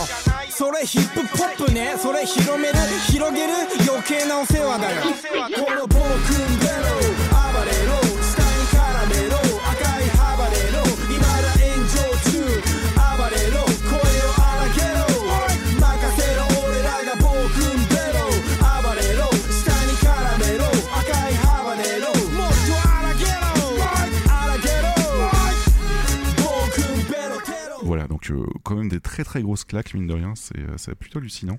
[0.49, 1.95] それヒップポップね。
[1.97, 2.75] それ広める
[3.07, 3.53] 広げる
[3.87, 5.01] 余計なお世話だよ。
[5.65, 6.73] この暴君ベロ
[7.31, 8.06] 暴れろ。
[28.67, 31.57] Quand même des très très grosses claques, mine de rien, c'est euh, plutôt hallucinant.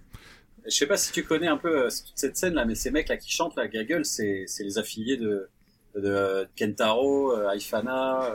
[0.66, 3.08] Je sais pas si tu connais un peu euh, cette scène là, mais ces mecs
[3.08, 5.48] là qui chantent la gaggle, c'est les affiliés de
[5.94, 8.30] de euh, Kentaro, euh, Aifana,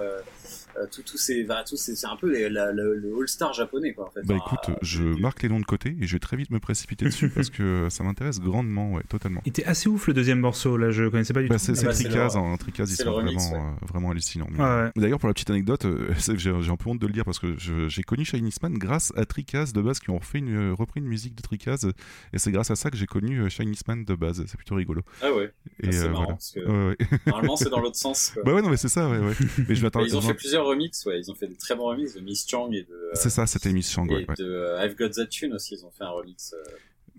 [0.77, 3.13] euh, euh, tous tous ces, bah, tous ces- c'est un peu les- la- le, le
[3.19, 4.21] all-star japonais quoi en fait.
[4.25, 6.59] Bah Enfin, écoute, je marque les noms de côté et je vais très vite me
[6.59, 9.41] précipiter dessus parce que ça m'intéresse grandement, ouais, totalement.
[9.45, 11.61] Il était assez ouf le deuxième morceau, là, je connaissais pas du Bah, tout.
[11.65, 13.73] c'est c'est bah, Tricaz, le- hein, Tricaz, ils sont remix, vraiment, ouais.
[13.81, 14.47] euh, vraiment hallucinants.
[14.57, 14.91] Ouais.
[14.95, 17.25] D'ailleurs, pour la petite anecdote, euh, c'est- j'ai j'ai un peu honte de le dire
[17.25, 20.39] parce que je- j'ai connu Shiny Man grâce à Tricaz de base qui ont refait
[20.39, 21.85] une, euh, repris une musique de Tricaz
[22.33, 24.43] et c'est grâce à ça que j'ai connu euh, Shiny Man de base.
[24.47, 25.01] C'est plutôt rigolo.
[25.21, 25.51] Ah ouais.
[25.81, 26.33] Et Ah, c'est euh, marrant, voilà.
[26.33, 27.07] parce que Ouais, ouais.
[27.27, 28.31] Normalement c'est dans l'autre sens.
[28.33, 28.43] Quoi.
[28.43, 29.33] Bah ouais, non, mais c'est ça, ouais, ouais.
[29.67, 30.07] Mais je Bah, m'attendais.
[30.07, 31.19] ils ont fait plusieurs remixes, ouais.
[31.19, 32.93] Ils ont fait des très bons remixes de Miss Chang et de.
[32.93, 34.35] euh, C'est ça, c'était Miss Chang, ouais, Et ouais.
[34.37, 36.53] de euh, I've Got That Tune aussi, ils ont fait un remix.
[36.53, 36.63] euh,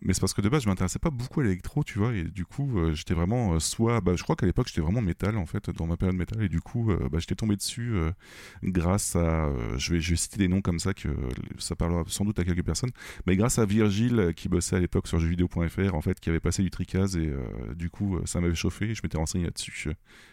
[0.05, 2.24] Mais c'est parce que de base, je m'intéressais pas beaucoup à l'électro, tu vois, et
[2.24, 5.39] du coup, euh, j'étais vraiment euh, soit, bah, je crois qu'à l'époque, j'étais vraiment métal,
[5.39, 7.94] en fait, dans ma période métal, et du coup, euh, bah, j'étais tombé dessus
[8.62, 11.09] grâce à, je vais, je vais citer des noms comme ça que
[11.59, 12.90] ça parlera sans doute à quelques personnes,
[13.26, 16.62] mais grâce à Virgile qui bossait à l'époque sur jeuxvideo.fr, en fait, qui avait passé
[16.62, 17.32] du tricaz et
[17.74, 19.90] du coup, ça m'avait chauffé et je m'étais renseigné là-dessus.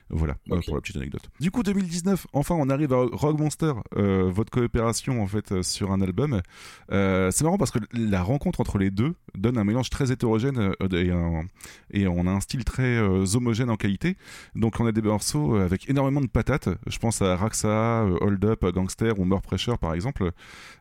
[0.10, 1.30] Voilà, pour la petite anecdote.
[1.39, 6.02] Du coup, 2019, enfin, on arrive à Rogue Monster, votre coopération en fait sur un
[6.02, 6.41] album.
[6.89, 11.44] C'est marrant parce que la rencontre entre les deux donne un mélange très hétérogène euh,
[11.92, 14.18] et, un- on a un style très euh, homogène en qualité.
[14.56, 16.70] Donc, on a des morceaux avec énormément de patates.
[16.88, 20.32] Je pense à Raxa, euh, Hold Up, Gangster ou More Pressure par exemple.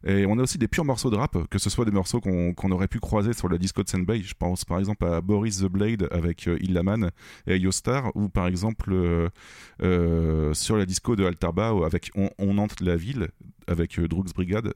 [0.06, 2.70] Et on a aussi des purs morceaux de rap, que ce soit des morceaux qu'on
[2.70, 4.22] aurait pu croiser sur la disco de Senbei.
[4.22, 7.10] Je pense par exemple à Boris the Blade avec Illaman
[7.46, 8.94] et Yostar, ou par exemple
[9.80, 13.28] sur la disco de Altarba avec On, entre la ville
[13.66, 14.74] avec Drugs Brigade.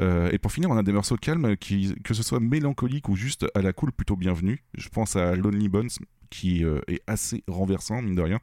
[0.00, 3.46] Euh, et pour finir, on a des morceaux calmes que ce soit mélancolique ou juste
[3.54, 4.62] à la cool, plutôt bienvenue.
[4.74, 5.90] Je pense à Lonely Bones
[6.34, 8.40] qui euh, est assez renversant, mine de rien.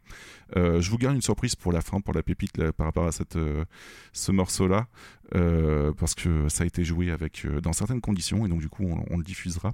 [0.55, 3.11] Euh, je vous garde une surprise pour la fin, pour la pépite par rapport à
[3.11, 3.65] cette, euh,
[4.13, 4.87] ce morceau-là,
[5.97, 9.17] parce que ça a été joué avec, dans certaines conditions, et donc du coup on,
[9.17, 9.71] le diffusera.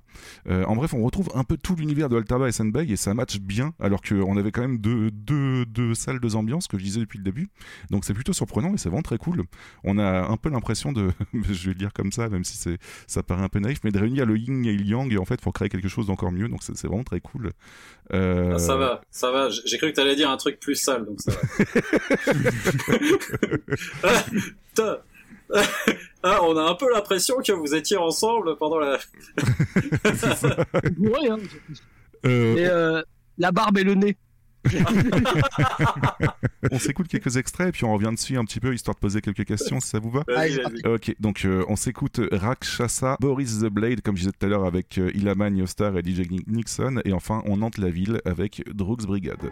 [0.48, 3.39] En bref, on retrouve un peu tout l'univers de Altaba et Senbei, et ça match
[3.39, 6.99] bien, alors qu'on avait quand même deux, deux, deux salles, deux ambiances, que je disais
[6.99, 7.49] depuis le début.
[7.89, 9.45] Donc c'est plutôt surprenant, et c'est vraiment très cool.
[9.84, 12.77] On a un peu l'impression de, je vais le dire comme ça, même si
[13.07, 15.26] ça paraît un peu naïf, mais de réunir le yin et le yang, et en
[15.26, 17.52] fait pour créer quelque chose d'encore mieux, donc c'est vraiment très cool.
[18.14, 19.50] Euh, ah, ça va, ça va.
[19.50, 21.40] J'ai cru que t'allais dire un truc plus sale, donc ça va.
[24.80, 24.98] ah.
[26.24, 28.98] Ah, on a un peu l'impression que vous étiez ensemble pendant la.
[30.98, 31.38] Ouais, hein.
[32.26, 33.02] Euh, Et euh,
[33.38, 34.18] la barbe et le nez.
[36.72, 39.22] on s'écoute quelques extraits et puis on revient dessus un petit peu histoire de poser
[39.22, 40.24] quelques questions si ça vous va.
[40.86, 44.66] Ok, donc euh, on s'écoute Rakshasa, Boris the Blade, comme je disais tout à l'heure
[44.66, 49.06] avec euh, Ilaman, Yostar et DJ Nixon, et enfin on hante la ville avec Drugs
[49.06, 49.52] Brigade.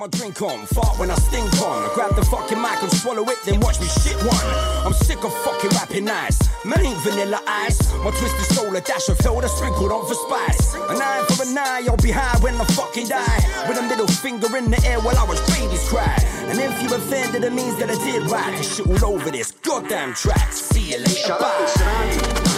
[0.00, 1.84] My drink on, fart when I stink on.
[1.84, 4.46] I grab the fucking mic and swallow it, then watch me shit one.
[4.86, 6.40] I'm sick of fucking rapping nice.
[6.64, 7.92] Man ain't vanilla ice.
[7.98, 10.74] My twisted soul, a dash of that's sprinkled on for spice.
[10.74, 13.40] A nine for a nine, I'll be high when I fucking die.
[13.68, 16.16] With a middle finger in the air while I was babies cry.
[16.48, 18.64] And if you offended, it means that I did right.
[18.64, 20.50] Shit all over this goddamn track.
[20.50, 22.49] See you later, bye.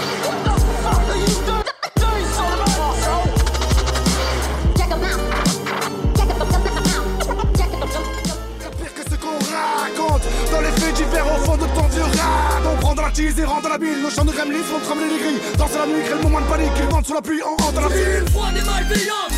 [11.44, 14.02] Fond de ton vieux rap On prend dans la tease et rentre dans la bille
[14.02, 15.40] Nos chants de gremlins font trembler les grilles.
[15.58, 17.72] Danse la nuit, crée le moment de panique Ils vendent sous la pluie, on rentre
[17.72, 18.22] dans la ville.
[18.22, 19.31] Une fois des malveillantes,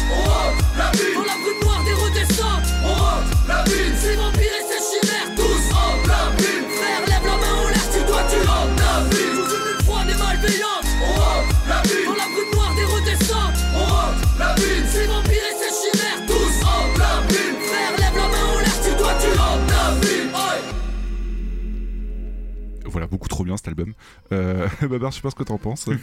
[22.95, 23.93] voilà, beaucoup trop bien cet album.
[24.33, 25.89] Euh, Babar, je sais pas ce que t'en penses.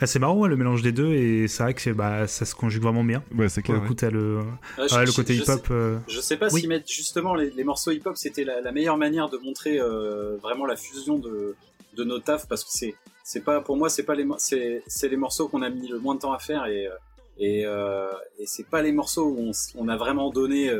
[0.00, 2.44] Bah, c'est marrant ouais, le mélange des deux et c'est vrai que c'est- bah, ça
[2.44, 3.22] se conjugue vraiment bien.
[3.36, 3.80] Ouais, c'est clair.
[3.86, 4.38] coup, t'as le,
[4.78, 5.66] Ouais, je- ouais, le côté hip-hop.
[5.66, 6.62] sais- euh, Je sais pas Oui.
[6.62, 10.38] si mettre justement les, les morceaux hip-hop, c'était la, la meilleure manière de montrer euh,
[10.42, 11.54] vraiment la fusion de,
[11.96, 15.16] de nos tafs parce que c'est c'est pas pour moi c'est pas les c'est les
[15.16, 16.90] morceaux qu'on a mis le moins de temps à faire et euh,
[17.38, 18.08] et, euh,
[18.38, 20.70] et c'est pas les morceaux où on a vraiment donné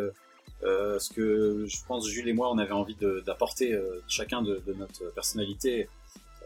[0.65, 4.62] euh, ce que je pense Jules et moi on avait envie d'apporter euh, chacun de,
[4.66, 5.89] de notre personnalité.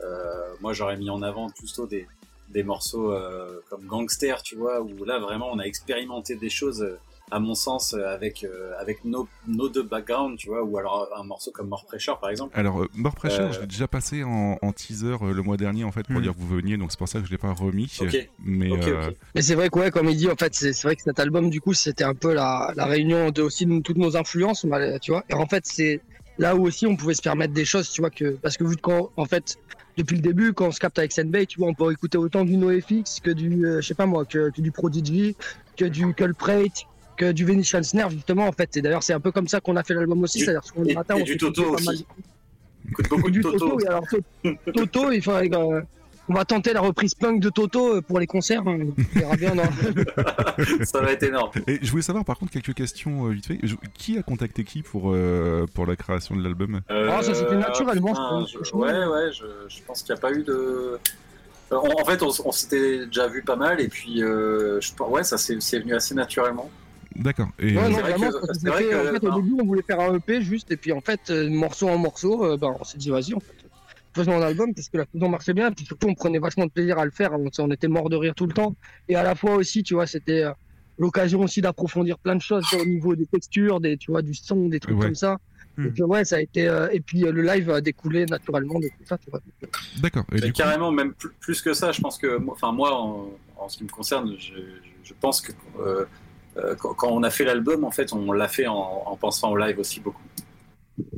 [0.02, 2.06] Euh, moi j'aurais mis en avant plutôt des
[2.48, 6.84] des morceaux euh, comme Gangster, tu vois, où là vraiment on a expérimenté des choses,
[7.30, 11.08] à mon sens, euh, avec euh, avec nos, nos deux backgrounds, tu vois, ou alors
[11.16, 12.58] un morceau comme More Pressure par exemple.
[12.58, 15.56] Alors, euh, More Pressure, Euh, je l'ai déjà passé en, en teaser euh, le mois
[15.56, 16.22] dernier, en fait, pour Hmm.
[16.22, 17.90] dire que vous veniez, donc c'est pour ça que je l'ai pas remis.
[18.00, 18.28] Ok.
[18.40, 19.16] Mais, Ok, euh, ok.
[19.34, 21.20] Mais c'est vrai que, ouais, comme il dit, en fait, c'est c'est vrai que cet
[21.20, 24.66] album, du coup, c'était un peu la, la réunion de aussi de toutes nos influences,
[25.02, 25.24] tu vois.
[25.28, 26.00] Et en fait, c'est
[26.38, 28.76] là où aussi on pouvait se permettre des choses, tu vois, que parce que vu
[28.76, 29.56] que quand, en fait,
[29.96, 32.44] depuis le début, quand on se capte avec Senbei, tu vois, on peut écouter autant
[32.44, 35.36] du NoFX que du, euh, je sais pas moi, que, que du Prodigy,
[35.76, 36.86] que du Culprate,
[37.24, 38.76] du Venetian Snare, justement, en fait.
[38.76, 40.94] Et d'ailleurs, c'est un peu comme ça qu'on a fait l'album aussi, c'est-à-dire que le
[40.94, 42.06] matin, on du Toto pas mal aussi.
[42.90, 43.76] Écoute beaucoup du de Toto, Toto.
[43.76, 45.80] oui, alors To- Toto, il faudrait, euh,
[46.28, 48.62] on va tenter la reprise punk de Toto euh, pour les concerts.
[48.66, 48.78] hein.
[49.14, 49.54] On verra bien.
[49.54, 49.62] non
[50.84, 51.50] ça va être énorme.
[51.66, 53.58] Et je voulais savoir par contre quelques questions euh, vite fait.
[53.62, 56.80] Je- Qui a contacté qui pour, euh, pour la création de l'album?
[56.88, 58.72] Ah, ça, c'était naturellement, putain, je je- pense.
[58.72, 60.98] Ouais, ouais, je, je pense qu'il n'y a pas eu de.
[61.72, 65.38] Euh, En en fait, on, s'était déjà vu pas mal, et puis, euh, ouais, ça
[65.38, 66.68] s'est c'est venu assez naturellement.
[67.16, 67.48] D'accord.
[67.58, 69.26] Et Ouais, non, C'est vrai vraiment, que- ça s'est c'est vrai fait, que- en fait,
[69.26, 71.98] au début, on voulait faire un EP juste, et puis en fait, euh, morceau en
[71.98, 73.54] morceau, euh, ben, on s'est dit, vas-y, en fait,
[74.14, 76.66] faisons un album, parce que la fusion marchait bien, et puis surtout, on prenait vachement
[76.66, 78.74] de plaisir à le faire, on, on était mort de rire tout le temps,
[79.08, 80.52] et à la fois aussi, tu vois, c'était euh,
[80.98, 84.68] l'occasion aussi d'approfondir plein de choses au niveau des textures, des, tu vois, du son,
[84.68, 85.06] des trucs Ouais.
[85.06, 85.38] comme ça.
[85.78, 88.78] Et puis, ouais, ça a été, euh, et puis euh, le live a découlé naturellement
[88.80, 89.40] de tout ça, tu vois.
[90.02, 90.24] D'accord.
[90.30, 92.94] Et Mais du coup, carrément, même plus, plus que ça, je pense que, enfin moi,
[92.94, 94.52] en, en ce qui me concerne, je,
[95.02, 96.04] je pense que euh,
[96.78, 98.74] quand, quand on a fait l'album, en fait, on l'a fait en,
[99.06, 100.22] en pensant au live aussi beaucoup.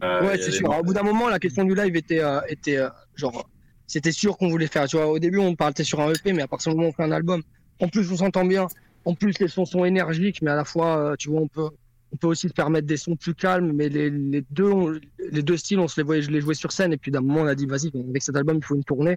[0.02, 0.70] Euh, ouais, c'est des sûr.
[0.78, 3.48] Au bout d'un moment, la question du live était, euh, était euh, genre,
[3.86, 4.86] c'était sûr qu'on voulait faire.
[4.86, 6.90] Tu vois, au début, on partait sur un EP, mais à partir du moment où
[6.90, 7.42] on fait un album,
[7.80, 8.66] en plus, on s'entend bien.
[9.04, 11.68] En plus, les sons sont énergiques, mais à la fois, euh, tu vois, on peut,
[12.12, 13.72] on peut aussi se permettre des sons plus calmes.
[13.72, 14.92] Mais les, les deux, on-
[15.30, 16.92] les deux styles, on se les voyait, je les jouais sur scène.
[16.92, 19.16] Et puis d'un moment, on a dit, vas-y, avec cet album, il faut une tournée.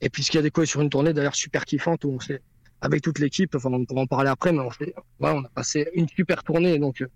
[0.00, 2.20] Et puis, ce qu'il y a décollé sur une tournée, d'ailleurs, super kiffante, où on
[2.20, 2.40] s'est,
[2.80, 5.48] avec toute l'équipe, enfin, on pourra en parler après, mais on fait, voilà, on a
[5.48, 6.78] passé une super tournée.
[6.78, 7.08] Donc, euh,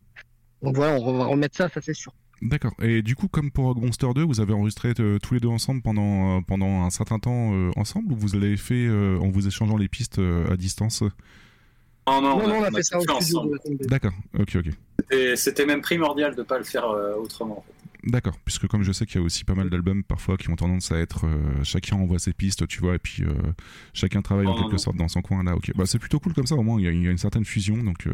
[0.63, 2.13] donc voilà, on va remettre ça, ça c'est sûr.
[2.41, 2.73] D'accord.
[2.83, 5.49] Et du coup, comme pour Rock Monster 2, vous avez enregistré euh, tous les deux
[5.49, 9.29] ensemble pendant, euh, pendant un certain temps euh, ensemble ou vous l'avez fait euh, en
[9.31, 11.03] vous échangeant les pistes euh, à distance?
[12.09, 13.59] Non, non, Non, on a fait ça au tout studio ensemble.
[13.87, 14.13] D'accord.
[14.37, 14.67] Ok, ok.
[15.13, 17.59] Et C'était même primordial de pas le faire euh, autrement.
[17.59, 17.82] en fait.
[18.05, 20.57] D'accord, puisque comme je sais qu'il y a aussi pas mal d'albums parfois qui ont
[20.57, 23.33] tendance à être euh, chacun envoie ses pistes, tu vois, et puis euh,
[23.93, 24.79] chacun travaille en quelque non.
[24.79, 25.55] sorte dans son coin là.
[25.55, 26.57] Ok, bah c'est plutôt cool comme ça.
[26.57, 28.13] Au moins il y a, il y a une certaine fusion, donc euh,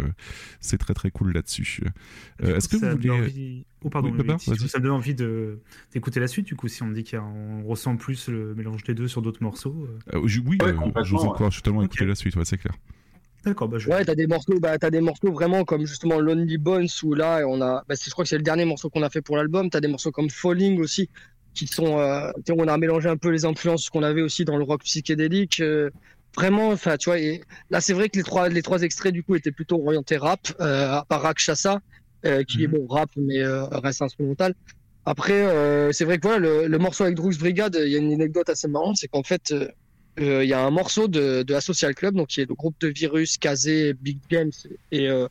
[0.60, 1.81] c'est très très cool là-dessus.
[2.43, 3.65] Euh, Est-ce que vous ça voulez donne envie...
[3.82, 5.60] Oh, pardon, Oui, si- ça me donne envie de
[5.94, 8.94] d'écouter la suite du coup si on me dit qu'on ressent plus le mélange des
[8.94, 9.89] deux sur d'autres morceaux.
[10.12, 10.19] euh.
[10.19, 12.59] Euh, je- Oui, Ouais, euh, je vous encourage totalement à écouter la suite, ouais, c'est
[12.59, 12.74] clair.
[13.44, 13.89] D'accord, bah je...
[13.89, 17.43] Ouais, t'as des morceaux, bah, t'as des morceaux vraiment comme justement Lonely Bones où là,
[17.47, 19.70] on a, bah, je crois que c'est le dernier morceau qu'on a fait pour l'album.
[19.70, 21.09] T'as des morceaux comme Falling aussi,
[21.55, 24.65] qui sont, euh, on a mélangé un peu les influences qu'on avait aussi dans le
[24.65, 25.60] rock psychédélique.
[25.60, 25.90] euh,
[26.36, 29.23] vraiment, enfin, tu vois, et là, c'est vrai que les trois, les trois extraits du
[29.23, 31.81] coup étaient plutôt orientés rap, euh, à part Rakshasa,
[32.27, 34.55] euh, qui est bon rap mais euh, reste instrumental.
[35.05, 38.12] Après, c'est vrai que voilà, le, le morceau avec Drux Brigade, il y a une
[38.12, 39.55] anecdote assez marrante, c'est qu'en fait,
[40.20, 42.55] euh, euh, il y a un morceau de, de Asocial Club, donc qui est le
[42.55, 44.51] groupe de Virus, Kazé, Big James
[44.93, 45.28] et, euh,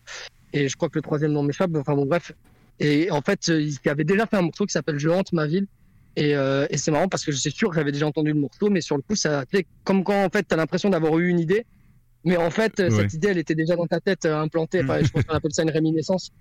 [0.54, 1.72] et je crois que le troisième nom m'échappe.
[1.76, 2.32] Enfin bon, bref.
[2.80, 5.48] Et en fait, euh, il avait déjà fait un morceau qui s'appelle Je hante ma
[5.48, 5.68] ville.
[6.16, 8.40] Et, euh, et c'est marrant parce que je suis sûr que j'avais déjà entendu le
[8.40, 11.28] morceau, mais sur le coup, ça, sais, comme quand en fait, t'as l'impression d'avoir eu
[11.30, 11.64] une idée,
[12.24, 13.04] mais en fait, euh, Ouais.
[13.04, 14.82] cette idée, elle était déjà dans ta tête implantée.
[14.82, 16.32] Enfin, je pense qu'on appelle ça une réminiscence.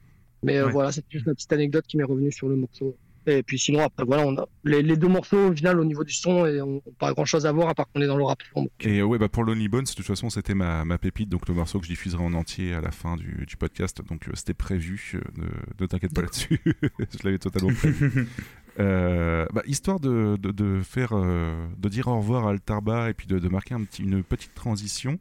[0.43, 0.73] Mais euh, Ouais.
[0.73, 2.97] voilà, c'est juste une petite anecdote qui m'est revenue sur le morceau.
[3.27, 6.05] Et puis sinon, après, voilà, on a les, les deux morceaux, au final, au niveau
[6.05, 8.17] du son, et on n'a pas grand chose à voir à part qu'on est dans
[8.17, 8.41] le rap.
[8.55, 8.71] sombre.
[8.81, 11.55] Et ouais, bah pour Lonely Bones, de toute façon, c'était ma, ma pépite, donc le
[11.55, 14.01] morceau que je diffuserai en entier à la fin du, du podcast.
[14.09, 15.47] Donc euh, c'était prévu, euh, ne,
[15.83, 18.29] ne t'inquiète pas là-dessus, je l'avais totalement prévu.
[18.79, 23.15] Euh, bah, histoire de, de, de faire, euh, de dire au revoir à Altarba et
[23.15, 25.19] puis de, de marquer un petit, une petite transition.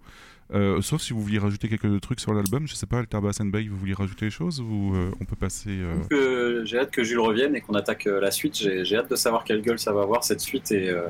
[0.53, 3.67] Euh, sauf si vous vouliez rajouter quelques trucs sur l'album, je sais pas, Altarba Senbei,
[3.67, 5.81] vous vouliez rajouter des choses ou euh, on peut passer.
[6.11, 8.55] euh, J'ai hâte que Jules revienne et qu'on attaque euh, la suite.
[8.55, 11.07] J'ai j'ai hâte de savoir quelle gueule ça va avoir cette suite et euh,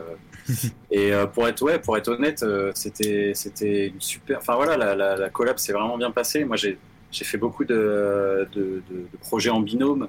[0.91, 4.37] et euh, pour être ouais, pour être honnête, euh, c'était c'était une super.
[4.37, 6.45] Enfin voilà, la, la, la collab s'est vraiment bien passée.
[6.45, 6.77] Moi j'ai
[7.11, 10.07] j'ai fait beaucoup de, de, de- de projets en binôme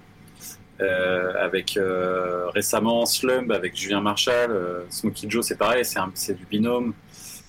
[0.81, 6.13] euh, avec euh, récemment Slump avec Julien Marshall, euh, Smokey Joe c'est pareil, c'est un-
[6.15, 6.95] c'est du binôme.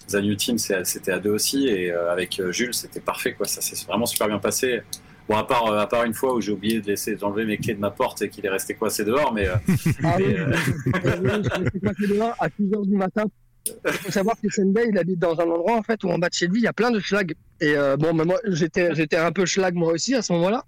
[0.08, 3.34] The New Team c'est- c'était à deux aussi et euh, avec euh, Jules c'était parfait
[3.34, 4.82] quoi, ça s'est vraiment super bien passé.
[5.28, 7.58] Bon à part euh, à part une fois où j'ai oublié de laisser d'enlever mes
[7.58, 9.56] clés de ma porte et qu'il est resté coincé dehors, mais, euh,
[10.18, 10.36] oui,
[12.00, 13.24] je dehors à 6h du matin.
[13.85, 16.30] Il faut savoir que Sendai, il habite dans un endroit en fait où en bas
[16.30, 17.34] de chez lui, il y a plein de schlag.
[17.60, 20.64] Et euh, bon, mais moi, j'étais, j'étais un peu schlag moi aussi à ce moment-là.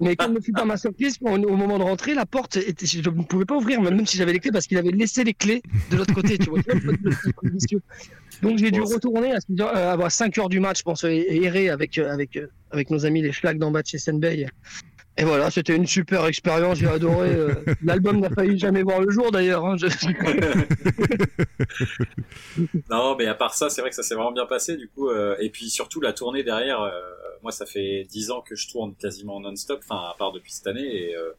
[0.00, 2.86] Mais quelle ne fut pas ma surprise, au, au moment de rentrer, la porte, était,
[2.86, 5.34] je ne pouvais pas ouvrir, même si j'avais les clés, parce qu'il avait laissé les
[5.34, 6.38] clés de l'autre côté.
[6.38, 6.60] Tu vois.
[8.42, 11.02] Donc j'ai dû retourner à, 6 heures- euh, à 5 heures du match, je pense,
[11.04, 12.38] et et errer avec, euh, avec,
[12.70, 14.46] avec nos amis les schlags d'en bas de chez Senbei.
[15.20, 17.30] Et voilà, c'était une super expérience, j'ai adoré.
[17.34, 17.52] euh,
[17.84, 19.66] L'album n'a failli jamais voir le jour d'ailleurs.
[19.66, 19.88] hein, je-
[22.90, 25.08] Non, mais à part ça, c'est vrai que ça s'est vraiment bien passé du coup.
[25.08, 26.80] euh, et puis surtout la tournée derrière.
[26.82, 26.90] euh,
[27.42, 30.66] moi, ça fait dix ans que je tourne quasiment non-stop, enfin à part depuis cette
[30.66, 31.10] année.
[31.10, 31.32] Et, euh,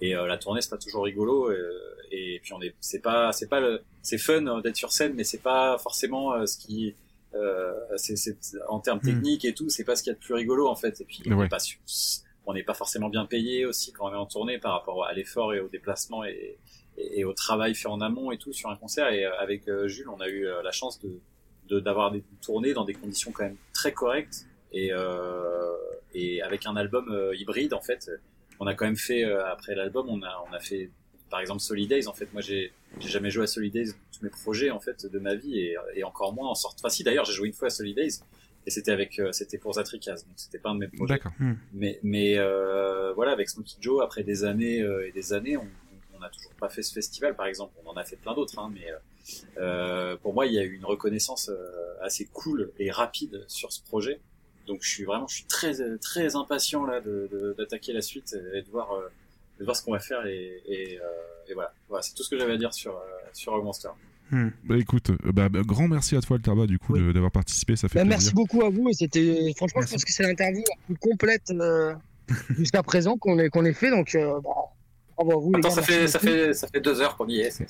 [0.00, 1.50] et euh, la tournée, c'est pas toujours rigolo.
[1.50, 1.80] euh,
[2.10, 5.14] et puis on est, c'est pas, c'est pas le, c'est fun euh, d'être sur scène,
[5.14, 6.94] mais c'est pas forcément euh, ce qui,
[7.34, 8.36] euh, c'est, c'est
[8.68, 9.06] en termes Hmm.
[9.06, 11.00] techniques et tout, c'est pas ce qu'il y a de plus rigolo en fait.
[11.00, 11.44] Et puis on Ouais.
[11.44, 11.80] n'est pas, su-
[12.46, 15.12] on n'est pas forcément bien payé aussi quand on est en tournée par rapport à
[15.12, 16.58] l'effort et au déplacement et,
[17.24, 19.08] au travail fait en amont et tout sur un concert.
[19.08, 21.20] Et euh, avec euh, Jules, on a eu euh, la chance de
[21.80, 24.92] d'avoir des tournées dans des conditions quand même très correctes et
[26.42, 28.10] avec un album hybride en fait.
[28.60, 30.90] On a quand même fait après l'album, on a on a fait
[31.30, 32.06] par exemple Solidays.
[32.06, 35.34] En fait, moi j'ai jamais joué à Solidays tous mes projets en fait de ma
[35.34, 36.78] vie et, et encore moins en sorte.
[36.80, 38.20] Enfin si d'ailleurs j'ai joué une fois à Solidays
[38.66, 41.14] et c'était avec euh, c'était pour Zatricaz donc c'était pas un de mes projets.
[41.14, 41.32] D'accord.
[41.72, 45.66] Mais, mais euh, voilà, avec Smokey Joe, après des années euh, et des années, on
[46.16, 47.74] on n'a toujours pas fait ce festival, par exemple.
[47.84, 48.86] On en a fait plein d'autres, hein, mais
[49.58, 53.72] euh, pour moi, il y a eu une reconnaissance euh, assez cool et rapide sur
[53.72, 54.20] ce projet.
[54.66, 58.34] Donc, je suis vraiment, je suis très très impatient là de- de- d'attaquer la suite
[58.54, 59.08] et de voir euh,
[59.58, 61.02] de voir ce qu'on va faire et, et, euh,
[61.48, 61.74] et voilà.
[61.88, 63.00] Voilà, c'est tout ce que j'avais à dire sur euh,
[63.34, 63.64] sur Rogue
[64.30, 64.56] Monster.
[64.64, 67.88] Bah écoute, euh, bah, bah, grand merci à toi Alterba du coup d'avoir participé, ça
[67.88, 70.76] fait Bah, merci beaucoup à vous et c'était franchement je pense que c'est l'interview la
[70.86, 71.94] plus complète euh,
[72.58, 74.50] jusqu'à présent qu'on ait qu'on ait fait donc euh, bah,
[75.16, 76.32] bravo à vous les Attends, gars, ça fait ça beaucoup.
[76.32, 77.50] fait ça fait deux heures qu'on y est.
[77.50, 77.66] c'est-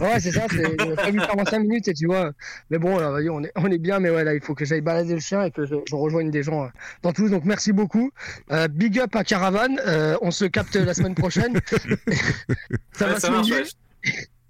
[0.00, 2.30] ouais c'est ça c'est pas vu 45 minutes et tu vois
[2.70, 4.64] mais bon là vas-y on est on est bien mais ouais là il faut que
[4.64, 6.68] j'aille balader le chien et que je, je rejoigne des gens euh,
[7.02, 8.10] dans Toulouse donc merci beaucoup
[8.52, 11.60] Euh, big up à Caravane euh, on se capte la semaine prochaine
[12.92, 13.72] ça Ouais, va ça se marche.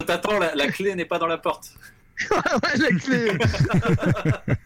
[0.05, 1.73] T'attends, la, la clé n'est pas dans la porte.
[2.31, 3.32] ouais, la clé.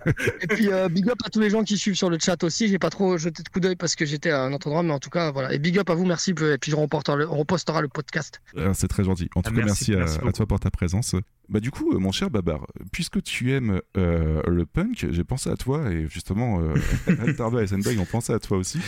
[0.40, 2.69] et puis euh, big up à tous les gens qui suivent sur le chat aussi.
[2.69, 4.93] J'ai pas trop jeté de coup d'œil parce que j'étais à un autre endroit, mais
[4.93, 5.52] en tout cas voilà.
[5.52, 6.31] Et big up à vous, merci.
[6.31, 8.40] Et puis je reportera le, on repostera le podcast.
[8.57, 9.28] Ah, c'est très gentil.
[9.35, 10.32] En tout Ah, cas, merci, merci, à- merci à, beaucoup.
[10.32, 11.16] toi pour ta présence.
[11.51, 15.51] Bah du coup, euh, mon cher Babar, puisque tu aimes euh, le punk, j'ai pensé
[15.51, 16.74] à toi et justement, euh,
[17.20, 18.81] Alterba et Sendai ont pensé à toi aussi.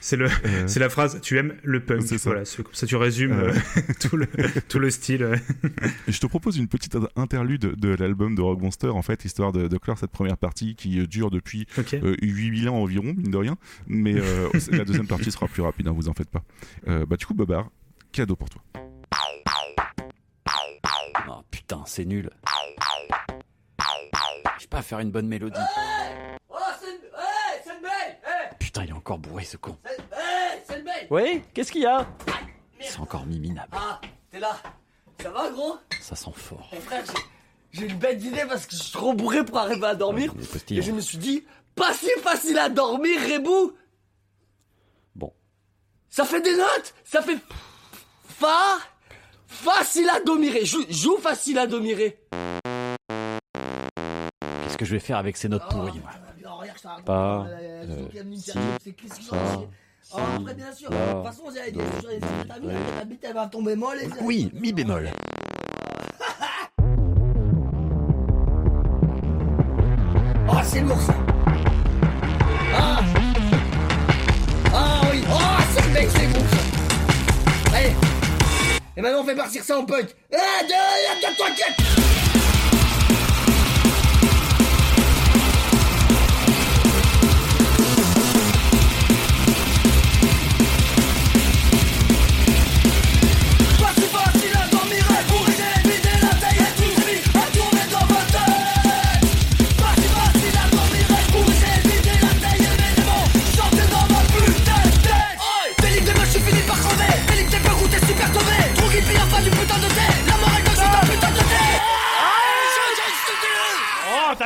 [0.00, 1.20] C'est le, Euh, c'est la phrase.
[1.20, 2.02] Tu aimes le punk.
[2.02, 2.30] C'est ça.
[2.30, 3.52] Voilà, comme ça tu résumes
[4.00, 4.26] tout le
[4.68, 5.32] tout le style.
[6.06, 9.66] Je te propose une petite interlude de l'album de Rock Monster, en fait, histoire de,
[9.66, 13.56] de clore cette première partie qui dure depuis euh, 8000 ans environ, mine de rien.
[13.88, 14.14] Mais
[14.70, 16.44] la deuxième partie sera plus rapide, hein, vous en faites pas.
[16.86, 17.68] Bah, du coup, Babar,
[18.12, 18.62] cadeau pour toi.
[21.28, 22.30] Oh putain, c'est nul.
[24.56, 25.58] Je sais pas faire une bonne mélodie.
[26.48, 26.54] Oh.
[27.18, 29.76] Hey, Hey Putain, il est encore bourré ce con.
[30.12, 32.06] Hey, Oui, qu'est-ce qu'il y a
[32.80, 33.68] C'est encore miminable.
[33.72, 34.00] Ah,
[34.30, 34.56] t'es là
[35.22, 35.76] Ça va, gros?
[36.00, 36.68] Ça sent fort.
[36.72, 37.04] Eh frère,
[37.72, 40.32] j'ai- une bête d'idée parce que je suis trop bourré pour arriver à dormir.
[40.70, 43.76] Et je me suis dit, pas si facile à dormir, Rebou
[45.14, 45.32] Bon.
[46.08, 47.38] Ça fait des notes Ça fait...
[48.28, 48.78] Fa...
[49.46, 50.52] Facile à dormir.
[50.64, 51.96] Joue, joue facile à dormir.
[54.38, 56.10] Qu'est-ce que je vais faire avec ces notes pourries moi
[57.04, 57.46] Pas,
[58.36, 59.38] si, ça,
[60.14, 60.88] Oh, après, bien sûr.
[60.88, 62.26] De toute façon, j'ai des do, sur les ta
[62.60, 62.76] bite, ré.
[62.96, 63.98] ta bite, elle va tomber molle.
[64.02, 65.10] et- Oui, mi bémol.
[70.48, 71.14] Oh, c'est lourd ça.
[78.96, 80.08] Et maintenant on fait partir ça en punk.
[80.32, 82.15] Eh, 1,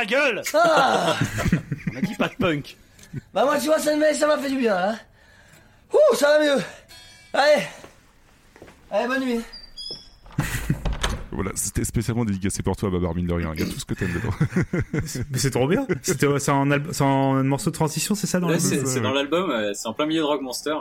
[0.01, 1.17] ta gueule Ah.
[1.93, 2.77] On a dit pas de punk.
[3.33, 4.95] Bah moi tu vois ça m'a fait du bien là.
[5.93, 6.61] Ouh ça va mieux.
[7.33, 7.63] Allez.
[8.89, 9.41] Allez, bonne nuit.
[11.33, 13.49] Voilà, c'était spécialement dédicacé pour toi, Babar, mine de rien.
[13.51, 14.81] Regarde tout ce que t'aimes dedans.
[15.31, 15.87] Mais c'est trop bien.
[16.01, 19.49] C'était c'est en morceau de transition, c'est ça dans Ouais, l'album c'est c'est dans l'album,
[19.49, 20.75] euh, c'est en plein milieu de Rock Monster.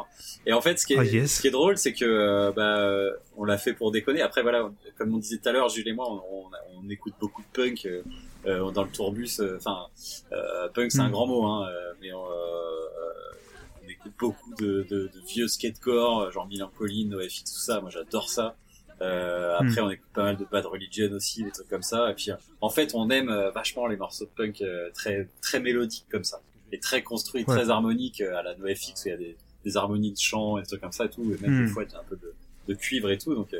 [0.46, 1.36] Et en fait, ce qui est, Ah, yes.
[1.36, 4.22] ce qui est drôle, c'est que euh, bah, on l'a fait pour déconner.
[4.22, 4.68] Après, voilà,
[4.98, 6.50] comme on disait tout à l'heure, Jules et moi, on, on-
[6.84, 8.02] on écoute beaucoup de punk euh,
[8.44, 9.40] dans le tourbus.
[9.40, 9.86] euh, Enfin,
[10.32, 11.12] euh, punk, c'est un Mm.
[11.12, 15.48] grand mot, hein, euh, mais on, euh, euh, on écoute beaucoup de, de, de vieux
[15.48, 17.80] skatecore, euh, genre Melancholy, NoFX, tout ça.
[17.80, 18.56] Moi, j'adore ça.
[19.02, 19.84] Euh, après, Mm.
[19.84, 22.10] on écoute pas mal de Bad Religion aussi, des trucs comme ça.
[22.10, 25.26] Et puis, euh, en fait, on aime euh, vachement les morceaux de punk euh, très
[25.40, 26.40] très mélodiques comme ça,
[26.72, 27.54] et très construits, Ouais.
[27.56, 30.58] très harmoniques euh, à la NoFX où il y a des, des harmonies de chant
[30.58, 32.04] et des trucs comme ça et tout, et même des fois il y a un
[32.04, 32.32] peu de,
[32.68, 33.34] de cuivre et tout.
[33.34, 33.54] Donc,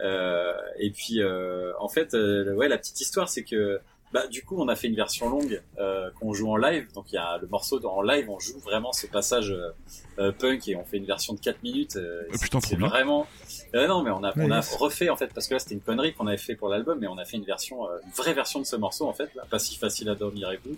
[0.00, 3.80] euh, et puis, euh, en fait, euh, ouais, la petite histoire, c'est que
[4.12, 6.86] bah, du coup, on a fait une version longue euh, qu'on joue en live.
[6.94, 9.70] Donc, il y a le morceau dans- en live, on joue vraiment ce passage euh,
[10.18, 11.96] euh, punk et on fait une version de 4 minutes.
[11.96, 12.88] euh, Oh, putain, c'est trop bien.
[12.88, 13.26] vraiment.
[13.74, 14.74] Euh, non, mais on a, Ouais, on a yes.
[14.76, 17.06] refait en fait parce que là c'était une connerie qu'on avait fait pour l'album, mais
[17.06, 19.44] on a fait une version, euh, une vraie version de ce morceau en fait, là,
[19.48, 20.76] pas si facile à dormir et tout.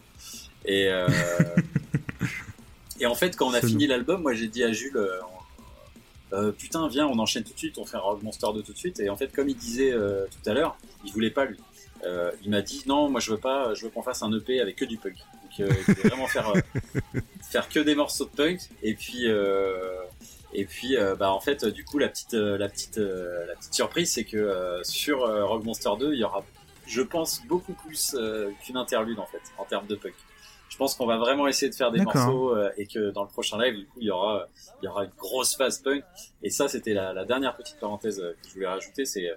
[0.66, 1.06] Et euh,
[3.00, 4.98] et en fait, quand on a fini l'album, moi j'ai dit à Jules,
[6.32, 8.72] euh, putain, viens, on enchaîne tout de suite, on fait un Rock Monster 2 tout
[8.72, 9.00] de suite.
[9.00, 11.58] Et en fait, comme il disait euh, tout à l'heure, il voulait pas lui.
[12.04, 14.60] Euh, il m'a dit non, moi je veux pas, je veux qu'on fasse un EP
[14.60, 15.14] avec que du punk.
[15.14, 16.52] Donc il voulait vraiment faire
[17.50, 18.60] faire que des morceaux de punk.
[18.82, 19.26] Et puis
[20.54, 24.24] et puis bah en fait du coup la petite la petite la petite surprise c'est
[24.24, 26.44] que sur Rock Monster 2 il y aura
[26.88, 28.16] je pense beaucoup plus
[28.64, 30.14] qu'une interlude en fait en termes de punk.
[30.72, 33.28] Je pense qu'on va vraiment essayer de faire des morceaux euh, et que dans le
[33.28, 34.48] prochain live du coup il y aura
[34.80, 36.02] il y aura une grosse phase punk.
[36.42, 39.36] Et ça c'était la, la dernière petite parenthèse euh, que je voulais rajouter c'est euh,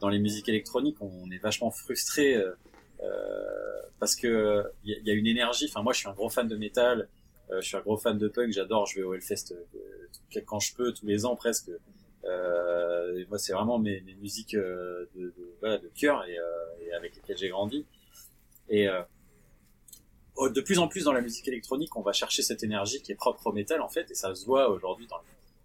[0.00, 2.50] dans les musiques électroniques on est vachement frustré euh,
[3.02, 3.06] euh,
[4.00, 5.66] parce que il y, a- il y a une énergie.
[5.70, 7.08] Enfin moi je suis un gros fan de métal
[7.52, 10.58] euh, je suis un gros fan de punk j'adore je vais au Hellfest euh, quand
[10.58, 11.70] je peux tous les ans presque.
[12.24, 16.42] Euh, moi c'est vraiment mes, mes musiques de, de, voilà, de cœur et, euh,
[16.86, 17.84] et avec lesquelles j'ai grandi.
[18.68, 19.02] Et euh,
[20.40, 23.16] de plus en plus dans la musique électronique, on va chercher cette énergie qui est
[23.16, 25.16] propre au métal en fait, et ça se voit aujourd'hui dans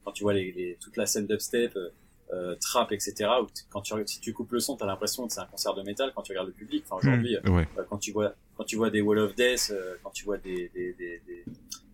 [0.06, 1.90] quand tu vois les, les- toute la scène dubstep, euh,
[2.32, 3.14] euh, trap, etc.
[3.42, 5.82] Où quand tu si tu coupes le son, t'as l'impression que c'est un concert de
[5.82, 6.84] métal quand tu regardes le public.
[6.86, 7.68] Enfin, aujourd'hui, Mm, ouais.
[7.78, 10.38] euh, quand tu vois quand tu vois des Wall of Death, euh, quand tu vois
[10.38, 11.44] des des des, des,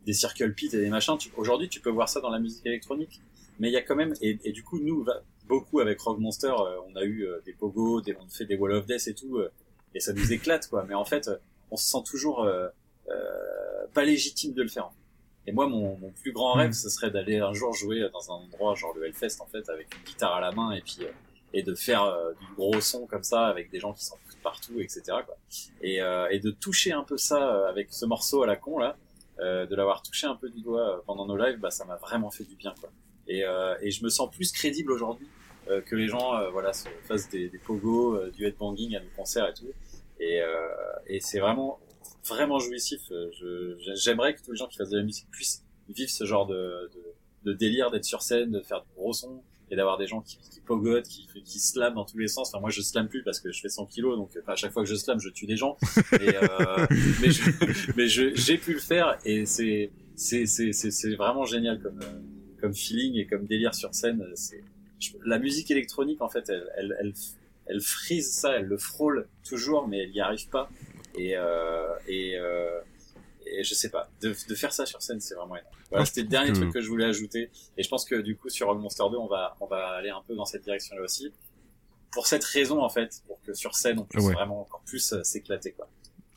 [0.05, 3.21] des Circle Pit et des machins, aujourd'hui tu peux voir ça dans la musique électronique.
[3.59, 6.19] Mais il y a quand même et, et du coup nous va, beaucoup avec Rock
[6.19, 9.13] Monster, euh, on a eu des pogos, des, on fait des Wall of Death et
[9.13, 9.49] tout, euh,
[9.93, 10.83] et ça nous éclate quoi.
[10.87, 11.29] Mais en fait,
[11.71, 12.67] on se sent toujours euh,
[13.09, 14.89] euh, pas légitime de le faire.
[15.47, 16.73] Et moi, mon, mon plus grand rêve, Mm.
[16.73, 19.93] ce serait d'aller un jour jouer dans un endroit genre le Hellfest en fait, avec
[19.95, 21.11] une guitare à la main et puis euh,
[21.53, 24.41] et de faire euh, du gros son comme ça avec des gens qui s'en foutent
[24.41, 25.03] partout, etc.
[25.25, 25.37] Quoi.
[25.81, 28.77] Et, euh, et de toucher un peu ça euh, avec ce morceau à la con
[28.79, 28.97] là,
[29.39, 32.31] euh, de l'avoir touché un peu du doigt pendant nos lives, bah ça m'a vraiment
[32.31, 32.89] fait du bien quoi.
[33.27, 35.27] Et, euh, et je me sens plus crédible aujourd'hui
[35.69, 39.47] euh, que les gens voilà se fassent des, des pogos, du headbanging à nos concerts
[39.47, 39.67] et tout.
[40.19, 40.47] Et, euh,
[41.07, 41.79] et c'est vraiment
[42.27, 43.01] vraiment jouissif.
[43.95, 46.89] J'aimerais que tous les gens qui fassent de la musique puissent vivre ce genre de,
[46.93, 50.21] de, de délire, d'être sur scène, de faire du gros son et d'avoir des gens
[50.21, 52.49] qui, qui pogotent, qui, qui slament dans tous les sens.
[52.49, 54.71] Enfin, moi, je slame plus parce que je fais 100 kilos, donc enfin, à chaque
[54.71, 55.77] fois que je slame, je tue des gens.
[56.21, 56.87] Et, euh,
[57.21, 61.99] mais je, mais je, j'ai pu le faire et c'est, c'est, c'est, vraiment génial comme,
[62.61, 64.23] comme feeling et comme délire sur scène.
[64.35, 64.63] C'est,
[65.25, 67.13] la musique électronique, en fait, elle, elle, elle,
[67.67, 70.69] elle frise ça, elle le frôle toujours, mais elle n'y arrive pas.
[71.15, 72.79] Et, euh, et, euh,
[73.45, 75.71] et je sais pas, de, de faire ça sur scène, c'est vraiment énorme.
[75.89, 77.49] Voilà, Ah, c'était le dernier truc que- je voulais ajouter.
[77.77, 80.09] Et je pense que du coup, sur Rock Monster 2, on va, on va aller
[80.09, 81.31] un peu dans cette direction-là aussi.
[82.11, 84.33] Pour cette raison, en fait, pour que sur scène, on puisse Ouais.
[84.33, 85.87] vraiment encore plus euh, s'éclater, quoi.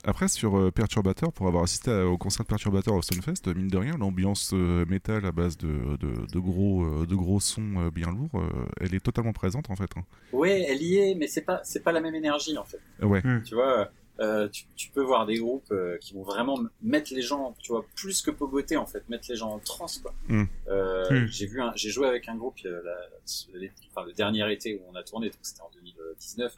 [0.09, 3.69] Après, sur euh, Perturbator, pour avoir assisté à- au concert de Perturbator au Stunfest, mine
[3.69, 7.75] de rien, l'ambiance euh, métal à base de, de, de gros, euh, de gros sons
[7.77, 8.49] euh, bien lourds, euh,
[8.81, 9.91] elle est totalement présente en fait.
[9.99, 10.05] hein.
[10.33, 12.81] Ouais, elle y est, mais c'est pas, c'est pas la même énergie, en fait.
[13.03, 13.21] Ouais.
[13.45, 17.21] Tu vois, euh, tu, tu peux voir des groupes euh, qui vont vraiment mettre les
[17.21, 20.15] gens, tu vois, plus que pogoter en fait, mettre les gens en transe quoi.
[20.29, 20.45] Mm.
[20.69, 21.27] Euh, Mm.
[21.29, 24.75] J'ai vu, un- j'ai joué avec un groupe euh, la- les- enfin, le dernier été
[24.75, 26.57] où on a tourné, donc c'était en 2019,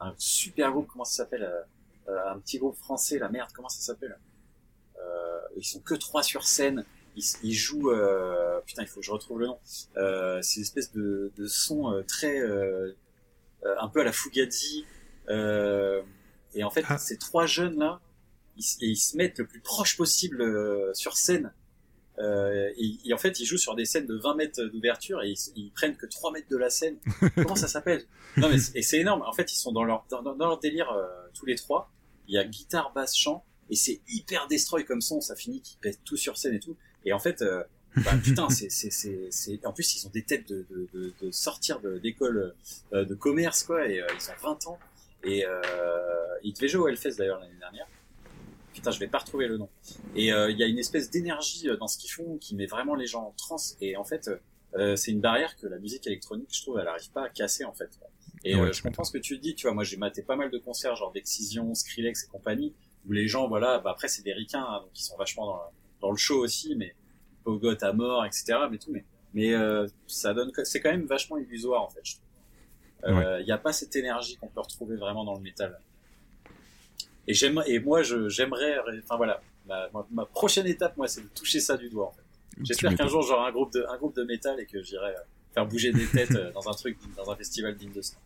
[0.00, 1.48] un super groupe, comment ça s'appelle,
[2.32, 4.18] un petit groupe français, la merde, comment ça s'appelle
[4.98, 6.84] euh, Ils sont que trois sur scène.
[7.16, 9.58] Ils, ils jouent, euh, putain, il faut que je retrouve le nom.
[9.96, 12.92] Euh, c'est une espèce de, de son euh, très, euh,
[13.64, 14.84] euh, un peu à la Fugazi.
[15.28, 16.02] Euh,
[16.54, 18.00] et en fait, ces trois jeunes là,
[18.56, 21.52] ils, ils se mettent le plus proche possible euh, sur scène.
[22.20, 25.30] Euh, et, et en fait, ils jouent sur des scènes de 20 mètres d'ouverture et
[25.30, 26.96] ils, ils prennent que 3 mètres de la scène.
[27.36, 28.04] Comment ça s'appelle?
[28.36, 29.22] Non mais c'est- et c'est énorme.
[29.22, 31.90] En fait, ils sont dans leur dans- dans leur délire euh, tous les trois.
[32.28, 35.20] Il y a guitare, basse, chant et c'est hyper destroy comme son.
[35.20, 36.76] Ça finit qu'ils pètent tout sur scène et tout.
[37.04, 37.62] Et en fait, euh,
[37.96, 41.14] Bah, putain, c'est, c'est, c'est, c'est, en plus, ils ont des têtes de, de, de,
[41.20, 42.54] de sortir de, d'école
[42.92, 44.78] euh, de commerce, quoi, et euh, ils ont 20 ans.
[45.24, 45.60] Et euh,
[46.44, 47.86] ils devaient jouer au Hellfest d'ailleurs l'année dernière.
[48.72, 49.68] Putain, je vais pas retrouver le nom.
[50.14, 52.94] Et euh, il y a une espèce d'énergie dans ce qu'ils font qui met vraiment
[52.94, 53.76] les gens en transe.
[53.80, 54.30] Et en fait,
[54.76, 57.64] euh, c'est une barrière que la musique électronique, je trouve, elle arrive pas à casser
[57.64, 57.90] en fait.
[58.44, 59.54] Et Ouais, euh, je comprends ce que tu dis.
[59.54, 62.74] Tu vois, moi j'ai maté pas mal de concerts, genre d'Excision, Skrillex et compagnie,
[63.06, 65.62] où les gens, voilà, bah après c'est des ricains, hein, donc ils sont vachement dans,
[66.00, 66.94] dans le show aussi, mais
[67.44, 68.58] Pogot à mort, etc.
[68.70, 72.00] Mais tout, mais mais euh, ça donne, c'est quand même vachement illusoire en fait.
[72.04, 72.24] Je trouve.
[73.04, 75.78] Euh, Il y a pas cette énergie qu'on peut retrouver vraiment dans le métal.
[77.26, 81.20] Et j'aime, et moi je j'aimerais, enfin voilà, ma, ma, ma prochaine étape, moi, c'est
[81.22, 82.22] de toucher ça du doigt en fait.
[82.62, 85.20] J'espère qu'un jour j'aurai un groupe de un groupe de métal et que j'irai euh,
[85.58, 88.16] faire bouger des têtes euh, dans un truc, dans un festival digne de ça.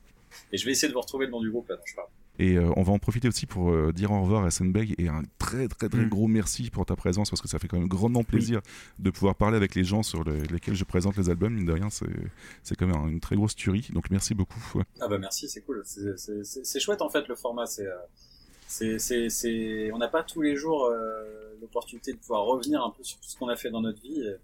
[0.52, 2.08] Et je vais essayer de vous retrouver le nom du groupe là dont je parle.
[2.38, 5.08] Et euh, on va en profiter aussi pour euh, dire au revoir à Senbeg et
[5.08, 6.08] un très très très Mm.
[6.08, 8.62] gros merci pour ta présence parce que ça fait quand même grandement plaisir
[8.98, 11.52] de pouvoir parler avec les gens sur le- lesquels je présente les albums.
[11.52, 12.06] Mine de rien, c'est
[12.62, 13.86] c'est quand même un- une très grosse tuerie.
[13.92, 14.58] Donc merci beaucoup.
[14.74, 14.84] Ouais.
[15.00, 15.82] Ah bah merci, c'est cool.
[15.84, 17.66] C'est- chouette en fait le format.
[17.66, 17.94] C'est euh,
[18.66, 22.90] c'est c'est c'est on n'a pas tous les jours euh, l'opportunité de pouvoir revenir un
[22.96, 24.22] peu sur tout ce qu'on a fait dans notre vie.
[24.22, 24.36] Et,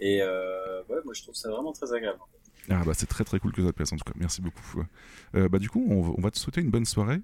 [0.00, 2.18] et, euh, ouais, moi je trouve ça vraiment très agréable.
[2.68, 4.12] Ah bah c'est très très cool que ça te plaise en tout cas.
[4.16, 4.84] Merci beaucoup.
[5.34, 7.20] Euh, bah du coup, on va te souhaiter une bonne soirée.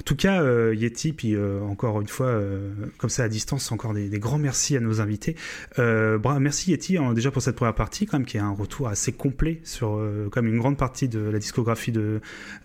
[0.00, 3.70] En tout cas, euh, Yeti, puis euh, encore une fois, euh, comme ça à distance,
[3.70, 5.36] encore des, grands merci à nos invités.
[5.78, 9.60] Merci Yeti déjà pour cette première partie, quand même, qui est un retour assez complet
[9.62, 10.00] sur
[10.32, 12.20] comme une grande partie de la discographie de,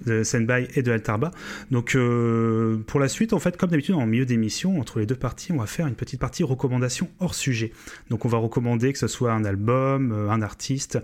[0.06, 1.32] de Senbai et de Altarba.
[1.72, 1.98] Donc
[2.88, 5.58] pour la suite, en fait, comme d'habitude, en milieu d'émission, entre les deux parties, on
[5.58, 7.72] va faire une petite partie recommandation hors sujet.
[8.10, 11.00] Donc on va recommander que ce soit un album, un artiste,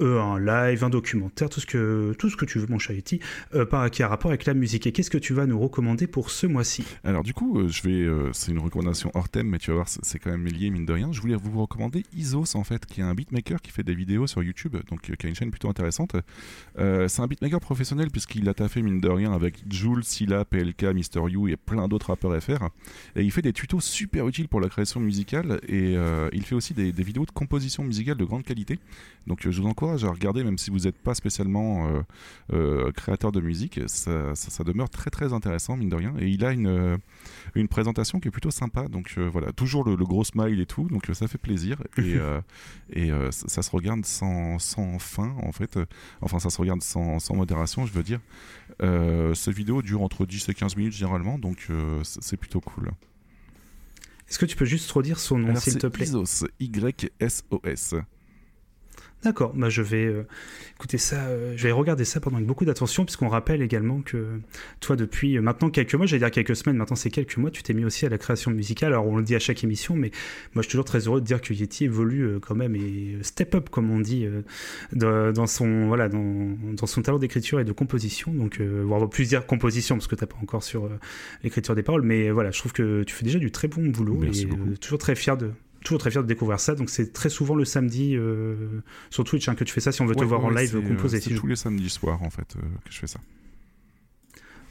[0.00, 3.20] un live, un documentaire, tout ce que, tout ce que tu veux, mon cher Yeti,
[3.92, 4.86] qui a rapport avec la musique.
[4.86, 5.71] Et qu'est-ce que tu vas nous recommander
[6.10, 9.48] pour ce mois-ci Alors du coup, euh, je vais, euh, c'est une recommandation hors thème,
[9.48, 11.10] mais tu vas voir, c'est- quand même lié mine de rien.
[11.12, 14.26] Je voulais vous recommander Isos en fait, qui est un beatmaker qui fait des vidéos
[14.26, 16.14] sur YouTube, donc euh, qui a une chaîne plutôt intéressante.
[16.76, 21.20] C'est un beatmaker professionnel puisqu'il a taffé mine de rien avec Jules, Silla, PLK, Mister
[21.28, 22.68] You et plein d'autres rappeurs FR.
[23.16, 25.96] Et il fait des tutos super utiles pour la création musicale et
[26.32, 28.78] il fait aussi des, vidéos de composition musicale de grande qualité.
[29.26, 31.88] Donc je vous encourage à regarder, même si vous n'êtes pas spécialement
[32.94, 36.14] créateur de musique, ça demeure très très intéressant mine de rien.
[36.18, 36.96] Et il a une, euh,
[37.54, 38.88] une présentation qui est plutôt sympa.
[38.88, 41.82] Donc euh, voilà, toujours le, le gros smile et tout, donc euh, ça fait plaisir.
[41.98, 42.16] Et,
[42.92, 45.78] et ça, ça se regarde sans, sans fin en fait.
[46.20, 48.20] Enfin, ça se regarde sans, sans modération, je veux dire.
[49.34, 51.68] Ces vidéos durent entre 10 et 15 minutes généralement, donc
[52.02, 52.90] c'est plutôt cool.
[54.28, 56.06] Est-ce que tu peux juste redire son nom, s'il te plaît?
[56.06, 57.94] Isos, Y-S-O-S.
[59.24, 60.26] D'accord, bah je vais euh,
[60.82, 64.40] écouter ça, euh, je vais regarder ça pendant avec beaucoup d'attention, puisqu'on rappelle également que
[64.80, 67.62] toi, depuis euh, maintenant quelques mois, j'allais dire quelques semaines, maintenant c'est quelques mois, tu
[67.62, 68.92] t'es mis aussi à la création musicale.
[68.92, 70.10] Alors on le dit à chaque émission, mais
[70.54, 73.18] moi je suis toujours très heureux de dire que Yeti évolue euh, quand même et
[73.22, 74.26] step up, comme on dit,
[74.92, 78.32] dans, son voilà, dans, dans son talent d'écriture et de composition.
[78.32, 80.90] Donc, on va plus dire composition parce que t'as pas encore sur
[81.44, 84.16] l'écriture des paroles, mais voilà, je trouve que tu fais déjà du très bon boulot
[84.20, 85.52] Merci et toujours très fier de
[85.82, 86.74] toujours très fier de découvrir ça.
[86.74, 88.54] Donc c'est très souvent le samedi euh,
[89.10, 90.76] sur Twitch hein, que tu fais ça si on veut te Ouais, voir en live
[90.76, 91.20] euh, composer.
[91.20, 93.20] c'est je- tous les samedis soirs en fait euh, que je fais ça.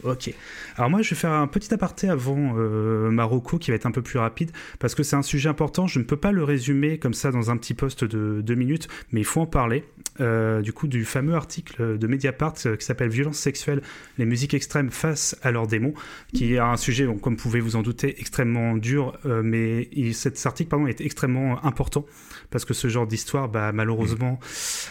[0.04, 0.34] Ok.
[0.78, 3.92] Alors moi, je vais faire un petit aparté avant euh, Marocco qui va être un
[3.92, 5.88] peu plus rapide parce que c'est un sujet important.
[5.88, 8.88] Je ne peux pas le résumer comme ça dans un petit post de deux minutes,
[9.12, 9.84] mais il faut en parler.
[10.20, 13.82] Euh, du coup, du fameux article de Mediapart euh, qui s'appelle Violence sexuelle,
[14.18, 15.94] les musiques extrêmes face à leurs démons,
[16.34, 20.46] qui est un sujet, comme vous pouvez vous en douter, extrêmement dur, euh, mais cet
[20.46, 22.06] article pardon, est extrêmement important
[22.50, 24.40] parce que ce genre d'histoire, bah, malheureusement,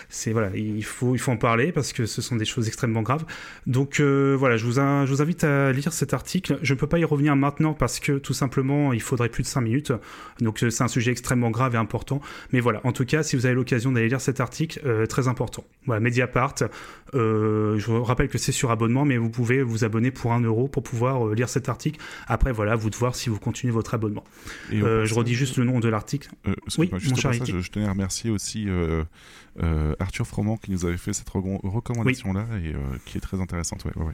[0.09, 3.03] c'est voilà, il faut, il faut en parler parce que ce sont des choses extrêmement
[3.03, 3.27] graves.
[3.67, 6.59] Donc voilà, je vous, in- je vous invite à lire cet article.
[6.63, 9.49] Je ne peux pas y revenir maintenant parce que tout simplement, il faudrait plus de
[9.49, 9.93] 5 minutes.
[10.41, 12.21] Donc euh, c'est un sujet extrêmement grave et important.
[12.53, 15.29] Mais voilà, en tout cas, si vous avez l'occasion d'aller lire cet article, euh, très
[15.29, 15.65] important.
[15.87, 16.55] Voilà, Mediapart.
[17.15, 20.41] euh, je vous rappelle que c'est sur abonnement, mais vous pouvez vous abonner pour 1
[20.41, 22.01] euro pour pouvoir lire cet article.
[22.29, 24.25] Après, voilà, vous de voir si vous continuez votre abonnement.
[24.71, 26.31] Et Euh, je redis juste le nom de l'article.
[26.79, 28.67] Oui, mon cher passage, je tenais à remercier aussi
[29.99, 32.73] Arthur Froment qui nous avait fait cette reco- recommandation-là et
[33.05, 33.85] qui est très intéressante.
[33.85, 34.13] Ouais, ouais, ouais.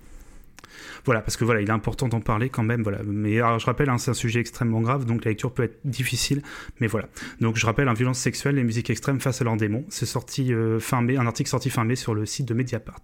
[1.05, 2.83] Voilà, parce que voilà, il est important d'en parler quand même.
[2.83, 5.79] Voilà, mais je rappelle, hein, c'est un sujet extrêmement grave, donc la lecture peut être
[5.85, 6.43] difficile,
[6.81, 7.09] mais voilà.
[7.41, 9.85] Donc je rappelle, un violence sexuelle, les musiques extrêmes face à leurs démons.
[9.89, 13.03] C'est sorti euh, fin mai, un article sorti fin mai sur le site de Mediapart.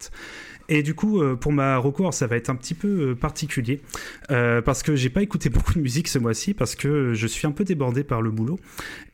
[0.68, 3.80] Et du coup, euh, pour ma recours, ça va être un petit peu euh, particulier
[4.30, 7.46] euh, parce que j'ai pas écouté beaucoup de musique ce mois-ci parce que je suis
[7.46, 8.58] un peu débordé par le boulot.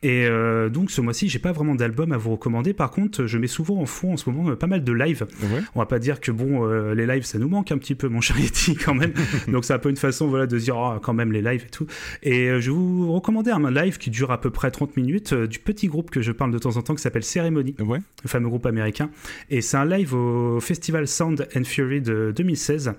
[0.02, 2.73] Et euh, donc ce mois-ci, j'ai pas vraiment d'album à vous recommander.
[2.73, 5.27] Par contre, je mets souvent en fond en ce moment pas mal de lives.
[5.75, 8.09] On va pas dire que bon, euh, les lives ça nous manque un petit peu,
[8.09, 9.12] mon Yeti quand même.
[9.49, 11.65] Donc c'est un peu une façon voilà de se dire oh, quand même les lives
[11.67, 11.86] et tout.
[12.23, 15.59] Et je vais vous recommander un live qui dure à peu près 30 minutes du
[15.59, 17.99] petit groupe que je parle de temps en temps qui s'appelle Ouais.
[18.23, 19.10] le fameux groupe américain.
[19.51, 22.92] Et c'est un live au festival Sound and Fury de 2016.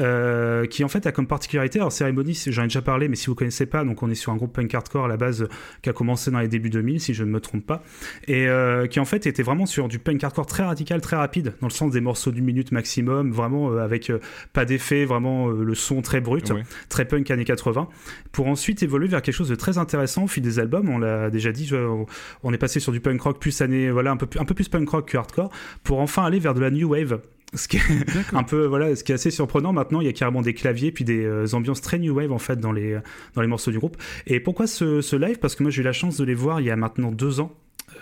[0.00, 3.26] euh, qui en fait a comme particularité, alors Ceremony, j'en ai déjà parlé, mais si
[3.28, 5.46] vous connaissez pas, donc on est sur un groupe punk hardcore à la base
[5.82, 7.80] qui a commencé dans les débuts 2000, si je ne me trompe pas,
[8.26, 11.54] et euh, qui en fait était vraiment sur du punk hardcore très radical, très rapide,
[11.60, 14.10] dans le sens des morceaux d'une minute maximum, vraiment euh, avec
[14.52, 16.50] pas d'effet, vraiment le son très brut,
[16.88, 17.86] très punk années 80,
[18.32, 20.88] pour ensuite évoluer vers quelque chose de très intéressant au fil des albums.
[20.88, 22.04] On l'a déjà dit, je-
[22.42, 24.68] on est passé sur du punk rock plus année, voilà, un peu, un peu plus
[24.68, 25.52] punk rock que hardcore,
[25.84, 27.20] pour enfin aller vers de la new wave.
[27.54, 27.80] Ce qui est
[28.32, 30.92] un peu voilà, ce qui est assez surprenant maintenant, il y a carrément des claviers
[30.92, 32.98] puis des euh, ambiances très new wave en fait dans les
[33.34, 33.96] dans les morceaux du groupe.
[34.26, 35.38] Et pourquoi ce, ce live?
[35.38, 37.40] Parce que moi j'ai eu la chance de les voir il y a maintenant deux
[37.40, 37.52] ans.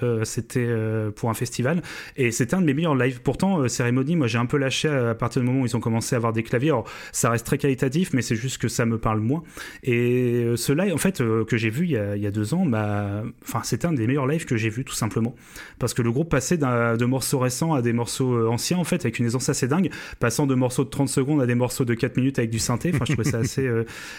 [0.02, 1.82] Euh, c'était euh, pour un festival
[2.16, 3.20] et c'était un de mes meilleurs lives.
[3.22, 5.80] Pourtant, euh, cérémonie, moi j'ai un peu lâché à, partir du moment où ils ont
[5.80, 6.72] commencé à avoir des claviers.
[7.12, 9.42] Ça reste très qualitatif, mais c'est juste que ça me parle moins.
[9.82, 13.60] Et ce live, en fait, que j'ai vu il y, a, deux ans, bah, enfin,
[13.64, 15.34] c'était un des meilleurs lives que j'ai vu tout simplement.
[15.78, 19.18] Parce que le groupe passait de morceaux récents à des morceaux anciens, en fait, avec
[19.18, 22.16] une aisance assez dingue, passant de morceaux de 30 secondes à des morceaux de 4
[22.16, 22.92] minutes avec du synthé.
[22.94, 23.68] Enfin, je trouvais ça assez,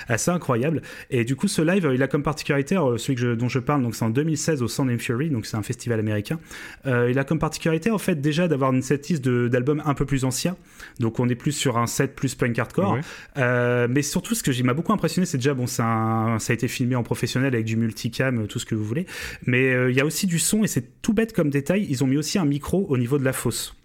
[0.07, 0.81] assez incroyable.
[1.09, 4.05] Et du coup, ce live, il a comme particularité, celui dont je parle, donc c'est
[4.05, 5.63] en 2016 au Sound and Fury, donc c'est un
[5.99, 6.39] américain.
[6.85, 10.25] Euh, il a comme particularité, en fait, déjà d'avoir une setlist d'albums un peu plus
[10.25, 10.55] anciens.
[10.99, 12.93] Donc, on est plus sur un set plus punk hardcore.
[12.93, 13.01] Ouais.
[13.37, 16.53] Euh, mais surtout, ce que j'ai- m'a beaucoup impressionné, c'est déjà, bon, un- ça a
[16.53, 19.05] été filmé en professionnel avec du multicam, tout ce que vous voulez.
[19.45, 22.03] Mais euh, il y a aussi du son, et c'est tout bête comme détail, ils
[22.03, 23.75] ont mis aussi un micro au niveau de la fosse.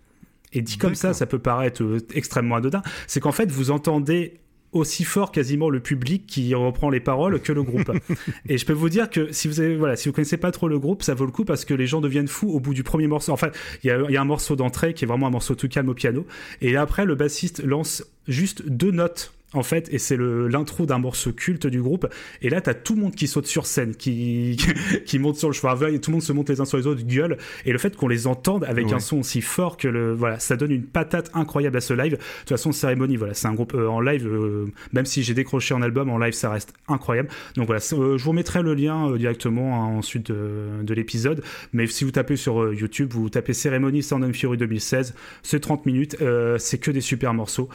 [0.53, 2.83] Et dit comme ça, ça peut paraître euh, extrêmement anodin.
[3.07, 4.35] C'est qu'en fait, vous entendez
[4.79, 7.91] aussi fort quasiment le public qui reprend les paroles que le groupe.
[8.49, 10.69] et je peux vous dire que si vous avez, voilà, si vous connaissez pas trop
[10.69, 12.83] le groupe, ça vaut le coup parce que les gens deviennent fous au bout du
[12.83, 13.33] premier morceau.
[13.33, 13.51] Enfin,
[13.83, 15.95] il y y a un morceau d'entrée qui est vraiment un morceau tout calme au
[15.95, 16.27] piano.
[16.61, 21.33] Et après, le bassiste lance juste deux notes en fait, et c'est l'intro d'un morceau
[21.33, 22.07] culte du groupe.
[22.43, 24.59] Et là, t'as tout le monde qui saute sur scène, qui,
[25.07, 26.87] qui monte sur le cheval, et tout le monde se monte les uns sur les
[26.87, 27.39] autres, gueule.
[27.65, 28.95] Et le fait qu'on les entende avec Ouais.
[28.95, 32.13] un son aussi fort que le, voilà, ça donne une patate incroyable à ce live.
[32.13, 35.35] De toute façon, cérémonie, voilà, c'est un groupe euh, en live, euh, même si j'ai
[35.35, 37.29] décroché en album, en live, ça reste incroyable.
[37.57, 41.43] Donc voilà, euh, je vous mettrai le lien directement hein, ensuite de, de l'épisode.
[41.73, 45.87] Mais si vous tapez sur YouTube, vous tapez cérémonie Sound and Fury 2016, c'est 30
[45.87, 46.17] minutes,
[46.59, 47.69] c'est que des super morceaux.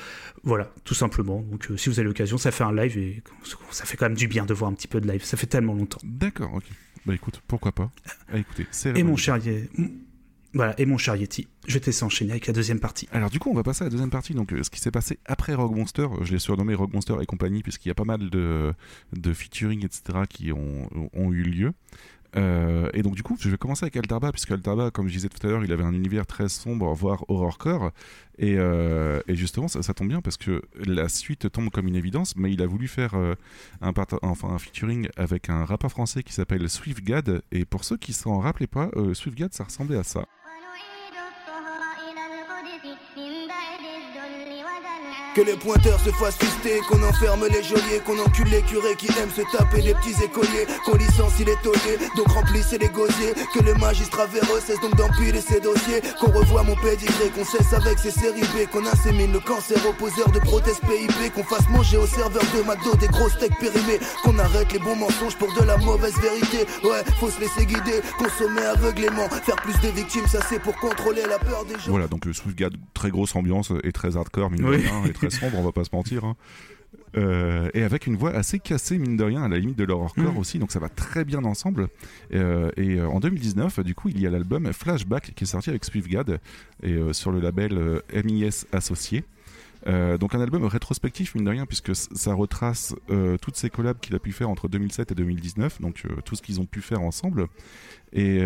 [0.43, 1.41] Voilà, tout simplement.
[1.41, 3.23] Donc euh, si vous avez l'occasion, ça fait un live et
[3.71, 5.23] ça fait quand même du bien de voir un petit peu de live.
[5.23, 5.99] Ça fait tellement longtemps.
[6.03, 6.65] D'accord, ok.
[7.05, 7.91] Bah écoute, pourquoi pas.
[8.31, 8.65] Ah, écoutez,
[8.95, 9.39] Et mon cher
[10.53, 13.07] Voilà, et mon cher Yeti, je te laisse enchaîner avec la deuxième partie.
[13.11, 14.33] Alors du coup, on va passer à la deuxième partie.
[14.33, 17.15] Donc, euh, ce qui s'est passé après Rogue Monster, euh, je l'ai surnommé Rogue Monster
[17.21, 18.73] et compagnie, puisqu'il y a pas mal de,
[19.13, 21.73] de featuring, etc., qui ont, ont eu lieu.
[22.35, 25.29] Euh, et donc du coup, je vais commencer avec Altarba, puisque Altarba, comme je disais
[25.29, 27.91] tout à l'heure, il avait un univers très sombre, voire horrorcore.
[28.39, 32.51] Et, euh, justement, ça, tombe bien parce que la suite tombe comme une évidence, mais
[32.51, 33.35] il a voulu faire euh,
[33.81, 37.41] un, enfin, un featuring avec un rappeur français qui s'appelle SwiftGad.
[37.51, 40.25] Et pour ceux qui s'en rappelaient pas, euh, SwiftGad, ça ressemblait à ça.
[45.35, 49.07] Que les pointeurs se fassent fister, qu'on enferme les geôliers, qu'on encule les curés qui
[49.19, 53.63] aiment se taper des petits écoliers, qu'on licencie les tauliers, donc remplissez les gosiers, que
[53.63, 57.97] les magistrats véreux cessent donc d'empiler ces dossiers, qu'on revoie mon pédigré, qu'on cesse avec
[57.97, 61.97] ces séries B, qu'on insémine le cancer aux poseurs de prothèses PIP, qu'on fasse manger
[61.97, 65.65] aux serveurs de McDo des gros steaks périmés, qu'on arrête les bons mensonges pour de
[65.65, 70.41] la mauvaise vérité, ouais, faut se laisser guider, consommer aveuglément, faire plus de victimes, ça
[70.47, 71.89] c'est pour contrôler la peur des gens.
[71.89, 74.77] Voilà, donc le SwiftGad, très grosse ambiance et très hardcore, mine Oui.
[74.77, 76.25] de rien, et très sombre, on va pas se mentir.
[76.25, 76.35] hein.
[77.15, 80.33] Euh, et avec une voix assez cassée, mine de rien, à la limite de l'horrorcore
[80.33, 80.37] Mm.
[80.37, 81.89] aussi, donc ça va très bien ensemble.
[82.33, 85.69] Euh, et euh, en 2019, du coup, il y a l'album Flashback qui est sorti
[85.69, 86.39] avec SwiftGad
[86.81, 89.23] et euh, sur le label euh, MIS Associé.
[89.87, 93.99] Euh, donc un album rétrospectif mine de rien puisque ça retrace euh, toutes ces collabs
[93.99, 96.81] qu'il a pu faire entre 2007 et 2019 donc euh, tout ce qu'ils ont pu
[96.81, 97.47] faire ensemble
[98.13, 98.43] et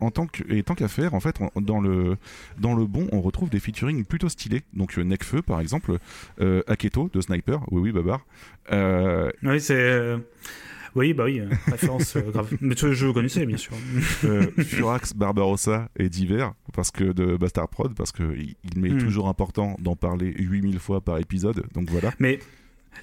[0.00, 0.42] en tant que
[0.74, 2.16] qu'à faire en fait dans le
[2.58, 5.98] dans le bon on retrouve des featuring plutôt stylés donc Necfeu par exemple
[6.66, 8.26] Aketo de Sniper oui oui Babar
[9.42, 10.16] Oui, c'est.
[10.94, 12.52] Oui, bah oui, euh, référence euh, grave.
[12.60, 13.72] Mais tu- je connaissais, bien sûr.
[14.24, 18.88] euh, Furax, Barbarossa et Divers parce que de Bastard Prod parce que il, il m'est
[18.90, 18.98] Hmm.
[18.98, 22.38] toujours important d'en parler 8000 fois par épisode donc voilà Mais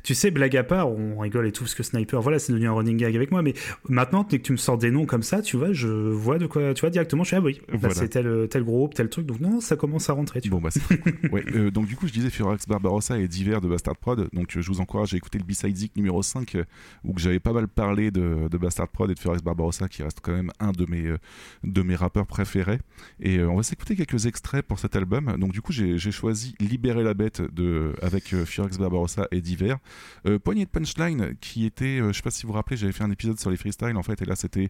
[0.04, 2.68] Tu sais, blague à part, on rigole et tout, parce que Sniper, voilà, c'est devenu
[2.68, 3.54] un running gag avec moi, mais
[3.90, 6.46] maintenant, dès que tu me sors des noms comme ça, tu vois, je vois de
[6.48, 7.96] quoi, tu vois, directement, je suis, ah oui, bah, Voilà.
[7.96, 10.70] c'est tel, tel groupe, tel truc, donc non, ça commence à rentrer, tu Bon, bah,
[10.88, 11.32] cool.
[11.32, 14.28] Ouais, euh, donc, du coup, je disais Furax Barbarossa et Divers de Bastard Prod.
[14.34, 16.64] Donc, euh, je vous encourage à écouter le B-Side Zik numéro 5, euh,
[17.04, 20.20] où j'avais pas mal parlé de, de Bastard Prod et de Furax Barbarossa, qui reste
[20.22, 21.18] quand même un de mes, euh,
[21.64, 22.80] de mes rappeurs préférés.
[23.20, 25.36] Et euh, on va s'écouter quelques extraits pour cet album.
[25.40, 29.42] Donc, du coup, j'ai j'ai choisi Libérer la bête de, avec euh, Furax Barbarossa et
[29.42, 29.75] Divers.
[30.26, 32.94] Euh, poignée de punchline qui était, euh, je sais pas si vous vous rappelez, j'avais
[32.94, 34.70] fait un épisode sur les freestyles en fait, et là c'était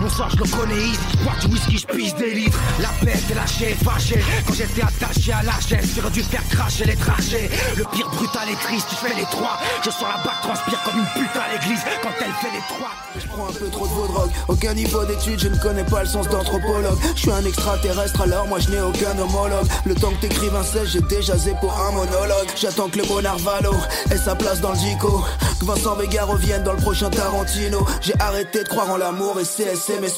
[0.00, 2.58] mon sort je le connais Je bois du whisky, je pisse des litres.
[2.80, 4.22] La bête est lâchée, fâchée.
[4.46, 7.50] Quand j'étais attaché à la chaise J'aurais dû faire cracher les trajets.
[7.76, 9.58] Le pire brutal et triste, je fais les trois.
[9.84, 11.82] Je sors la bague, transpire comme une pute à l'église.
[12.02, 12.92] Quand elle fait les trois
[13.32, 14.30] prends un peu trop de vos drogues.
[14.48, 16.98] Aucun niveau d'études, je ne connais pas le sens d'anthropologue.
[17.14, 19.66] Je suis un extraterrestre, alors moi je n'ai aucun homologue.
[19.84, 22.48] Le temps que t'écrives un 16, j'ai déjà zé pour un monologue.
[22.56, 23.74] J'attends que le bon Narvalo
[24.10, 25.24] ait sa place dans le Dico.
[25.60, 27.86] Que Vincent Vega revienne dans le prochain Tarantino.
[28.00, 30.12] J'ai arrêté de croire en l'amour et CSM et.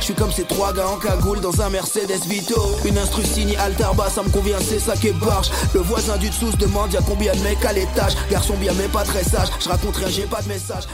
[0.00, 2.60] Je suis comme ces trois gars en cagoule dans un Mercedes Vito.
[2.84, 5.50] Une instru signe Alterba, ça me convient, c'est ça qui est barge.
[5.74, 8.14] Le voisin du dessous se demande y'a combien de mecs à l'étage.
[8.30, 9.48] Garçon bien mais pas très sage.
[9.60, 10.84] Je raconte rien, j'ai pas de message.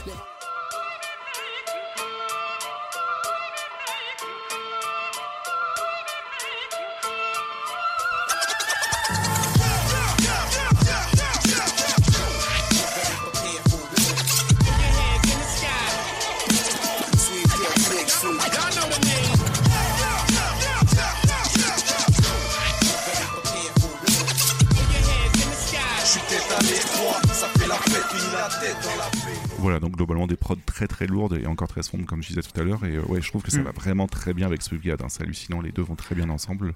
[29.69, 32.41] Voilà, donc globalement des prods très très lourdes et encore très sombres comme je disais
[32.41, 32.83] tout à l'heure.
[32.87, 33.65] Et euh, ouais, je trouve que ça Mm.
[33.65, 35.03] va vraiment très bien avec Swigad.
[35.03, 36.73] Hein, c'est hallucinant, les deux vont très bien ensemble.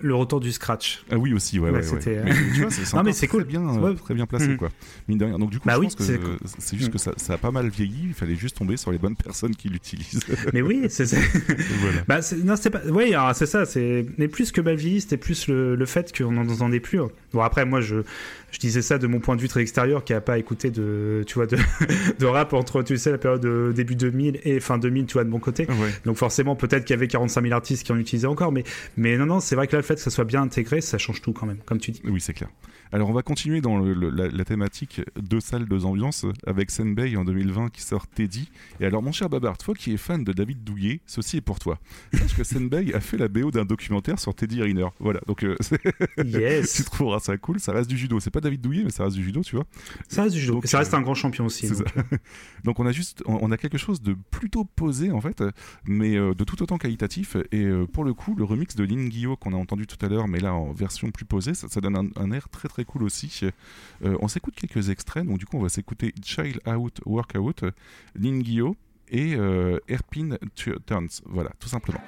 [0.00, 1.04] Le retour du scratch.
[1.10, 1.82] Ah oui aussi, ouais, Ouais, ouais, ouais.
[2.00, 3.44] c'était, euh, Mais, tu vois, c'est c'est Non, mais c'est très cool.
[3.44, 3.94] bien, euh, Ouais.
[3.94, 4.56] très bien placé Mhm.
[4.58, 4.68] quoi.
[5.08, 5.38] Mine de rien.
[5.38, 6.36] Donc du coup, Bah je oui, pense que c'est euh, cool.
[6.58, 8.06] c'est juste que ça, ça a pas mal vieilli.
[8.08, 10.20] Il fallait juste tomber sur les bonnes personnes qui l'utilisent.
[10.52, 11.16] Mais oui, c'est ça.
[11.80, 12.00] Voilà.
[12.08, 12.82] Bah, c'est- non, c'est pas.
[12.90, 13.64] Oui, alors, c'est ça.
[13.64, 16.98] C'est mais plus que mal vieilli, c'était plus le, le fait qu'on n'en entendait plus.
[17.32, 17.96] Bon après, moi, je,
[18.50, 21.24] je disais ça de mon point de vue très extérieur, qui a pas écouté de,
[21.26, 21.56] tu vois, de,
[22.18, 25.24] de rap entre, tu sais, la période de début 2000 et fin 2000, tu vois,
[25.24, 25.66] de mon côté.
[26.04, 28.64] Donc forcément, peut-être qu'il y avait 45 000 artistes qui en utilisaient encore, mais,
[28.96, 30.98] mais non, non, c'est vrai que là, le fait que ça soit bien intégré, ça
[30.98, 32.00] change tout quand même, comme tu dis.
[32.04, 32.48] Oui, c'est clair.
[32.94, 36.70] Alors, on va continuer dans le- le- la, la thématique deux salles, deux ambiances avec
[36.70, 38.48] Senbei en 2020 qui sort Teddy.
[38.78, 41.58] Et alors, mon cher Babar, toi qui es fan de David Douillet, ceci est pour
[41.58, 41.80] toi.
[42.12, 44.86] Sache que Senbei a fait la BO d'un documentaire sur Teddy Riner.
[45.00, 45.56] Voilà, donc euh,
[46.24, 46.72] Yes.
[46.76, 47.58] tu trouveras ça cool.
[47.58, 48.20] Ça reste du judo.
[48.20, 49.66] C'est pas David Douillet, mais ça reste du judo, tu vois.
[50.08, 50.52] Ça reste du judo.
[50.54, 51.68] Donc, ça reste euh, un grand champion aussi.
[51.68, 51.84] donc, ça.
[52.64, 55.42] Donc on a juste, on on a quelque chose de plutôt posé en fait,
[55.84, 57.36] mais euh, de tout autant qualitatif.
[57.50, 60.28] Et euh, pour le coup, le remix de Lin qu'on a entendu tout à l'heure,
[60.28, 63.02] mais là en version plus posée, ça, ça donne un, un air très très cool
[63.04, 63.40] aussi.
[64.04, 67.64] Euh, on s'écoute quelques extraits, donc du coup on va s'écouter Child Out Workout,
[68.42, 68.76] Guillot
[69.08, 71.08] et euh, Airpin Tu- Turns.
[71.26, 72.00] Voilà, tout simplement.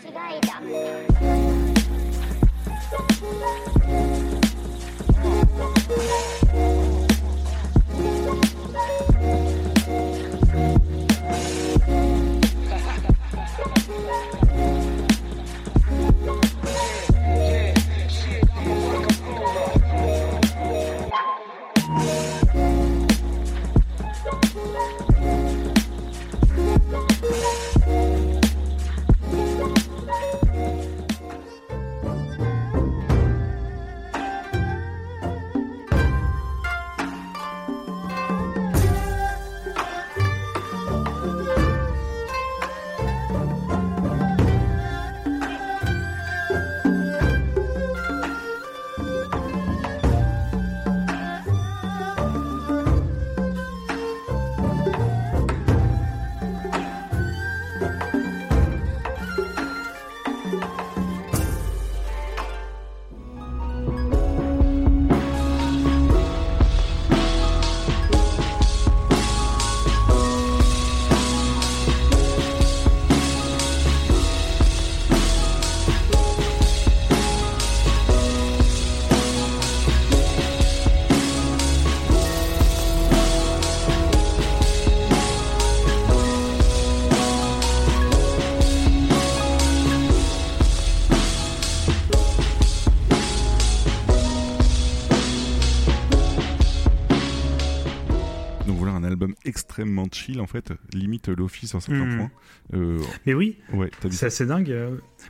[99.76, 102.16] Extrêmement chill en fait, limite Lofi sur certains Mhm.
[102.16, 102.30] points.
[102.74, 104.74] Euh, Mais oui, ouais, c'est assez dingue.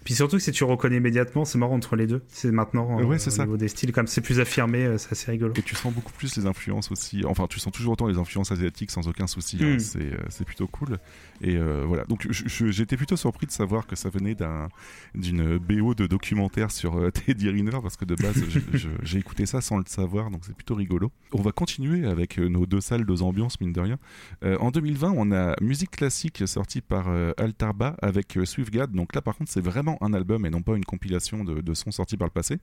[0.05, 2.23] Puis surtout que si tu reconnais immédiatement, c'est marrant entre les deux.
[2.29, 3.45] C'est maintenant, euh, c'est au ça.
[3.45, 5.53] niveau des styles, comme c'est plus affirmé, euh, c'est assez rigolo.
[5.57, 7.25] Et tu sens beaucoup plus les influences aussi.
[7.25, 9.59] Enfin, tu sens toujours autant les influences asiatiques sans aucun souci.
[9.63, 9.75] hein.
[9.77, 9.79] Mm.
[9.79, 10.99] C'est, euh, c'est plutôt cool.
[11.41, 12.05] Et euh, voilà.
[12.05, 14.69] Donc, je- je- j'étais plutôt surpris de savoir que ça venait d'un,
[15.15, 18.43] d'une BO de documentaire sur euh, Teddy Riner parce que de base,
[18.75, 20.31] je- j'ai écouté ça sans le savoir.
[20.31, 21.11] Donc, c'est plutôt rigolo.
[21.33, 23.99] On va continuer avec nos deux salles, deux ambiances, mine de rien.
[24.45, 28.93] Euh, en 2020, on a musique classique sortie par euh, Altarba avec euh, Swiftgad.
[28.93, 31.75] Donc là, par contre, c'est vraiment un album et non pas une compilation de, de
[31.75, 32.59] sons sortis par le passé.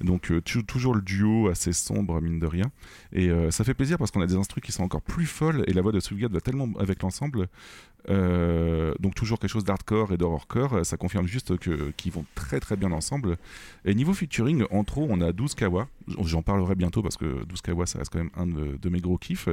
[0.00, 2.66] Donc euh, tu- toujours le duo assez sombre mine de rien.
[3.12, 5.64] Et euh, ça fait plaisir parce qu'on a des instruments qui sont encore plus folles
[5.66, 7.48] et la voix de Swiftgad va tellement avec l'ensemble.
[8.08, 10.84] Euh, donc toujours quelque chose d'hardcore et d'horrorcore.
[10.84, 13.36] Ça confirme juste qu'ils vont très très bien ensemble.
[13.84, 15.88] Et niveau featuring, en trop, on a 12 Kawa.
[16.22, 19.18] J'en parlerai bientôt parce que 12 Kawa, ça reste quand même un de, mes gros
[19.18, 19.48] kiffs.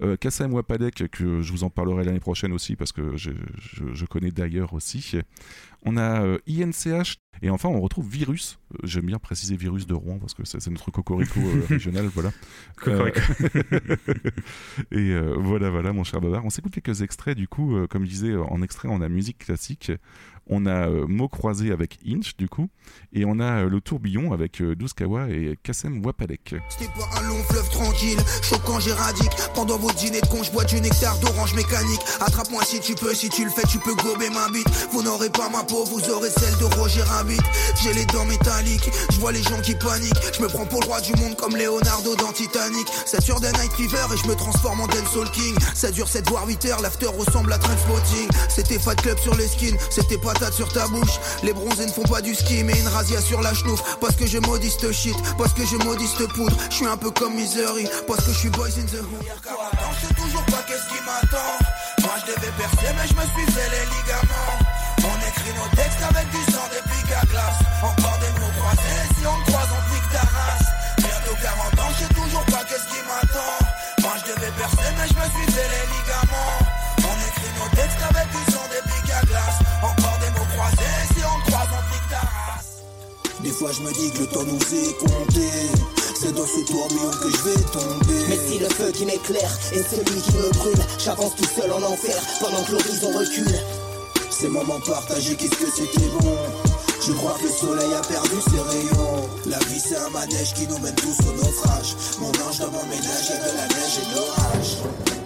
[0.00, 3.32] Euh, Kassem Wapadek, que je vous en parlerai l'année prochaine aussi parce que je,
[3.94, 5.18] je- connais d'ailleurs aussi.
[5.84, 8.58] On a euh, INCH et enfin on retrouve Virus.
[8.74, 12.30] Euh, J'aime bien préciser Virus de Rouen parce que c'est notre cocorico euh, régional, voilà.
[12.76, 13.20] Cocorico.
[13.44, 13.96] Euh,
[14.92, 16.44] et voilà, voilà, mon cher Babar.
[16.44, 17.76] On s'écoute quelques extraits du coup.
[17.88, 19.92] comme je disais, en extrait, on a musique classique.
[20.48, 22.68] On a euh, Mots croisés avec Inch du coup.
[23.12, 26.56] Et on a euh, le tourbillon avec euh, 12 Kawa et Kassem Wapadek.
[26.68, 30.64] C'était pas un long fleuve tranquille, choquant j'éradique Pendant vos dîners de con, je bois
[30.64, 32.00] du nectar d'orange mécanique.
[32.20, 34.68] Attrape-moi si tu peux, si tu le fais, tu peux gober ma bite.
[34.92, 37.40] Vous n'aurez pas ma peau, vous aurez celle de Roger Rabbit.
[37.82, 40.16] J'ai les dents métalliques, je vois les gens qui paniquent.
[40.36, 42.86] Je me prends pour le roi du monde comme Leonardo dans Titanic.
[43.06, 45.54] Saturday Night Fever et je me transforme en Dancehall King.
[45.74, 48.28] Ça dure 7 voire 8 heures, l'after ressemble à Trainspotting.
[48.48, 51.18] C'était Fat Club sur les skins, c'était patate sur ta bouche.
[51.42, 54.26] Les bronzés ne font pas du ski mais une razzia sur la chenouf Parce que
[54.26, 56.56] je maudis ce shit, parce que je maudis poudre.
[56.70, 59.24] Je suis un peu comme Misery, parce que je suis boys in the hood.
[59.24, 61.58] Je sais toujours pas qu'est-ce qui m'attend.
[62.02, 64.58] Moi je devais percer mais je me suis fait les ligaments.
[64.98, 66.47] On écrit nos textes avec du
[83.58, 85.50] fois je me dis que le temps nous est compté.
[86.14, 88.24] C'est dans ce tourbillon que je vais tomber.
[88.28, 91.82] Mais si le feu qui m'éclaire est celui qui me brûle, j'avance tout seul en
[91.82, 93.58] enfer pendant que l'horizon recule.
[94.30, 96.36] Ces moments partagés, qu'est-ce que c'était bon?
[97.04, 99.28] Je crois que le soleil a perdu ses rayons.
[99.46, 101.96] La vie c'est un manège qui nous mène tous au naufrage.
[102.20, 105.17] Mon ange dans mon ménage, y'a de la neige et de l'orage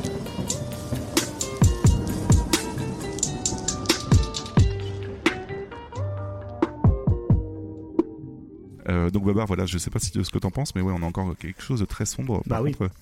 [8.88, 11.02] Euh, donc Babar, voilà, je sais pas si ce que t'en penses, mais ouais, on
[11.02, 12.38] a encore quelque chose de très sombre.
[12.46, 12.72] Bah par oui.
[12.74, 12.92] contre.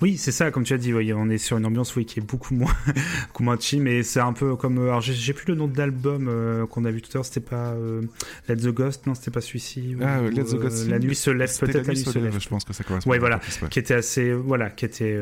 [0.00, 2.18] Oui, c'est ça, comme tu as dit, oui, on est sur une ambiance oui, qui
[2.18, 2.72] est beaucoup moins,
[3.28, 4.78] beaucoup moins chill, mais c'est un peu comme.
[4.78, 7.24] euh, Alors, j'ai- plus le nom de l'album euh, qu'on a vu tout à l'heure,
[7.26, 8.00] c'était pas euh,
[8.48, 9.94] Let the Ghost, non, c'était pas celui-ci.
[10.00, 10.88] Ah, ou, Let the Ghost.
[10.88, 13.16] La nuit se lève, peut-être La nuit se lève, je pense que ça correspond Ouais,
[13.18, 13.68] à voilà, ouais.
[13.68, 14.32] qui était assez.
[14.32, 15.18] Voilà, qui était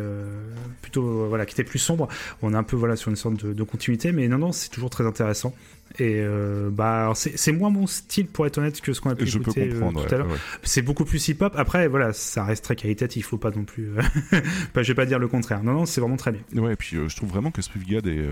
[0.81, 1.27] plutôt.
[1.28, 2.09] voilà, qui était plus sombre.
[2.43, 4.69] On est un peu voilà, sur une sorte de, de continuité, mais non, non, c'est
[4.69, 5.55] toujours très intéressant.
[5.99, 9.27] Et euh, bah, c'est moins mon style, pour être honnête, que ce qu'on a pu
[9.27, 10.31] Je peux écouter euh, comprendre, tout à l'heure.
[10.31, 10.39] ouais.
[10.62, 11.53] C'est beaucoup plus hip-hop.
[11.57, 13.91] Après, voilà, ça reste très qualitatif, faut pas non plus.
[14.75, 15.62] bah, je vais pas dire le contraire.
[15.62, 16.41] Non, non, c'est vraiment très bien.
[16.62, 18.25] Ouais, et puis euh, je trouve vraiment que Spivgad et,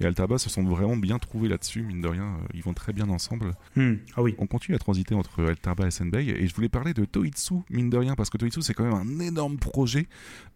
[0.00, 2.36] et Altaba se sont vraiment bien trouvés là-dessus, mine de rien.
[2.54, 3.54] ils vont très bien ensemble.
[3.76, 4.34] Hmm, Ah oui.
[4.38, 7.90] On continue à transiter entre Altaba et Senbei, et je voulais parler de Toitsu, mine
[7.90, 10.06] de rien, parce que Toitsu c'est quand même un énorme projet,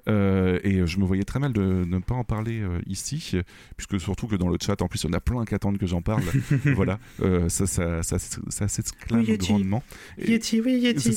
[0.08, 3.32] euh, et je me voyais très mal de ne pas en parler euh, ici,
[3.76, 5.78] puisque surtout que dans le chat, en plus, il y en a plein qui attendent
[5.78, 6.22] que j'en parle.
[6.74, 9.82] voilà, euh, ça, ça, ça, ça, s'exclame Oui, grandement.
[10.18, 11.16] Et- Yeti, oui, Yeti.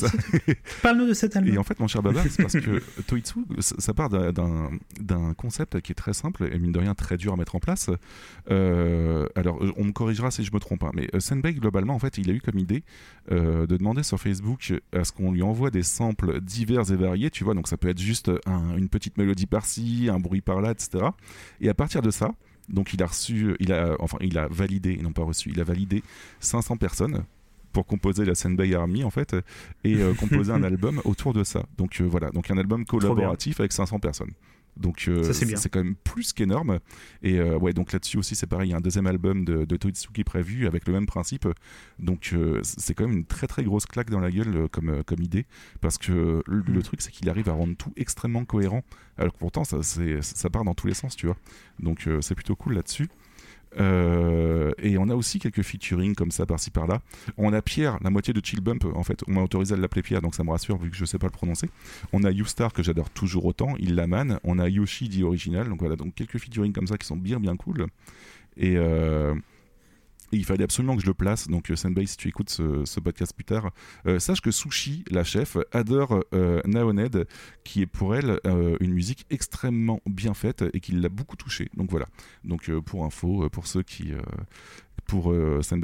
[0.81, 1.53] Parle-nous de cet album.
[1.53, 4.69] Et en fait, mon cher Babar, c'est parce que Toitsu, ça part d'un-
[5.37, 7.89] concept qui est très simple et mine de rien très dur à mettre en place.
[8.49, 11.99] Euh, alors, on me corrigera si je me trompe, hein, mais euh, Senbei, globalement, en
[11.99, 12.83] fait, il a eu comme idée
[13.31, 17.29] euh, de demander sur Facebook à ce qu'on lui envoie des samples divers et variés,
[17.29, 20.71] tu vois, donc ça peut être juste un- une petite mélodie par-ci, un bruit par-là,
[20.71, 21.05] etc.
[21.61, 22.31] Et à partir de ça,
[22.69, 25.63] donc il a reçu, il a, enfin, il a validé, non pas reçu, il a
[25.63, 26.03] validé
[26.39, 27.23] 500 personnes
[27.71, 29.35] pour composer la Senbei Army en fait
[29.83, 31.63] et euh, composer un album autour de ça.
[31.77, 34.31] Donc euh, voilà, donc un album collaboratif avec 500 personnes.
[34.77, 36.79] Donc euh, c'est quand même plus qu'énorme.
[37.21, 39.65] Et euh, ouais, donc là-dessus aussi c'est pareil, il y a un deuxième album de,
[39.65, 41.47] de Toitsu qui est prévu avec le même principe.
[41.99, 45.21] Donc euh, c'est quand même une très très grosse claque dans la gueule comme, comme
[45.21, 45.45] idée
[45.81, 46.73] parce que le, Mm.
[46.73, 48.83] le truc c'est qu'il arrive à rendre tout extrêmement cohérent
[49.17, 51.37] alors que pourtant ça, ça part dans tous les sens, tu vois.
[51.79, 53.07] Donc c'est plutôt cool là-dessus.
[53.79, 57.01] Euh, et on a aussi quelques featuring comme ça par-ci par-là.
[57.37, 59.23] On a Pierre, la moitié de Chill Bump, en fait.
[59.27, 61.27] On m'a autorisé à l'appeler Pierre, donc ça me rassure vu que je sais pas
[61.27, 61.69] le prononcer.
[62.13, 64.39] On a Youstar que j'adore toujours autant, il la manne.
[64.43, 67.39] On a Yoshi dit original, donc voilà, donc quelques featuring comme ça qui sont bien
[67.39, 67.87] bien cool.
[68.57, 69.33] Et, euh,
[70.31, 71.47] et il fallait absolument que je le place.
[71.47, 73.71] Donc, euh, Senbei, si tu écoutes ce, podcast plus tard,
[74.05, 77.27] euh, sache que Sushi, la chef, adore euh, Naoned,
[77.63, 78.39] qui est pour elle
[78.79, 81.69] une musique extrêmement bien faite et qui l'a beaucoup touchée.
[81.75, 82.05] Donc voilà.
[82.43, 84.11] Donc pour info, pour ceux qui.
[85.05, 85.33] pour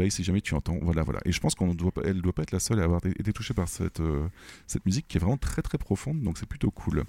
[0.09, 1.19] si jamais tu entends, voilà, voilà.
[1.25, 3.05] Et je pense qu'elle ne doit, pas- elle doit pas être la seule à avoir
[3.05, 3.99] été touchée par cette
[4.85, 7.03] musique qui est vraiment très très profonde, donc c'est plutôt cool.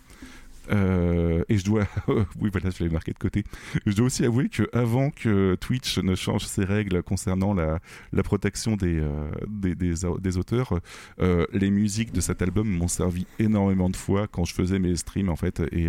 [0.71, 1.87] Euh, et je dois,
[2.41, 3.45] oui voilà, je l'avais marqué de côté.
[3.87, 7.81] Je dois aussi avouer que avant que Twitch ne change ses règles concernant la,
[8.13, 10.81] la protection des, euh, des, des, au- des auteurs,
[11.21, 14.95] euh, les musiques de cet album m'ont servi énormément de fois quand je faisais mes
[14.97, 15.89] streams en fait et,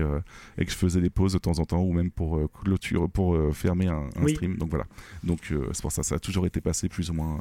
[0.58, 3.38] et que je faisais des pauses de temps en temps ou même pour clôture, pour
[3.54, 4.34] fermer un, un Oui.
[4.36, 4.58] stream.
[4.58, 4.86] Donc voilà.
[5.24, 7.40] Donc c'est pour ça, ça a toujours été passé plus ou moins.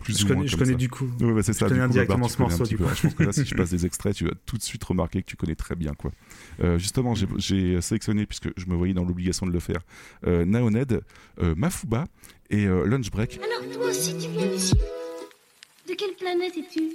[0.00, 0.76] plus Je ou connais- moins je connais ça.
[0.78, 1.08] du coup.
[1.20, 1.68] Ouais, bah, c'est Je ça.
[1.68, 2.84] connais indirectement ce morceau, du coup.
[2.94, 5.22] Je pense que là, si je passe des extraits, tu vas tout de suite remarquer
[5.22, 6.10] que tu connais très bien quoi.
[6.62, 9.80] Euh, justement, j'ai- j'ai sélectionné puisque je me voyais dans l'obligation de le faire.
[10.26, 11.00] Euh, Naoned,
[11.40, 12.06] euh, Mafuba
[12.50, 13.38] et euh, Lunch Break.
[13.42, 14.74] Alors toi aussi tu viens d'ici?
[15.88, 16.92] De quelle planète es-tu?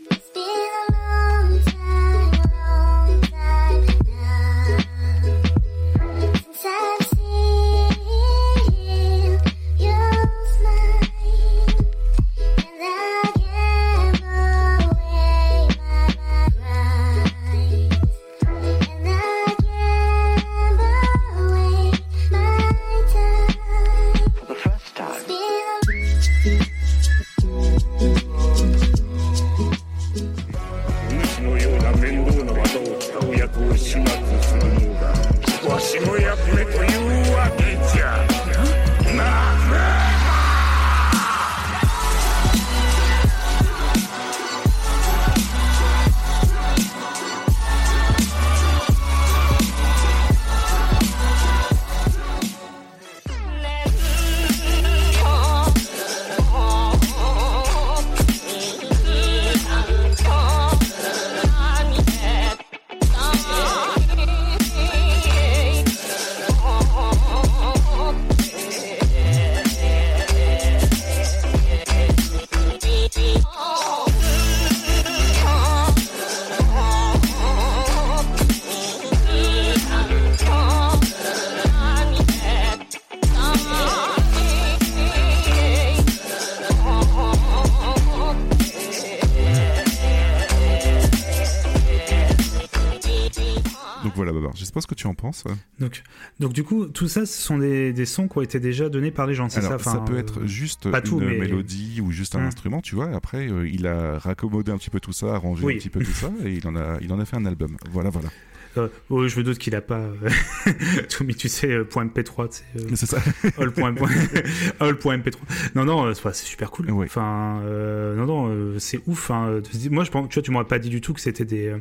[94.58, 95.44] Je sais pas ce que tu en penses.
[95.80, 96.02] Donc,
[96.40, 99.12] donc du coup, tout ça, ce sont des, des sons qui ont été déjà donnés
[99.12, 102.02] par les gens, c'est ça ça, peut euh, être juste pas une tout, mais- mélodie
[102.02, 102.46] ou juste un Hum.
[102.48, 103.10] instrument, tu vois.
[103.16, 105.76] Après, euh, il a raccommodé un petit peu tout ça, arrangé Oui.
[105.76, 107.78] un petit peu tout ça, et il en a, il en a fait un album.
[107.92, 108.30] Voilà, voilà.
[108.78, 110.30] Euh, ouais, je me doute qu'il a pas euh,
[111.10, 113.18] tout mis, tu sais, euh, point .mp3, tu sais, euh, C'est ça.
[113.60, 114.10] all point- point-
[114.80, 115.36] all point .mp3.
[115.76, 116.90] Non, non, euh, c'est super cool.
[116.92, 119.32] Enfin, euh, non, non, c'est ouf.
[119.32, 121.76] hein, moi, je pense, tu vois, tu m'aurais pas dit du tout que c'était des,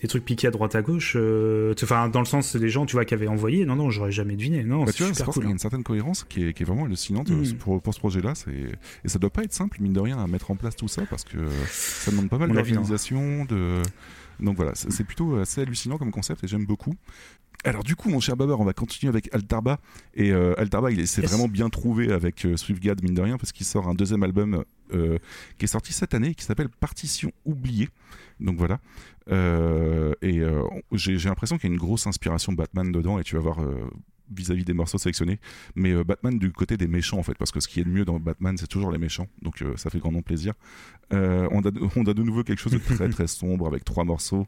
[0.00, 1.16] des trucs piqués à droite à gauche.
[1.82, 3.64] Enfin, dans le sens des gens, tu vois, qui avaient envoyé.
[3.66, 4.62] Non, non, j'aurais jamais deviné.
[4.64, 5.34] Non, Bah, c'est super cool.
[5.34, 7.54] qu'il y a une certaine cohérence qui est, qui est vraiment hallucinante Mm.
[7.54, 8.32] pour, pour ce projet-là.
[9.04, 11.02] Et ça doit pas être simple, mine de rien, à mettre en place tout ça
[11.08, 11.38] parce que
[11.70, 12.54] ça demande pas mal non.
[12.54, 13.44] d'organisation.
[13.44, 13.82] De...
[14.40, 16.94] Donc voilà, c'est plutôt assez hallucinant comme concept et j'aime beaucoup.
[17.64, 19.80] Alors du coup, mon cher Babar, on va continuer avec Altarba.
[20.14, 21.30] Et euh, Altarba, il s'est Yes.
[21.32, 24.64] vraiment bien trouvé avec euh, Swiftgad, mine de rien, parce qu'il sort un deuxième album
[24.94, 25.18] euh,
[25.58, 27.88] qui est sorti cette année, qui s'appelle Partition oubliée.
[28.38, 28.78] Donc voilà.
[29.30, 33.24] Euh, et euh, j'ai j'ai l'impression qu'il y a une grosse inspiration Batman dedans, et
[33.24, 33.58] tu vas voir
[34.34, 35.38] vis-à-vis des morceaux sélectionnés.
[35.74, 37.90] Mais euh, Batman du côté des méchants, en fait, parce que ce qui est de
[37.90, 39.28] mieux dans Batman, c'est toujours les méchants.
[39.42, 40.54] Donc euh, ça fait grandement plaisir.
[41.12, 44.46] Euh, on, a, de nouveau quelque chose de très très sombre avec trois morceaux,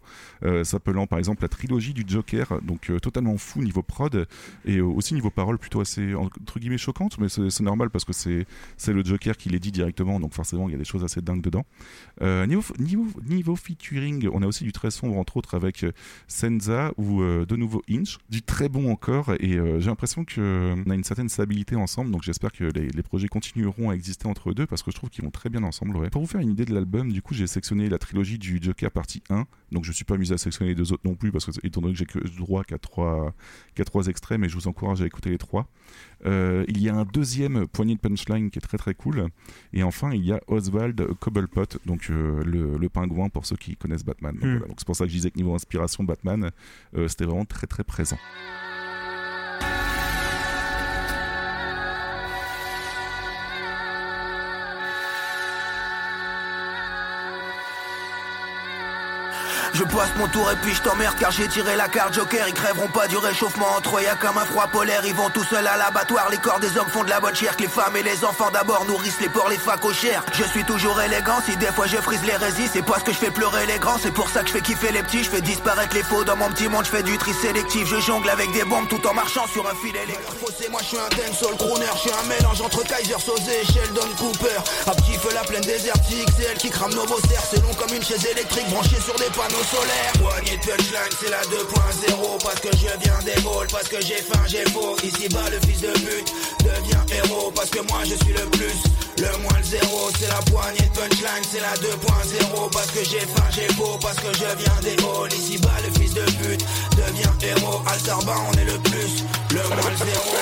[0.63, 4.27] s'appelant par exemple la trilogie du Joker, donc totalement fou niveau prod
[4.67, 8.93] et aussi niveau parole plutôt assez entre guillemets choquante, mais c'est normal parce que c'est
[8.93, 11.41] le Joker qui les dit directement, donc forcément il y a des choses assez dingues
[11.41, 11.65] dedans.
[12.21, 15.87] Niveau, niveau, niveau featuring, on a aussi du très sombre entre autres avec
[16.29, 21.05] Senza ou de nouveau Inch, du très bon encore et j'ai l'impression qu'on a une
[21.05, 24.67] certaine stabilité ensemble, donc j'espère que les, les projets continueront à exister entre eux deux
[24.67, 25.97] parce que je trouve qu'ils vont très bien ensemble.
[25.97, 26.11] ouais.
[26.11, 28.91] Pour vous faire une idée de l'album, du coup j'ai sélectionné la trilogie du Joker
[28.91, 31.45] partie 1, donc je suis pas amusé à sélectionner les deux autres non plus parce
[31.47, 33.35] que étant donné que j'ai que droit qu'à trois,
[33.75, 35.69] qu'à trois extraits, mais je vous encourage à écouter les trois.
[36.27, 39.29] Euh, il y a un deuxième poignée de punchline qui est très très cool.
[39.73, 43.77] Et enfin, il y a Oswald Cobblepot, donc euh, le, le pingouin pour ceux qui
[43.77, 44.35] connaissent Batman.
[44.35, 44.53] Donc, Mm.
[44.53, 44.67] voilà.
[44.69, 46.51] Donc c'est pour ça que je disais que niveau inspiration Batman,
[46.97, 48.19] euh, c'était vraiment très très présent.
[59.73, 62.47] Je passe mon tour et puis je t'emmerde car j'ai tiré la carte joker.
[62.49, 65.03] Ils crèveront pas du réchauffement entre eux, y a comme un froid polaire.
[65.07, 66.29] Ils vont tout seuls à l'abattoir.
[66.31, 67.57] Les corps des hommes font de la bonne chair.
[67.57, 70.25] Que les femmes et les enfants d'abord nourrissent les porcs, les facochères.
[70.33, 71.41] Je suis toujours élégant.
[71.47, 73.99] Si des fois je frise les résis, c'est parce que je fais pleurer les grands.
[74.03, 75.25] C'est pour ça que je fais kiffer les petits.
[75.25, 76.85] Je fais disparaître les faux dans mon petit monde.
[76.85, 77.87] Je fais du tri sélectif.
[77.87, 80.41] Je jongle avec des bombes tout en marchant sur un fil électrique.
[80.41, 81.87] Fossé, moi je suis un dancehall crooner.
[81.95, 84.59] Je suis un mélange entre Kaiser Soze et Sheldon Cooper.
[84.87, 86.29] À petit feu la plaine désertique.
[86.37, 87.47] C'est elle qui crame nos cerfs.
[87.51, 90.13] C'est long comme une chaise électrique branchée sur des panneaux solaires.
[90.19, 92.43] Poignée de punchline, c'est la 2.0.
[92.43, 94.97] Parce que je viens des Gaules, parce que j'ai faim, j'ai faux.
[95.03, 96.27] Ici bas, le fils de but
[96.65, 97.51] devient héros.
[97.55, 98.79] Parce que moi je suis le plus,
[99.19, 100.11] le moins le zéro.
[100.19, 102.71] C'est la poignée de punchline, c'est la 2.0.
[102.73, 103.99] Parce que j'ai faim, j'ai faux.
[104.01, 105.33] Parce que je viens des Gaules.
[105.33, 106.61] Ici bas, le fils de but
[106.97, 107.83] devient héros.
[107.87, 110.35] Altarba, on est le plus, le moins le zéro.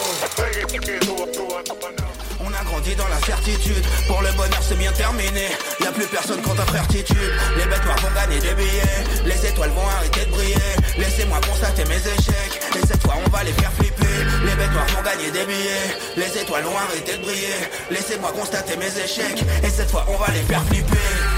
[2.65, 5.49] Grandi dans la certitude, pour le bonheur c'est bien terminé.
[5.81, 7.33] Y a plus personne contre certitude.
[7.57, 10.55] Les bêtes noires vont gagner des billets, les étoiles vont arrêter de briller.
[10.99, 14.05] Laissez-moi constater mes échecs, et cette fois on va les faire flipper.
[14.45, 17.55] Les bêtes noires vont gagner des billets, les étoiles vont arrêter de briller.
[17.91, 21.38] Laissez-moi constater mes échecs, et cette fois on va les faire flipper.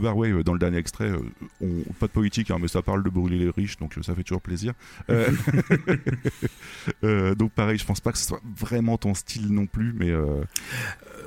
[0.00, 3.02] Babar, ouais, euh, dans le dernier extrait, euh, pas de politique, hein, mais ça parle
[3.02, 4.74] de brûler les riches, donc euh, ça fait toujours plaisir.
[7.02, 10.12] Donc pareil, je pense pas que ce soit vraiment ton style non plus, mais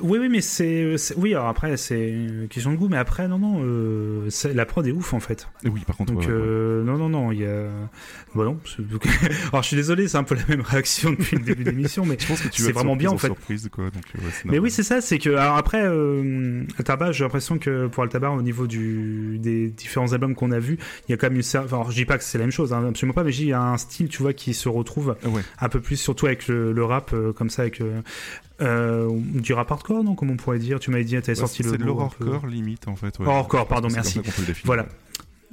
[0.01, 0.97] Oui, oui, mais c'est.
[0.97, 4.65] c'est- Oui, alors après, c'est une question de goût, mais après, non, non, euh, la
[4.65, 5.47] prod est ouf en fait.
[5.65, 7.67] oui, par contre, Donc, ouais, ouais, euh, non, non, non, il y a.
[8.35, 8.59] Bah non.
[9.51, 12.05] alors, je suis désolé, c'est un peu la même réaction depuis le début de l'émission,
[12.05, 13.27] mais je pense que tu vas c'est vraiment bien en en fait.
[13.27, 15.29] surprise, quoi, donc, euh, ouais, c'est Mais oui, c'est ça, c'est que.
[15.31, 20.35] Alors après, euh, Altabar, j'ai l'impression que pour Altabar, au niveau du, des différents albums
[20.35, 21.59] qu'on a vus, il y a quand même une.
[21.63, 23.53] Enfin, je dis pas que c'est la même chose, hein, absolument pas, mais il y
[23.53, 25.15] a un style, tu vois, qui se retrouve
[25.59, 27.81] un peu plus, surtout avec le, le rap, euh, comme ça, avec.
[28.61, 31.57] Euh, du rap hardcore, non Comment on pourrait dire Tu m'avais dit, t'avais Ouais, sorti
[31.57, 31.71] c'est le.
[31.71, 33.17] de un peu- l'horrorcore, limite, en fait.
[33.19, 33.25] ouais.
[33.27, 34.21] Horrorcore, pardon, C'est merci.
[34.63, 34.85] Voilà.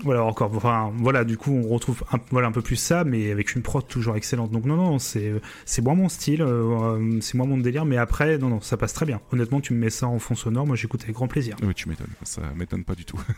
[0.05, 3.33] Voilà, encore, enfin, voilà, du coup, on retrouve un, voilà, un peu plus ça, mais
[3.33, 4.51] avec une prod toujours excellente.
[4.53, 5.33] Donc, non, non, c'est,
[5.65, 8.93] c'est moins mon style, euh, c'est moins mon délire, mais après, non, non, ça passe
[8.93, 9.21] très bien.
[9.33, 11.57] Honnêtement, tu me mets ça en fond sonore, moi j'écoute avec grand plaisir.
[11.63, 13.21] Oui, tu m'étonnes, ça m'étonne pas du tout.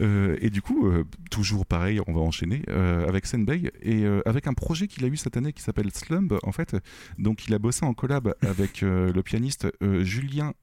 [0.00, 4.54] Euh, et du coup, euh, toujours pareil, on va enchaîner avec Senbei et avec un
[4.54, 6.76] projet qu'il a eu cette année qui s'appelle Slumb en fait.
[7.18, 10.54] Donc il a bossé en collab avec le pianiste Julien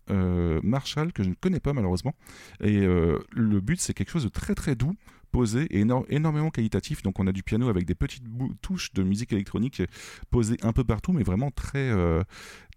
[0.63, 2.13] Marshall que je ne connais pas malheureusement.
[2.61, 4.95] Et le but c'est quelque chose de très très doux
[5.31, 7.03] posé et éno- énormément qualitatif.
[7.03, 8.23] Donc on a du piano avec des petites
[8.61, 9.81] touches de musique électronique
[10.29, 12.23] posées un peu partout, mais vraiment très euh,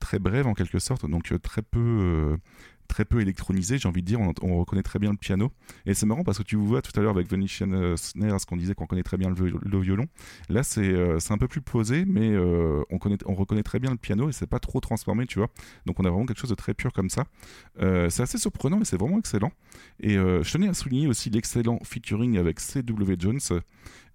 [0.00, 1.08] très brève en quelque sorte.
[1.08, 2.36] Donc euh, très peu euh,
[2.88, 5.50] très peu électronisé, j'ai envie de dire, on, on reconnaît très bien le piano.
[5.86, 8.74] Et c'est marrant parce que tu vois tout à l'heure avec Venetian Snares qu'on disait
[8.74, 10.06] qu'on connaît très bien le, vi- le violon.
[10.48, 13.78] Là, c'est euh, c'est un peu plus posé, mais euh, on, connaît, on reconnaît très
[13.80, 15.48] bien le piano et c'est pas trop transformé, tu vois.
[15.86, 17.24] Donc on a vraiment quelque chose de très pur comme ça.
[17.80, 19.52] Euh, c'est assez surprenant et c'est vraiment excellent.
[20.00, 23.16] Et je tenais à souligner aussi l'excellent featuring avec C.W.
[23.18, 23.40] Jones.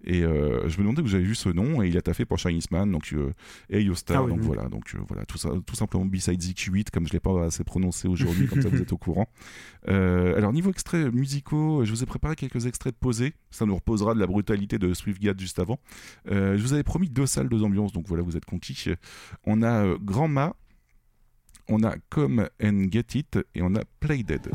[0.04, 2.38] Et euh, je me demandais où j'avais vu ce nom et il a taffé pour
[2.38, 3.32] Chinese Man, donc euh,
[3.70, 4.46] Ah oui, donc oui.
[4.46, 7.64] voilà, donc euh, voilà, tout ça, tout simplement Besides ZQ8, comme je l'ai pas assez
[7.64, 9.28] prononcé aujourd'hui, comme ça vous êtes au courant.
[9.88, 14.14] Euh, alors niveau extraits musicaux, je vous ai préparé quelques extraits posés, ça nous reposera
[14.14, 15.78] de la brutalité de Swiftgad juste avant.
[16.26, 18.86] Je vous avais promis deux salles, deux ambiances, donc voilà, vous êtes conquis.
[19.44, 20.54] On a Grand Ma,
[21.68, 24.50] on a Come and Get It et on a Play Dead.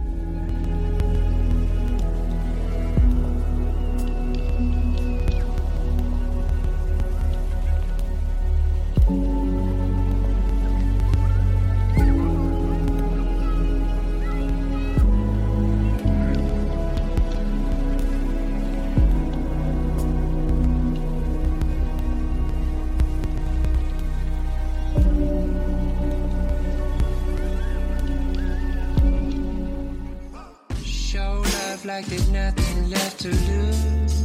[31.86, 34.22] Like there's nothing left to lose.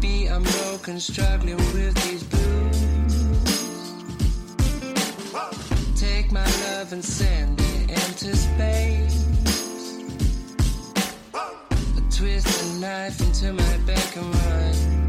[0.00, 2.82] Be unbroken, struggling with these blues.
[6.00, 9.24] Take my love and send it into space.
[12.16, 15.05] Twist a knife into my back and run.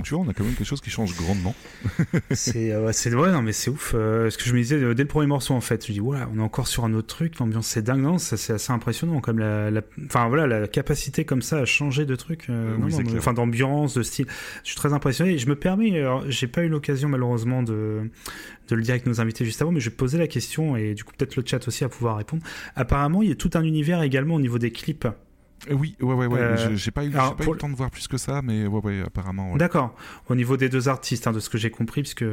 [0.00, 1.54] Tu vois, on a quand même quelque chose qui change grandement.
[2.32, 3.92] c'est euh, ouais, c'est ouais, non mais c'est ouf.
[3.94, 5.98] Euh, ce que je me disais euh, dès le premier morceau en fait, je dis
[5.98, 8.72] voilà, on est encore sur un autre truc, l'ambiance c'est dingue, non, ça, c'est assez
[8.72, 12.74] impressionnant comme la, la- enfin voilà, la capacité comme ça à changer de truc, euh,
[12.76, 13.18] oui, non, c'est non, clair.
[13.18, 14.26] enfin d'ambiance, de style.
[14.64, 15.32] Je suis très impressionné.
[15.32, 18.02] Et je me permets, j'ai pas eu l'occasion malheureusement de
[18.68, 20.92] de le dire avec nos invités juste avant, mais je vais poser la question et
[20.92, 22.42] du coup peut-être le chat aussi à pouvoir répondre.
[22.76, 25.08] Apparemment, il y a tout un univers également au niveau des clips.
[25.70, 26.38] Euh, oui, ouais, ouais, ouais.
[26.40, 28.66] Euh, j'ai- pas eu, alors, pas eu le temps de voir plus que ça, mais
[28.66, 29.52] ouais, ouais, apparemment.
[29.52, 29.58] ouais.
[29.58, 29.94] D'accord.
[30.28, 32.24] Au niveau des deux artistes, hein, de ce que j'ai compris, puisque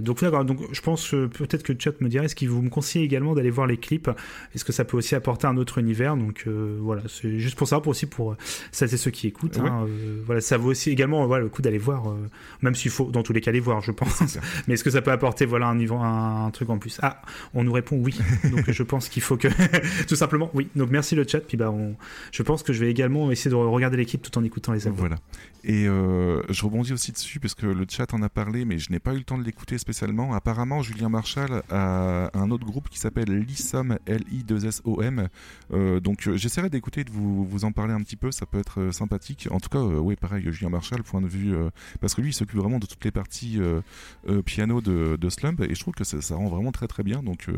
[0.00, 0.44] donc d'accord.
[0.44, 3.04] Donc je pense que peut-être que le chat me dirait, est-ce qu'il vous me conseillez
[3.04, 4.10] également d'aller voir les clips?
[4.54, 6.16] Est-ce que ça peut aussi apporter un autre univers?
[6.16, 8.36] Donc euh, voilà, c'est juste pour ça, pour aussi pour euh,
[8.72, 9.58] celles et ceux qui écoutent.
[9.58, 12.16] hein, euh, voilà, ça vaut aussi également euh, voilà le coup d'aller voir, euh,
[12.62, 14.38] même s'il faut dans tous les cas les voir, je pense.
[14.68, 16.98] Mais est-ce que ça peut apporter voilà un niveau, un, un truc en plus?
[17.02, 17.22] Ah,
[17.54, 18.18] on nous répond oui.
[18.50, 19.48] donc je pense qu'il faut que
[20.06, 20.68] tout simplement oui.
[20.76, 21.40] Donc merci le chat.
[21.40, 21.94] Puis bah on,
[22.32, 25.00] je pense que je vais également essayer de regarder l'équipe tout en écoutant les albums.
[25.00, 25.16] Voilà.
[25.66, 28.92] Et euh, je rebondis aussi dessus parce que le chat en a parlé, mais je
[28.92, 30.34] n'ai pas eu le temps de l'écouter spécialement.
[30.34, 35.28] Apparemment, Julien Marshall a un autre groupe qui s'appelle Lissom, L-I-2-S-O-M.
[35.72, 38.58] Euh, donc euh, j'essaierai d'écouter de vous, vous en parler un petit peu, ça peut
[38.58, 39.48] être sympathique.
[39.50, 41.54] En tout cas, oui, pareil, Julien Marshall, point de vue.
[42.00, 43.58] parce que lui, il s'occupe vraiment de toutes les parties
[44.44, 47.22] piano de, de Slump et je trouve que ça, ça rend vraiment très très bien.
[47.22, 47.48] Donc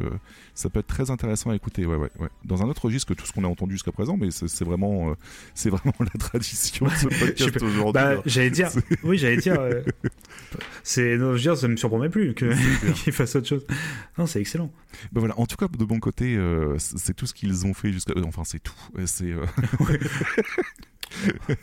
[0.55, 1.87] ça peut être très intéressant à écouter.
[1.87, 2.29] Ouais, ouais, ouais.
[2.45, 4.65] Dans un autre registre que tout ce qu'on a entendu jusqu'à présent, mais c'est c'est
[5.07, 5.15] vraiment, euh,
[5.55, 7.93] c'est vraiment la tradition de ce podcast aujourd'hui.
[7.93, 8.23] Bah, là.
[8.27, 8.71] j'allais dire,
[9.03, 9.83] oui, j'allais dire, euh,
[10.83, 12.53] c'est, non, je veux dire, ça me surprend même plus que
[12.93, 13.67] qu'il fasse autre chose.
[14.19, 14.73] Non, c'est excellent.
[15.13, 17.93] Ben voilà, en tout cas, de bon côté, euh, c'est tout ce qu'ils ont fait
[17.93, 18.15] jusqu'à.
[18.25, 18.75] Enfin, c'est tout.
[19.05, 19.35] C'est.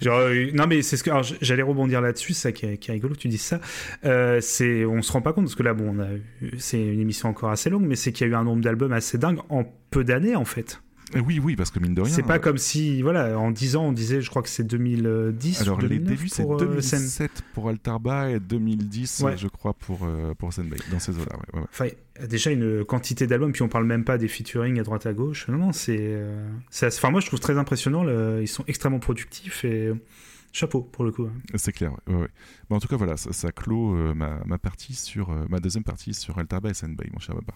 [0.01, 2.93] Genre, euh, non, mais c'est ce que, j'allais rebondir là-dessus, ça qui est, qui est
[2.93, 3.59] rigolo que tu dises ça.
[4.05, 6.07] Euh, c'est, on se rend pas compte parce que là, bon, on a,
[6.41, 8.61] eu- c'est une émission encore assez longue, mais c'est qu'il y a eu un nombre
[8.63, 10.81] d'albums assez dingue en peu d'années en fait.
[11.15, 12.13] Euh, Oui, oui, parce que mine de rien.
[12.13, 14.63] C'est pas euh, comme si, voilà, en 10 ans, on disait, je crois que c'est
[14.63, 16.99] 2010 Alors, les 2009 débuts, c'est pour, euh, Sen.
[16.99, 19.37] 2007 pour Altarba et 2010, Ouais.
[19.37, 21.37] je crois, pour, euh, pour Senbei, dans ces eaux-là.
[21.53, 21.65] Ouais.
[21.69, 21.87] Enfin,
[22.27, 25.47] déjà une quantité d'albums, puis on parle même pas des featuring à droite à gauche.
[25.47, 25.97] Non, non, c'est.
[25.99, 28.03] euh, assez- Enfin, moi, je trouve très impressionnant.
[28.03, 29.91] le- Ils sont extrêmement productifs et
[30.51, 31.23] chapeau pour le coup.
[31.25, 31.33] hein.
[31.55, 32.27] C'est clair, ouais,
[32.69, 35.31] en tout cas, voilà, ça, ça clôt euh, ma, ma partie sur.
[35.31, 37.53] euh, ma deuxième partie sur Altarba et Senbei, mon cher Baba.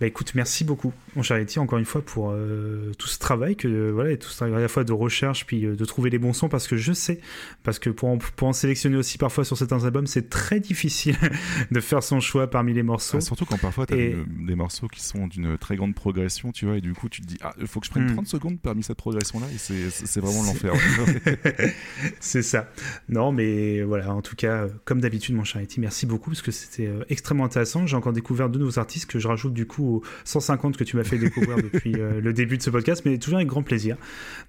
[0.00, 3.56] Bah écoute, merci beaucoup, mon cher Yeti, encore une fois, pour euh, tout ce travail,
[3.56, 5.84] que, euh, voilà, et tout ce travail à la fois de recherche, puis euh, de
[5.84, 7.20] trouver les bons sons, parce que je sais,
[7.62, 11.16] parce que pour en, pour en sélectionner aussi parfois sur certains albums, c'est très difficile
[11.70, 13.18] de faire son choix parmi les morceaux.
[13.18, 16.52] Ah, surtout quand parfois tu as Et- des morceaux qui sont d'une très grande progression,
[16.52, 18.14] tu vois, et du coup tu te dis, ah, il faut que je prenne Hmm.
[18.14, 20.72] 30 secondes parmi cette progression-là, et c'est vraiment l'enfer.
[22.20, 22.68] c'est ça.
[23.08, 26.50] Non, mais voilà, en tout cas, comme d'habitude, mon cher Eti, merci beaucoup parce que
[26.50, 27.86] c'était extrêmement intéressant.
[27.86, 30.96] J'ai encore découvert deux nouveaux artistes que je rajoute du coup aux 150 que tu
[30.96, 33.96] m'as fait découvrir depuis euh, le début de ce podcast, mais toujours avec grand plaisir.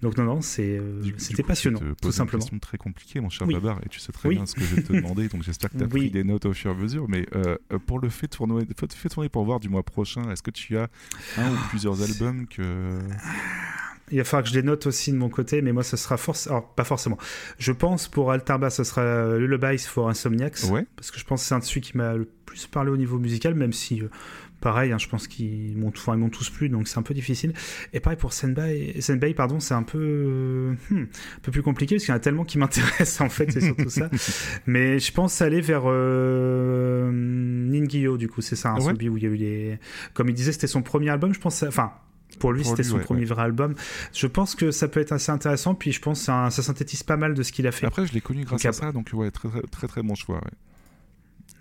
[0.02, 2.40] Donc, non, non, c'est, euh, c'était passionnant, Je te tout pose une simplement.
[2.42, 3.54] question très compliquée, mon cher Oui.
[3.56, 4.36] Babar, et tu sais très Oui.
[4.36, 6.00] bien ce que je vais te demander, donc j'espère que tu as Oui.
[6.02, 7.06] pris des notes au fur et à mesure.
[7.10, 7.56] Mais euh,
[7.86, 10.88] pour le fait tourner, fait, tourner pour voir du mois prochain, est-ce que tu as
[11.38, 13.00] un ou plusieurs albums que.
[14.12, 16.16] Il va falloir que je les note aussi de mon côté, mais moi, ce sera
[16.18, 16.58] forcément.
[16.58, 17.18] Alors, pas forcément.
[17.58, 20.60] Je pense pour Altarba, ce sera euh, Lullabies for Insomniacs.
[20.70, 20.86] Ouais.
[20.96, 22.98] Parce que je pense que c'est un de celui qui m'a le plus parlé au
[22.98, 24.10] niveau musical, même si, euh,
[24.66, 27.54] pareil, hein, je pense qu'ils m'ont enfin, tous plu, donc c'est un peu difficile.
[27.94, 31.98] Et pareil pour Senbei, Senbei pardon, c'est un peu, euh, hmm, un peu plus compliqué,
[31.98, 34.10] parce qu'il y en a tellement qui m'intéressent, en fait, c'est surtout ça.
[34.66, 38.94] Mais je pense aller vers euh, Ningyo, du coup, c'est ça, un Ouais?
[38.94, 39.80] celui où il y a eu les.
[40.16, 41.62] Comme il disait, c'était son premier album, je pense.
[41.62, 41.92] Enfin.
[42.40, 43.28] Pour lui, c'était son ouais, premier ouais.
[43.28, 43.76] vrai album.
[44.12, 47.04] Je pense que ça peut être assez intéressant, puis je pense que ça, ça synthétise
[47.04, 47.86] pas mal de ce qu'il a fait.
[47.86, 50.16] Après, je l'ai connu grâce Donc, à ça, donc ouais, très très très, très bon
[50.16, 50.38] choix.
[50.38, 50.52] ouais.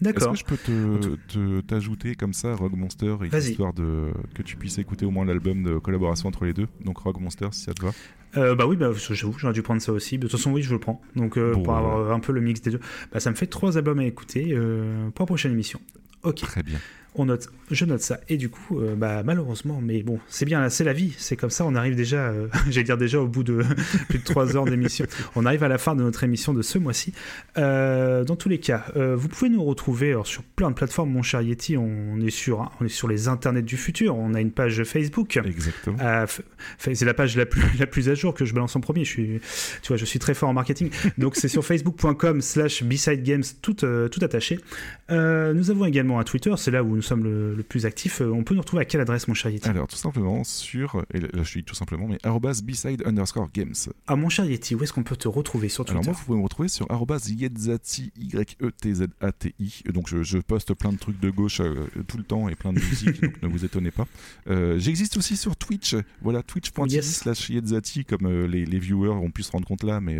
[0.00, 0.34] D'accord.
[0.34, 4.10] Est-ce que je peux te- te te- t'ajouter comme ça Rogue Monster, et histoire de
[4.34, 7.48] que tu puisses écouter au moins l'album de collaboration entre les deux Donc Rogue Monster,
[7.52, 7.92] si ça te va.
[8.36, 10.18] Euh, bah oui, bah, j'avoue, j'aurais dû prendre ça aussi.
[10.18, 11.00] De toute façon, oui, je le prends.
[11.14, 11.88] Donc, euh, Bon, pour voilà.
[11.88, 12.80] avoir un peu le mix des deux,
[13.12, 15.80] bah, ça me fait trois albums à écouter euh, pour la prochaine émission.
[16.24, 16.36] Ok.
[16.36, 16.78] Très bien.
[17.16, 18.18] On note, je note ça.
[18.28, 21.14] Et du coup, euh, bah, malheureusement, mais bon, c'est bien, c'est la vie.
[21.16, 23.62] C'est comme ça, on arrive déjà, euh, j'allais dire déjà au bout de
[24.08, 25.06] plus de trois heures d'émission.
[25.36, 27.12] On arrive à la fin de notre émission de ce mois-ci.
[27.56, 31.22] Euh, dans tous les cas, vous pouvez nous retrouver alors, sur plein de plateformes, mon
[31.22, 31.76] cher Yeti.
[31.76, 34.16] On est sur, hein, on est sur les internets du futur.
[34.16, 35.36] On a une page Facebook.
[35.36, 35.98] Exactement.
[36.78, 39.04] C'est la page la plus, la plus à jour que je balance en premier.
[39.04, 39.40] Je suis,
[39.82, 40.90] tu vois, je suis très fort en marketing.
[41.18, 44.58] Donc c'est sur facebook.com slash B-Side Games, tout, tout attaché.
[45.10, 48.20] Nous avons également un Twitter, c'est là où nous sommes le, le plus actifs.
[48.20, 51.04] Euh, On peut nous retrouver à quelle adresse, mon cher Yeti Alors, tout simplement sur,
[51.12, 52.18] et là je dis tout simplement, mais
[52.64, 53.74] beside underscore games.
[54.06, 56.24] Ah, mon cher Yeti, où est-ce qu'on peut te retrouver sur Twitter Alors moi, vous
[56.24, 56.86] pouvez me retrouver sur
[57.28, 59.82] yetzati, Y-E-T-Z-A-T-I.
[59.92, 62.72] Donc je, je poste plein de trucs de gauche euh, tout le temps et plein
[62.72, 64.06] de musique, donc ne vous étonnez pas.
[64.48, 69.30] Euh, J'existe aussi sur Twitch, voilà, twitch.tv slash yetzati, comme euh, les, les viewers ont
[69.30, 70.18] pu se rendre compte là, mais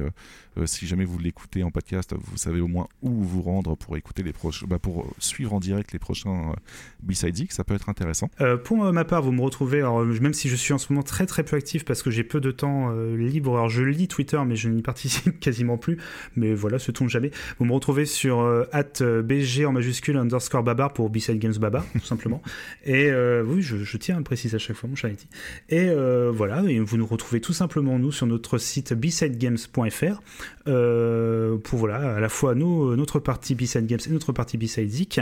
[0.67, 4.23] si jamais vous l'écoutez en podcast, vous savez au moins où vous rendre pour écouter
[4.23, 6.55] les prochains, bah, pour suivre en direct les prochains
[7.03, 8.31] B-Side ça peut être intéressant.
[8.41, 10.93] Euh, pour ma part, vous me retrouvez, alors, euh, même si je suis en ce
[10.93, 13.83] moment très très peu actif parce que j'ai peu de temps euh, libre, alors je
[13.83, 15.99] lis Twitter mais je n'y participe quasiment plus,
[16.37, 17.31] mais voilà, se tombe jamais.
[17.59, 18.41] Vous me retrouvez sur
[18.73, 22.43] at euh, BG en majuscule underscore babar pour B-Side Games Babar, tout simplement.
[22.85, 23.11] Et
[23.45, 25.29] oui, je, je tiens à le préciser à chaque fois, mon cher Yeti.
[25.69, 25.89] Et
[26.33, 30.23] voilà, et vous nous retrouvez tout simplement nous sur notre site bsidegames.fr
[30.65, 35.21] pour voilà, à la fois nous, notre partie B-Side Games et notre partie B-Side Zik.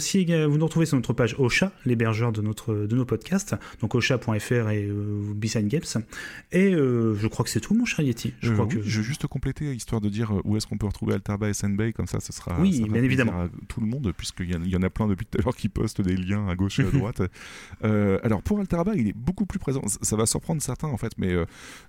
[0.00, 3.54] Aussi, euh, vous nous retrouvez sur notre page Ocha, l'hébergeur de, notre, de nos podcasts,
[3.80, 6.02] donc ocha.fr et euh, B-Side Games.
[6.52, 8.32] Et euh, je crois que c'est tout, mon cher Yeti.
[8.40, 8.82] Je Euh, crois oui, que...
[8.82, 11.52] Je vais juste compléter, histoire de dire euh, où est-ce qu'on peut retrouver Altarba et
[11.54, 12.58] Senbei, comme ça, ce sera.
[12.60, 13.32] Oui, bien évidemment.
[13.42, 15.42] À tout le monde, puisqu'il y, en- il y en a plein depuis tout à
[15.42, 17.22] l'heure qui postent des liens à gauche et à droite.
[17.82, 19.82] Alors, pour Altarba, il est beaucoup plus présent.
[20.02, 21.34] Ça- va surprendre certains, en fait, mais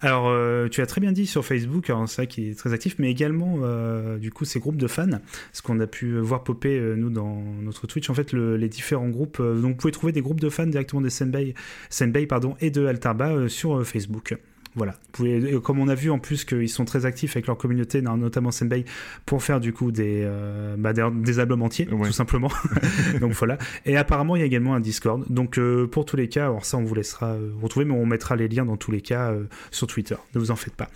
[0.00, 2.96] Alors, euh, tu as très bien dit sur Facebook, c'est vrai qu'il est très actif,
[2.98, 5.20] mais également, euh, du coup, ces groupes de fans,
[5.52, 9.08] ce qu'on a pu voir popper, nous, dans notre Twitch, en fait, le- les différents
[9.10, 9.40] groupes.
[9.40, 11.54] donc, vous pouvez trouver des groupes de fans directement des Senbei,
[11.90, 14.36] Senbei pardon, et de Altarba sur Facebook.
[14.76, 14.94] Voilà.
[15.12, 18.16] Pouvez, comme on a vu en plus qu'ils sont très actifs avec leur communauté, no-
[18.16, 18.84] notamment Senbei,
[19.26, 22.50] pour faire du coup des, euh, bah, des, des albums entiers, tout simplement.
[23.20, 23.56] Donc voilà.
[23.86, 25.24] Et apparemment, il y a également un Discord.
[25.30, 28.06] Donc euh, pour tous les cas, alors ça, on vous laissera euh, retrouver, mais on
[28.06, 29.32] mettra les liens dans tous les cas
[29.70, 30.16] sur Twitter.
[30.34, 30.88] Ne vous en faites pas.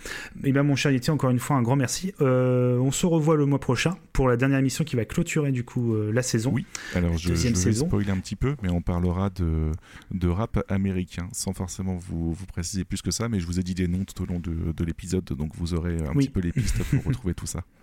[0.43, 2.13] Et bien, mon cher Yeti, encore une fois, un grand merci.
[2.19, 5.95] On se revoit le mois prochain pour la dernière émission qui va clôturer du coup
[6.11, 6.51] la saison.
[6.53, 6.65] Oui.
[6.95, 7.87] Alors je, je deuxième vais saison.
[7.87, 9.71] spoiler un petit peu, mais on parlera de,
[10.11, 13.63] de rap américain, sans forcément vous, vous préciser plus que ça, mais je vous ai
[13.63, 16.25] dit des noms tout au long de, de l'épisode, donc vous aurez un Oui.
[16.25, 17.63] petit peu les pistes pour retrouver tout ça.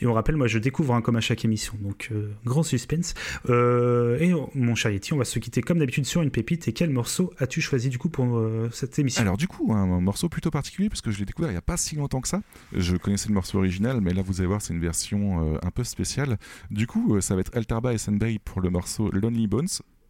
[0.00, 3.14] Et on rappelle, moi je découvre hein, comme à chaque émission, donc euh, grand suspense.
[3.48, 6.66] Euh, et mon cher Yeti, on va se quitter comme d'habitude sur une pépite.
[6.66, 9.22] Et quel morceau as-tu choisi du coup pour euh, cette émission?
[9.22, 11.58] Alors du coup, un, un morceau plutôt particulier, parce que je l'ai découvert il n'y
[11.58, 12.40] a pas si longtemps que ça.
[12.74, 15.84] Je connaissais le morceau original, mais là vous allez voir, c'est une version un peu
[15.84, 16.38] spéciale.
[16.72, 19.68] Du coup, ça va être Altarba et Senbei pour le morceau Lonely Bones.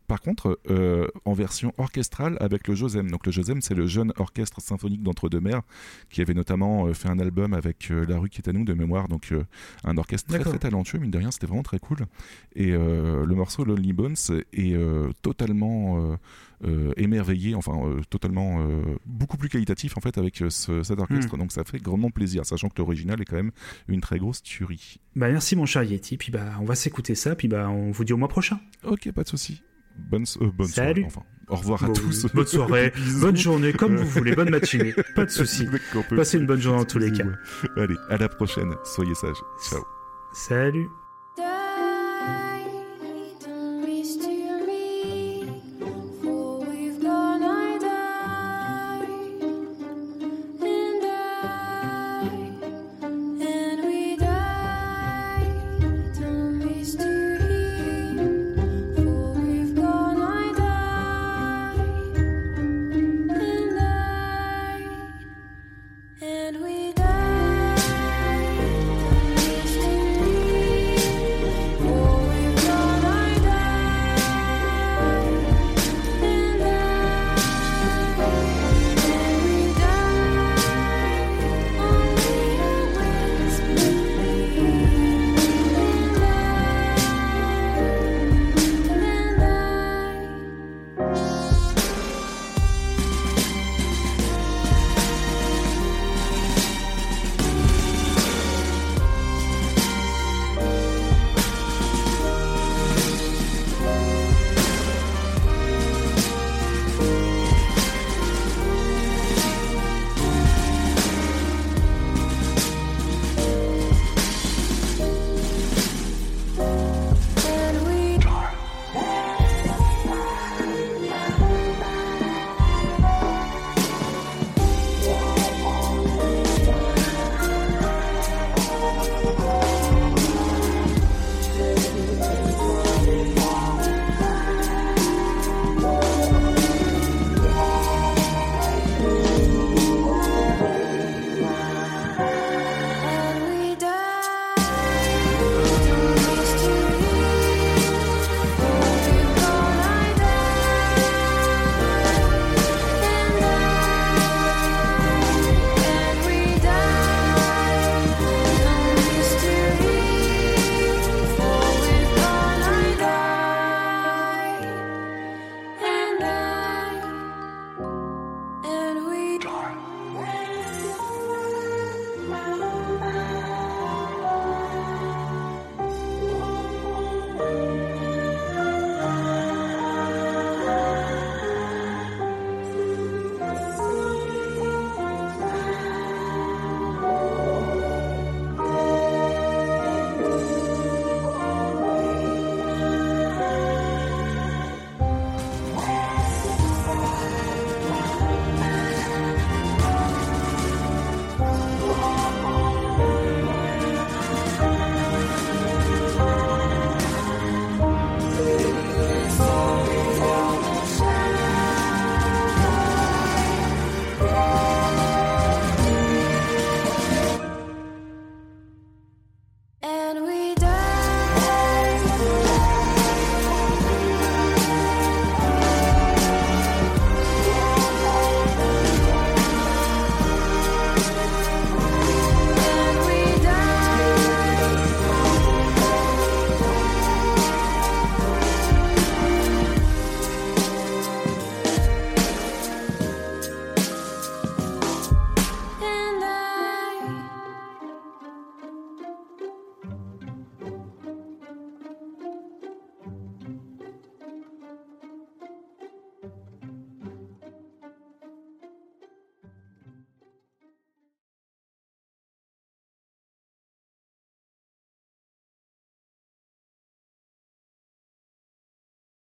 [0.08, 3.10] Par contre, euh, en version orchestrale avec le Josem.
[3.10, 5.60] Donc le Josem, c'est le jeune orchestre symphonique d'Entre-deux-Mers
[6.10, 8.64] qui avait notamment euh, fait un album avec euh, La rue qui est à nous
[8.64, 9.06] de mémoire.
[9.08, 9.32] Donc
[9.84, 11.98] un orchestre très très talentueux, mine de rien, c'était vraiment très cool.
[12.56, 14.16] Et le morceau Lonely Bones
[14.52, 14.76] est
[15.22, 16.16] totalement
[16.96, 17.72] émerveillé, enfin
[18.10, 18.66] totalement
[19.06, 21.36] beaucoup plus qualitatif en fait avec ce- cet orchestre.
[21.36, 23.52] Donc ça fait grandement plaisir, sachant que l'original est quand même
[23.88, 24.96] une très grosse tuerie.
[25.16, 28.04] Bah merci mon cher Yeti, puis bah on va s'écouter ça, puis bah on vous
[28.04, 28.58] dit au mois prochain.
[28.84, 29.62] Ok, pas de souci.
[29.98, 31.02] Bonne, euh, bonne Salut.
[31.02, 31.04] soirée.
[31.06, 32.26] Enfin, au revoir à tous.
[32.32, 35.64] Bonne soirée, bonne journée, comme vous voulez, bonne matinée, pas de souci.
[35.66, 37.24] D'accord, on peut- Passez une bonne journée dans tous les cas.
[37.76, 38.74] Allez, à la prochaine.
[38.84, 39.36] Soyez sages.
[39.68, 39.82] Ciao.
[40.32, 40.88] Salut.